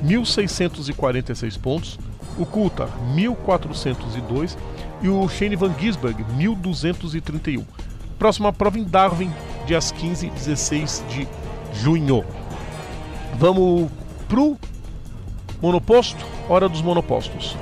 1.646 0.05 1.59
pontos. 1.59 1.99
O 2.37 2.45
Coulthard, 2.45 2.91
1.402. 3.15 4.57
E 5.01 5.09
o 5.09 5.27
Shane 5.27 5.55
Van 5.55 5.73
Gisberg, 5.77 6.23
1.231. 6.37 7.63
Próxima 8.17 8.53
prova 8.53 8.79
em 8.79 8.83
Darwin, 8.83 9.31
dias 9.65 9.91
15 9.91 10.27
e 10.27 10.29
16 10.29 11.03
de 11.09 11.27
junho. 11.73 12.23
Vamos 13.37 13.91
pro 14.29 14.57
monoposto? 15.61 16.25
Hora 16.47 16.69
dos 16.69 16.81
monopostos. 16.81 17.57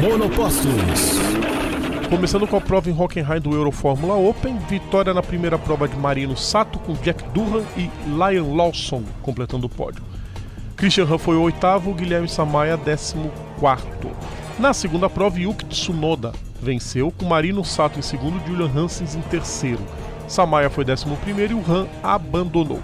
Monopostos. 0.00 1.18
Começando 2.10 2.46
com 2.46 2.56
a 2.56 2.60
prova 2.60 2.90
em 2.90 2.92
Hockenheim 2.92 3.40
do 3.40 3.54
Euro 3.54 3.70
Fórmula 3.70 4.14
Open, 4.14 4.58
vitória 4.68 5.14
na 5.14 5.22
primeira 5.22 5.58
prova 5.58 5.88
de 5.88 5.96
Marino 5.96 6.36
Sato 6.36 6.78
com 6.78 6.92
Jack 6.94 7.24
Durham 7.30 7.64
e 7.76 7.90
Lion 8.06 8.54
Lawson 8.54 9.02
completando 9.22 9.66
o 9.66 9.70
pódio. 9.70 10.02
Christian 10.76 11.04
Han 11.04 11.18
foi 11.18 11.36
o 11.36 11.42
oitavo, 11.42 11.94
Guilherme 11.94 12.28
Samaya 12.28 12.76
décimo 12.76 13.30
quarto. 13.58 14.10
Na 14.58 14.74
segunda 14.74 15.08
prova, 15.08 15.38
Yuki 15.38 15.64
Tsunoda 15.66 16.32
venceu, 16.60 17.10
com 17.10 17.24
Marino 17.24 17.64
Sato 17.64 17.98
em 17.98 18.02
segundo 18.02 18.40
e 18.44 18.48
Julian 18.48 18.70
Hansens 18.74 19.14
em 19.14 19.20
terceiro. 19.22 19.80
Samaya 20.28 20.68
foi 20.68 20.84
décimo 20.84 21.16
primeiro 21.18 21.52
e 21.52 21.56
o 21.56 21.64
Han 21.72 21.86
abandonou. 22.02 22.80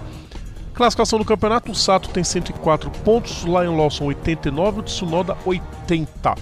Classificação 0.79 1.19
do 1.19 1.25
campeonato, 1.25 1.73
o 1.73 1.75
Sato 1.75 2.07
tem 2.07 2.23
104 2.23 2.89
pontos, 3.03 3.43
o 3.43 3.47
Lion 3.47 3.75
Lawson 3.75 4.05
89, 4.05 4.79
o 4.79 4.83
Tsunoda 4.83 5.37
80. 5.45 6.35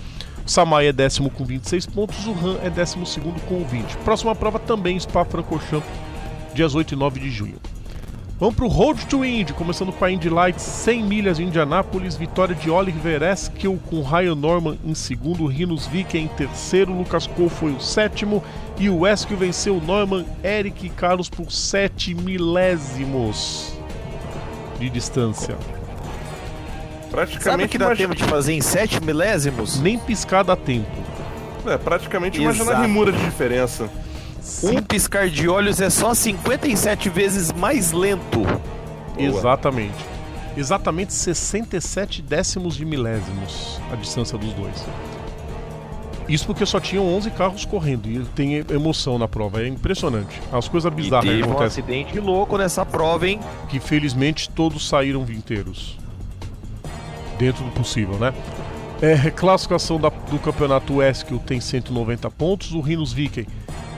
O 0.45 0.47
Samaya 0.47 0.89
é 0.89 0.93
décimo 0.93 1.31
com 1.31 1.43
26 1.43 1.88
pontos, 1.88 2.27
o 2.27 2.34
Han 2.34 2.59
é 2.61 2.69
décimo 2.69 3.03
segundo 3.03 3.41
com 3.47 3.64
20. 3.64 3.97
Próxima 3.97 4.35
prova 4.35 4.59
também 4.59 4.99
Spa-Francorchamps, 4.99 5.89
dias 6.53 6.76
8 6.76 6.93
e 6.93 6.95
9 6.95 7.19
de 7.19 7.31
junho. 7.31 7.55
Vamos 8.39 8.53
para 8.53 8.65
o 8.65 8.68
Road 8.68 9.07
to 9.07 9.26
Indy, 9.26 9.53
começando 9.53 9.91
com 9.91 10.05
a 10.05 10.11
Indy 10.11 10.30
Lights, 10.30 10.61
100 10.61 11.03
milhas 11.03 11.39
em 11.39 11.45
Indianápolis, 11.45 12.15
vitória 12.15 12.53
de 12.53 12.69
Oliver 12.69 13.23
Eskill 13.23 13.80
com 13.89 14.03
Ryan 14.03 14.35
Norman 14.35 14.77
em 14.85 14.93
segundo, 14.93 15.47
Rinos 15.47 15.88
Vick 15.88 16.15
em 16.15 16.27
terceiro, 16.27 16.95
Lucas 16.95 17.26
Cole 17.26 17.49
foi 17.49 17.72
o 17.72 17.81
sétimo 17.81 18.43
e 18.77 18.88
o 18.88 19.07
Eskill 19.07 19.38
venceu 19.38 19.81
Norman, 19.81 20.27
Eric 20.43 20.85
e 20.85 20.89
Carlos 20.91 21.27
por 21.27 21.51
7 21.51 22.14
milésimos 22.14 23.76
de 24.79 24.89
distância. 24.89 25.57
Praticamente 27.09 27.43
Sabe 27.43 27.67
que 27.67 27.77
dá 27.77 27.95
tempo 27.95 28.15
de 28.15 28.23
fazer 28.25 28.53
em 28.53 28.61
7 28.61 29.03
milésimos? 29.03 29.79
Nem 29.79 29.97
piscar 29.97 30.43
dá 30.43 30.55
tempo. 30.55 30.89
É, 31.65 31.77
praticamente 31.77 32.39
uma 32.39 32.51
Exato. 32.51 32.69
janela 32.71 33.11
de 33.11 33.25
diferença. 33.25 33.89
Um 34.63 34.81
piscar 34.81 35.29
de 35.29 35.49
olhos 35.49 35.81
é 35.81 35.89
só 35.89 36.13
57 36.13 37.09
vezes 37.09 37.51
mais 37.51 37.91
lento. 37.91 38.43
Exatamente. 39.17 40.05
Exatamente 40.55 41.13
67 41.13 42.21
décimos 42.21 42.75
de 42.75 42.85
milésimos 42.85 43.79
a 43.91 43.95
distância 43.95 44.37
dos 44.37 44.53
dois. 44.53 44.85
Isso 46.27 46.45
porque 46.45 46.65
só 46.65 46.79
tinham 46.79 47.05
11 47.15 47.31
carros 47.31 47.63
correndo 47.63 48.07
e 48.09 48.19
tem 48.35 48.55
emoção 48.69 49.17
na 49.17 49.27
prova. 49.27 49.61
É 49.63 49.67
impressionante. 49.67 50.41
As 50.51 50.67
coisas 50.67 50.91
E 50.91 50.95
bizarras 50.95 51.23
que 51.25 51.31
teve 51.31 51.47
um 51.47 51.51
acontecem. 51.51 51.83
acidente 51.83 52.19
louco 52.19 52.57
nessa 52.57 52.85
prova, 52.85 53.27
hein? 53.29 53.39
Que 53.69 53.79
felizmente 53.79 54.49
todos 54.49 54.87
saíram 54.87 55.23
vinteiros. 55.23 55.97
Dentro 57.39 57.63
do 57.63 57.71
possível, 57.71 58.15
né? 58.17 58.33
É, 59.01 59.29
classificação 59.31 59.99
da- 59.99 60.09
do 60.09 60.39
campeonato 60.39 61.01
Eskel 61.01 61.39
tem 61.39 61.61
190 61.61 62.29
pontos, 62.31 62.73
o 62.73 62.81
Rinos 62.81 63.13
Viking 63.13 63.45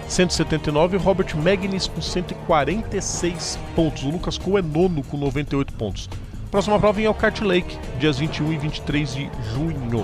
179 0.08 0.98
e 0.98 1.00
Robert 1.00 1.36
Magnus 1.38 1.88
com 1.88 2.02
146 2.02 3.58
pontos. 3.76 4.04
O 4.04 4.10
Lucas 4.10 4.38
Cole 4.38 4.58
é 4.58 4.62
nono 4.62 5.04
com 5.04 5.18
98 5.18 5.74
pontos. 5.74 6.10
Próxima 6.52 6.80
prova 6.80 7.00
em 7.00 7.06
Elkhart 7.06 7.42
Lake, 7.42 7.78
dias 8.00 8.18
21 8.20 8.52
e 8.54 8.58
23 8.58 9.14
de 9.14 9.30
junho. 9.54 10.04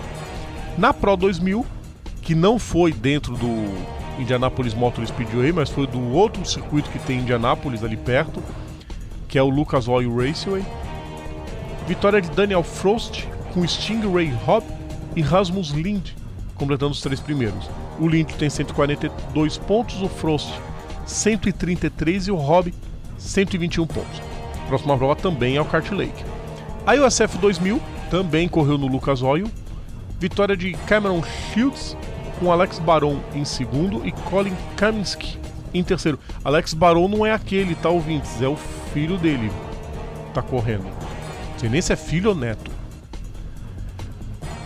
Na 0.78 0.94
Pro 0.94 1.18
2000, 1.18 1.66
que 2.26 2.34
não 2.34 2.58
foi 2.58 2.92
dentro 2.92 3.38
do 3.38 3.48
Indianapolis 4.20 4.74
Motor 4.74 5.06
Speedway, 5.06 5.54
mas 5.54 5.70
foi 5.70 5.86
do 5.86 6.12
outro 6.12 6.44
circuito 6.44 6.90
que 6.90 6.98
tem 7.00 7.20
em 7.20 7.22
Indianapolis 7.22 7.84
ali 7.84 7.96
perto, 7.96 8.42
que 9.28 9.38
é 9.38 9.44
o 9.44 9.48
Lucas 9.48 9.88
Oil 9.88 10.18
Raceway. 10.18 10.66
Vitória 11.88 12.20
de 12.20 12.30
Daniel 12.32 12.64
Frost 12.64 13.26
com 13.54 13.66
Stingray 13.66 14.34
Hobb 14.44 14.66
e 15.16 15.22
Rasmus 15.22 15.70
Lind, 15.70 16.10
completando 16.56 16.94
os 16.94 17.02
três 17.02 17.20
primeiros. 17.20 17.70
O 18.00 18.08
Lind 18.08 18.32
tem 18.32 18.50
142 18.50 19.60
pontos, 19.60 20.02
o 20.02 20.10
Frost 20.10 20.52
133 21.06 22.28
e 22.28 22.32
o 22.32 22.36
Hobb 22.36 22.74
121 23.20 23.86
pontos. 23.86 24.22
Próxima 24.68 24.98
prova 24.98 25.16
também 25.16 25.58
é 25.58 25.62
o 25.62 25.66
Kart 25.66 25.92
Lake. 25.92 26.26
A 26.88 26.96
USF 26.96 27.38
2000 27.38 27.80
também 28.10 28.48
correu 28.48 28.80
no 28.80 28.88
Lucas 28.88 29.22
Oil. 29.22 29.48
Vitória 30.20 30.58
de 30.58 30.74
Cameron 30.88 31.22
Shields 31.24 31.96
com 32.40 32.52
Alex 32.52 32.80
Baron 32.80 33.20
em 33.34 33.46
segundo 33.46 34.06
e 34.06 34.12
Colin 34.12 34.56
Kaminsky 34.76 35.38
em 35.74 35.84
terceiro. 35.84 36.20
Alex 36.44 36.74
Baron 36.74 37.08
não 37.08 37.26
é 37.26 37.32
aquele, 37.32 37.76
tá 37.76 37.90
ouvintes? 37.90 38.42
É 38.42 38.48
o 38.48 38.56
filho 38.94 39.18
dele. 39.18 39.52
Tá 40.34 40.42
correndo. 40.42 40.84
Não 40.86 41.60
sei 41.60 41.70
nem 41.70 41.82
se 41.82 41.94
é 41.94 41.96
filho 41.96 42.30
ou 42.30 42.36
neto. 42.36 42.72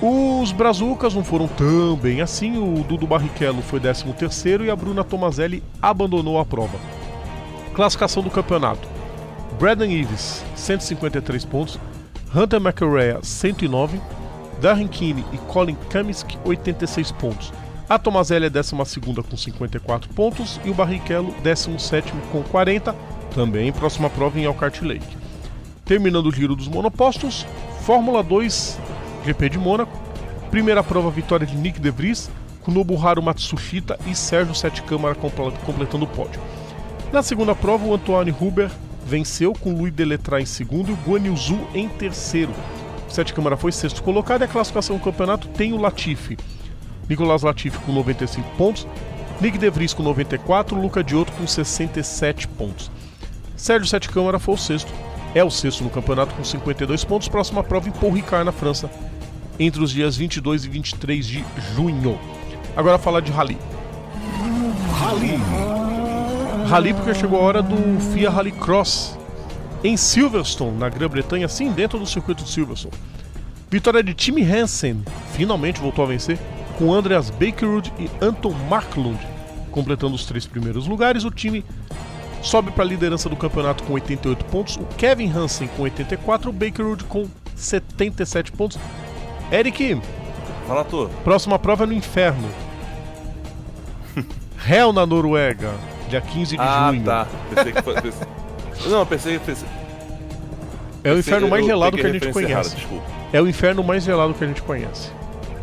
Os 0.01 0.53
Brazucas 0.53 1.13
não 1.13 1.23
foram 1.23 1.47
tão 1.47 1.97
bem 1.97 2.21
assim. 2.21 2.57
O 2.57 2.83
Dudu 2.83 3.05
Barrichello 3.05 3.61
foi 3.61 3.79
13 3.79 4.05
terceiro 4.13 4.63
e 4.63 4.69
a 4.69 4.75
Bruna 4.75 5.03
Tomazelli 5.03 5.61
abandonou 5.81 6.39
a 6.39 6.45
prova. 6.45 6.77
Classificação 7.73 8.23
do 8.23 8.29
campeonato. 8.29 8.87
Braden 9.59 9.91
Ives, 9.91 10.43
153 10.55 11.43
pontos. 11.43 11.79
Hunter 12.33 12.61
McElrea, 12.61 13.19
109. 13.21 13.99
Darren 14.61 14.87
Keane 14.87 15.25
e 15.31 15.37
Colin 15.37 15.75
Kaminsky, 15.89 16.37
86 16.43 17.11
pontos. 17.13 17.51
A 17.87 17.97
Tomazelli 17.97 18.45
é 18.45 18.49
12 18.49 18.75
com 18.75 19.37
54 19.37 20.13
pontos 20.13 20.59
e 20.63 20.69
o 20.69 20.73
Barrichello 20.73 21.33
17 21.41 22.11
com 22.31 22.43
40, 22.43 22.93
também 23.33 23.71
próxima 23.71 24.09
prova 24.09 24.39
em 24.39 24.43
Elkhart 24.43 24.81
Lake. 24.81 25.17
Terminando 25.85 26.27
o 26.27 26.31
giro 26.31 26.55
dos 26.55 26.67
monopostos, 26.67 27.47
Fórmula 27.81 28.21
2 28.21 28.77
GP 29.25 29.49
de 29.49 29.57
Mônaco. 29.57 29.91
Primeira 30.51 30.83
prova, 30.83 31.09
vitória 31.09 31.45
de 31.47 31.55
Nick 31.55 31.79
De 31.79 31.89
Vries, 31.91 32.29
com 32.61 32.71
Nobuharu 32.71 33.21
Matsushita 33.21 33.97
e 34.05 34.13
Sérgio 34.15 34.53
Sete 34.53 34.81
Câmara 34.83 35.15
comple- 35.15 35.51
completando 35.65 36.05
o 36.05 36.07
pódio. 36.07 36.39
Na 37.11 37.23
segunda 37.23 37.55
prova, 37.55 37.85
o 37.85 37.93
Antoine 37.93 38.31
Huber 38.39 38.69
venceu 39.05 39.53
com 39.53 39.73
Louis 39.73 39.91
Deletrat 39.93 40.43
em 40.43 40.45
segundo 40.45 40.89
e 40.89 40.93
o 40.93 40.97
Guan 41.07 41.35
Zhu 41.35 41.57
em 41.73 41.87
terceiro. 41.89 42.51
Sete 43.09 43.33
Câmara 43.33 43.57
foi 43.57 43.71
sexto 43.71 44.03
colocado 44.03 44.41
e 44.41 44.45
a 44.45 44.47
classificação 44.47 44.97
do 44.97 45.03
campeonato 45.03 45.47
tem 45.49 45.73
o 45.73 45.77
Latifi. 45.77 46.37
Nicolas 47.09 47.41
Latifi 47.41 47.77
com 47.79 47.91
95 47.91 48.49
pontos, 48.55 48.87
Nick 49.41 49.57
De 49.57 49.69
Vries 49.69 49.93
com 49.93 50.03
94, 50.03 50.79
Luca 50.79 51.03
Diotto 51.03 51.31
com 51.33 51.47
67 51.47 52.47
pontos. 52.49 52.91
Sérgio 53.55 53.87
Sete 53.87 54.09
Câmara 54.09 54.39
foi 54.39 54.55
o 54.55 54.57
sexto, 54.57 54.93
é 55.33 55.43
o 55.43 55.49
sexto 55.49 55.83
no 55.83 55.89
campeonato 55.89 56.33
com 56.35 56.43
52 56.43 57.03
pontos. 57.03 57.27
Próxima 57.27 57.63
prova 57.63 57.89
em 57.89 57.91
Paul 57.91 58.13
Ricard, 58.13 58.45
na 58.45 58.51
França, 58.51 58.89
entre 59.59 59.83
os 59.83 59.91
dias 59.91 60.15
22 60.15 60.65
e 60.65 60.69
23 60.69 61.27
de 61.27 61.45
junho. 61.75 62.17
Agora 62.75 62.97
falar 62.97 63.21
de 63.21 63.31
Rally. 63.31 63.57
Rally. 64.99 65.39
Rally 66.67 66.93
porque 66.93 67.13
chegou 67.13 67.39
a 67.39 67.43
hora 67.43 67.61
do 67.61 67.99
FIA 68.13 68.29
Rally 68.29 68.51
Cross 68.51 69.18
em 69.83 69.95
Silverstone, 69.97 70.77
na 70.77 70.89
Grã-Bretanha, 70.89 71.47
sim, 71.47 71.71
dentro 71.71 71.97
do 71.99 72.05
circuito 72.05 72.43
de 72.43 72.49
Silverstone. 72.49 72.93
Vitória 73.71 74.03
de 74.03 74.13
Timmy 74.13 74.43
Hansen, 74.43 75.03
finalmente 75.33 75.79
voltou 75.79 76.03
a 76.03 76.07
vencer, 76.07 76.37
com 76.77 76.93
Andreas 76.93 77.29
Bakerud 77.29 77.91
e 77.99 78.09
Anton 78.21 78.51
Marklund 78.69 79.19
completando 79.71 80.15
os 80.15 80.25
três 80.25 80.47
primeiros 80.47 80.87
lugares. 80.87 81.23
O 81.23 81.29
time 81.29 81.63
sobe 82.41 82.71
para 82.71 82.83
a 82.83 82.87
liderança 82.87 83.29
do 83.29 83.35
campeonato 83.35 83.83
com 83.83 83.93
88 83.93 84.45
pontos, 84.45 84.75
o 84.77 84.85
Kevin 84.97 85.29
Hansen 85.29 85.67
com 85.77 85.83
84, 85.83 86.49
o 86.49 86.53
Bakerud 86.53 87.03
com 87.03 87.27
77 87.55 88.51
pontos. 88.53 88.79
Eric, 89.51 90.01
Fala, 90.67 90.83
tu. 90.83 91.09
próxima 91.23 91.59
prova 91.59 91.83
é 91.83 91.87
no 91.87 91.93
inferno. 91.93 92.47
Hell 94.67 94.91
na 94.93 95.05
Noruega, 95.05 95.71
dia 96.09 96.21
15 96.21 96.55
de 96.57 96.61
Ah, 96.61 96.89
junho. 96.91 97.03
tá. 97.05 97.27
Pensei 97.53 97.71
que 97.73 97.81
fosse. 97.81 98.13
Não, 98.87 99.05
pensei. 99.05 99.37
pensei 99.39 99.67
É 101.03 101.11
o 101.11 101.19
inferno 101.19 101.47
mais 101.49 101.65
gelado 101.65 101.97
que 101.97 102.05
a 102.05 102.11
gente 102.11 102.31
conhece. 102.31 102.75
errada. 102.75 103.03
É 103.33 103.41
o 103.41 103.47
inferno 103.47 103.83
mais 103.83 104.03
gelado 104.03 104.33
que 104.33 104.43
a 104.43 104.47
gente 104.47 104.61
conhece. 104.61 105.11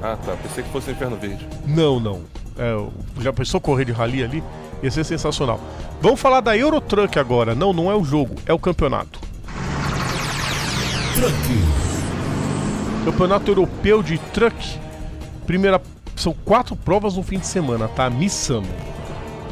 Ah, 0.03 0.17
tá. 0.25 0.37
Pensei 0.43 0.63
que 0.63 0.71
fosse 0.71 0.91
o 0.91 0.93
Inferno 0.93 1.17
Verde. 1.17 1.47
Não, 1.67 1.99
não. 1.99 2.21
É, 2.59 2.73
o- 2.75 2.93
já 3.21 3.33
pensou 3.33 3.61
correr 3.61 3.85
de 3.85 3.93
rally 3.93 4.23
ali? 4.23 4.45
Ia 4.83 4.91
ser 4.91 5.05
sensacional. 5.05 5.59
Vamos 6.01 6.21
falar 6.21 6.41
da 6.41 6.57
Eurotruck 6.57 7.19
agora. 7.19 7.55
Não, 7.55 7.73
não 7.73 7.91
é 7.91 7.95
o 7.95 8.05
jogo, 8.05 8.35
é 8.47 8.53
o 8.53 8.59
campeonato. 8.59 9.19
Campeonato 13.05 13.51
Europeu 13.51 14.03
de 14.03 14.19
Truck. 14.19 14.79
Primeira. 15.47 15.81
São 16.15 16.35
quatro 16.45 16.75
provas 16.75 17.17
no 17.17 17.23
fim 17.23 17.39
de 17.39 17.47
semana, 17.47 17.89
tá? 17.89 18.09
Missamo. 18.09 18.67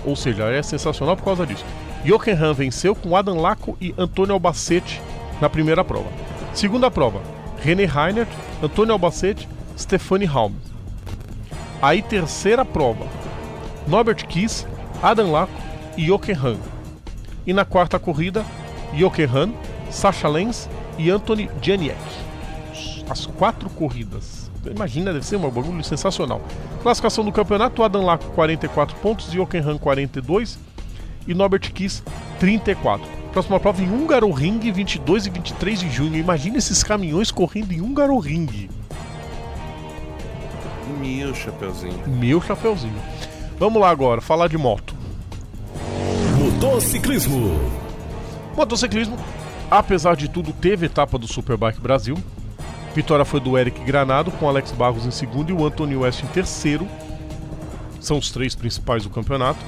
Ou 0.05 0.17
seja, 0.17 0.45
é 0.45 0.63
sensacional 0.63 1.17
por 1.17 1.25
causa 1.25 1.47
disso. 1.47 1.65
Jochen 2.05 2.35
Han 2.35 2.53
venceu 2.53 2.95
com 2.95 3.17
Adam 3.17 3.41
Laco 3.41 3.79
e 3.81 3.95
Antônio 3.97 4.35
Albacete 4.35 5.01
na 5.41 5.49
primeira 5.49 5.83
prova. 5.83 6.11
Segunda 6.53 6.91
prova, 6.91 7.23
René 7.59 7.87
Reinert, 7.87 8.29
Antônio 8.63 8.93
Albacete, 8.93 9.49
Stefani 9.77 10.27
Halm. 10.27 10.53
Aí 11.81 12.03
terceira 12.03 12.63
prova, 12.63 13.07
Norbert 13.89 14.27
Kiss, 14.27 14.67
Adam 15.03 15.33
Laco 15.33 15.53
e 15.97 16.07
Jochen 16.07 16.37
Han. 16.37 16.57
E 17.47 17.55
na 17.55 17.65
quarta 17.65 17.99
corrida, 17.99 18.45
Jochen 18.93 19.27
Han, 19.27 19.53
Sasha 19.91 20.29
Lenz 20.29 20.69
e 20.99 21.11
Anthony 21.11 21.51
Janiek. 21.63 21.97
as 23.09 23.27
quatro 23.27 23.69
corridas. 23.71 24.51
Imagina, 24.67 25.13
deve 25.13 25.27
ser 25.27 25.37
um 25.37 25.41
bagulho 25.41 25.85
sensacional. 25.85 26.41
Classificação 26.83 27.25
do 27.25 27.33
campeonato: 27.33 27.83
Adam 27.83 28.05
Lack 28.05 28.25
44 28.29 28.97
pontos, 28.97 29.31
Jochen 29.31 29.79
42 29.79 30.59
e 31.27 31.35
Norbert 31.35 31.73
Kiss 31.73 32.03
34. 32.39 33.07
Próxima 33.33 33.59
prova 33.59 33.83
em 33.83 33.91
Húngaro 33.91 34.31
Ring, 34.31 34.59
22 34.71 35.27
e 35.27 35.31
23 35.31 35.81
de 35.81 35.91
junho. 35.91 36.17
Imagina 36.17 36.57
esses 36.57 36.85
caminhões 36.85 37.31
correndo 37.31 37.73
em 37.73 37.81
Húngaro 37.81 38.17
Ring. 38.19 38.69
Meu 41.01 41.35
chapeuzinho. 41.35 42.07
Meu 42.07 42.41
chapeuzinho. 42.41 43.01
Vamos 43.59 43.81
lá 43.81 43.91
agora, 43.91 44.21
falar 44.21 44.49
de 44.49 44.57
moto. 44.57 44.95
Motociclismo. 46.39 47.59
Motociclismo, 48.57 49.17
apesar 49.71 50.15
de 50.15 50.29
tudo, 50.29 50.53
teve 50.53 50.87
etapa 50.87 51.19
do 51.19 51.27
Superbike 51.27 51.81
Brasil. 51.81 52.17
Vitória 52.95 53.25
foi 53.25 53.41
do 53.41 53.59
Eric 53.59 53.83
Granado, 53.85 54.31
com 54.31 54.49
Alex 54.49 54.71
Barros 54.71 55.05
em 55.05 55.11
segundo 55.11 55.51
e 55.51 55.53
o 55.53 55.67
Antônio 55.67 56.01
West 56.01 56.23
em 56.23 56.27
terceiro. 56.29 56.87
São 58.01 58.19
os 58.19 58.31
três 58.31 58.55
principais 58.55 59.03
do 59.03 59.11
campeonato. 59.11 59.59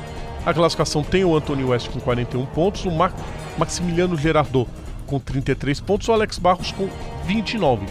A 0.47 0.55
classificação 0.55 1.03
tem 1.03 1.25
o 1.25 1.35
Antônio 1.35 1.71
West 1.71 1.91
com 1.91 1.99
41 1.99 2.47
pontos, 2.47 2.85
o 2.85 2.91
Ma 2.91 3.11
Maximiliano 3.59 4.17
Gerardot 4.17 4.69
com 5.05 5.19
33 5.19 5.81
pontos, 5.81 6.09
o 6.09 6.13
Alex 6.13 6.39
Barros 6.39 6.71
com 6.71 6.89
29. 7.25 7.85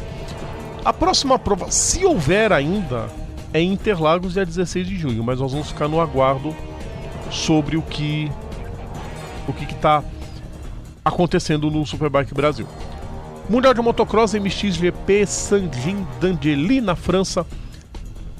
A 0.85 0.93
próxima 0.93 1.37
prova, 1.37 1.69
se 1.69 2.05
houver 2.05 2.53
ainda, 2.53 3.07
é 3.53 3.61
Interlagos 3.61 4.33
dia 4.33 4.45
16 4.45 4.87
de 4.87 4.97
junho, 4.97 5.21
mas 5.21 5.39
nós 5.39 5.51
vamos 5.51 5.67
ficar 5.67 5.89
no 5.89 5.99
aguardo 5.99 6.55
sobre 7.29 7.75
o 7.75 7.81
que 7.81 8.31
o 9.47 9.53
que 9.53 9.65
está 9.65 10.01
acontecendo 11.03 11.69
no 11.69 11.85
Superbike 11.85 12.33
Brasil. 12.33 12.67
Mundial 13.49 13.73
de 13.73 13.81
Motocross 13.81 14.33
MXGP 14.33 15.25
Saint-Jean 15.25 16.05
d'Angely 16.19 16.81
na 16.81 16.95
França. 16.95 17.45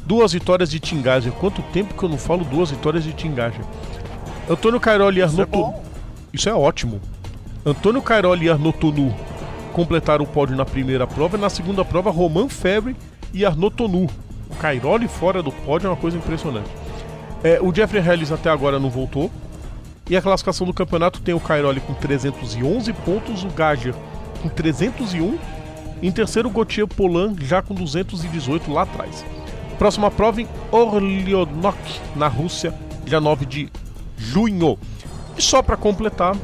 Duas 0.06 0.34
vitórias 0.34 0.70
de 0.70 0.80
Tingager. 0.80 1.32
Quanto 1.34 1.62
tempo 1.64 1.94
que 1.94 2.04
eu 2.04 2.10
não 2.10 2.18
falo 2.18 2.44
duas 2.46 2.72
vitórias 2.72 3.04
de 3.04 3.14
Tingager? 3.14 3.64
Antônio 4.48 4.80
Cairoli 4.80 5.20
e 5.20 5.24
Arnaud 5.24 5.50
Isso, 5.52 5.64
é 5.64 5.82
Isso 6.34 6.50
é 6.50 6.54
ótimo. 6.54 7.02
Antônio 7.66 8.02
Cairoli 8.02 8.46
e 8.46 8.50
Arnaud 8.50 8.78
Tonu 8.78 9.14
completaram 9.74 10.24
o 10.24 10.28
pódio 10.28 10.56
na 10.56 10.64
primeira 10.64 11.08
prova 11.08 11.36
e 11.36 11.40
na 11.40 11.50
segunda 11.50 11.84
prova 11.84 12.12
Roman 12.12 12.48
Febre 12.48 12.96
e 13.34 13.44
Arnaud 13.44 13.76
Tonu. 13.76 14.08
O 14.50 14.56
Cairoli 14.56 15.08
fora 15.08 15.42
do 15.42 15.52
pódio 15.52 15.88
é 15.88 15.90
uma 15.90 15.96
coisa 15.96 16.18
impressionante. 16.18 16.70
É, 17.44 17.60
o 17.60 17.74
Jeffrey 17.74 18.08
Hellis 18.08 18.32
até 18.32 18.50
agora 18.50 18.80
não 18.80 18.90
voltou. 18.90 19.32
E 20.08 20.16
a 20.16 20.22
classificação 20.22 20.68
do 20.68 20.74
campeonato 20.74 21.20
tem 21.22 21.34
o 21.34 21.40
Cairoli 21.40 21.80
com 21.80 21.96
311 21.96 22.94
pontos, 22.94 23.44
o 23.44 23.48
Gager 23.48 23.96
com 24.44 24.50
301. 24.50 25.40
Em 26.04 26.12
terceiro, 26.12 26.50
o 26.50 26.52
Gautier 26.52 26.88
Polan 26.88 27.34
já 27.42 27.64
com 27.64 27.74
218 27.74 28.72
lá 28.72 28.84
atrás. 28.84 29.26
Próxima 29.80 30.12
prova 30.12 30.40
em 30.40 30.48
Orlionok, 30.72 32.00
na 32.16 32.28
Rússia, 32.28 32.72
dia 33.04 33.20
9 33.20 33.48
de 33.48 33.70
junho. 34.18 34.78
E 35.38 35.42
só 35.42 35.62
para 35.62 35.78
completar, 35.78 36.36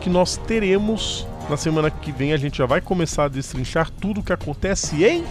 que 0.00 0.10
nós 0.10 0.36
teremos 0.36 1.26
na 1.48 1.56
semana 1.56 1.90
que 1.90 2.12
vem 2.12 2.32
a 2.32 2.36
gente 2.36 2.58
já 2.58 2.66
vai 2.66 2.80
começar 2.80 3.24
a 3.24 3.28
destrinchar 3.28 3.90
tudo 3.90 4.20
o 4.20 4.22
que 4.22 4.32
acontece 4.32 5.02
em. 5.04 5.24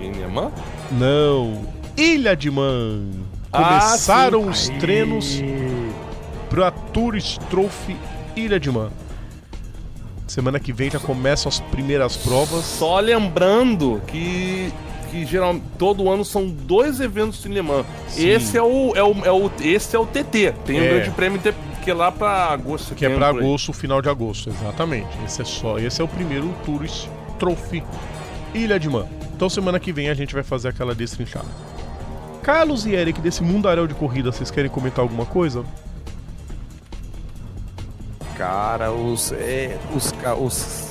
Em 0.00 0.10
Neman? 0.10 0.50
Não, 0.92 1.64
Ilha 1.96 2.36
de 2.36 2.50
Man. 2.50 3.10
Começaram 3.50 4.44
ah, 4.44 4.50
os 4.50 4.68
treinos 4.80 5.40
para 6.50 6.70
Tourist 6.70 7.38
Trophy 7.50 7.96
Ilha 8.36 8.58
de 8.58 8.70
Man. 8.70 8.90
Semana 10.26 10.60
que 10.60 10.72
vem 10.72 10.90
já 10.90 10.98
começam 10.98 11.48
as 11.48 11.60
primeiras 11.60 12.16
provas. 12.16 12.64
Só 12.64 13.00
lembrando 13.00 14.02
que 14.06 14.72
que 15.10 15.24
geralmente 15.26 15.64
todo 15.78 16.10
ano 16.10 16.24
são 16.24 16.48
dois 16.48 17.00
eventos 17.00 17.42
de 17.42 17.48
Le 17.48 17.62
Mans. 17.62 17.86
Esse 18.16 18.56
é 18.56 18.62
o, 18.62 18.94
é 18.94 19.02
o, 19.02 19.24
é 19.24 19.32
o 19.32 19.50
esse 19.60 19.96
é 19.96 19.98
o 19.98 20.06
TT. 20.06 20.54
Tem 20.64 20.80
o 20.80 20.84
é. 20.84 20.88
Grande 20.88 21.10
Prêmio 21.10 21.40
que 21.82 21.90
é 21.90 21.94
lá 21.94 22.12
para 22.12 22.52
agosto. 22.52 22.94
Que 22.94 23.06
é 23.06 23.10
para 23.10 23.28
agosto, 23.28 23.72
final 23.72 24.02
de 24.02 24.08
agosto, 24.08 24.50
exatamente. 24.50 25.08
Esse 25.24 25.42
é 25.42 25.44
só, 25.44 25.78
esse 25.78 26.00
é 26.00 26.04
o 26.04 26.08
primeiro 26.08 26.54
Tourist 26.64 27.08
Trophy 27.38 27.82
Ilha 28.54 28.78
de 28.78 28.88
Man. 28.88 29.06
Então 29.34 29.48
semana 29.48 29.78
que 29.78 29.92
vem 29.92 30.10
a 30.10 30.14
gente 30.14 30.34
vai 30.34 30.42
fazer 30.42 30.68
aquela 30.68 30.94
destrinchada. 30.94 31.48
Carlos 32.42 32.86
e 32.86 32.94
Eric 32.94 33.20
desse 33.20 33.42
mundaréu 33.42 33.86
de 33.86 33.94
corrida, 33.94 34.32
vocês 34.32 34.50
querem 34.50 34.70
comentar 34.70 35.00
alguma 35.00 35.26
coisa? 35.26 35.64
Cara, 38.36 38.92
os, 38.92 39.32
é, 39.32 39.76
os, 39.94 40.14
os, 40.40 40.87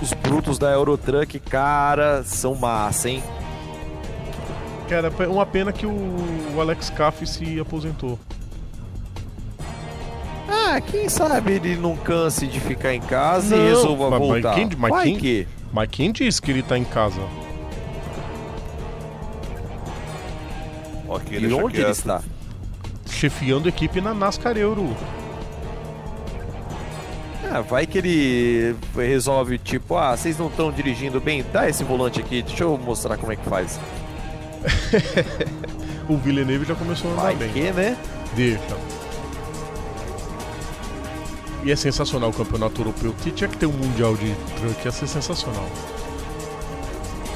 os 0.00 0.12
brutos 0.12 0.58
da 0.58 0.70
Eurotruck, 0.70 1.38
cara, 1.40 2.22
são 2.24 2.54
massa, 2.54 3.10
hein? 3.10 3.22
Cara, 4.88 5.12
é 5.18 5.28
uma 5.28 5.44
pena 5.44 5.72
que 5.72 5.86
o 5.86 6.60
Alex 6.60 6.90
Caff 6.90 7.26
se 7.26 7.60
aposentou. 7.60 8.18
Ah, 10.48 10.80
quem 10.80 11.08
sabe 11.08 11.52
ele 11.52 11.76
não 11.76 11.96
canse 11.96 12.46
de 12.46 12.58
ficar 12.58 12.94
em 12.94 13.00
casa 13.00 13.54
não, 13.54 13.64
e 13.64 13.68
resolva 13.68 14.10
mas, 14.10 14.18
voltar. 14.18 14.48
Mas 14.48 14.54
quem, 14.54 14.78
mas, 14.78 14.90
Vai 14.90 15.04
quem, 15.04 15.18
que? 15.18 15.48
mas 15.72 15.88
quem 15.90 16.12
disse 16.12 16.40
que 16.40 16.50
ele 16.50 16.62
tá 16.62 16.78
em 16.78 16.84
casa? 16.84 17.20
Okay, 21.06 21.38
e 21.38 21.52
onde 21.52 21.80
ele 21.80 21.90
está? 21.90 22.22
Chefiando 23.06 23.68
equipe 23.68 24.00
na 24.00 24.12
NASCAR 24.14 24.56
Euro. 24.56 24.94
Ah, 27.50 27.62
vai 27.62 27.86
que 27.86 27.96
ele 27.96 28.76
resolve, 28.94 29.58
tipo, 29.58 29.96
ah, 29.96 30.14
vocês 30.14 30.36
não 30.36 30.48
estão 30.48 30.70
dirigindo 30.70 31.18
bem? 31.18 31.44
Dá 31.50 31.68
esse 31.68 31.82
volante 31.82 32.20
aqui, 32.20 32.42
deixa 32.42 32.64
eu 32.64 32.76
mostrar 32.76 33.16
como 33.16 33.32
é 33.32 33.36
que 33.36 33.48
faz. 33.48 33.80
o 36.08 36.16
Villeneuve 36.18 36.66
já 36.66 36.74
começou 36.74 37.10
a 37.10 37.14
andar 37.14 37.22
vai 37.22 37.36
bem. 37.36 37.50
que, 37.50 37.72
né? 37.72 37.96
Deixa. 38.34 38.76
E 41.64 41.72
é 41.72 41.76
sensacional 41.76 42.30
o 42.30 42.32
campeonato 42.34 42.80
europeu. 42.80 43.14
Tinha 43.34 43.48
que 43.48 43.56
ter 43.56 43.66
um 43.66 43.72
mundial 43.72 44.14
de 44.14 44.34
truck, 44.56 44.84
ia 44.84 44.92
ser 44.92 45.06
sensacional. 45.06 45.66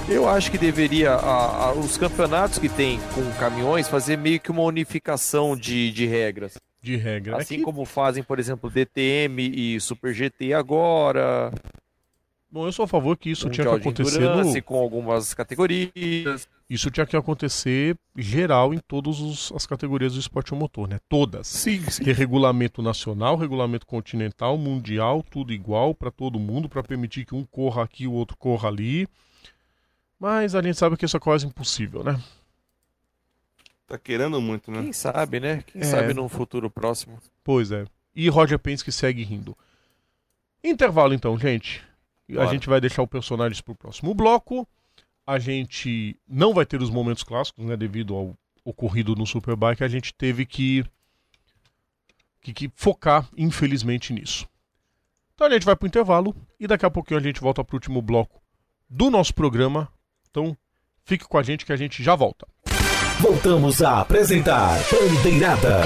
Eu 0.09 0.29
acho 0.29 0.51
que 0.51 0.59
deveria 0.59 1.13
a, 1.13 1.69
a, 1.69 1.73
os 1.73 1.97
campeonatos 1.97 2.59
que 2.59 2.69
tem 2.69 3.01
com 3.15 3.25
caminhões 3.39 3.89
fazer 3.89 4.19
meio 4.19 4.39
que 4.41 4.51
uma 4.51 4.63
unificação 4.63 5.57
de, 5.57 5.91
de 5.91 6.07
regras. 6.07 6.55
De 6.83 6.97
regra. 6.97 7.37
Assim 7.37 7.55
é 7.55 7.59
que... 7.59 7.65
como 7.65 7.85
fazem, 7.85 8.23
por 8.23 8.41
exemplo, 8.41 8.69
DTM 8.69 9.41
e 9.55 9.81
Super 9.81 10.13
GT 10.13 10.53
agora. 10.53 11.53
Bom, 12.51 12.67
eu 12.67 12.73
sou 12.73 12.85
a 12.85 12.89
favor 12.89 13.17
que 13.17 13.31
isso 13.31 13.49
tinha 13.49 13.67
que 13.67 13.75
acontecer 13.75 14.21
no... 14.21 14.63
com 14.63 14.79
algumas 14.79 15.33
categorias. 15.33 16.47
Isso 16.69 16.91
tinha 16.91 17.07
que 17.07 17.17
acontecer 17.17 17.97
geral 18.17 18.75
em 18.75 18.79
todas 18.79 19.53
as 19.55 19.65
categorias 19.65 20.15
do 20.15 20.21
esporte 20.21 20.55
motor, 20.55 20.89
né? 20.89 20.99
Todas. 21.09 21.47
Sim, 21.47 21.83
sim. 21.89 22.03
Ter 22.03 22.15
regulamento 22.15 22.83
nacional, 22.83 23.37
regulamento 23.37 23.87
continental, 23.87 24.59
mundial, 24.59 25.23
tudo 25.23 25.53
igual 25.53 25.95
para 25.95 26.11
todo 26.11 26.39
mundo, 26.39 26.69
para 26.69 26.83
permitir 26.83 27.25
que 27.25 27.35
um 27.35 27.45
corra 27.45 27.85
aqui, 27.85 28.07
o 28.07 28.13
outro 28.13 28.37
corra 28.37 28.69
ali. 28.69 29.07
Mas 30.19 30.55
a 30.55 30.63
gente 30.63 30.79
sabe 30.79 30.97
que 30.97 31.05
isso 31.05 31.17
é 31.17 31.21
quase 31.21 31.47
impossível, 31.47 32.03
né? 32.05 32.21
Tá 33.87 33.99
querendo 33.99 34.41
muito, 34.41 34.71
né? 34.71 34.83
Quem 34.83 34.93
sabe, 34.93 35.41
né? 35.41 35.63
Quem 35.67 35.83
é... 35.83 35.85
sabe 35.85 36.15
num 36.15 36.29
futuro 36.29 36.71
próximo. 36.71 37.19
Pois 37.45 37.71
é. 37.71 37.85
E 38.15 38.29
Roger 38.29 38.59
Penske 38.59 38.91
segue 38.93 39.23
rindo. 39.23 39.57
Intervalo 40.63 41.15
então, 41.15 41.39
gente. 41.39 41.83
Bora. 42.29 42.49
A 42.49 42.53
gente 42.53 42.69
vai 42.69 42.81
deixar 42.81 43.03
o 43.03 43.07
personagens 43.07 43.61
pro 43.61 43.75
próximo 43.75 44.15
bloco. 44.15 44.67
A 45.27 45.39
gente 45.39 46.17
não 46.27 46.55
vai 46.55 46.65
ter 46.65 46.81
os 46.81 46.91
momentos 46.91 47.23
clássicos, 47.23 47.65
né? 47.65 47.77
Devido 47.77 48.15
ao 48.15 48.37
ocorrido 48.65 49.15
no 49.15 49.27
Superbike, 49.27 49.83
a 49.83 49.89
gente 49.89 50.15
teve 50.15 50.47
que, 50.47 50.85
que, 52.41 52.53
que 52.53 52.71
focar, 52.77 53.29
infelizmente, 53.37 54.13
nisso. 54.13 54.49
Então 55.35 55.47
a 55.47 55.51
gente 55.51 55.67
vai 55.67 55.75
pro 55.75 55.89
intervalo 55.89 56.35
e 56.61 56.67
daqui 56.67 56.87
a 56.87 56.91
pouquinho 56.91 57.19
a 57.19 57.23
gente 57.23 57.41
volta 57.41 57.65
pro 57.65 57.77
último 57.77 58.01
bloco 58.01 58.41
do 58.89 59.11
nosso 59.11 59.35
programa 59.35 59.93
então, 60.33 60.57
fique 61.05 61.29
com 61.29 61.37
a 61.37 61.43
gente 61.43 61.65
que 61.67 61.73
a 61.73 61.77
gente 61.77 62.03
já 62.03 62.17
volta. 62.17 62.49
Voltamos 63.23 63.81
a 63.81 64.01
apresentar 64.01 64.81
Bandeirada. 64.91 65.83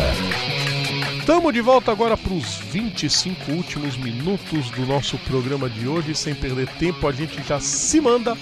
Estamos 1.18 1.52
de 1.52 1.60
volta 1.60 1.92
agora 1.92 2.16
para 2.16 2.32
os 2.32 2.56
25 2.72 3.52
últimos 3.52 3.94
minutos 3.98 4.70
do 4.70 4.86
nosso 4.86 5.18
programa 5.18 5.68
de 5.68 5.86
hoje. 5.86 6.14
Sem 6.14 6.34
perder 6.34 6.66
tempo, 6.78 7.06
a 7.06 7.12
gente 7.12 7.42
já 7.46 7.60
se 7.60 8.00
manda 8.00 8.34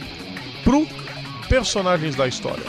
pro 0.62 0.86
Personagens 1.48 2.14
da 2.14 2.28
História. 2.28 2.62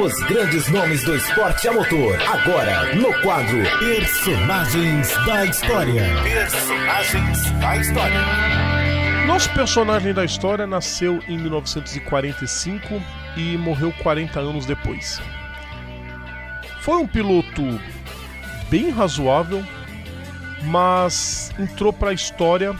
Os 0.00 0.14
grandes 0.28 0.68
nomes 0.68 1.02
do 1.02 1.16
esporte 1.16 1.66
a 1.66 1.72
motor. 1.72 2.22
Agora, 2.22 2.94
no 2.94 3.12
quadro 3.20 3.58
Personagens 3.80 5.08
da 5.26 5.44
História. 5.44 6.04
Personagens 6.22 7.50
da 7.60 7.76
História. 7.78 8.81
Nosso 9.26 9.52
personagem 9.54 10.12
da 10.12 10.24
história 10.24 10.66
nasceu 10.66 11.22
em 11.28 11.38
1945 11.38 13.00
e 13.36 13.56
morreu 13.56 13.92
40 14.02 14.40
anos 14.40 14.66
depois. 14.66 15.20
Foi 16.80 16.96
um 16.96 17.06
piloto 17.06 17.62
bem 18.68 18.90
razoável, 18.90 19.64
mas 20.64 21.52
entrou 21.58 21.92
para 21.92 22.10
a 22.10 22.14
história 22.14 22.74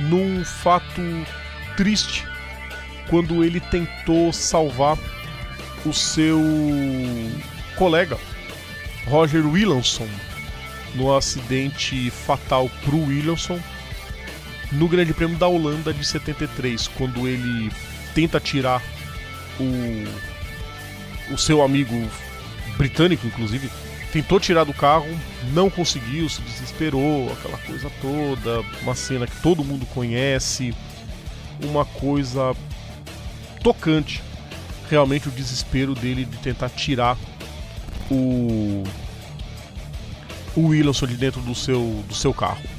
num 0.00 0.44
fato 0.44 1.02
triste 1.76 2.24
quando 3.10 3.42
ele 3.42 3.60
tentou 3.60 4.32
salvar 4.32 4.96
o 5.84 5.92
seu 5.92 6.40
colega 7.76 8.16
Roger 9.06 9.46
Williamson 9.46 10.08
no 10.94 11.14
acidente 11.14 12.10
fatal 12.10 12.70
para 12.84 12.94
o 12.94 13.06
Williamson 13.06 13.58
no 14.72 14.88
Grande 14.88 15.14
Prêmio 15.14 15.38
da 15.38 15.48
Holanda 15.48 15.92
de 15.92 16.04
73, 16.04 16.88
quando 16.88 17.26
ele 17.26 17.70
tenta 18.14 18.38
tirar 18.38 18.82
o, 19.58 21.34
o 21.34 21.38
seu 21.38 21.62
amigo 21.62 21.94
britânico, 22.76 23.26
inclusive, 23.26 23.70
tentou 24.12 24.38
tirar 24.38 24.64
do 24.64 24.72
carro, 24.72 25.08
não 25.52 25.68
conseguiu, 25.68 26.28
se 26.28 26.40
desesperou, 26.42 27.32
aquela 27.32 27.58
coisa 27.58 27.90
toda, 28.00 28.62
uma 28.82 28.94
cena 28.94 29.26
que 29.26 29.40
todo 29.40 29.64
mundo 29.64 29.86
conhece, 29.86 30.74
uma 31.62 31.84
coisa 31.84 32.54
tocante, 33.62 34.22
realmente 34.88 35.28
o 35.28 35.32
desespero 35.32 35.94
dele 35.94 36.24
de 36.24 36.36
tentar 36.38 36.70
tirar 36.70 37.16
o 38.10 38.84
o 40.56 40.68
Wilson 40.68 41.06
de 41.06 41.16
dentro 41.16 41.40
do 41.40 41.54
seu 41.54 42.02
do 42.08 42.14
seu 42.14 42.32
carro. 42.32 42.77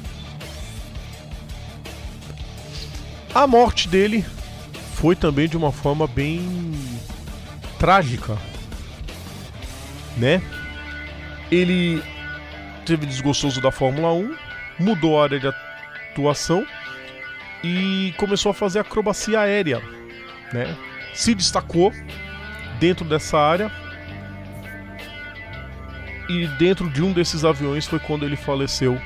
A 3.34 3.46
morte 3.46 3.88
dele 3.88 4.24
foi 4.94 5.14
também 5.14 5.48
de 5.48 5.56
uma 5.56 5.70
forma 5.70 6.06
bem 6.06 6.72
trágica, 7.78 8.36
né? 10.16 10.42
Ele 11.50 12.02
teve 12.84 13.06
desgostoso 13.06 13.60
da 13.60 13.70
Fórmula 13.70 14.12
1, 14.12 14.36
mudou 14.80 15.20
a 15.20 15.24
área 15.24 15.38
de 15.38 15.46
atuação 15.46 16.66
e 17.62 18.12
começou 18.16 18.50
a 18.50 18.54
fazer 18.54 18.80
acrobacia 18.80 19.40
aérea, 19.40 19.80
né? 20.52 20.76
Se 21.14 21.32
destacou 21.32 21.92
dentro 22.80 23.04
dessa 23.04 23.38
área 23.38 23.70
e 26.28 26.46
dentro 26.58 26.90
de 26.90 27.02
um 27.02 27.12
desses 27.12 27.44
aviões 27.44 27.86
foi 27.86 28.00
quando 28.00 28.24
ele 28.24 28.36
faleceu. 28.36 29.00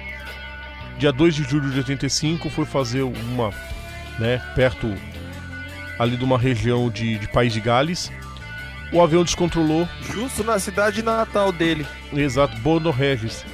Dia 0.98 1.12
2 1.12 1.34
de 1.34 1.42
julho 1.42 1.70
de 1.70 1.78
85 1.78 2.48
foi 2.48 2.64
fazer 2.64 3.02
uma, 3.02 3.52
né, 4.18 4.40
perto 4.54 4.94
ali 5.98 6.16
de 6.16 6.24
uma 6.24 6.38
região 6.38 6.90
de, 6.90 7.18
de 7.18 7.28
País 7.28 7.52
de 7.52 7.60
Gales, 7.60 8.10
o 8.92 9.00
avião 9.02 9.24
descontrolou. 9.24 9.88
Justo 10.02 10.44
na 10.44 10.58
cidade 10.58 11.02
natal 11.02 11.52
dele. 11.52 11.86
Exato, 12.12 12.56
Bono 12.58 12.90
Regis. 12.90 13.44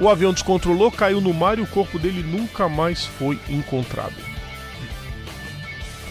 O 0.00 0.08
avião 0.08 0.32
descontrolou, 0.32 0.90
caiu 0.90 1.20
no 1.20 1.34
mar 1.34 1.58
e 1.58 1.62
o 1.62 1.66
corpo 1.66 1.98
dele 1.98 2.22
nunca 2.22 2.68
mais 2.68 3.04
foi 3.04 3.38
encontrado. 3.48 4.14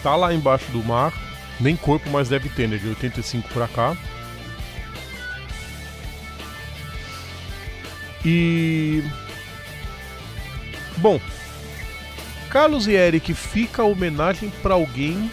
Tá 0.02 0.16
lá 0.16 0.32
embaixo 0.32 0.70
do 0.70 0.82
mar, 0.82 1.12
nem 1.58 1.76
corpo 1.76 2.08
mais 2.08 2.28
deve 2.28 2.48
ter, 2.48 2.68
né? 2.68 2.76
De 2.76 2.88
85 2.88 3.48
pra 3.48 3.68
cá. 3.68 3.96
E. 8.24 9.02
Bom, 10.98 11.20
Carlos 12.50 12.88
e 12.88 12.92
Eric 12.92 13.32
fica 13.32 13.82
a 13.82 13.84
homenagem 13.84 14.50
para 14.60 14.74
alguém 14.74 15.30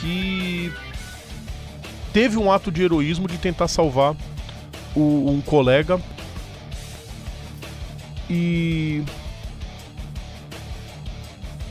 que 0.00 0.72
teve 2.12 2.36
um 2.38 2.50
ato 2.50 2.70
de 2.70 2.80
heroísmo 2.80 3.26
de 3.26 3.36
tentar 3.38 3.66
salvar 3.66 4.14
o, 4.94 5.30
um 5.30 5.40
colega 5.40 6.00
e 8.30 9.02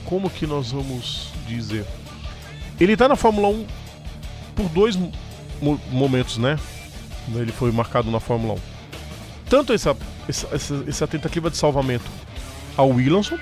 como 0.04 0.30
que 0.30 0.46
nós 0.46 0.72
vamos 0.72 1.32
dizer? 1.48 1.86
Ele 2.78 2.98
tá 2.98 3.08
na 3.08 3.16
Fórmula 3.16 3.48
1 3.48 3.66
por 4.54 4.68
dois 4.70 4.98
mo 5.62 5.80
momentos, 5.90 6.38
né? 6.38 6.60
Ele 7.34 7.52
foi 7.54 7.72
marcado 7.72 8.12
na 8.12 8.20
Fórmula 8.20 8.56
1. 8.56 8.58
Tanto 9.50 9.72
essa, 9.72 9.96
essa, 10.28 10.48
essa, 10.54 10.84
essa 10.88 11.08
tentativa 11.08 11.50
de 11.50 11.58
salvamento 11.58 12.06
ao 12.76 12.90
Williamson, 12.90 13.38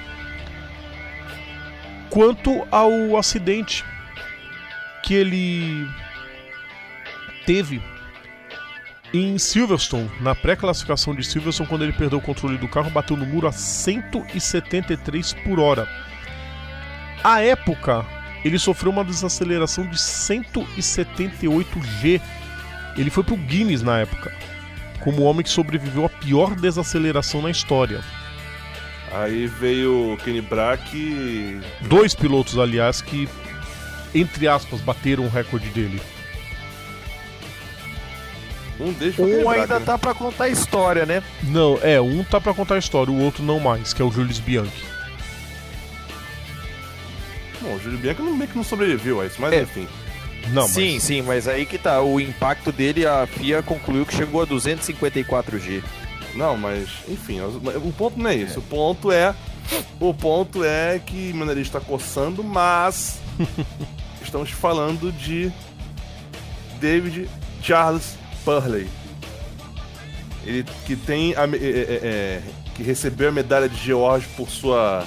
quanto 2.15 2.65
ao 2.71 3.17
acidente 3.17 3.83
que 5.03 5.13
ele 5.13 5.85
teve 7.45 7.81
em 9.13 9.37
Silverstone, 9.37 10.09
na 10.21 10.33
pré-classificação 10.33 11.13
de 11.13 11.25
Silverstone, 11.25 11.67
quando 11.67 11.83
ele 11.83 11.91
perdeu 11.91 12.19
o 12.19 12.21
controle 12.21 12.57
do 12.57 12.69
carro, 12.69 12.89
bateu 12.89 13.17
no 13.17 13.25
muro 13.25 13.49
a 13.49 13.51
173 13.51 15.33
por 15.43 15.59
hora. 15.59 15.89
À 17.21 17.41
época, 17.41 18.05
ele 18.45 18.57
sofreu 18.57 18.93
uma 18.93 19.03
desaceleração 19.03 19.85
de 19.85 19.99
178 19.99 21.81
G. 21.99 22.21
Ele 22.95 23.09
foi 23.09 23.25
pro 23.25 23.35
Guinness 23.35 23.81
na 23.81 23.99
época, 23.99 24.31
como 25.01 25.23
o 25.23 25.25
homem 25.25 25.43
que 25.43 25.49
sobreviveu 25.49 26.05
à 26.05 26.09
pior 26.09 26.55
desaceleração 26.55 27.41
na 27.41 27.51
história. 27.51 27.99
Aí 29.21 29.47
veio 29.47 30.17
Kenny 30.23 30.41
Brack. 30.41 31.61
Dois 31.81 32.13
pilotos, 32.13 32.57
aliás, 32.57 33.01
que, 33.01 33.29
entre 34.13 34.47
aspas, 34.47 34.81
bateram 34.81 35.25
o 35.25 35.29
recorde 35.29 35.69
dele. 35.69 36.01
Um 38.77 38.89
o 38.89 39.45
Um 39.45 39.49
ainda 39.49 39.67
Brack, 39.67 39.79
né? 39.79 39.85
tá 39.85 39.97
pra 39.97 40.13
contar 40.13 40.43
a 40.45 40.49
história, 40.49 41.05
né? 41.05 41.23
Não, 41.43 41.79
é, 41.81 42.01
um 42.01 42.23
tá 42.25 42.41
pra 42.41 42.53
contar 42.53 42.75
a 42.75 42.77
história, 42.79 43.11
o 43.11 43.21
outro 43.21 43.41
não 43.41 43.57
mais, 43.59 43.93
que 43.93 44.01
é 44.01 44.05
o 44.05 44.11
Julius 44.11 44.39
Bianchi. 44.39 44.83
Bom, 47.61 47.73
o 47.75 47.79
Júlio 47.79 47.97
Bianca 47.97 48.21
não, 48.21 48.35
meio 48.35 48.49
que 48.49 48.57
não 48.57 48.63
sobreviveu 48.65 49.21
a 49.21 49.25
isso, 49.25 49.37
mas 49.39 49.53
É. 49.53 49.61
enfim. 49.61 49.87
Não, 50.49 50.67
sim, 50.67 50.93
mas 50.95 51.03
sim, 51.03 51.21
mas 51.23 51.47
aí 51.47 51.65
que 51.65 51.77
tá. 51.77 52.01
O 52.01 52.19
impacto 52.19 52.71
dele, 52.71 53.05
a 53.07 53.25
FIA 53.25 53.63
concluiu 53.63 54.05
que 54.05 54.13
chegou 54.15 54.41
a 54.41 54.45
254G. 54.45 55.81
Não, 56.35 56.57
mas, 56.57 56.89
enfim, 57.07 57.39
o 57.41 57.93
ponto 57.93 58.19
não 58.19 58.29
é 58.29 58.35
isso. 58.35 58.59
O 58.59 58.63
ponto 58.63 59.11
é. 59.11 59.33
O 59.99 60.13
ponto 60.13 60.63
é 60.63 60.99
que 61.03 61.31
o 61.33 61.37
Maneri 61.37 61.61
está 61.61 61.79
coçando, 61.79 62.43
mas. 62.43 63.19
estamos 64.21 64.51
falando 64.51 65.11
de. 65.11 65.51
David 66.79 67.29
Charles 67.61 68.17
Purley. 68.43 68.87
Ele 70.45 70.65
que 70.85 70.95
tem. 70.95 71.33
A, 71.35 71.45
é, 71.45 71.55
é, 71.55 71.99
é, 72.03 72.41
que 72.75 72.83
recebeu 72.83 73.29
a 73.29 73.31
medalha 73.31 73.69
de 73.69 73.77
George 73.77 74.27
por 74.35 74.49
sua. 74.49 75.05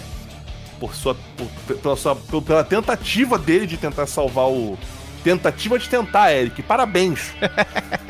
Por 0.81 0.95
sua. 0.95 1.15
por- 1.37 1.77
pela, 1.77 1.97
sua 1.97 2.17
pela 2.17 2.65
tentativa 2.65 3.39
dele 3.39 3.67
de 3.67 3.77
tentar 3.77 4.07
salvar 4.07 4.49
o. 4.49 4.79
Tentativa 5.23 5.79
de 5.79 5.89
tentar, 5.89 6.33
Eric. 6.33 6.63
Parabéns. 6.63 7.35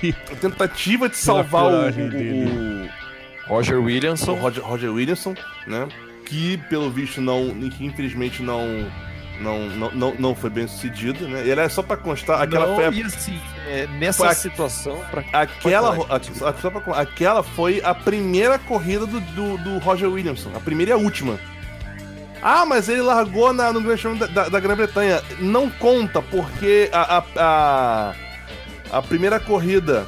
de- 0.00 0.14
A 0.32 0.36
tentativa 0.36 1.08
de 1.08 1.16
salvar 1.16 1.64
o, 1.64 1.68
o-. 1.68 2.88
Roger 3.48 3.76
o- 3.76 3.80
o 3.80 3.84
Williamson. 3.84 4.34
Roger, 4.34 4.62
Roger 4.64 4.92
Williamson, 4.92 5.34
né? 5.66 5.86
Que 6.26 6.56
pelo 6.68 6.90
visto 6.90 7.20
não, 7.20 7.48
que 7.70 7.84
infelizmente 7.84 8.42
não, 8.42 8.86
não, 9.40 9.90
não, 9.94 10.14
não, 10.18 10.34
foi 10.34 10.50
bem 10.50 10.66
sucedido, 10.66 11.28
né? 11.28 11.44
E 11.46 11.50
era 11.50 11.68
só 11.68 11.82
pra 11.82 11.96
constar, 11.96 12.42
aquela 12.42 12.66
Não, 12.66 12.74
foi 12.74 12.86
a, 12.86 12.90
e 12.90 13.02
assim, 13.02 13.40
é, 13.68 13.86
nessa 13.98 14.18
Foi 14.24 14.28
a- 14.28 14.34
situação, 14.34 15.00
pra... 15.10 15.22
aquela, 15.32 15.90
a- 16.08 16.16
a- 16.16 16.52
só 16.54 16.70
pra 16.70 17.00
aquela 17.00 17.42
foi 17.44 17.80
a 17.84 17.94
primeira 17.94 18.58
corrida 18.58 19.06
do, 19.06 19.20
do, 19.20 19.58
do 19.58 19.78
Roger 19.78 20.10
Williamson, 20.10 20.50
a 20.56 20.60
primeira 20.60 20.90
e 20.90 20.94
a 20.94 20.96
última. 20.96 21.38
Ah, 22.42 22.66
mas 22.66 22.88
ele 22.88 23.02
largou 23.02 23.52
na, 23.52 23.72
no 23.72 23.80
Grande 23.80 24.02
Prêmio 24.02 24.18
da, 24.18 24.26
da, 24.26 24.48
da 24.48 24.60
Grã-Bretanha. 24.60 25.22
Não 25.40 25.70
conta, 25.70 26.20
porque 26.20 26.88
a, 26.92 27.24
a, 27.36 28.14
a, 28.90 29.02
primeira 29.02 29.38
corrida. 29.40 30.06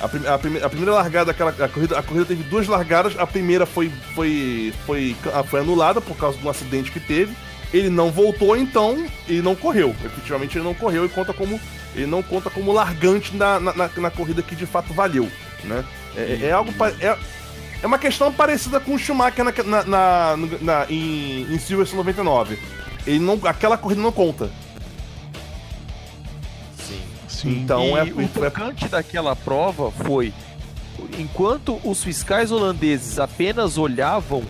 A, 0.00 0.08
prim- 0.08 0.26
a, 0.26 0.38
prime- 0.38 0.62
a 0.62 0.68
primeira 0.68 0.92
largada 0.92 1.26
daquela 1.26 1.50
a 1.50 1.68
corrida, 1.68 1.98
a 1.98 2.02
corrida 2.02 2.26
teve 2.26 2.42
duas 2.44 2.66
largadas. 2.66 3.18
A 3.18 3.26
primeira 3.26 3.64
foi, 3.64 3.90
foi, 4.14 4.72
foi, 4.86 5.16
foi 5.48 5.60
anulada 5.60 6.00
por 6.00 6.16
causa 6.16 6.36
de 6.38 6.44
um 6.46 6.50
acidente 6.50 6.90
que 6.90 7.00
teve. 7.00 7.34
Ele 7.72 7.88
não 7.90 8.10
voltou, 8.10 8.56
então 8.56 9.04
ele 9.28 9.42
não 9.42 9.54
correu. 9.56 9.94
Efetivamente 10.04 10.56
ele 10.58 10.64
não 10.64 10.74
correu 10.74 11.04
e 11.04 11.08
conta 11.08 11.32
como. 11.32 11.60
Ele 11.94 12.06
não 12.06 12.22
conta 12.22 12.50
como 12.50 12.72
largante 12.72 13.34
na, 13.36 13.58
na, 13.60 13.72
na- 13.74 13.90
na 13.96 14.10
corrida 14.10 14.42
que 14.42 14.54
de 14.56 14.66
fato 14.66 14.92
valeu. 14.92 15.28
Né? 15.62 15.84
É, 16.16 16.20
é- 16.20 16.46
é 16.46 16.52
algo. 16.52 16.72
É, 17.00 17.16
é 17.82 17.86
uma 17.86 17.98
questão 17.98 18.32
parecida 18.32 18.80
com 18.80 18.94
o 18.94 18.98
Schumacher 18.98 19.44
na, 19.44 19.52
na, 19.64 19.84
na, 19.84 20.36
na- 20.60 20.86
em, 20.90 21.42
em 21.52 21.58
Silverstone 21.58 21.98
99. 21.98 22.58
Ele 23.06 23.18
não, 23.20 23.38
aquela 23.44 23.76
corrida 23.78 24.00
não 24.02 24.12
conta. 24.12 24.50
Sim. 27.44 27.60
Então 27.62 27.96
e 27.96 28.00
é, 28.00 28.02
o 28.24 28.28
tocante 28.28 28.88
daquela 28.88 29.36
prova 29.36 29.90
foi 29.92 30.32
enquanto 31.18 31.78
os 31.84 32.02
fiscais 32.02 32.50
holandeses 32.50 33.18
apenas 33.18 33.78
olhavam 33.78 34.42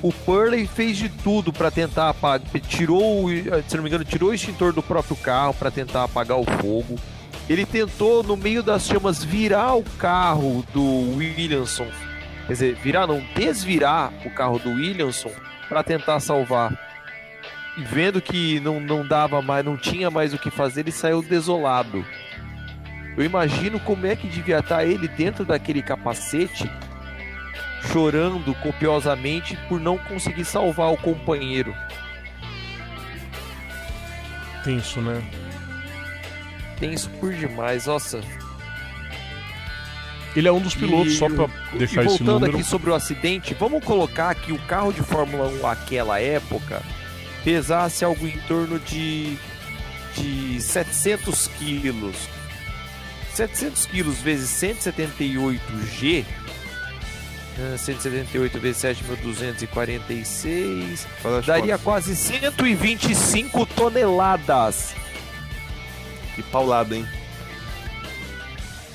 o 0.00 0.12
Purley 0.12 0.66
fez 0.66 0.96
de 0.96 1.08
tudo 1.08 1.52
para 1.52 1.70
tentar 1.72 2.08
apagar, 2.10 2.46
tirou, 2.68 3.24
o- 3.26 3.28
se 3.68 3.76
não 3.76 3.82
me 3.82 3.88
engano, 3.88 4.04
tirou 4.04 4.30
o 4.30 4.34
extintor 4.34 4.72
do 4.72 4.80
próprio 4.82 5.16
carro 5.16 5.52
para 5.54 5.70
tentar 5.72 6.04
apagar 6.04 6.38
o 6.38 6.44
fogo. 6.44 6.96
ele 7.48 7.64
tentou, 7.66 8.22
no 8.22 8.36
meio 8.36 8.62
das 8.62 8.86
chamas, 8.86 9.24
virar 9.24 9.74
o 9.74 9.82
carro 9.82 10.64
do 10.72 11.16
Williamson. 11.16 11.86
Quer 12.46 12.52
dizer, 12.52 12.74
virar 12.76 13.06
não, 13.08 13.20
desvirar 13.34 14.12
o 14.24 14.30
carro 14.30 14.58
do 14.60 14.68
Williamson 14.70 15.32
para 15.68 15.82
tentar 15.82 16.20
salvar. 16.20 16.78
E 17.78 17.82
vendo 17.82 18.20
que 18.20 18.58
não, 18.60 18.80
não 18.80 19.06
dava 19.06 19.40
mais, 19.40 19.64
não 19.64 19.76
tinha 19.76 20.10
mais 20.10 20.34
o 20.34 20.38
que 20.38 20.50
fazer, 20.50 20.80
ele 20.80 20.92
saiu 20.92 21.22
desolado. 21.22 22.04
Eu 23.16 23.24
imagino 23.24 23.78
como 23.80 24.06
é 24.06 24.14
que 24.16 24.26
devia 24.28 24.58
estar 24.58 24.84
ele 24.84 25.06
dentro 25.08 25.44
daquele 25.44 25.80
capacete, 25.82 26.70
chorando 27.92 28.54
copiosamente 28.56 29.56
por 29.68 29.80
não 29.80 29.96
conseguir 29.96 30.44
salvar 30.44 30.92
o 30.92 30.96
companheiro. 30.96 31.74
Tenso, 34.64 35.00
né? 35.00 35.22
Tenso 36.78 37.08
por 37.10 37.32
demais, 37.32 37.86
nossa. 37.86 38.20
Ele 40.36 40.46
é 40.46 40.52
um 40.52 40.60
dos 40.60 40.74
pilotos, 40.74 41.14
E- 41.14 41.16
só 41.16 41.28
pra 41.28 41.48
e 41.74 41.78
deixar 41.78 42.04
esse 42.04 42.18
voltando 42.18 42.32
número. 42.40 42.54
aqui 42.54 42.64
sobre 42.64 42.90
o 42.90 42.94
acidente, 42.94 43.54
vamos 43.54 43.82
colocar 43.84 44.34
que 44.34 44.52
o 44.52 44.58
carro 44.66 44.92
de 44.92 45.02
Fórmula 45.02 45.48
1 45.48 45.62
naquela 45.62 46.20
época 46.20 46.82
pesasse 47.44 48.04
algo 48.04 48.26
em 48.26 48.38
torno 48.48 48.78
de, 48.78 49.36
de 50.14 50.60
700 50.60 51.48
quilos. 51.58 52.16
700 53.34 53.86
quilos 53.86 54.18
vezes 54.18 54.50
178G, 54.50 56.24
eh, 57.58 57.76
178 57.76 58.58
vezes 58.58 58.82
7.246, 58.82 61.06
Faz 61.22 61.34
as 61.34 61.46
daria 61.46 61.78
quase 61.78 62.16
125 62.16 63.64
toneladas. 63.66 64.94
Que 66.34 66.42
paulada, 66.42 66.96
hein? 66.96 67.06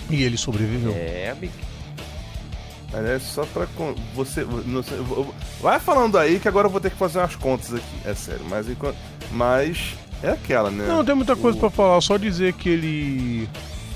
E 0.10 0.24
ele 0.24 0.38
sobreviveu. 0.38 0.94
É, 0.94 1.30
amigo. 1.30 1.63
Aliás, 2.94 3.24
só 3.24 3.44
pra. 3.46 3.66
Você. 4.14 4.46
Sei, 4.46 4.98
vai 5.62 5.80
falando 5.80 6.18
aí 6.18 6.40
que 6.40 6.48
agora 6.48 6.68
eu 6.68 6.72
vou 6.72 6.80
ter 6.80 6.92
que 6.92 6.98
fazer 6.98 7.20
umas 7.20 7.36
contas 7.36 7.74
aqui. 7.74 7.96
É 8.06 8.14
sério. 8.14 8.46
Mas 8.50 8.70
enquanto. 8.70 8.98
Mas. 9.32 9.96
É 10.22 10.30
aquela, 10.30 10.72
né? 10.72 10.86
Não, 10.88 11.04
tem 11.04 11.14
muita 11.16 11.36
coisa 11.36 11.58
O- 11.58 11.60
pra 11.60 11.70
falar, 11.70 12.00
só 12.02 12.16
dizer 12.18 12.54
que 12.54 12.70
ele. 12.70 13.50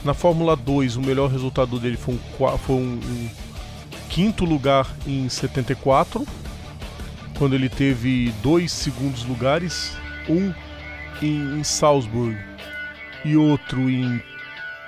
Na 0.03 0.13
Fórmula 0.13 0.55
2, 0.55 0.95
o 0.97 1.01
melhor 1.01 1.29
resultado 1.29 1.79
dele 1.79 1.95
foi 1.97 2.15
um, 2.15 2.57
foi 2.57 2.75
um- 2.75 2.99
um 3.03 3.29
quinto 4.09 4.43
lugar 4.45 4.87
em 5.05 5.27
74, 5.29 6.25
quando 7.37 7.53
ele 7.55 7.69
teve 7.69 8.33
dois 8.41 8.71
segundos 8.71 9.23
lugares, 9.25 9.93
um 10.29 10.53
em, 11.21 11.59
em 11.59 11.63
Salzburg 11.63 12.37
e 13.25 13.35
outro 13.35 13.89
em 13.89 14.21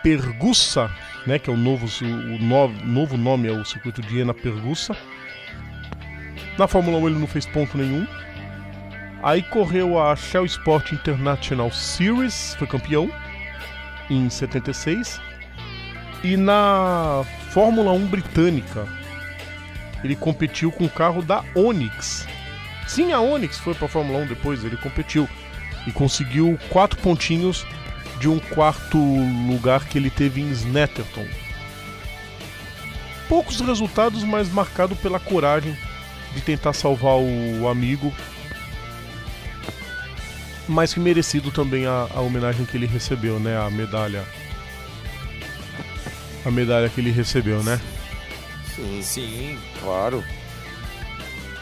Pergussa, 0.09 0.89
né, 1.27 1.37
que 1.37 1.51
é 1.51 1.53
o 1.53 1.57
novo, 1.57 1.85
o 2.03 2.39
no- 2.43 2.67
novo 2.83 3.15
nome 3.15 3.47
é 3.47 3.51
o 3.51 3.63
circuito 3.63 4.01
de 4.01 4.17
Iena 4.17 4.33
Pergussa. 4.33 4.97
Na 6.57 6.67
Fórmula 6.67 6.97
1 6.97 7.09
ele 7.09 7.19
não 7.19 7.27
fez 7.27 7.45
ponto 7.45 7.77
nenhum. 7.77 8.07
Aí 9.21 9.43
correu 9.43 10.01
a 10.01 10.15
Shell 10.15 10.45
Sport 10.47 10.93
International 10.93 11.71
Series, 11.71 12.55
foi 12.57 12.65
campeão 12.65 13.07
em 14.09 14.27
76. 14.31 15.21
E 16.23 16.35
na 16.35 17.23
Fórmula 17.51 17.91
1 17.91 18.07
britânica, 18.07 18.87
ele 20.03 20.15
competiu 20.15 20.71
com 20.71 20.85
o 20.85 20.89
carro 20.89 21.21
da 21.21 21.43
Onix. 21.53 22.25
Sim, 22.87 23.11
a 23.11 23.19
Onix 23.21 23.59
foi 23.59 23.75
para 23.75 23.85
a 23.85 23.89
Fórmula 23.89 24.17
1 24.23 24.25
depois, 24.25 24.63
ele 24.63 24.77
competiu 24.77 25.29
e 25.85 25.91
conseguiu 25.91 26.57
quatro 26.69 26.97
pontinhos 26.99 27.63
de 28.19 28.27
um 28.27 28.39
quarto 28.39 28.97
lugar 28.97 29.85
que 29.85 29.97
ele 29.97 30.09
teve 30.09 30.41
em 30.41 30.51
Snetterton. 30.51 31.25
Poucos 33.27 33.59
resultados, 33.59 34.23
mas 34.23 34.51
marcado 34.51 34.95
pela 34.95 35.19
coragem 35.19 35.77
de 36.33 36.41
tentar 36.41 36.73
salvar 36.73 37.15
o 37.15 37.67
amigo 37.67 38.13
mais 40.69 40.93
que 40.93 40.99
merecido 40.99 41.51
também 41.51 41.85
a, 41.85 42.07
a 42.13 42.21
homenagem 42.21 42.65
que 42.65 42.77
ele 42.77 42.85
recebeu, 42.85 43.39
né? 43.39 43.57
A 43.57 43.69
medalha. 43.69 44.23
A 46.45 46.51
medalha 46.51 46.87
que 46.89 47.01
ele 47.01 47.11
recebeu, 47.11 47.63
né? 47.63 47.79
Sim. 48.75 49.01
Sim, 49.01 49.57
claro. 49.81 50.23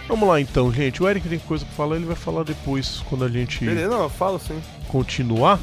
Vamos 0.07 0.27
lá 0.27 0.39
então, 0.39 0.71
gente. 0.71 1.01
O 1.01 1.09
Eric 1.09 1.27
tem 1.27 1.39
coisa 1.39 1.65
pra 1.65 1.73
falar, 1.73 1.95
ele 1.95 2.05
vai 2.05 2.15
falar 2.15 2.43
depois, 2.43 3.03
quando 3.09 3.25
a 3.25 3.29
gente 3.29 3.65
Beleza, 3.65 3.89
não, 3.89 4.03
eu 4.03 4.09
falo 4.09 4.39
sim. 4.39 4.61
continuar. 4.87 5.59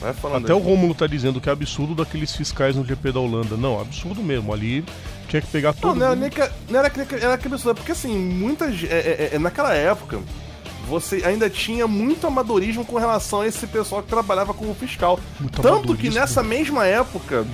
Vai 0.00 0.12
falando. 0.14 0.44
Até 0.44 0.54
o 0.54 0.58
aí. 0.58 0.62
Rômulo 0.62 0.94
tá 0.94 1.06
dizendo 1.06 1.40
que 1.40 1.48
é 1.48 1.52
absurdo 1.52 1.94
daqueles 1.94 2.34
fiscais 2.34 2.74
no 2.74 2.84
GP 2.84 3.12
da 3.12 3.20
Holanda. 3.20 3.56
Não, 3.56 3.80
absurdo 3.80 4.22
mesmo. 4.22 4.52
Ali 4.52 4.84
tinha 5.28 5.42
que 5.42 5.48
pegar 5.48 5.74
Não, 5.74 5.80
todo 5.80 5.96
não 5.96 6.06
era, 6.06 6.14
mundo. 6.16 6.22
nem 6.22 6.30
que, 6.30 6.50
não 6.70 6.78
era, 6.80 6.90
que, 6.90 7.14
era 7.14 7.38
que 7.38 7.46
absurdo, 7.46 7.76
porque 7.76 7.92
assim, 7.92 8.16
muitas. 8.16 8.82
é, 8.84 8.86
é, 8.86 9.30
é, 9.34 9.38
naquela 9.38 9.74
época, 9.74 10.18
você 10.88 11.22
ainda 11.24 11.50
tinha 11.50 11.86
muito 11.86 12.26
amadorismo 12.26 12.84
com 12.84 12.98
relação 12.98 13.42
a 13.42 13.46
esse 13.46 13.66
pessoal 13.66 14.02
que 14.02 14.08
trabalhava 14.08 14.54
como 14.54 14.74
fiscal. 14.74 15.20
Muito 15.38 15.60
Tanto 15.60 15.94
que 15.94 16.08
nessa 16.10 16.42
mesma 16.42 16.86
época, 16.86 17.46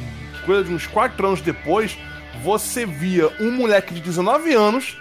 coisa 0.44 0.64
de 0.64 0.72
uns 0.72 0.86
4 0.86 1.26
anos 1.26 1.40
depois, 1.40 1.98
você 2.42 2.86
via 2.86 3.28
um 3.40 3.50
moleque 3.50 3.92
de 3.92 4.00
19 4.00 4.54
anos 4.54 4.96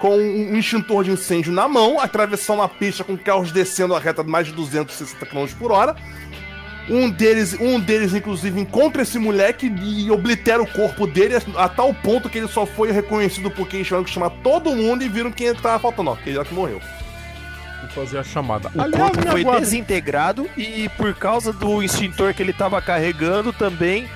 com 0.00 0.16
um 0.16 0.56
extintor 0.56 1.04
de 1.04 1.10
incêndio 1.10 1.52
na 1.52 1.68
mão, 1.68 2.00
atravessando 2.00 2.62
a 2.62 2.68
pista 2.68 3.04
com 3.04 3.16
carros 3.18 3.52
descendo 3.52 3.94
a 3.94 4.00
reta 4.00 4.24
de 4.24 4.30
mais 4.30 4.46
de 4.46 4.52
260 4.54 5.26
km 5.26 5.46
por 5.58 5.70
hora. 5.70 5.94
Um 6.90 7.08
deles, 7.08 7.56
um 7.60 7.78
deles, 7.78 8.12
inclusive, 8.14 8.60
encontra 8.60 9.02
esse 9.02 9.16
moleque 9.16 9.72
e 9.80 10.10
oblitera 10.10 10.60
o 10.60 10.66
corpo 10.66 11.06
dele 11.06 11.36
a, 11.36 11.64
a 11.64 11.68
tal 11.68 11.94
ponto 11.94 12.28
que 12.28 12.38
ele 12.38 12.48
só 12.48 12.66
foi 12.66 12.90
reconhecido 12.90 13.48
por 13.48 13.68
quem 13.68 13.84
tiveram 13.84 14.02
que 14.02 14.10
chamar 14.10 14.30
todo 14.42 14.74
mundo 14.74 15.04
e 15.04 15.08
viram 15.08 15.30
quem 15.30 15.46
é 15.48 15.54
que 15.54 15.62
tava 15.62 15.78
faltando. 15.78 16.10
Ó, 16.10 16.14
aquele 16.14 16.36
lá 16.38 16.44
que 16.44 16.52
morreu. 16.52 16.80
Vou 17.80 17.90
fazer 17.90 18.18
a 18.18 18.24
chamada. 18.24 18.70
O 18.74 18.80
Aliás, 18.82 19.02
corpo 19.12 19.22
foi 19.30 19.40
aguardem. 19.42 19.60
desintegrado 19.60 20.50
e 20.56 20.88
por 20.96 21.14
causa 21.14 21.52
do 21.52 21.80
extintor 21.80 22.34
que 22.34 22.42
ele 22.42 22.50
estava 22.50 22.82
carregando 22.82 23.52
também, 23.52 24.08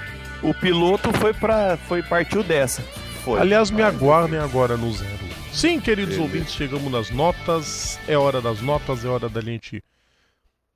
o 0.42 0.52
piloto 0.52 1.12
foi 1.12 1.32
para 1.32 1.76
foi 1.88 2.02
partiu 2.02 2.42
dessa. 2.42 2.82
Foi. 3.24 3.40
Aliás, 3.40 3.70
me 3.70 3.82
aguardem 3.82 4.38
agora 4.38 4.76
no 4.76 4.92
zero. 4.92 5.24
Sim, 5.52 5.78
queridos 5.78 6.16
Beleza. 6.16 6.22
ouvintes, 6.22 6.54
chegamos 6.54 6.90
nas 6.90 7.10
notas. 7.10 8.00
É 8.08 8.18
hora 8.18 8.42
das 8.42 8.60
notas, 8.60 9.04
é 9.04 9.08
hora 9.08 9.28
da 9.28 9.40
gente 9.40 9.80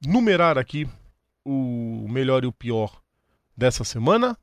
numerar 0.06 0.56
aqui 0.56 0.86
o 1.50 2.06
melhor 2.10 2.44
e 2.44 2.46
o 2.46 2.52
pior 2.52 3.00
dessa 3.56 3.82
semana. 3.82 4.36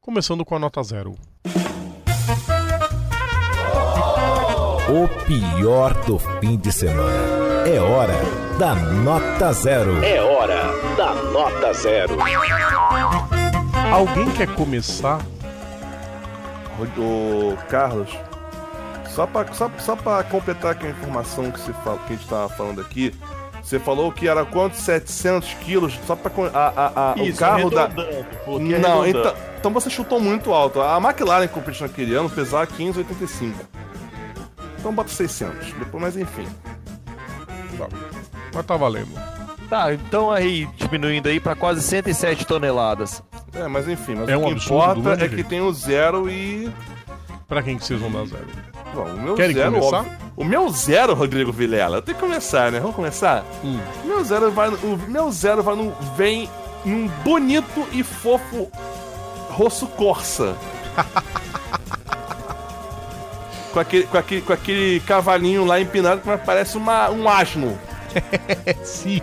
Começando 0.00 0.42
com 0.42 0.56
a 0.56 0.58
nota 0.58 0.82
zero. 0.82 1.14
O 4.88 5.08
pior 5.26 5.92
do 6.06 6.18
fim 6.18 6.56
de 6.56 6.72
semana. 6.72 7.68
É 7.68 7.78
hora 7.78 8.14
da 8.58 8.74
nota 8.74 9.52
zero. 9.52 10.02
É 10.02 10.22
hora 10.22 10.62
da 10.96 11.14
nota 11.30 11.74
zero. 11.74 12.16
Alguém 13.92 14.30
quer 14.32 14.54
começar? 14.54 15.20
Ô, 16.96 17.56
Carlos, 17.68 18.10
só 19.08 19.26
pra, 19.26 19.52
só, 19.52 19.70
só 19.78 19.96
pra 19.96 20.22
completar 20.24 20.72
aqui 20.72 20.86
a 20.86 20.90
informação 20.90 21.50
que, 21.50 21.60
você 21.60 21.72
fala, 21.72 21.98
que 22.06 22.14
a 22.14 22.16
gente 22.16 22.28
tava 22.28 22.48
falando 22.50 22.80
aqui, 22.80 23.14
você 23.66 23.80
falou 23.80 24.12
que 24.12 24.28
era 24.28 24.44
quanto? 24.44 24.76
700 24.76 25.54
quilos? 25.54 25.98
Só 26.06 26.14
pra. 26.14 26.30
A, 26.54 26.68
a, 26.68 27.10
a, 27.10 27.14
o 27.20 27.34
carro 27.34 27.68
da. 27.68 27.88
Não, 28.80 29.04
então, 29.04 29.34
então 29.58 29.72
você 29.72 29.90
chutou 29.90 30.20
muito 30.20 30.52
alto. 30.52 30.80
A 30.80 30.96
McLaren 30.98 31.48
que 31.48 31.54
competiu 31.54 31.84
naquele 31.84 32.14
ano 32.14 32.30
pesava 32.30 32.64
15,85. 32.68 33.54
Então 34.78 34.94
bota 34.94 35.10
600. 35.10 35.72
Depois, 35.72 36.00
mas 36.00 36.16
enfim. 36.16 36.46
Mas 38.54 38.64
tá 38.64 38.76
valendo. 38.76 39.10
Tá, 39.68 39.92
então 39.92 40.30
aí 40.30 40.68
diminuindo 40.76 41.28
aí 41.28 41.40
para 41.40 41.56
quase 41.56 41.82
107 41.82 42.46
toneladas. 42.46 43.20
É, 43.52 43.66
mas 43.66 43.88
enfim. 43.88 44.14
Mas 44.14 44.28
É 44.28 44.36
o 44.36 44.42
um 44.42 44.44
que 44.44 44.64
importa 44.64 45.00
mesmo 45.00 45.24
é 45.24 45.28
que 45.28 45.42
tem 45.42 45.60
o 45.60 45.72
zero 45.72 46.30
e. 46.30 46.70
Pra 47.48 47.62
quem 47.62 47.78
que 47.78 47.84
vocês 47.84 48.00
vão 48.00 48.10
dar 48.10 48.26
zero? 48.26 48.44
Bom, 48.92 49.04
o 49.04 49.20
meu 49.20 49.34
Querem 49.36 49.54
zero, 49.54 49.72
começar? 49.72 49.98
óbvio. 49.98 50.12
O 50.36 50.44
meu 50.44 50.68
zero, 50.70 51.14
Rodrigo 51.14 51.52
Vilela. 51.52 52.02
Tem 52.02 52.12
que 52.14 52.20
começar, 52.20 52.72
né? 52.72 52.80
Vamos 52.80 52.96
começar? 52.96 53.44
Hum. 53.62 53.78
O 54.02 54.06
meu 54.08 54.24
zero 54.24 54.50
vai 54.50 54.70
no, 54.70 54.76
o 54.76 54.98
meu 55.08 55.30
zero 55.30 55.62
vai 55.62 55.76
no, 55.76 55.92
vem 56.16 56.50
num 56.84 57.06
bonito 57.22 57.86
e 57.92 58.02
fofo 58.02 58.68
rosso 59.50 59.86
Corsa. 59.86 60.56
com, 63.72 63.78
aquele, 63.78 64.06
com, 64.08 64.18
aquele, 64.18 64.40
com 64.42 64.52
aquele 64.52 65.00
cavalinho 65.00 65.64
lá 65.64 65.80
empinado 65.80 66.22
que 66.22 66.36
parece 66.38 66.76
uma, 66.76 67.08
um 67.10 67.28
asno. 67.28 67.78
Sim. 68.82 69.22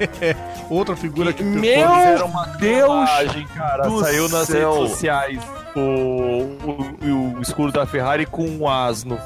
Outra 0.68 0.94
figura 0.94 1.32
que 1.32 1.42
Meu 1.42 1.88
Fizeram 1.88 2.26
uma 2.26 2.44
Deus 2.58 3.08
cara, 3.54 3.88
do 3.88 4.00
saiu 4.00 4.28
nas 4.28 4.46
céu. 4.46 4.74
redes 4.74 4.90
sociais 4.90 5.40
o, 5.76 6.56
o, 6.64 7.38
o 7.38 7.42
escudo 7.42 7.72
da 7.72 7.86
Ferrari 7.86 8.26
com 8.26 8.46
um 8.46 8.68
asno. 8.68 9.18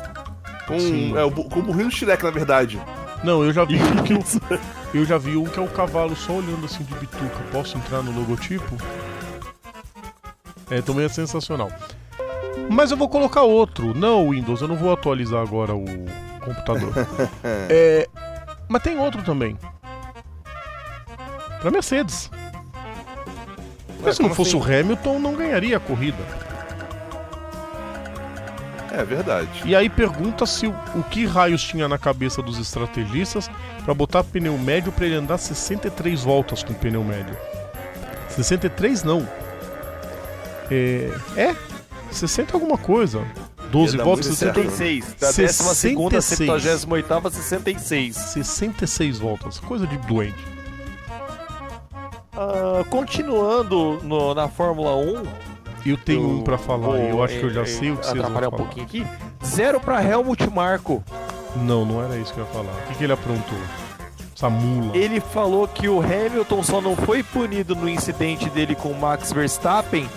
com, 0.67 0.79
Sim. 0.79 1.17
é, 1.17 1.25
o, 1.25 1.31
com 1.31 1.61
o 1.61 1.63
burrinho 1.63 1.89
do 1.89 1.95
Shrek, 1.95 2.23
na 2.23 2.31
verdade. 2.31 2.81
Não, 3.23 3.43
eu 3.43 3.53
já 3.53 3.65
vi 3.65 3.77
um 3.77 4.03
que 4.03 4.13
eu, 4.13 4.25
eu 4.93 5.05
já 5.05 5.17
vi 5.17 5.37
um 5.37 5.45
que 5.45 5.59
é 5.59 5.63
o 5.63 5.69
cavalo 5.69 6.15
só 6.15 6.35
olhando 6.35 6.67
assim 6.67 6.85
de 6.85 6.95
bituca. 6.95 7.39
Posso 7.51 7.79
entrar 7.79 8.03
no 8.03 8.13
logotipo? 8.13 8.77
É, 10.71 10.83
também 10.83 11.07
é 11.07 11.09
sensacional. 11.09 11.71
Mas 12.71 12.91
eu 12.91 12.97
vou 12.97 13.09
colocar 13.09 13.43
outro. 13.43 13.95
Não, 13.95 14.31
Windows, 14.31 14.61
eu 14.61 14.69
não 14.69 14.77
vou 14.77 14.93
atualizar 14.93 15.41
agora 15.43 15.75
o 15.75 15.85
computador. 16.41 16.93
É, 17.71 18.09
mas 18.69 18.83
tem 18.83 18.99
outro 18.99 19.23
também. 19.23 19.57
Pra 21.61 21.71
Mercedes. 21.71 22.31
Mas 24.05 24.17
se 24.17 24.23
não 24.23 24.35
fosse 24.35 24.57
assim? 24.57 24.59
o 24.59 24.81
Hamilton, 24.81 25.19
não 25.19 25.35
ganharia 25.35 25.77
a 25.77 25.81
corrida. 25.81 26.23
É 28.93 29.05
verdade. 29.05 29.49
E 29.65 29.75
aí 29.75 29.89
pergunta-se 29.89 30.67
o, 30.69 30.75
o 30.95 31.03
que 31.03 31.27
raios 31.27 31.65
tinha 31.65 31.89
na 31.89 31.99
cabeça 31.99 32.41
dos 32.41 32.59
estrategistas 32.59 33.51
pra 33.85 33.93
botar 33.93 34.23
pneu 34.23 34.57
médio 34.57 34.93
pra 34.93 35.05
ele 35.05 35.17
andar 35.17 35.39
63 35.39 36.23
voltas 36.23 36.63
com 36.63 36.73
pneu 36.73 37.03
médio. 37.03 37.37
63 38.29 39.03
não. 39.03 39.29
É, 40.71 41.11
é 41.37 41.57
60 42.11 42.55
alguma 42.57 42.79
coisa. 42.79 43.25
12 43.71 43.93
Ia 43.93 43.99
dar 43.99 44.05
voltas, 44.05 44.27
muito 44.27 44.39
60, 44.39 44.55
certo. 44.55 44.71
66. 44.71 45.15
Da 45.19 45.27
12 45.27 45.45
a 45.45 45.49
66. 45.75 45.75
78 45.75 47.31
66. 47.31 48.17
66 48.17 49.19
voltas. 49.19 49.59
Coisa 49.59 49.87
de 49.87 49.97
doente. 49.99 50.54
Ah, 52.37 52.85
continuando 52.91 54.01
no- 54.03 54.35
na 54.35 54.49
Fórmula 54.49 54.97
1. 54.97 55.23
Eu 55.87 55.97
tenho 55.99 56.23
eu 56.23 56.31
um 56.39 56.43
pra 56.43 56.57
falar 56.57 56.87
vou, 56.87 56.97
e 56.99 57.09
eu 57.11 57.23
acho 57.23 57.39
que 57.39 57.45
eu 57.45 57.51
já 57.51 57.63
eh, 57.63 57.67
sei 57.67 57.91
o 57.91 57.97
que 57.99 58.07
vocês 58.07 58.23
vão 58.23 58.31
falar. 58.33 58.49
um 58.49 58.51
pouquinho 58.53 58.87
aqui. 58.87 59.07
Zero 59.45 59.79
pra 59.79 60.03
Helmut 60.03 60.49
Marko. 60.51 61.03
Não, 61.57 61.85
não 61.85 62.03
era 62.03 62.17
isso 62.17 62.33
que 62.33 62.41
eu 62.41 62.45
ia 62.45 62.51
falar. 62.51 62.73
O 62.73 62.89
que, 62.89 62.95
que 62.99 63.05
ele 63.05 63.13
aprontou? 63.13 63.59
Essa 64.35 64.49
mula. 64.51 64.97
Ele 64.97 65.21
falou 65.21 65.69
que 65.69 65.89
o 65.89 66.01
Hamilton 66.01 66.63
só 66.63 66.81
não 66.81 66.97
foi 66.97 67.23
punido 67.23 67.77
no 67.77 67.89
incidente 67.89 68.49
dele 68.51 68.75
com 68.75 68.89
o 68.89 68.99
Max 68.99 69.31
Verstappen 69.33 70.09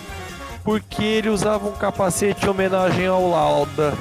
porque 0.64 1.04
ele 1.04 1.28
usava 1.28 1.68
um 1.68 1.72
capacete 1.72 2.46
em 2.46 2.48
homenagem 2.48 3.06
ao 3.06 3.30
Lauda. 3.30 3.94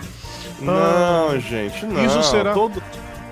Não, 0.60 1.40
gente, 1.40 1.86
não. 1.86 2.04
Isso 2.04 2.24
será- 2.24 2.54
Todo... 2.54 2.82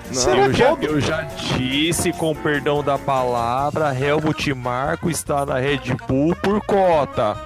Não, 0.08 0.14
Será 0.14 0.46
eu, 0.46 0.50
que 0.52 0.56
já, 0.58 0.68
todo- 0.70 0.84
eu 0.84 1.00
já 1.00 1.22
disse, 1.56 2.12
com 2.12 2.34
perdão 2.34 2.82
da 2.82 2.96
palavra, 2.98 3.94
Helmut 3.98 4.52
Marko 4.54 5.10
está 5.10 5.44
na 5.44 5.58
Red 5.58 5.80
Bull 6.08 6.34
por 6.36 6.60
cota. 6.64 7.36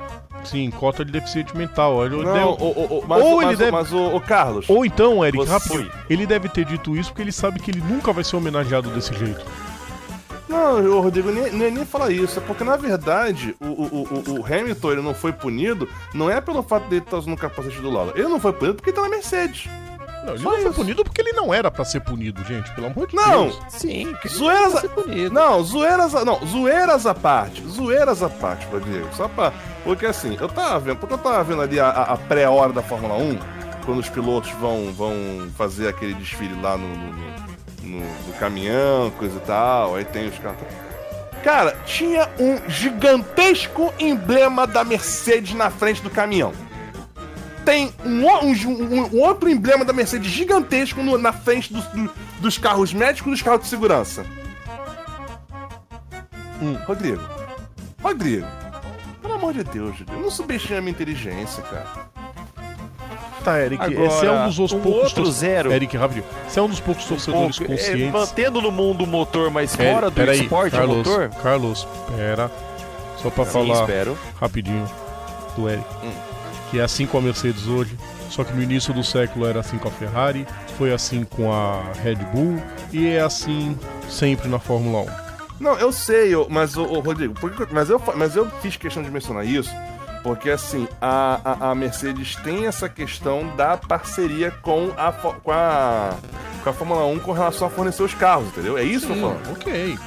Sim, 0.45 0.71
cota 0.71 1.05
de 1.05 1.13
deficiente 1.13 1.55
mental. 1.57 1.97
Olha, 1.97 2.17
Não, 2.17 2.33
devo- 2.33 2.57
o, 2.61 2.67
o, 2.67 2.99
o, 3.01 3.05
mas, 3.07 3.23
Ou 3.23 3.37
o- 3.37 3.43
ele 3.43 3.47
mas, 3.47 3.55
o- 3.55 3.59
deve- 3.59 3.71
mas 3.73 3.93
o, 3.93 4.17
o 4.17 4.21
Carlos. 4.21 4.67
Ou 4.69 4.85
então, 4.87 5.25
Eric, 5.25 5.45
Você- 5.45 5.53
rapidinho, 5.53 5.91
ele 6.09 6.27
deve 6.27 6.49
ter 6.49 6.65
dito 6.65 6.97
isso 6.97 7.11
porque 7.11 7.23
ele 7.23 7.33
sabe 7.33 7.61
que 7.61 7.71
ele 7.71 7.81
nunca 7.87 8.13
vai 8.13 8.25
ser 8.25 8.37
homenageado 8.37 8.89
desse 8.91 9.13
jeito. 9.15 9.45
Não, 10.49 10.81
o 10.81 11.01
Rodrigo 11.01 11.31
nem, 11.31 11.53
nem, 11.53 11.71
nem 11.71 11.85
fala 11.85 12.11
isso. 12.13 12.39
É 12.41 12.43
porque, 12.43 12.65
na 12.65 12.77
verdade, 12.77 13.55
o, 13.61 13.67
o, 13.67 14.09
o, 14.37 14.41
o 14.41 14.45
Hamilton 14.45 14.93
ele 14.93 15.03
não 15.03 15.15
foi 15.15 15.33
punido, 15.33 15.89
não 16.13 16.29
é 16.29 16.41
pelo 16.41 16.63
fato 16.63 16.89
dele 16.89 17.03
estar 17.05 17.19
usando 17.19 17.35
o 17.35 17.37
capacete 17.37 17.81
do 17.81 17.89
Lala. 17.91 18.13
Ele 18.17 18.27
não 18.27 18.41
foi 18.41 18.53
punido 18.53 18.75
porque 18.77 18.91
ele 18.91 18.97
tá 18.97 19.03
na 19.03 19.09
Mercedes. 19.09 19.69
Não, 20.25 20.35
ele 20.35 20.43
Só 20.43 20.51
não 20.51 20.57
foi 20.59 20.65
isso. 20.67 20.75
punido 20.75 21.05
porque 21.05 21.21
ele 21.21 21.33
não 21.33 21.53
era 21.53 21.71
pra 21.71 21.85
ser 21.85 22.01
punido, 22.01 22.45
gente, 22.45 22.71
pelo 22.75 22.89
amor 22.89 23.07
de 23.07 23.17
Não! 23.17 23.45
Deus. 23.49 23.59
Sim, 23.69 24.15
que 24.21 24.29
Zoeiras 24.29 24.75
a... 24.77 24.81
ser 24.83 24.89
punido. 24.91 25.35
Não, 25.35 25.63
zoeiras 25.65 26.15
a... 26.15 26.25
Não, 26.25 26.45
zoeiras 26.47 27.07
à 27.07 27.15
parte. 27.15 27.67
Zoeiras 27.67 28.23
à 28.23 28.29
parte, 28.29 28.67
Rodrigo. 28.67 29.09
Só 29.17 29.29
pra... 29.29 29.53
Porque 29.83 30.05
assim, 30.07 30.37
eu 30.41 30.49
tava 30.49 30.79
vendo... 30.81 30.97
Porque 30.99 31.15
eu 31.15 31.19
tava 31.19 31.43
vendo 31.45 31.63
ali 31.63 31.81
a, 31.81 31.89
a- 31.89 32.13
a 32.13 32.17
pré-hora 32.17 32.73
da 32.73 32.83
Fórmula 32.83 33.15
1, 33.17 33.39
quando 33.87 33.99
os 33.99 34.09
pilotos 34.09 34.51
vão, 34.53 34.93
vão 34.93 35.15
fazer 35.57 35.89
aquele 35.89 36.15
desfile 36.15 36.61
lá 36.61 36.77
no, 36.77 36.87
no, 36.89 37.07
no- 37.07 37.41
no- 38.01 38.27
no 38.27 38.33
caminhão, 38.39 39.11
coisa 39.19 39.37
e 39.37 39.41
tal, 39.41 39.95
aí 39.97 40.05
tem 40.05 40.29
os 40.29 40.39
caras... 40.39 40.59
Cara, 41.43 41.75
tinha 41.87 42.29
um 42.39 42.59
gigantesco 42.69 43.93
emblema 43.99 44.67
da 44.67 44.85
Mercedes 44.85 45.55
na 45.55 45.71
frente 45.71 46.03
do 46.03 46.11
caminhão. 46.11 46.53
Tem 47.71 47.93
um, 48.05 48.27
um- 48.27 48.95
um- 49.15 49.21
outro 49.21 49.49
emblema 49.49 49.85
da 49.85 49.93
Mercedes 49.93 50.29
gigantesco 50.29 51.01
no- 51.05 51.17
na 51.17 51.33
frente 51.33 51.73
dos- 51.73 51.87
do- 51.87 52.11
dos 52.41 52.59
carros 52.59 52.93
médicos 52.93 53.29
e 53.29 53.31
dos 53.31 53.43
carros 53.43 53.61
de 53.63 53.69
segurança. 53.69 54.27
Hum, 56.61 56.77
Rodrigo. 56.85 57.23
Rodrigo. 58.03 58.47
Pelo 59.23 59.35
amor 59.35 59.53
de 59.55 59.63
Deus, 59.63 59.99
Rodrigo. 60.01 60.21
Não 60.21 60.31
subestime 60.33 60.79
a 60.79 60.81
minha 60.81 60.91
inteligência, 60.91 61.63
cara. 61.63 61.87
Tá, 63.45 63.61
Eric, 63.61 63.83
Agora, 63.85 64.07
esse 64.07 64.27
é 64.27 64.33
um 64.33 64.47
dos 64.49 64.59
os 64.59 64.73
um 64.73 64.81
poucos... 64.81 65.03
outro 65.05 65.23
tor- 65.23 65.33
zero. 65.33 65.73
Eric, 65.73 65.97
rapidinho. 65.97 66.25
Esse 66.49 66.59
é 66.59 66.63
um 66.63 66.69
dos 66.69 66.81
poucos 66.81 67.05
torcedores 67.05 67.57
Pouco, 67.57 67.73
é, 67.73 67.77
conscientes... 67.77 68.13
mantendo 68.13 68.61
no 68.61 68.73
mundo 68.73 69.05
o 69.05 69.07
motor, 69.07 69.49
mas 69.49 69.79
É, 69.79 69.93
fora 69.95 70.11
do 70.11 70.15
peraí, 70.15 70.43
esporte 70.43 70.73
Carlos, 70.77 70.97
motor. 70.97 71.29
Carlos, 71.41 71.89
pera. 72.17 72.51
Só 73.17 73.31
pra 73.31 73.45
Sim, 73.45 73.51
falar 73.53 73.81
espero. 73.81 74.19
rapidinho 74.41 74.91
do 75.57 75.69
Eric. 75.69 75.85
Hum. 76.03 76.30
Que 76.71 76.79
é 76.79 76.83
assim 76.83 77.07
com 77.07 77.19
a 77.19 77.21
Mercedes 77.21 77.67
hoje. 77.67 77.97
Só 78.29 78.45
que 78.45 78.53
no 78.53 78.63
início 78.63 78.95
do 78.95 79.03
século 79.03 79.45
era 79.47 79.59
assim 79.61 79.77
com 79.77 79.89
a 79.89 79.91
Ferrari, 79.91 80.47
foi 80.79 80.93
assim 80.93 81.25
com 81.25 81.53
a 81.53 81.83
Red 82.03 82.15
Bull 82.33 82.63
e 82.93 83.09
é 83.09 83.21
assim 83.21 83.77
sempre 84.09 84.49
na 84.49 84.59
Fórmula 84.61 85.01
1. 85.03 85.31
Não, 85.59 85.77
eu 85.79 85.91
sei, 85.93 86.33
eu- 86.33 86.47
mas, 86.49 86.77
ô, 86.77 86.85
Rodrigo, 87.01 87.35
mas, 87.73 87.91
eu, 87.91 88.01
mas 88.15 88.37
eu 88.37 88.49
fiz 88.63 88.77
questão 88.77 89.03
de 89.03 89.11
mencionar 89.11 89.45
isso, 89.45 89.71
porque 90.23 90.49
assim, 90.49 90.87
a, 91.01 91.41
a, 91.45 91.71
a 91.71 91.75
Mercedes 91.75 92.37
tem 92.37 92.67
essa 92.67 92.89
questão 92.89 93.55
da 93.57 93.77
parceria 93.77 94.53
com 94.63 94.91
a, 94.97 95.11
com, 95.13 95.51
a, 95.51 96.15
com 96.63 96.71
a 96.71 96.73
Fórmula 96.73 97.05
1 97.07 97.19
com 97.19 97.33
relação 97.33 97.67
a 97.67 97.71
fornecer 97.71 98.05
os 98.05 98.15
carros, 98.15 98.47
entendeu? 98.47 98.79
É 98.79 98.85
isso 98.85 99.07
que 99.09 99.13
eu 99.13 99.17
tô 99.17 99.23
falando. 99.23 99.51
ok. 99.53 99.99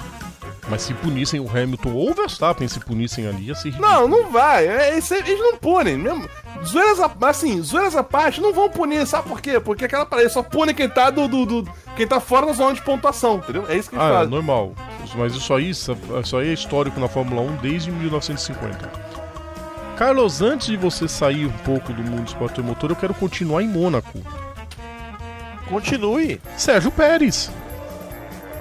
Mas 0.69 0.81
se 0.83 0.93
punissem 0.93 1.41
o 1.41 1.49
Hamilton 1.49 1.91
ou 1.91 2.11
o 2.11 2.13
Verstappen, 2.13 2.67
se 2.69 2.79
punissem 2.79 3.27
ali, 3.27 3.47
ia 3.47 3.53
ser 3.55 3.71
ridículo. 3.71 3.91
Não, 3.91 4.07
não 4.07 4.31
vai. 4.31 4.65
É, 4.65 4.91
aí, 4.93 5.03
eles 5.11 5.39
não 5.39 5.57
punem. 5.57 5.97
Mesmo. 5.97 6.25
Zoeiras 6.65 6.99
a, 6.99 7.11
assim, 7.27 7.61
zoeiras 7.61 7.95
à 7.95 8.03
parte, 8.03 8.39
não 8.39 8.53
vão 8.53 8.69
punir. 8.69 9.05
Sabe 9.05 9.27
por 9.27 9.41
quê? 9.41 9.59
Porque 9.59 9.85
aquela 9.85 10.05
parede 10.05 10.31
só 10.31 10.41
pune 10.41 10.73
quem 10.73 10.87
tá, 10.89 11.09
do, 11.09 11.27
do, 11.27 11.45
do- 11.45 11.71
quem 11.95 12.07
tá 12.07 12.19
fora 12.19 12.45
da 12.45 12.53
zona 12.53 12.73
de 12.73 12.81
pontuação, 12.81 13.35
entendeu? 13.37 13.65
É 13.67 13.75
isso 13.75 13.89
que 13.89 13.95
eles 13.95 14.05
Ah, 14.05 14.09
é 14.09 14.13
fazem. 14.13 14.29
normal. 14.29 14.73
Mas 15.15 15.35
isso 15.35 15.53
aí, 15.53 15.69
isso 15.69 15.91
aí 16.37 16.49
é 16.49 16.53
histórico 16.53 16.99
na 16.99 17.07
Fórmula 17.07 17.41
1 17.41 17.55
desde 17.57 17.91
1950. 17.91 18.89
Carlos, 19.97 20.41
antes 20.41 20.67
de 20.67 20.77
você 20.77 21.07
sair 21.07 21.45
um 21.45 21.51
pouco 21.63 21.93
do 21.93 22.01
mundo 22.01 22.23
do 22.23 22.27
esporte 22.27 22.61
motor, 22.61 22.89
eu 22.89 22.95
quero 22.95 23.13
continuar 23.13 23.61
em 23.61 23.67
Mônaco. 23.67 24.19
Continue. 25.67 26.41
Sérgio 26.57 26.91
Pérez. 26.91 27.51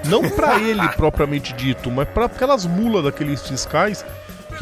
Não 0.05 0.29
pra 0.31 0.59
ele 0.59 0.87
propriamente 0.91 1.53
dito, 1.53 1.91
mas 1.91 2.09
pra 2.09 2.27
aquelas 2.27 2.66
mulas 2.66 3.05
daqueles 3.05 3.41
fiscais 3.47 4.05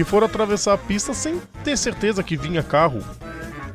que 0.00 0.04
foram 0.04 0.26
atravessar 0.26 0.72
a 0.72 0.78
pista 0.78 1.12
sem 1.12 1.38
ter 1.62 1.76
certeza 1.76 2.22
que 2.22 2.34
vinha 2.34 2.62
carro. 2.62 3.04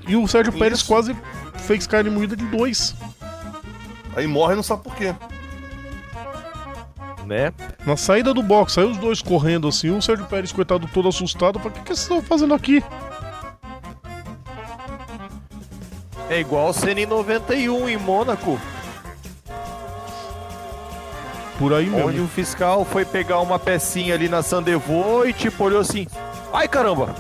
E 0.07 0.15
o 0.15 0.27
Sérgio 0.27 0.52
Pérez 0.52 0.80
Isso. 0.80 0.88
quase 0.88 1.15
fez 1.53 1.85
carne 1.85 2.10
moída 2.10 2.35
de 2.35 2.43
dois. 2.45 2.95
Aí 4.15 4.26
morre 4.26 4.53
e 4.53 4.56
não 4.56 4.64
sabe 4.64 4.81
por 4.81 4.95
quê. 4.95 5.14
Né? 7.27 7.53
Na 7.85 7.95
saída 7.95 8.34
do 8.34 8.41
box, 8.41 8.73
saiu 8.73 8.89
os 8.89 8.97
dois 8.97 9.22
correndo 9.22 9.68
assim, 9.68 9.91
o 9.91 10.02
Sérgio 10.02 10.26
Pérez, 10.26 10.52
coitado, 10.52 10.89
todo 10.91 11.07
assustado, 11.07 11.57
o 11.57 11.61
que, 11.61 11.81
que 11.81 11.89
vocês 11.89 11.99
estão 11.99 12.19
fazendo 12.23 12.56
aqui? 12.56 12.84
É 16.27 16.39
igual 16.39 16.73
sendo 16.73 16.97
em 16.97 17.06
91 17.06 17.88
em 17.88 17.97
Mônaco, 17.97 18.60
Por 21.57 21.73
aí 21.73 21.90
onde 21.90 22.14
mesmo. 22.14 22.26
o 22.26 22.27
fiscal 22.27 22.84
foi 22.86 23.06
pegar 23.06 23.40
uma 23.40 23.57
pecinha 23.57 24.14
ali 24.14 24.27
na 24.27 24.44
Sandevô 24.44 25.23
e 25.26 25.32
tipo 25.34 25.64
olhou 25.64 25.80
assim: 25.80 26.06
"Ai 26.53 26.68
caramba". 26.68 27.15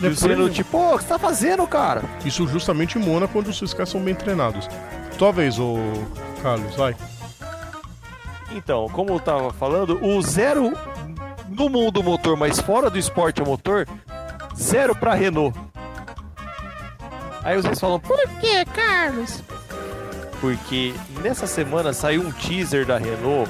E 0.00 0.06
É 0.06 0.08
o 0.08 0.16
sendo 0.16 0.44
aí. 0.46 0.50
tipo: 0.50 0.76
"Ô, 0.76 0.94
o 0.94 0.98
que 0.98 1.04
você 1.04 1.08
tá 1.08 1.18
fazendo, 1.18 1.66
cara?" 1.66 2.02
Isso 2.24 2.46
justamente 2.48 2.98
em 2.98 3.02
Mônaco, 3.02 3.38
onde 3.38 3.50
os 3.50 3.58
fiscais 3.58 3.88
são 3.88 4.00
bem 4.00 4.14
treinados. 4.14 4.68
Tua 5.16 5.30
vez, 5.32 5.58
ô 5.58 5.76
Carlos, 6.42 6.74
vai. 6.74 6.96
Então, 8.50 8.88
como 8.88 9.10
eu 9.12 9.20
tava 9.20 9.52
falando, 9.52 10.04
o 10.04 10.20
zero 10.20 10.72
no 11.48 11.68
mundo 11.68 12.02
motor, 12.02 12.36
mas 12.36 12.58
fora 12.60 12.90
do 12.90 12.98
esporte 12.98 13.40
a 13.40 13.44
motor, 13.44 13.86
zero 14.56 14.94
pra 14.96 15.14
Renault. 15.14 15.56
Aí 17.44 17.56
vocês 17.60 17.78
falam, 17.80 17.98
por 17.98 18.18
que, 18.40 18.64
Carlos? 18.66 19.42
Porque 20.42 20.92
nessa 21.22 21.46
semana 21.46 21.92
saiu 21.92 22.20
um 22.20 22.32
teaser 22.32 22.84
da 22.84 22.98
Renault 22.98 23.48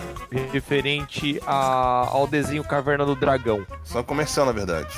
referente 0.53 1.41
a- 1.47 2.07
ao 2.11 2.27
desenho 2.27 2.63
Caverna 2.63 3.07
do 3.07 3.17
Dragão. 3.17 3.67
Só 3.83 4.03
comercial, 4.03 4.45
na 4.45 4.53
verdade. 4.53 4.95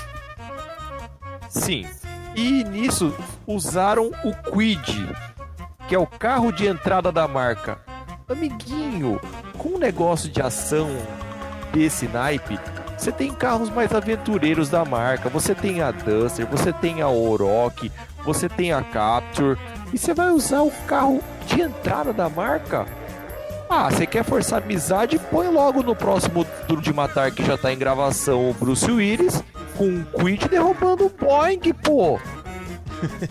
Sim. 1.48 1.86
E 2.34 2.64
nisso 2.64 3.14
usaram 3.46 4.10
o 4.24 4.34
Quid, 4.50 5.08
que 5.86 5.94
é 5.94 5.98
o 5.98 6.06
carro 6.06 6.50
de 6.50 6.66
entrada 6.66 7.12
da 7.12 7.28
marca. 7.28 7.78
Amiguinho, 8.28 9.20
com 9.56 9.70
um 9.76 9.78
negócio 9.78 10.28
de 10.28 10.42
ação 10.42 10.88
desse 11.72 12.08
naipe, 12.08 12.58
você 12.98 13.12
tem 13.12 13.32
carros 13.32 13.70
mais 13.70 13.92
aventureiros 13.94 14.68
da 14.68 14.84
marca. 14.84 15.28
Você 15.28 15.54
tem 15.54 15.80
a 15.80 15.92
Duster, 15.92 16.44
você 16.46 16.72
tem 16.72 17.02
a 17.02 17.08
Oroch, 17.08 17.92
você 18.24 18.48
tem 18.48 18.72
a 18.72 18.82
Capture. 18.82 19.56
E 19.94 19.98
você 19.98 20.12
vai 20.12 20.30
usar 20.32 20.60
o 20.62 20.72
carro 20.88 21.22
de 21.46 21.62
entrada 21.62 22.12
da 22.12 22.28
marca? 22.28 22.84
Ah, 23.70 23.88
você 23.88 24.04
quer 24.04 24.24
forçar 24.24 24.60
amizade? 24.60 25.20
Põe 25.30 25.46
logo 25.46 25.84
no 25.84 25.94
próximo 25.94 26.44
Duro 26.66 26.82
de 26.82 26.92
Matar 26.92 27.30
que 27.30 27.44
já 27.44 27.56
tá 27.56 27.72
em 27.72 27.78
gravação 27.78 28.50
o 28.50 28.54
Bruce 28.54 28.90
Willis 28.90 29.40
com 29.76 29.84
um 29.84 30.04
quid 30.04 30.48
derrubando 30.48 31.06
o 31.06 31.08
Boeing, 31.08 31.72
pô. 31.74 32.18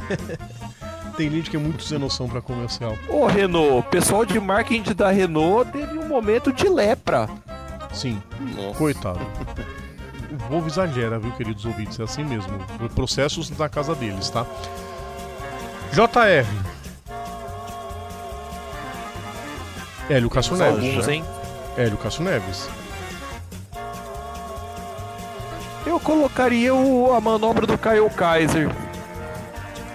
Tem 1.18 1.30
gente 1.30 1.50
que 1.50 1.58
é 1.58 1.60
muito 1.60 1.84
sem 1.84 2.00
noção 2.00 2.30
pra 2.30 2.42
comercial. 2.42 2.98
Ô, 3.10 3.28
Renault, 3.28 3.80
o 3.80 3.84
pessoal 3.84 4.26
de 4.26 4.40
marketing 4.40 4.94
da 4.94 5.12
Renault 5.12 5.70
teve 5.70 6.00
um 6.00 6.08
momento 6.08 6.54
de 6.54 6.70
lepra. 6.70 7.30
Sim, 7.94 8.24
Nossa. 8.56 8.78
coitado. 8.78 9.20
O 10.32 10.38
Volvo 10.50 10.68
exagera, 10.68 11.20
viu, 11.20 11.32
queridos 11.34 11.66
ouvintes? 11.66 12.00
É 12.00 12.04
assim 12.04 12.24
mesmo. 12.24 12.58
Processos 12.96 13.50
na 13.52 13.68
casa 13.68 13.94
deles, 13.94 14.30
tá? 14.30 14.46
JR. 15.94 16.46
Hélio 20.10 20.30
Cássio 20.30 20.56
Neves. 20.58 20.84
Alguns, 20.84 21.08
hein? 21.08 21.24
Hélio 21.78 21.98
Cássio 21.98 22.24
Neves. 22.24 22.68
Eu 25.86 26.00
colocaria 26.00 26.74
o- 26.74 27.14
a 27.14 27.22
manobra 27.22 27.68
do 27.68 27.78
Kyle 27.78 28.10
Kaiser. 28.10 28.70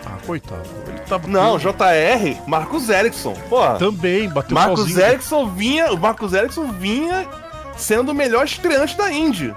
Ah, 0.06 0.16
coitado. 0.26 0.62
Ele 0.86 0.98
tava. 1.00 1.26
Não, 1.26 1.58
JR, 1.58 2.40
Marcos 2.46 2.88
Erickson. 2.88 3.34
Porra. 3.48 3.76
Também, 3.78 4.28
bateu 4.28 4.54
Marcos 4.54 4.80
sozinho. 4.80 5.00
Erickson 5.00 5.46
vinha, 5.50 5.92
o 5.92 5.98
Marcos 5.98 6.32
Erickson 6.32 6.70
vinha 6.72 7.26
sendo 7.76 8.10
o 8.12 8.14
melhor 8.14 8.44
estreante 8.44 8.96
da 8.96 9.10
Indy. 9.10 9.54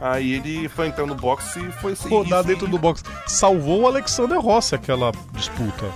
Aí 0.00 0.32
ele 0.34 0.68
foi 0.68 0.86
entrar 0.88 1.06
no 1.06 1.14
boxe 1.14 1.58
e 1.58 1.72
foi 1.72 1.96
se 1.96 2.08
rodar 2.08 2.44
dentro 2.44 2.68
do 2.68 2.78
box. 2.78 3.02
Salvou 3.26 3.80
o 3.82 3.86
Alexander 3.86 4.38
Rossi 4.38 4.74
aquela 4.74 5.12
disputa. 5.32 5.86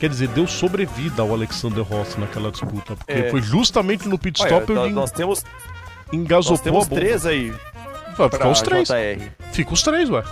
Quer 0.00 0.08
dizer, 0.10 0.28
deu 0.28 0.46
sobrevida 0.46 1.22
ao 1.22 1.32
Alexander 1.32 1.82
Rossi 1.82 2.18
naquela 2.20 2.50
disputa. 2.50 2.94
Porque 2.96 3.12
É. 3.12 3.30
foi 3.30 3.42
justamente 3.42 4.08
no 4.08 4.18
pit 4.18 4.40
Olha, 4.42 4.48
stop 4.54 4.72
nós, 4.72 4.84
ele 4.86 4.94
nós 4.94 5.10
temos, 5.10 5.44
engasopou 6.12 6.52
nós 6.56 6.60
temos 6.60 6.86
a 6.86 6.88
bomba. 6.88 7.00
três 7.00 7.26
aí 7.26 7.52
Vai 8.16 8.28
ficar 8.28 8.48
os 8.48 8.62
três. 8.62 8.88
JR. 8.88 9.30
Fica 9.52 9.72
os 9.74 9.82
três, 9.82 10.10
ué. 10.10 10.24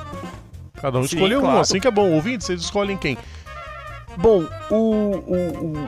Cada 0.81 0.99
um 0.99 1.07
Sim, 1.07 1.15
escolheu 1.17 1.39
um, 1.39 1.43
claro. 1.43 1.61
assim 1.61 1.79
que 1.79 1.87
é 1.87 1.91
bom. 1.91 2.11
Ouvinte, 2.13 2.45
vocês 2.45 2.61
escolhem 2.61 2.97
quem. 2.97 3.17
Bom, 4.17 4.45
o, 4.71 4.75
o, 4.75 5.15
o, 5.27 5.79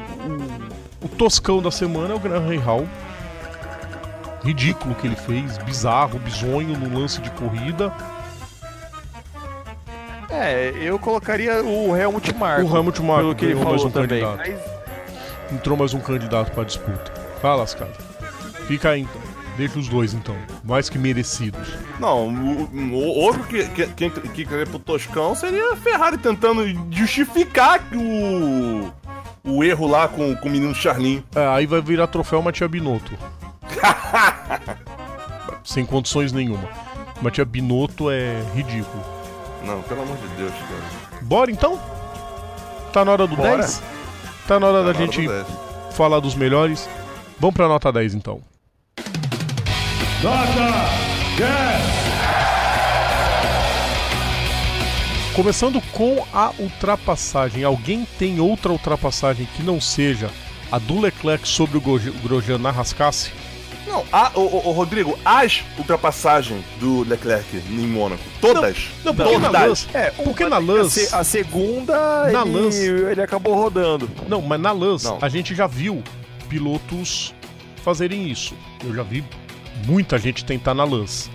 o, 1.02 1.06
o 1.06 1.08
toscão 1.08 1.60
da 1.60 1.70
semana 1.72 2.12
é 2.14 2.16
o 2.16 2.20
Graham 2.20 2.58
Hall. 2.60 2.86
Ridículo 4.48 4.94
que 4.94 5.06
ele 5.06 5.14
fez, 5.14 5.58
bizarro, 5.58 6.18
bizonho 6.18 6.74
no 6.78 6.98
lance 6.98 7.20
de 7.20 7.30
corrida. 7.32 7.92
É, 10.30 10.72
eu 10.80 10.98
colocaria 10.98 11.62
o 11.62 11.94
Helmut 11.94 12.34
Marko. 12.34 12.66
O 12.66 12.74
Helmut 12.74 13.02
Marko 13.02 13.22
pelo 13.24 13.34
que 13.34 13.44
ele 13.44 13.54
ganhou 13.54 13.68
mais 13.68 13.82
falou 13.82 13.88
um 13.88 14.08
também. 14.08 14.22
candidato. 14.22 14.50
Mas, 14.50 15.52
Entrou 15.52 15.76
mais 15.76 15.92
um 15.92 16.00
candidato 16.00 16.50
pra 16.52 16.64
disputa. 16.64 17.12
Fala, 17.42 17.66
cara. 17.66 17.92
Fica 18.66 18.88
aí 18.88 19.02
então. 19.02 19.20
Deixa 19.58 19.78
os 19.78 19.86
dois 19.86 20.14
então. 20.14 20.36
Mais 20.64 20.88
que 20.88 20.98
merecidos. 20.98 21.68
Não, 22.00 22.28
o, 22.28 22.70
o 22.72 22.94
outro 23.18 23.44
que, 23.44 23.68
que, 23.68 23.86
que, 23.86 24.10
que 24.10 24.44
queria 24.46 24.64
pro 24.64 24.78
Toscão 24.78 25.34
seria 25.34 25.74
a 25.74 25.76
Ferrari 25.76 26.16
tentando 26.16 26.64
justificar 26.90 27.80
o, 27.94 28.90
o 29.44 29.62
erro 29.64 29.86
lá 29.86 30.08
com, 30.08 30.34
com 30.36 30.48
o 30.48 30.50
menino 30.50 30.74
Charlin. 30.74 31.22
É, 31.34 31.46
aí 31.46 31.66
vai 31.66 31.80
virar 31.80 32.06
troféu 32.06 32.40
Matia 32.42 32.68
Binotto. 32.68 33.12
Sem 35.64 35.84
condições 35.84 36.32
nenhuma. 36.32 36.68
Matia 37.20 37.44
Binotto 37.44 38.10
é 38.10 38.42
ridículo. 38.54 39.04
Não, 39.64 39.82
pelo 39.82 40.02
amor 40.02 40.16
de 40.16 40.28
Deus, 40.36 40.52
cara. 40.52 41.18
Bora 41.22 41.50
então? 41.50 41.78
Tá 42.92 43.04
na 43.04 43.12
hora 43.12 43.26
do 43.26 43.36
Bora. 43.36 43.56
10? 43.58 43.82
Tá 44.46 44.58
na 44.58 44.66
hora 44.66 44.78
da 44.78 44.82
Na 44.84 44.88
hora 44.90 44.98
gente 44.98 45.22
do 45.22 45.28
10. 45.32 45.46
falar 45.92 46.20
dos 46.20 46.34
melhores. 46.34 46.88
Vamos 47.38 47.54
pra 47.54 47.68
nota 47.68 47.92
10 47.92 48.14
então. 48.14 48.40
Nota 50.22 50.72
10. 51.36 52.17
Começando 55.38 55.80
com 55.92 56.26
a 56.32 56.50
ultrapassagem. 56.58 57.62
Alguém 57.62 58.04
tem 58.18 58.40
outra 58.40 58.72
ultrapassagem 58.72 59.46
que 59.56 59.62
não 59.62 59.80
seja 59.80 60.28
a 60.68 60.80
do 60.80 60.98
Leclerc 61.00 61.46
sobre 61.46 61.78
o 61.78 61.80
Grosjean 61.80 62.58
na 62.58 62.72
Rascasse? 62.72 63.30
Não, 63.86 64.04
a, 64.10 64.32
o, 64.34 64.40
o- 64.40 64.68
o 64.68 64.72
Rodrigo, 64.72 65.16
as 65.24 65.62
ultrapassagens 65.78 66.60
do 66.80 67.04
Leclerc 67.08 67.56
em 67.56 67.86
Mônaco, 67.86 68.20
todas. 68.40 68.88
Não, 69.04 69.14
porque 69.14 69.38
na 69.38 69.46
todas. 69.48 69.68
Lance, 69.68 69.86
é, 69.94 70.10
porque 70.10 70.44
na 70.46 70.58
Lance, 70.58 71.06
se- 71.06 71.14
a 71.14 71.22
segunda, 71.22 72.28
Na 72.32 72.42
ele, 72.42 72.50
Lance. 72.50 72.84
ele 72.86 73.22
acabou 73.22 73.54
rodando. 73.54 74.10
não, 74.28 74.42
mas 74.42 74.60
na 74.60 74.72
Lance 74.72 75.04
Não. 75.04 75.18
a 75.22 75.28
gente 75.28 75.54
já 75.54 75.68
viu 75.68 76.02
pilotos 76.48 77.32
fazerem 77.84 78.28
isso. 78.28 78.54
Eu 78.84 78.92
já 78.92 79.04
vi 79.04 79.22
muita 79.86 80.18
gente 80.18 80.44
tentar 80.44 80.74
na 80.74 80.82
Lance. 80.84 81.30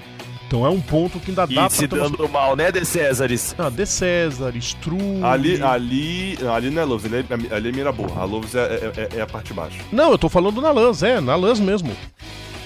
Então 0.53 0.67
é 0.67 0.69
um 0.69 0.79
ponto 0.79 1.19
que 1.19 1.31
ainda 1.31 1.47
dá 1.47 1.65
E 1.65 1.69
se 1.71 1.85
uma- 1.85 1.97
dando 2.09 2.29
mal, 2.29 2.55
né, 2.55 2.71
De 2.71 2.85
Césares? 2.85 3.55
Ah, 3.57 3.71
De 3.71 3.87
César, 3.87 4.55
Strulli... 4.57 5.23
Ali, 5.23 5.59
ali, 5.63 6.37
ali 6.47 6.69
não 6.69 6.83
é 6.83 6.85
Loves, 6.85 7.11
ali 7.11 7.25
é, 7.49 7.55
ali 7.55 7.69
é 7.69 7.71
Miraboa. 7.71 8.11
A 8.21 8.23
Loves 8.23 8.53
é, 8.53 8.59
é, 8.59 8.91
é- 9.15 9.17
é 9.17 9.21
a 9.21 9.25
parte 9.25 9.47
de 9.47 9.53
baixo. 9.55 9.79
Não, 9.91 10.11
eu 10.11 10.17
tô 10.19 10.29
falando 10.29 10.61
na 10.61 10.69
Lance, 10.69 11.03
é, 11.07 11.19
na 11.19 11.35
Lance 11.35 11.59
mesmo. 11.59 11.91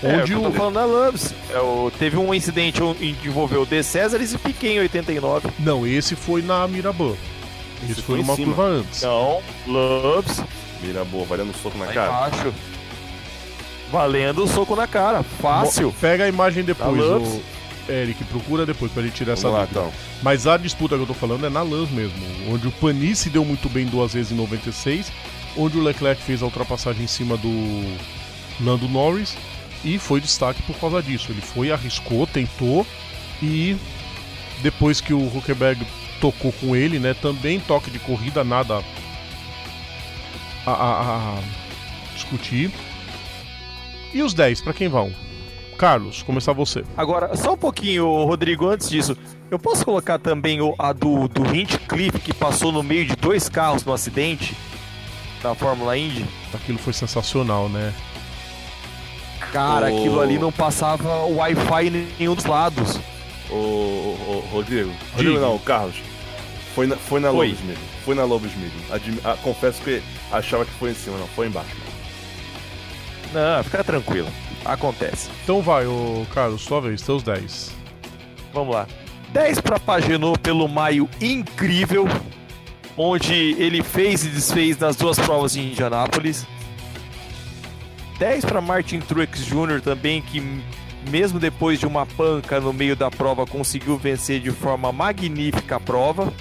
É, 0.03 0.18
Onde 0.18 0.34
eu 0.34 0.41
tô 0.41 0.49
o... 0.49 0.51
falando 0.51 0.73
da 0.73 0.84
Lambs. 0.84 1.34
É, 1.49 1.59
o- 1.61 1.89
teve 1.97 2.18
um 2.18 2.34
incidente 2.34 2.84
em 2.99 3.14
que 3.15 3.30
envolveu 3.30 3.61
o 3.61 3.65
De 3.65 3.81
Césares 3.81 4.34
e 4.34 4.38
Piquet 4.38 4.68
em 4.73 4.80
89. 4.80 5.47
Não, 5.57 5.88
esse 5.88 6.14
foi 6.14 6.41
na 6.41 6.68
Mirabã. 6.68 7.14
Esse, 7.84 7.93
Esse 7.93 8.01
foi 8.01 8.18
numa 8.18 8.35
cima. 8.35 8.47
curva 8.53 8.64
antes. 8.69 9.01
Não, 9.01 9.39
Lambs, 9.65 10.43
Miraboa, 10.84 11.23
valendo 11.26 11.51
um 11.51 11.53
soco 11.53 11.77
na 11.77 11.85
lá 11.85 11.93
cara. 11.93 12.09
embaixo. 12.27 12.53
Valendo 13.93 14.43
o 14.43 14.47
soco 14.49 14.76
na 14.76 14.88
cara. 14.88 15.23
Fácil. 15.23 15.95
Pega 16.01 16.26
a 16.26 16.27
imagem 16.27 16.65
depois, 16.65 17.01
o. 17.01 17.41
Eric, 17.89 18.23
procura 18.26 18.65
depois 18.65 18.91
pra 18.91 19.03
gente 19.03 19.14
tirar 19.15 19.34
essa 19.34 19.43
Vamos 19.43 19.59
lá, 19.59 19.65
dúvida. 19.65 19.80
então. 19.80 19.93
Mas 20.22 20.45
a 20.47 20.57
disputa 20.57 20.95
que 20.95 21.01
eu 21.01 21.07
tô 21.07 21.14
falando 21.14 21.45
é 21.45 21.49
na 21.49 21.61
Lance 21.61 21.93
mesmo, 21.93 22.18
onde 22.49 22.68
o 22.68 22.72
Panis 22.72 23.19
se 23.19 23.30
deu 23.30 23.43
muito 23.45 23.69
bem 23.69 23.85
duas 23.85 24.14
vezes 24.14 24.31
em 24.31 24.35
96, 24.35 25.11
onde 25.57 25.77
o 25.77 25.81
Leclerc 25.84 26.22
fez 26.22 26.41
a 26.41 26.45
ultrapassagem 26.45 27.03
em 27.03 27.07
cima 27.07 27.38
do 27.38 27.49
Lando 28.59 28.88
Norris 28.88 29.35
e 29.85 29.97
foi 29.99 30.19
destaque 30.19 30.61
por 30.64 30.76
causa 30.77 31.01
disso. 31.01 31.31
Ele 31.31 31.41
foi, 31.41 31.72
arriscou, 31.72 32.26
tentou 32.27 32.85
e 33.41 33.76
depois 34.61 34.99
que 34.99 35.14
o 35.14 35.27
Huckenberg 35.38 35.85
tocou 36.19 36.51
com 36.53 36.76
ele, 36.76 36.97
né, 36.99 37.14
também 37.14 37.59
toque 37.59 37.91
de 37.91 37.99
corrida, 37.99 38.43
nada 38.43 38.84
a, 40.65 40.72
a- 40.72 41.38
a 41.38 42.14
discutir. 42.15 42.72
E 44.14 44.22
os 44.23 44.34
10, 44.34 44.61
pra 44.61 44.73
quem 44.73 44.88
vão? 44.88 45.11
Carlos, 45.77 46.23
começar 46.23 46.53
você. 46.53 46.83
Agora, 46.95 47.35
só 47.37 47.53
um 47.53 47.57
pouquinho, 47.57 48.05
Rodrigo, 48.25 48.67
antes 48.67 48.89
disso. 48.89 49.15
Eu 49.49 49.59
posso 49.59 49.85
colocar 49.85 50.17
também 50.19 50.59
o- 50.61 50.73
a 50.77 50.91
do, 50.91 51.27
do 51.27 51.55
Hinchcliffe, 51.55 52.19
que 52.19 52.33
passou 52.33 52.71
no 52.71 52.81
meio 52.83 53.05
de 53.05 53.15
dois 53.15 53.47
carros 53.47 53.85
no 53.85 53.93
acidente 53.93 54.55
da 55.41 55.53
Fórmula 55.55 55.97
Indy? 55.97 56.25
Aquilo 56.53 56.77
foi 56.79 56.93
sensacional, 56.93 57.69
né? 57.69 57.93
Cara, 59.53 59.89
Oh. 59.91 59.97
aquilo 59.97 60.19
ali 60.19 60.37
não 60.37 60.51
passava 60.51 61.23
Wi-Fi 61.25 61.87
em 61.87 62.07
nenhum 62.19 62.35
dos 62.35 62.45
lados. 62.45 62.99
Ô, 63.49 64.15
Rodrigo. 64.51 64.91
Rodrigo 65.11 65.35
Diga. 65.35 65.39
não, 65.45 65.57
Carlos. 65.59 65.95
Foi 66.75 66.85
na, 66.87 66.97
foi 66.97 67.19
na. 67.21 67.29
Lobos 67.29 67.59
mesmo. 67.61 67.83
Foi 68.03 68.15
na 68.15 68.23
Lobos 68.25 68.53
mesmo. 68.55 68.93
Admi- 68.93 69.19
ah, 69.23 69.37
confesso 69.41 69.81
que 69.81 70.01
achava 70.31 70.65
que 70.65 70.71
foi 70.71 70.91
em 70.91 70.95
cima, 70.95 71.17
não. 71.17 71.27
Foi 71.27 71.47
embaixo. 71.47 71.69
Não, 73.33 73.63
fica 73.63 73.83
tranquilo. 73.83 74.29
Acontece. 74.65 75.29
Então 75.43 75.61
vai, 75.61 75.85
ô 75.85 76.25
Carlos, 76.33 76.61
sua 76.61 76.81
vez, 76.81 77.01
seus 77.01 77.23
10. 77.23 77.71
Vamos 78.53 78.75
lá. 78.75 78.87
10 79.29 79.61
para 79.61 79.79
Pagenot 79.79 80.39
pelo 80.39 80.67
maio 80.67 81.09
incrível, 81.21 82.07
onde 82.97 83.55
ele 83.61 83.83
fez 83.83 84.25
e 84.25 84.29
desfez 84.29 84.77
nas 84.77 84.95
duas 84.95 85.19
provas 85.19 85.53
de 85.53 85.61
Indianápolis. 85.61 86.45
10 88.19 88.45
para 88.45 88.61
Martin 88.61 88.99
Truex 88.99 89.45
Jr. 89.45 89.81
também, 89.81 90.21
que 90.21 90.41
mesmo 91.09 91.39
depois 91.39 91.79
de 91.79 91.85
uma 91.85 92.05
panca 92.05 92.59
no 92.59 92.73
meio 92.73 92.95
da 92.95 93.11
prova, 93.11 93.45
conseguiu 93.45 93.97
vencer 93.97 94.39
de 94.39 94.51
forma 94.51 94.91
magnífica 94.91 95.75
a 95.75 95.79
prova. 95.79 96.33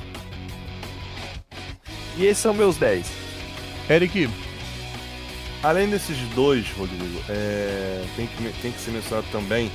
E 2.17 2.25
esses 2.25 2.39
são 2.39 2.55
meus 2.55 2.77
10. 2.77 3.07
Eric, 3.91 4.29
Além 5.63 5.89
desses 5.89 6.17
dois, 6.35 6.67
Rodrigo, 6.79 7.21
é, 7.29 8.05
tem, 8.17 8.27
que, 8.27 8.53
tem 8.63 8.71
que 8.73 8.81
ser 8.81 8.91
mencionado 8.93 9.27
também. 9.33 9.71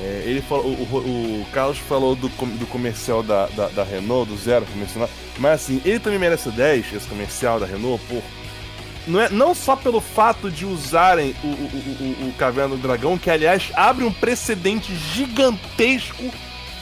é, 0.00 0.22
ele 0.26 0.40
falou, 0.42 0.66
o, 0.66 0.82
o- 0.96 1.42
o 1.42 1.46
Carlos 1.52 1.78
falou 1.78 2.14
do, 2.14 2.28
do 2.28 2.66
comercial 2.66 3.22
da, 3.22 3.46
da, 3.48 3.68
da 3.68 3.82
Renault, 3.84 4.30
do 4.30 4.36
zero 4.36 4.64
que 4.66 4.78
mencionou. 4.78 5.08
Mas 5.38 5.62
assim, 5.62 5.80
ele 5.84 5.98
também 5.98 6.18
merece 6.18 6.48
o 6.48 6.52
10, 6.52 6.92
esse 6.94 7.06
comercial 7.08 7.58
da 7.58 7.66
Renault, 7.66 8.02
por. 8.08 8.22
Não, 9.06 9.20
é, 9.20 9.28
não 9.30 9.54
só 9.54 9.74
pelo 9.74 10.00
fato 10.00 10.50
de 10.50 10.64
usarem 10.66 11.34
o, 11.42 11.46
o, 11.46 11.50
o- 11.50 12.28
o 12.28 12.32
Caverna 12.38 12.76
do 12.76 12.82
Dragão, 12.82 13.16
que 13.18 13.30
aliás 13.30 13.70
abre 13.74 14.04
um 14.04 14.12
precedente 14.12 14.94
gigantesco 14.94 16.30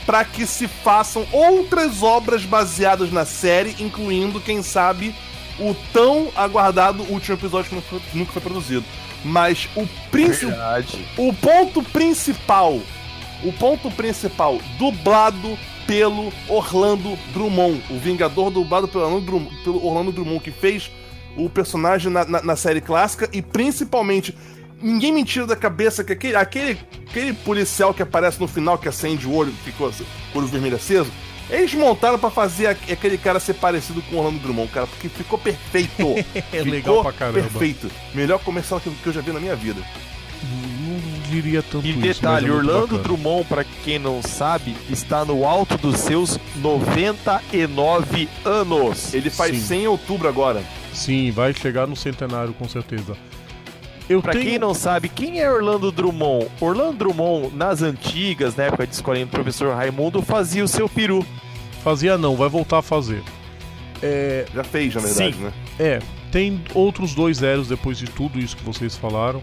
para 0.05 0.25
que 0.25 0.47
se 0.47 0.67
façam 0.67 1.27
outras 1.33 2.03
obras 2.03 2.43
baseadas 2.45 3.13
na 3.13 3.25
série, 3.25 3.77
incluindo, 3.79 4.41
quem 4.41 4.63
sabe, 4.63 5.15
o 5.59 5.75
tão 5.93 6.31
aguardado 6.37 7.03
último 7.05 7.37
episódio 7.37 7.69
que 7.69 7.75
nunca 7.75 7.89
foi, 7.89 8.01
nunca 8.15 8.33
foi 8.33 8.43
produzido. 8.43 8.85
Mas 9.25 9.69
o, 9.75 9.87
princi 10.11 10.47
Verdade. 10.47 11.05
o 11.17 11.35
ponto 11.35 11.83
principal 11.83 12.81
O 13.43 13.53
ponto 13.53 13.91
principal, 13.91 14.59
dublado 14.79 15.59
pelo 15.87 16.33
Orlando 16.49 17.19
Drummond, 17.33 17.83
o 17.91 17.99
Vingador 17.99 18.51
dublado 18.51 18.87
pelo 18.87 19.05
Orlando 19.05 19.27
Drummond, 19.27 19.57
pelo 19.65 19.85
Orlando 19.85 20.13
Drummond 20.13 20.41
que 20.41 20.51
fez 20.51 20.91
o 21.37 21.49
personagem 21.49 22.13
na, 22.13 22.25
na, 22.25 22.43
na 22.43 22.57
série 22.57 22.81
clássica 22.81 23.29
e 23.33 23.41
principalmente 23.41 24.37
ninguém 24.83 25.13
me 25.13 25.25
tira 25.25 25.47
da 25.47 25.57
cabeça 25.57 26.05
que 26.05 26.13
aquele, 26.13 26.37
aquele, 26.37 26.79
aquele 27.09 27.33
policial 27.33 27.95
que 27.95 28.03
aparece 28.03 28.41
no 28.41 28.49
final, 28.49 28.77
que 28.77 28.89
acende 28.89 29.27
o 29.27 29.33
olho, 29.33 29.53
ficou 29.65 29.89
assim, 29.89 30.05
o 30.35 30.39
olho 30.39 30.47
vermelho 30.47 30.77
aceso, 30.77 31.11
eles 31.51 31.73
montaram 31.75 32.19
pra 32.19 32.31
fazer 32.31 32.67
aquele 32.67 33.17
cara 33.19 33.41
ser 33.41 33.55
parecido 33.55 34.03
com 34.03 34.17
o 34.17 34.19
Orlando 34.19 34.39
Drummond, 34.41 34.71
cara, 34.71 34.87
porque 34.87 35.09
ficou 35.09 35.39
perfeito. 35.39 35.89
É 36.35 36.59
ficou 36.59 36.71
legal 36.73 37.03
pra 37.03 37.13
caramba. 37.13 37.41
Perfeito. 37.41 37.91
Melhor 38.15 38.39
comercial 38.41 38.81
que, 38.81 38.91
que 38.91 39.07
eu 39.07 39.13
já 39.13 39.21
vi 39.21 39.33
na 39.33 39.41
minha 39.41 39.57
vida. 39.57 39.81
Não 40.43 41.31
diria 41.31 41.63
tanto 41.63 41.87
E 41.87 41.91
isso. 41.91 41.99
detalhe, 42.01 42.47
mas 42.47 42.55
é 42.55 42.59
Orlando 42.59 42.81
bacana. 42.97 43.03
Drummond, 43.03 43.45
pra 43.49 43.65
quem 43.85 43.99
não 43.99 44.23
sabe, 44.23 44.75
está 44.89 45.25
no 45.25 45.45
alto 45.45 45.77
dos 45.77 45.99
seus 45.99 46.39
99 46.57 48.29
anos. 48.45 49.13
Ele 49.15 49.31
faz 49.31 49.57
Sim. 49.57 49.63
100 49.67 49.83
em 49.83 49.87
outubro 49.87 50.29
agora. 50.29 50.63
Sim, 50.93 51.31
vai 51.31 51.53
chegar 51.55 51.87
no 51.87 51.97
centenário 51.97 52.53
com 52.55 52.69
certeza. 52.69 53.17
Eu 54.09 54.23
Pra 54.23 54.33
tenho... 54.33 54.45
quem 54.45 54.59
não 54.59 54.73
sabe, 54.73 55.09
quem 55.09 55.41
é 55.41 55.51
Orlando 55.51 55.93
Drummond? 55.93 56.49
Orlando 56.61 56.97
Drummond, 56.99 57.55
nas 57.55 57.83
antigas, 57.83 58.57
na 58.57 58.65
época 58.65 58.87
de 58.87 58.95
escolinha 58.95 59.27
do 59.27 59.31
professor 59.31 59.75
Raimundo, 59.75 60.23
fazia 60.23 60.65
o 60.65 60.69
seu 60.69 60.89
peru. 60.89 61.25
Fazia 61.85 62.17
não, 62.17 62.35
vai 62.37 62.49
voltar 62.49 62.79
a 62.79 62.83
fazer. 62.83 63.23
É, 64.03 64.47
Já 64.55 64.65
fez, 64.65 64.95
na 64.95 65.01
verdade, 65.01 65.37
Sim. 65.37 65.43
né? 65.45 65.53
é, 65.79 65.99
tem 66.31 66.63
outros 66.75 67.15
dois 67.15 67.39
zeros 67.39 67.69
depois 67.69 67.99
de 67.99 68.07
tudo 68.07 68.39
isso 68.39 68.57
que 68.57 68.63
vocês 68.65 68.97
falaram. 68.97 69.43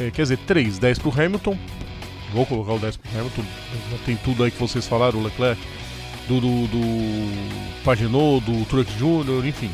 É, 0.00 0.10
quer 0.10 0.22
dizer, 0.22 0.38
três, 0.38 0.78
10 0.78 0.98
pro 0.98 1.10
Hamilton. 1.10 1.56
Vou 2.32 2.46
colocar 2.46 2.72
o 2.72 2.78
10 2.78 2.96
pro 2.96 3.10
Hamilton. 3.18 3.42
Já 3.90 3.98
tem 4.06 4.16
tudo 4.16 4.42
aí 4.44 4.50
que 4.50 4.58
vocês 4.58 4.86
falaram, 4.86 5.18
o 5.18 5.22
Leclerc, 5.22 5.60
do, 6.28 6.40
do, 6.40 6.66
do 6.68 7.82
Pagenot, 7.84 8.42
do 8.44 8.64
Truex 8.66 8.90
Jr., 8.96 9.46
enfim. 9.46 9.70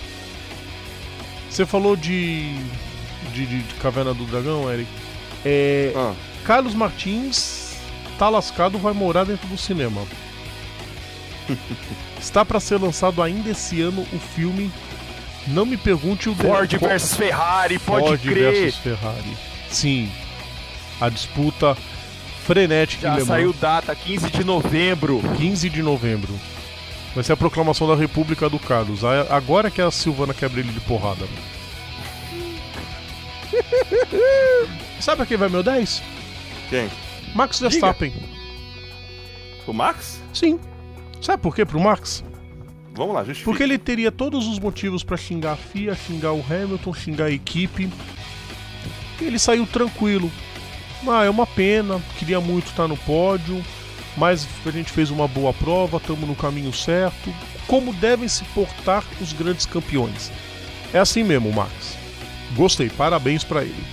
Você 1.48 1.64
falou 1.64 1.94
de, 1.96 2.56
de, 3.32 3.46
de- 3.46 3.62
de 3.62 3.74
Caverna 3.74 4.12
do 4.14 4.24
Dragão, 4.24 4.70
Eric. 4.72 4.88
É, 5.44 5.92
Ah, 5.96 6.12
Carlos 6.44 6.74
Martins 6.74 7.76
tá 8.18 8.28
lascado, 8.28 8.78
vai 8.78 8.92
morar 8.92 9.24
dentro 9.24 9.46
do 9.48 9.56
cinema. 9.58 10.02
Está 12.20 12.44
para 12.44 12.60
ser 12.60 12.78
lançado 12.80 13.22
ainda 13.22 13.50
esse 13.50 13.80
ano 13.80 14.06
o 14.12 14.18
filme. 14.18 14.70
Não 15.46 15.64
me 15.64 15.76
pergunte 15.76 16.28
o 16.28 16.34
de- 16.34 16.42
Ford 16.42 16.76
qual- 16.78 16.90
versus 16.90 17.14
Ferrari, 17.14 17.78
pode 17.78 18.06
Ford 18.06 18.20
crer. 18.20 18.52
versus 18.52 18.76
Ferrari. 18.80 19.36
Sim. 19.70 20.10
A 21.00 21.08
disputa 21.08 21.76
frenética 22.44 23.14
Já 23.18 23.24
saiu 23.24 23.52
data, 23.52 23.94
15 23.94 24.30
de 24.30 24.44
novembro. 24.44 25.22
15 25.36 25.70
de 25.70 25.82
novembro. 25.82 26.34
Vai 27.14 27.24
ser 27.24 27.32
a 27.32 27.36
proclamação 27.36 27.86
da 27.88 27.94
República 27.94 28.48
do 28.50 28.58
Carlos. 28.58 29.00
Agora 29.30 29.70
que 29.70 29.80
a 29.80 29.90
Silvana 29.90 30.34
quebra 30.34 30.60
ele 30.60 30.72
de 30.72 30.80
porrada. 30.80 31.24
Sabe 35.00 35.22
a 35.22 35.26
quem 35.26 35.36
vai 35.36 35.48
meu 35.48 35.62
10? 35.62 36.02
quem? 36.68 36.90
Max 37.34 37.60
Verstappen. 37.60 38.12
O 39.66 39.72
Max? 39.72 40.20
Sim. 40.32 40.58
Sabe 41.20 41.42
por 41.42 41.54
quê 41.54 41.64
pro 41.64 41.80
Max? 41.80 42.24
Vamos 42.94 43.14
lá, 43.14 43.22
justifica. 43.22 43.50
Porque 43.50 43.62
ele 43.62 43.78
teria 43.78 44.10
todos 44.10 44.46
os 44.46 44.58
motivos 44.58 45.04
pra 45.04 45.16
xingar 45.16 45.52
a 45.52 45.56
FIA, 45.56 45.94
xingar 45.94 46.32
o 46.32 46.44
Hamilton, 46.48 46.92
xingar 46.94 47.26
a 47.26 47.30
equipe. 47.30 47.88
E 49.20 49.24
ele 49.24 49.38
saiu 49.38 49.66
tranquilo. 49.66 50.30
Ah, 51.06 51.24
é 51.24 51.30
uma 51.30 51.46
pena, 51.46 52.00
queria 52.18 52.40
muito 52.40 52.66
estar 52.66 52.88
no 52.88 52.96
pódio, 52.96 53.62
mas 54.16 54.48
a 54.66 54.70
gente 54.70 54.90
fez 54.90 55.10
uma 55.10 55.28
boa 55.28 55.52
prova, 55.52 55.98
estamos 55.98 56.26
no 56.28 56.34
caminho 56.34 56.72
certo. 56.72 57.32
Como 57.66 57.92
devem 57.92 58.26
se 58.26 58.42
portar 58.46 59.04
os 59.20 59.32
grandes 59.32 59.66
campeões. 59.66 60.32
É 60.92 60.98
assim 60.98 61.22
mesmo, 61.22 61.52
Max. 61.52 61.97
Gostei, 62.54 62.88
parabéns 62.90 63.44
pra 63.44 63.62
ele. 63.62 63.84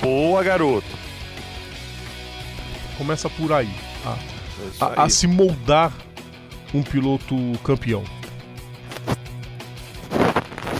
Boa, 0.00 0.42
garoto. 0.42 0.86
Começa 2.98 3.28
por 3.30 3.52
aí, 3.52 3.70
a, 4.04 4.10
É 4.10 4.16
a- 4.80 5.00
a 5.00 5.04
aí. 5.04 5.10
se 5.10 5.26
moldar 5.26 5.92
um 6.72 6.82
piloto 6.82 7.34
campeão. 7.64 8.04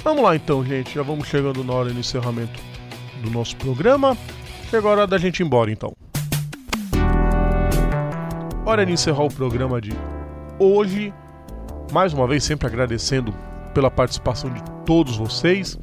Vamos 0.02 0.22
lá 0.22 0.36
então, 0.36 0.64
gente. 0.64 0.94
Já 0.94 1.02
vamos 1.02 1.26
chegando 1.26 1.64
na 1.64 1.72
hora 1.72 1.90
do 1.92 1.98
encerramento 1.98 2.60
do 3.22 3.30
nosso 3.30 3.56
programa. 3.56 4.16
Chegou 4.70 4.90
a 4.90 4.92
hora 4.92 5.06
da 5.06 5.16
gente 5.18 5.40
ir 5.40 5.44
embora 5.46 5.70
então. 5.72 5.92
Hora 8.66 8.84
de 8.84 8.92
encerrar 8.92 9.24
o 9.24 9.28
programa 9.32 9.80
de 9.80 9.92
hoje. 10.58 11.12
Mais 11.92 12.12
uma 12.12 12.26
vez, 12.26 12.44
sempre 12.44 12.66
agradecendo 12.66 13.34
pela 13.74 13.90
participação 13.90 14.50
de 14.50 14.62
todos 14.86 15.16
vocês. 15.16 15.78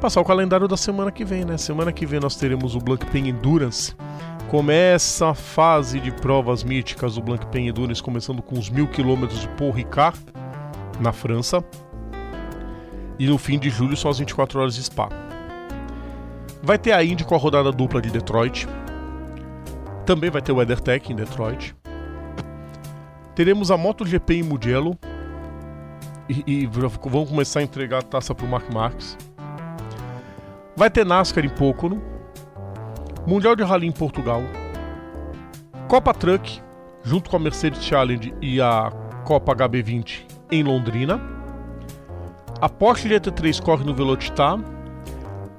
Passar 0.00 0.20
o 0.20 0.24
calendário 0.24 0.66
da 0.66 0.76
semana 0.76 1.12
que 1.12 1.24
vem, 1.24 1.44
né? 1.44 1.56
Semana 1.56 1.92
que 1.92 2.04
vem 2.04 2.18
nós 2.18 2.34
teremos 2.34 2.74
o 2.74 2.80
Blancpain 2.80 3.28
Endurance. 3.28 3.94
Começa 4.50 5.28
a 5.28 5.34
fase 5.34 6.00
de 6.00 6.10
provas 6.10 6.64
míticas 6.64 7.14
do 7.14 7.22
Blancpain 7.22 7.68
Endurance, 7.68 8.02
começando 8.02 8.42
com 8.42 8.58
os 8.58 8.68
mil 8.68 8.88
quilômetros 8.88 9.40
de 9.40 9.48
Paul 9.50 9.70
Ricard, 9.70 10.18
na 11.00 11.12
França. 11.12 11.64
E 13.18 13.26
no 13.26 13.38
fim 13.38 13.58
de 13.58 13.70
julho 13.70 13.96
são 13.96 14.10
as 14.10 14.18
24 14.18 14.58
horas 14.58 14.74
de 14.74 14.82
Spa. 14.82 15.08
Vai 16.62 16.78
ter 16.78 16.92
a 16.92 17.04
Indy 17.04 17.24
com 17.24 17.34
a 17.34 17.38
rodada 17.38 17.70
dupla 17.70 18.02
de 18.02 18.10
Detroit. 18.10 18.66
Também 20.04 20.30
vai 20.30 20.42
ter 20.42 20.52
o 20.52 20.56
WeatherTech 20.56 21.12
em 21.12 21.16
Detroit. 21.16 21.74
Teremos 23.34 23.70
a 23.70 23.76
MotoGP 23.76 24.34
em 24.34 24.42
Mugello. 24.42 24.98
E, 26.46 26.62
e 26.62 26.66
vão 26.66 27.26
começar 27.26 27.60
a 27.60 27.62
entregar 27.62 27.98
a 27.98 28.02
taça 28.02 28.34
para 28.34 28.46
o 28.46 28.48
Mark 28.48 28.72
Marques. 28.72 29.18
Vai 30.74 30.88
ter 30.88 31.04
NASCAR 31.04 31.44
em 31.44 31.50
Pocono. 31.50 32.02
Mundial 33.26 33.54
de 33.54 33.62
Rally 33.62 33.86
em 33.86 33.92
Portugal. 33.92 34.42
Copa 35.88 36.14
Truck, 36.14 36.62
junto 37.02 37.28
com 37.28 37.36
a 37.36 37.38
Mercedes 37.38 37.84
Challenge 37.84 38.34
e 38.40 38.60
a 38.60 38.90
Copa 39.24 39.54
HB20 39.54 40.24
em 40.50 40.62
Londrina. 40.62 41.20
A 42.60 42.68
Porsche 42.68 43.08
GT3 43.08 43.62
corre 43.62 43.84
no 43.84 43.94
Velocitar. 43.94 44.58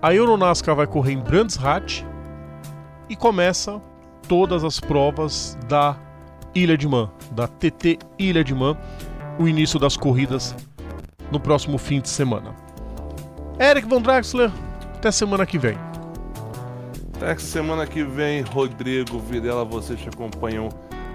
A 0.02 0.14
Euronascar 0.14 0.76
vai 0.76 0.88
correr 0.88 1.14
em 1.14 1.20
Brands 1.20 1.64
Hatch. 1.64 2.04
E 3.08 3.16
começa 3.16 3.80
todas 4.28 4.64
as 4.64 4.80
provas 4.80 5.58
da 5.68 5.96
Ilha 6.56 6.78
de 6.78 6.88
Man, 6.88 7.12
da 7.32 7.48
TT 7.48 8.00
Ilha 8.18 8.44
de 8.44 8.56
Man, 8.56 8.78
o 9.40 9.48
início 9.48 9.80
das 9.80 9.96
corridas 9.98 10.56
no 11.32 11.40
próximo 11.40 11.78
fim 11.78 12.00
de 12.00 12.10
semana. 12.10 12.54
Eric 13.60 13.88
Von 13.88 14.02
Draxler, 14.02 14.52
até 14.96 15.12
semana 15.12 15.46
que 15.46 15.58
vem. 15.58 15.78
Até 17.16 17.38
semana 17.38 17.86
que 17.88 18.04
vem, 18.04 18.42
Rodrigo 18.42 19.20
Videla, 19.20 19.64
vocês 19.64 20.00
acompanham 20.12 20.70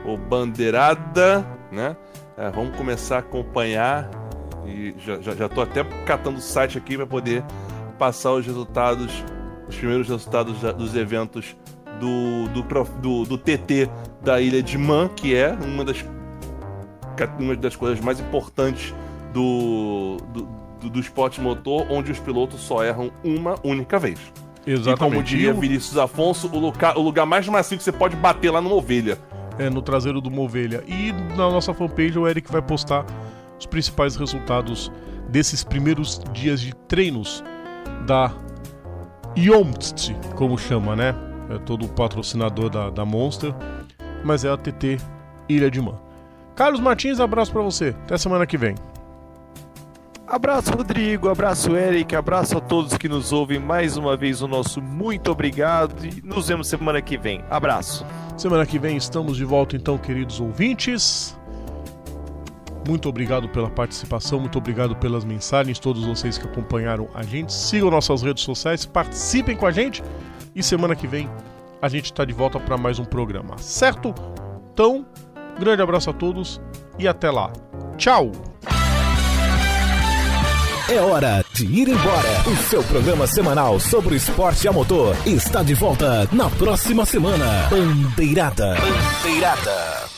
o 0.04 0.16
Bandeirada, 0.16 1.44
né? 1.70 1.96
É, 2.36 2.50
vamos 2.50 2.76
começar 2.76 3.16
a 3.16 3.18
acompanhar 3.18 4.08
e 4.64 4.94
já, 5.04 5.20
já, 5.20 5.34
já 5.34 5.48
tô 5.48 5.60
até 5.60 5.82
catando 6.06 6.38
o 6.38 6.40
site 6.40 6.78
aqui 6.78 6.96
para 6.96 7.06
poder 7.06 7.44
passar 7.98 8.32
os 8.32 8.46
resultados, 8.46 9.24
os 9.68 9.76
primeiros 9.76 10.08
resultados 10.08 10.60
da- 10.60 10.70
dos 10.72 10.94
eventos 10.94 11.56
do, 11.98 12.48
do, 12.54 12.62
prof- 12.64 12.92
do, 13.00 13.24
do 13.24 13.36
TT 13.36 13.90
da 14.22 14.40
Ilha 14.40 14.62
de 14.62 14.78
Man, 14.78 15.08
que 15.08 15.34
é 15.34 15.50
uma 15.52 15.84
das, 15.84 16.04
ca- 17.26 17.36
uma 17.38 17.54
das 17.56 17.74
coisas 17.76 18.00
mais 18.00 18.20
importantes 18.20 18.94
do, 19.32 20.16
do, 20.32 20.48
do, 20.80 20.90
do 20.90 21.00
esporte 21.00 21.40
motor, 21.40 21.86
onde 21.90 22.10
os 22.12 22.18
pilotos 22.18 22.60
só 22.60 22.82
erram 22.84 23.10
uma 23.24 23.56
única 23.64 23.98
vez. 23.98 24.18
E 24.66 24.72
como 24.98 25.22
diria 25.22 25.52
Vinícius 25.60 25.96
Afonso, 25.96 26.48
o 26.52 26.58
lugar, 26.58 26.96
o 26.98 27.00
lugar 27.00 27.24
mais 27.26 27.48
macio 27.48 27.76
que 27.78 27.82
você 27.82 27.92
pode 27.92 28.14
bater 28.16 28.50
lá 28.50 28.60
numa 28.60 28.74
ovelha. 28.74 29.16
é, 29.58 29.68
no 29.70 29.80
traseiro 29.82 30.20
de 30.20 30.28
uma 30.28 30.42
ovelha. 30.42 30.84
E 30.86 31.10
na 31.36 31.50
nossa 31.50 31.72
fanpage 31.74 32.18
o 32.18 32.28
Eric 32.28 32.50
vai 32.52 32.60
postar 32.62 33.04
os 33.58 33.66
principais 33.66 34.14
resultados 34.16 34.92
desses 35.28 35.64
primeiros 35.64 36.20
dias 36.32 36.60
de 36.60 36.74
treinos 36.86 37.42
da 38.06 38.30
Yomtst, 39.36 40.12
como 40.34 40.56
chama, 40.58 40.94
né? 40.96 41.14
É 41.50 41.58
todo 41.58 41.86
o 41.86 41.88
patrocinador 41.88 42.68
da, 42.70 42.90
da 42.90 43.04
Monster, 43.04 43.54
mas 44.24 44.44
é 44.44 44.50
a 44.50 44.56
TT 44.56 44.98
Ilha 45.48 45.70
de 45.70 45.80
Man. 45.80 45.98
Carlos 46.58 46.80
Martins, 46.80 47.20
abraço 47.20 47.52
pra 47.52 47.62
você. 47.62 47.94
Até 48.02 48.18
semana 48.18 48.44
que 48.44 48.58
vem. 48.58 48.74
Abraço, 50.26 50.72
Rodrigo. 50.72 51.28
Abraço, 51.28 51.76
Eric. 51.76 52.16
Abraço 52.16 52.58
a 52.58 52.60
todos 52.60 52.98
que 52.98 53.08
nos 53.08 53.32
ouvem. 53.32 53.60
Mais 53.60 53.96
uma 53.96 54.16
vez, 54.16 54.42
o 54.42 54.48
nosso 54.48 54.82
muito 54.82 55.30
obrigado. 55.30 56.04
E 56.04 56.20
nos 56.20 56.48
vemos 56.48 56.66
semana 56.66 57.00
que 57.00 57.16
vem. 57.16 57.44
Abraço. 57.48 58.04
Semana 58.36 58.66
que 58.66 58.76
vem 58.76 58.96
estamos 58.96 59.36
de 59.36 59.44
volta, 59.44 59.76
então, 59.76 59.96
queridos 59.96 60.40
ouvintes. 60.40 61.38
Muito 62.84 63.08
obrigado 63.08 63.48
pela 63.48 63.70
participação, 63.70 64.40
muito 64.40 64.58
obrigado 64.58 64.96
pelas 64.96 65.24
mensagens, 65.24 65.78
todos 65.78 66.04
vocês 66.04 66.38
que 66.38 66.48
acompanharam 66.48 67.08
a 67.14 67.22
gente. 67.22 67.52
Sigam 67.52 67.88
nossas 67.88 68.20
redes 68.20 68.42
sociais, 68.42 68.84
participem 68.84 69.56
com 69.56 69.64
a 69.64 69.70
gente 69.70 70.02
e 70.56 70.62
semana 70.62 70.96
que 70.96 71.06
vem 71.06 71.30
a 71.80 71.88
gente 71.88 72.06
está 72.06 72.24
de 72.24 72.32
volta 72.32 72.58
para 72.58 72.76
mais 72.76 72.98
um 72.98 73.04
programa, 73.04 73.56
certo? 73.58 74.12
Então, 74.72 75.04
grande 75.58 75.82
abraço 75.82 76.10
a 76.10 76.12
todos 76.12 76.60
e 76.98 77.06
até 77.06 77.30
lá. 77.30 77.52
Tchau! 77.96 78.32
É 80.90 81.00
hora 81.02 81.44
de 81.52 81.66
ir 81.66 81.86
embora. 81.86 82.50
O 82.50 82.56
seu 82.56 82.82
programa 82.82 83.26
semanal 83.26 83.78
sobre 83.78 84.16
esporte 84.16 84.66
a 84.66 84.72
motor 84.72 85.14
está 85.26 85.62
de 85.62 85.74
volta 85.74 86.26
na 86.32 86.48
próxima 86.48 87.04
semana. 87.04 87.68
Bandeirada. 87.70 88.74
Bandeirada. 88.74 90.17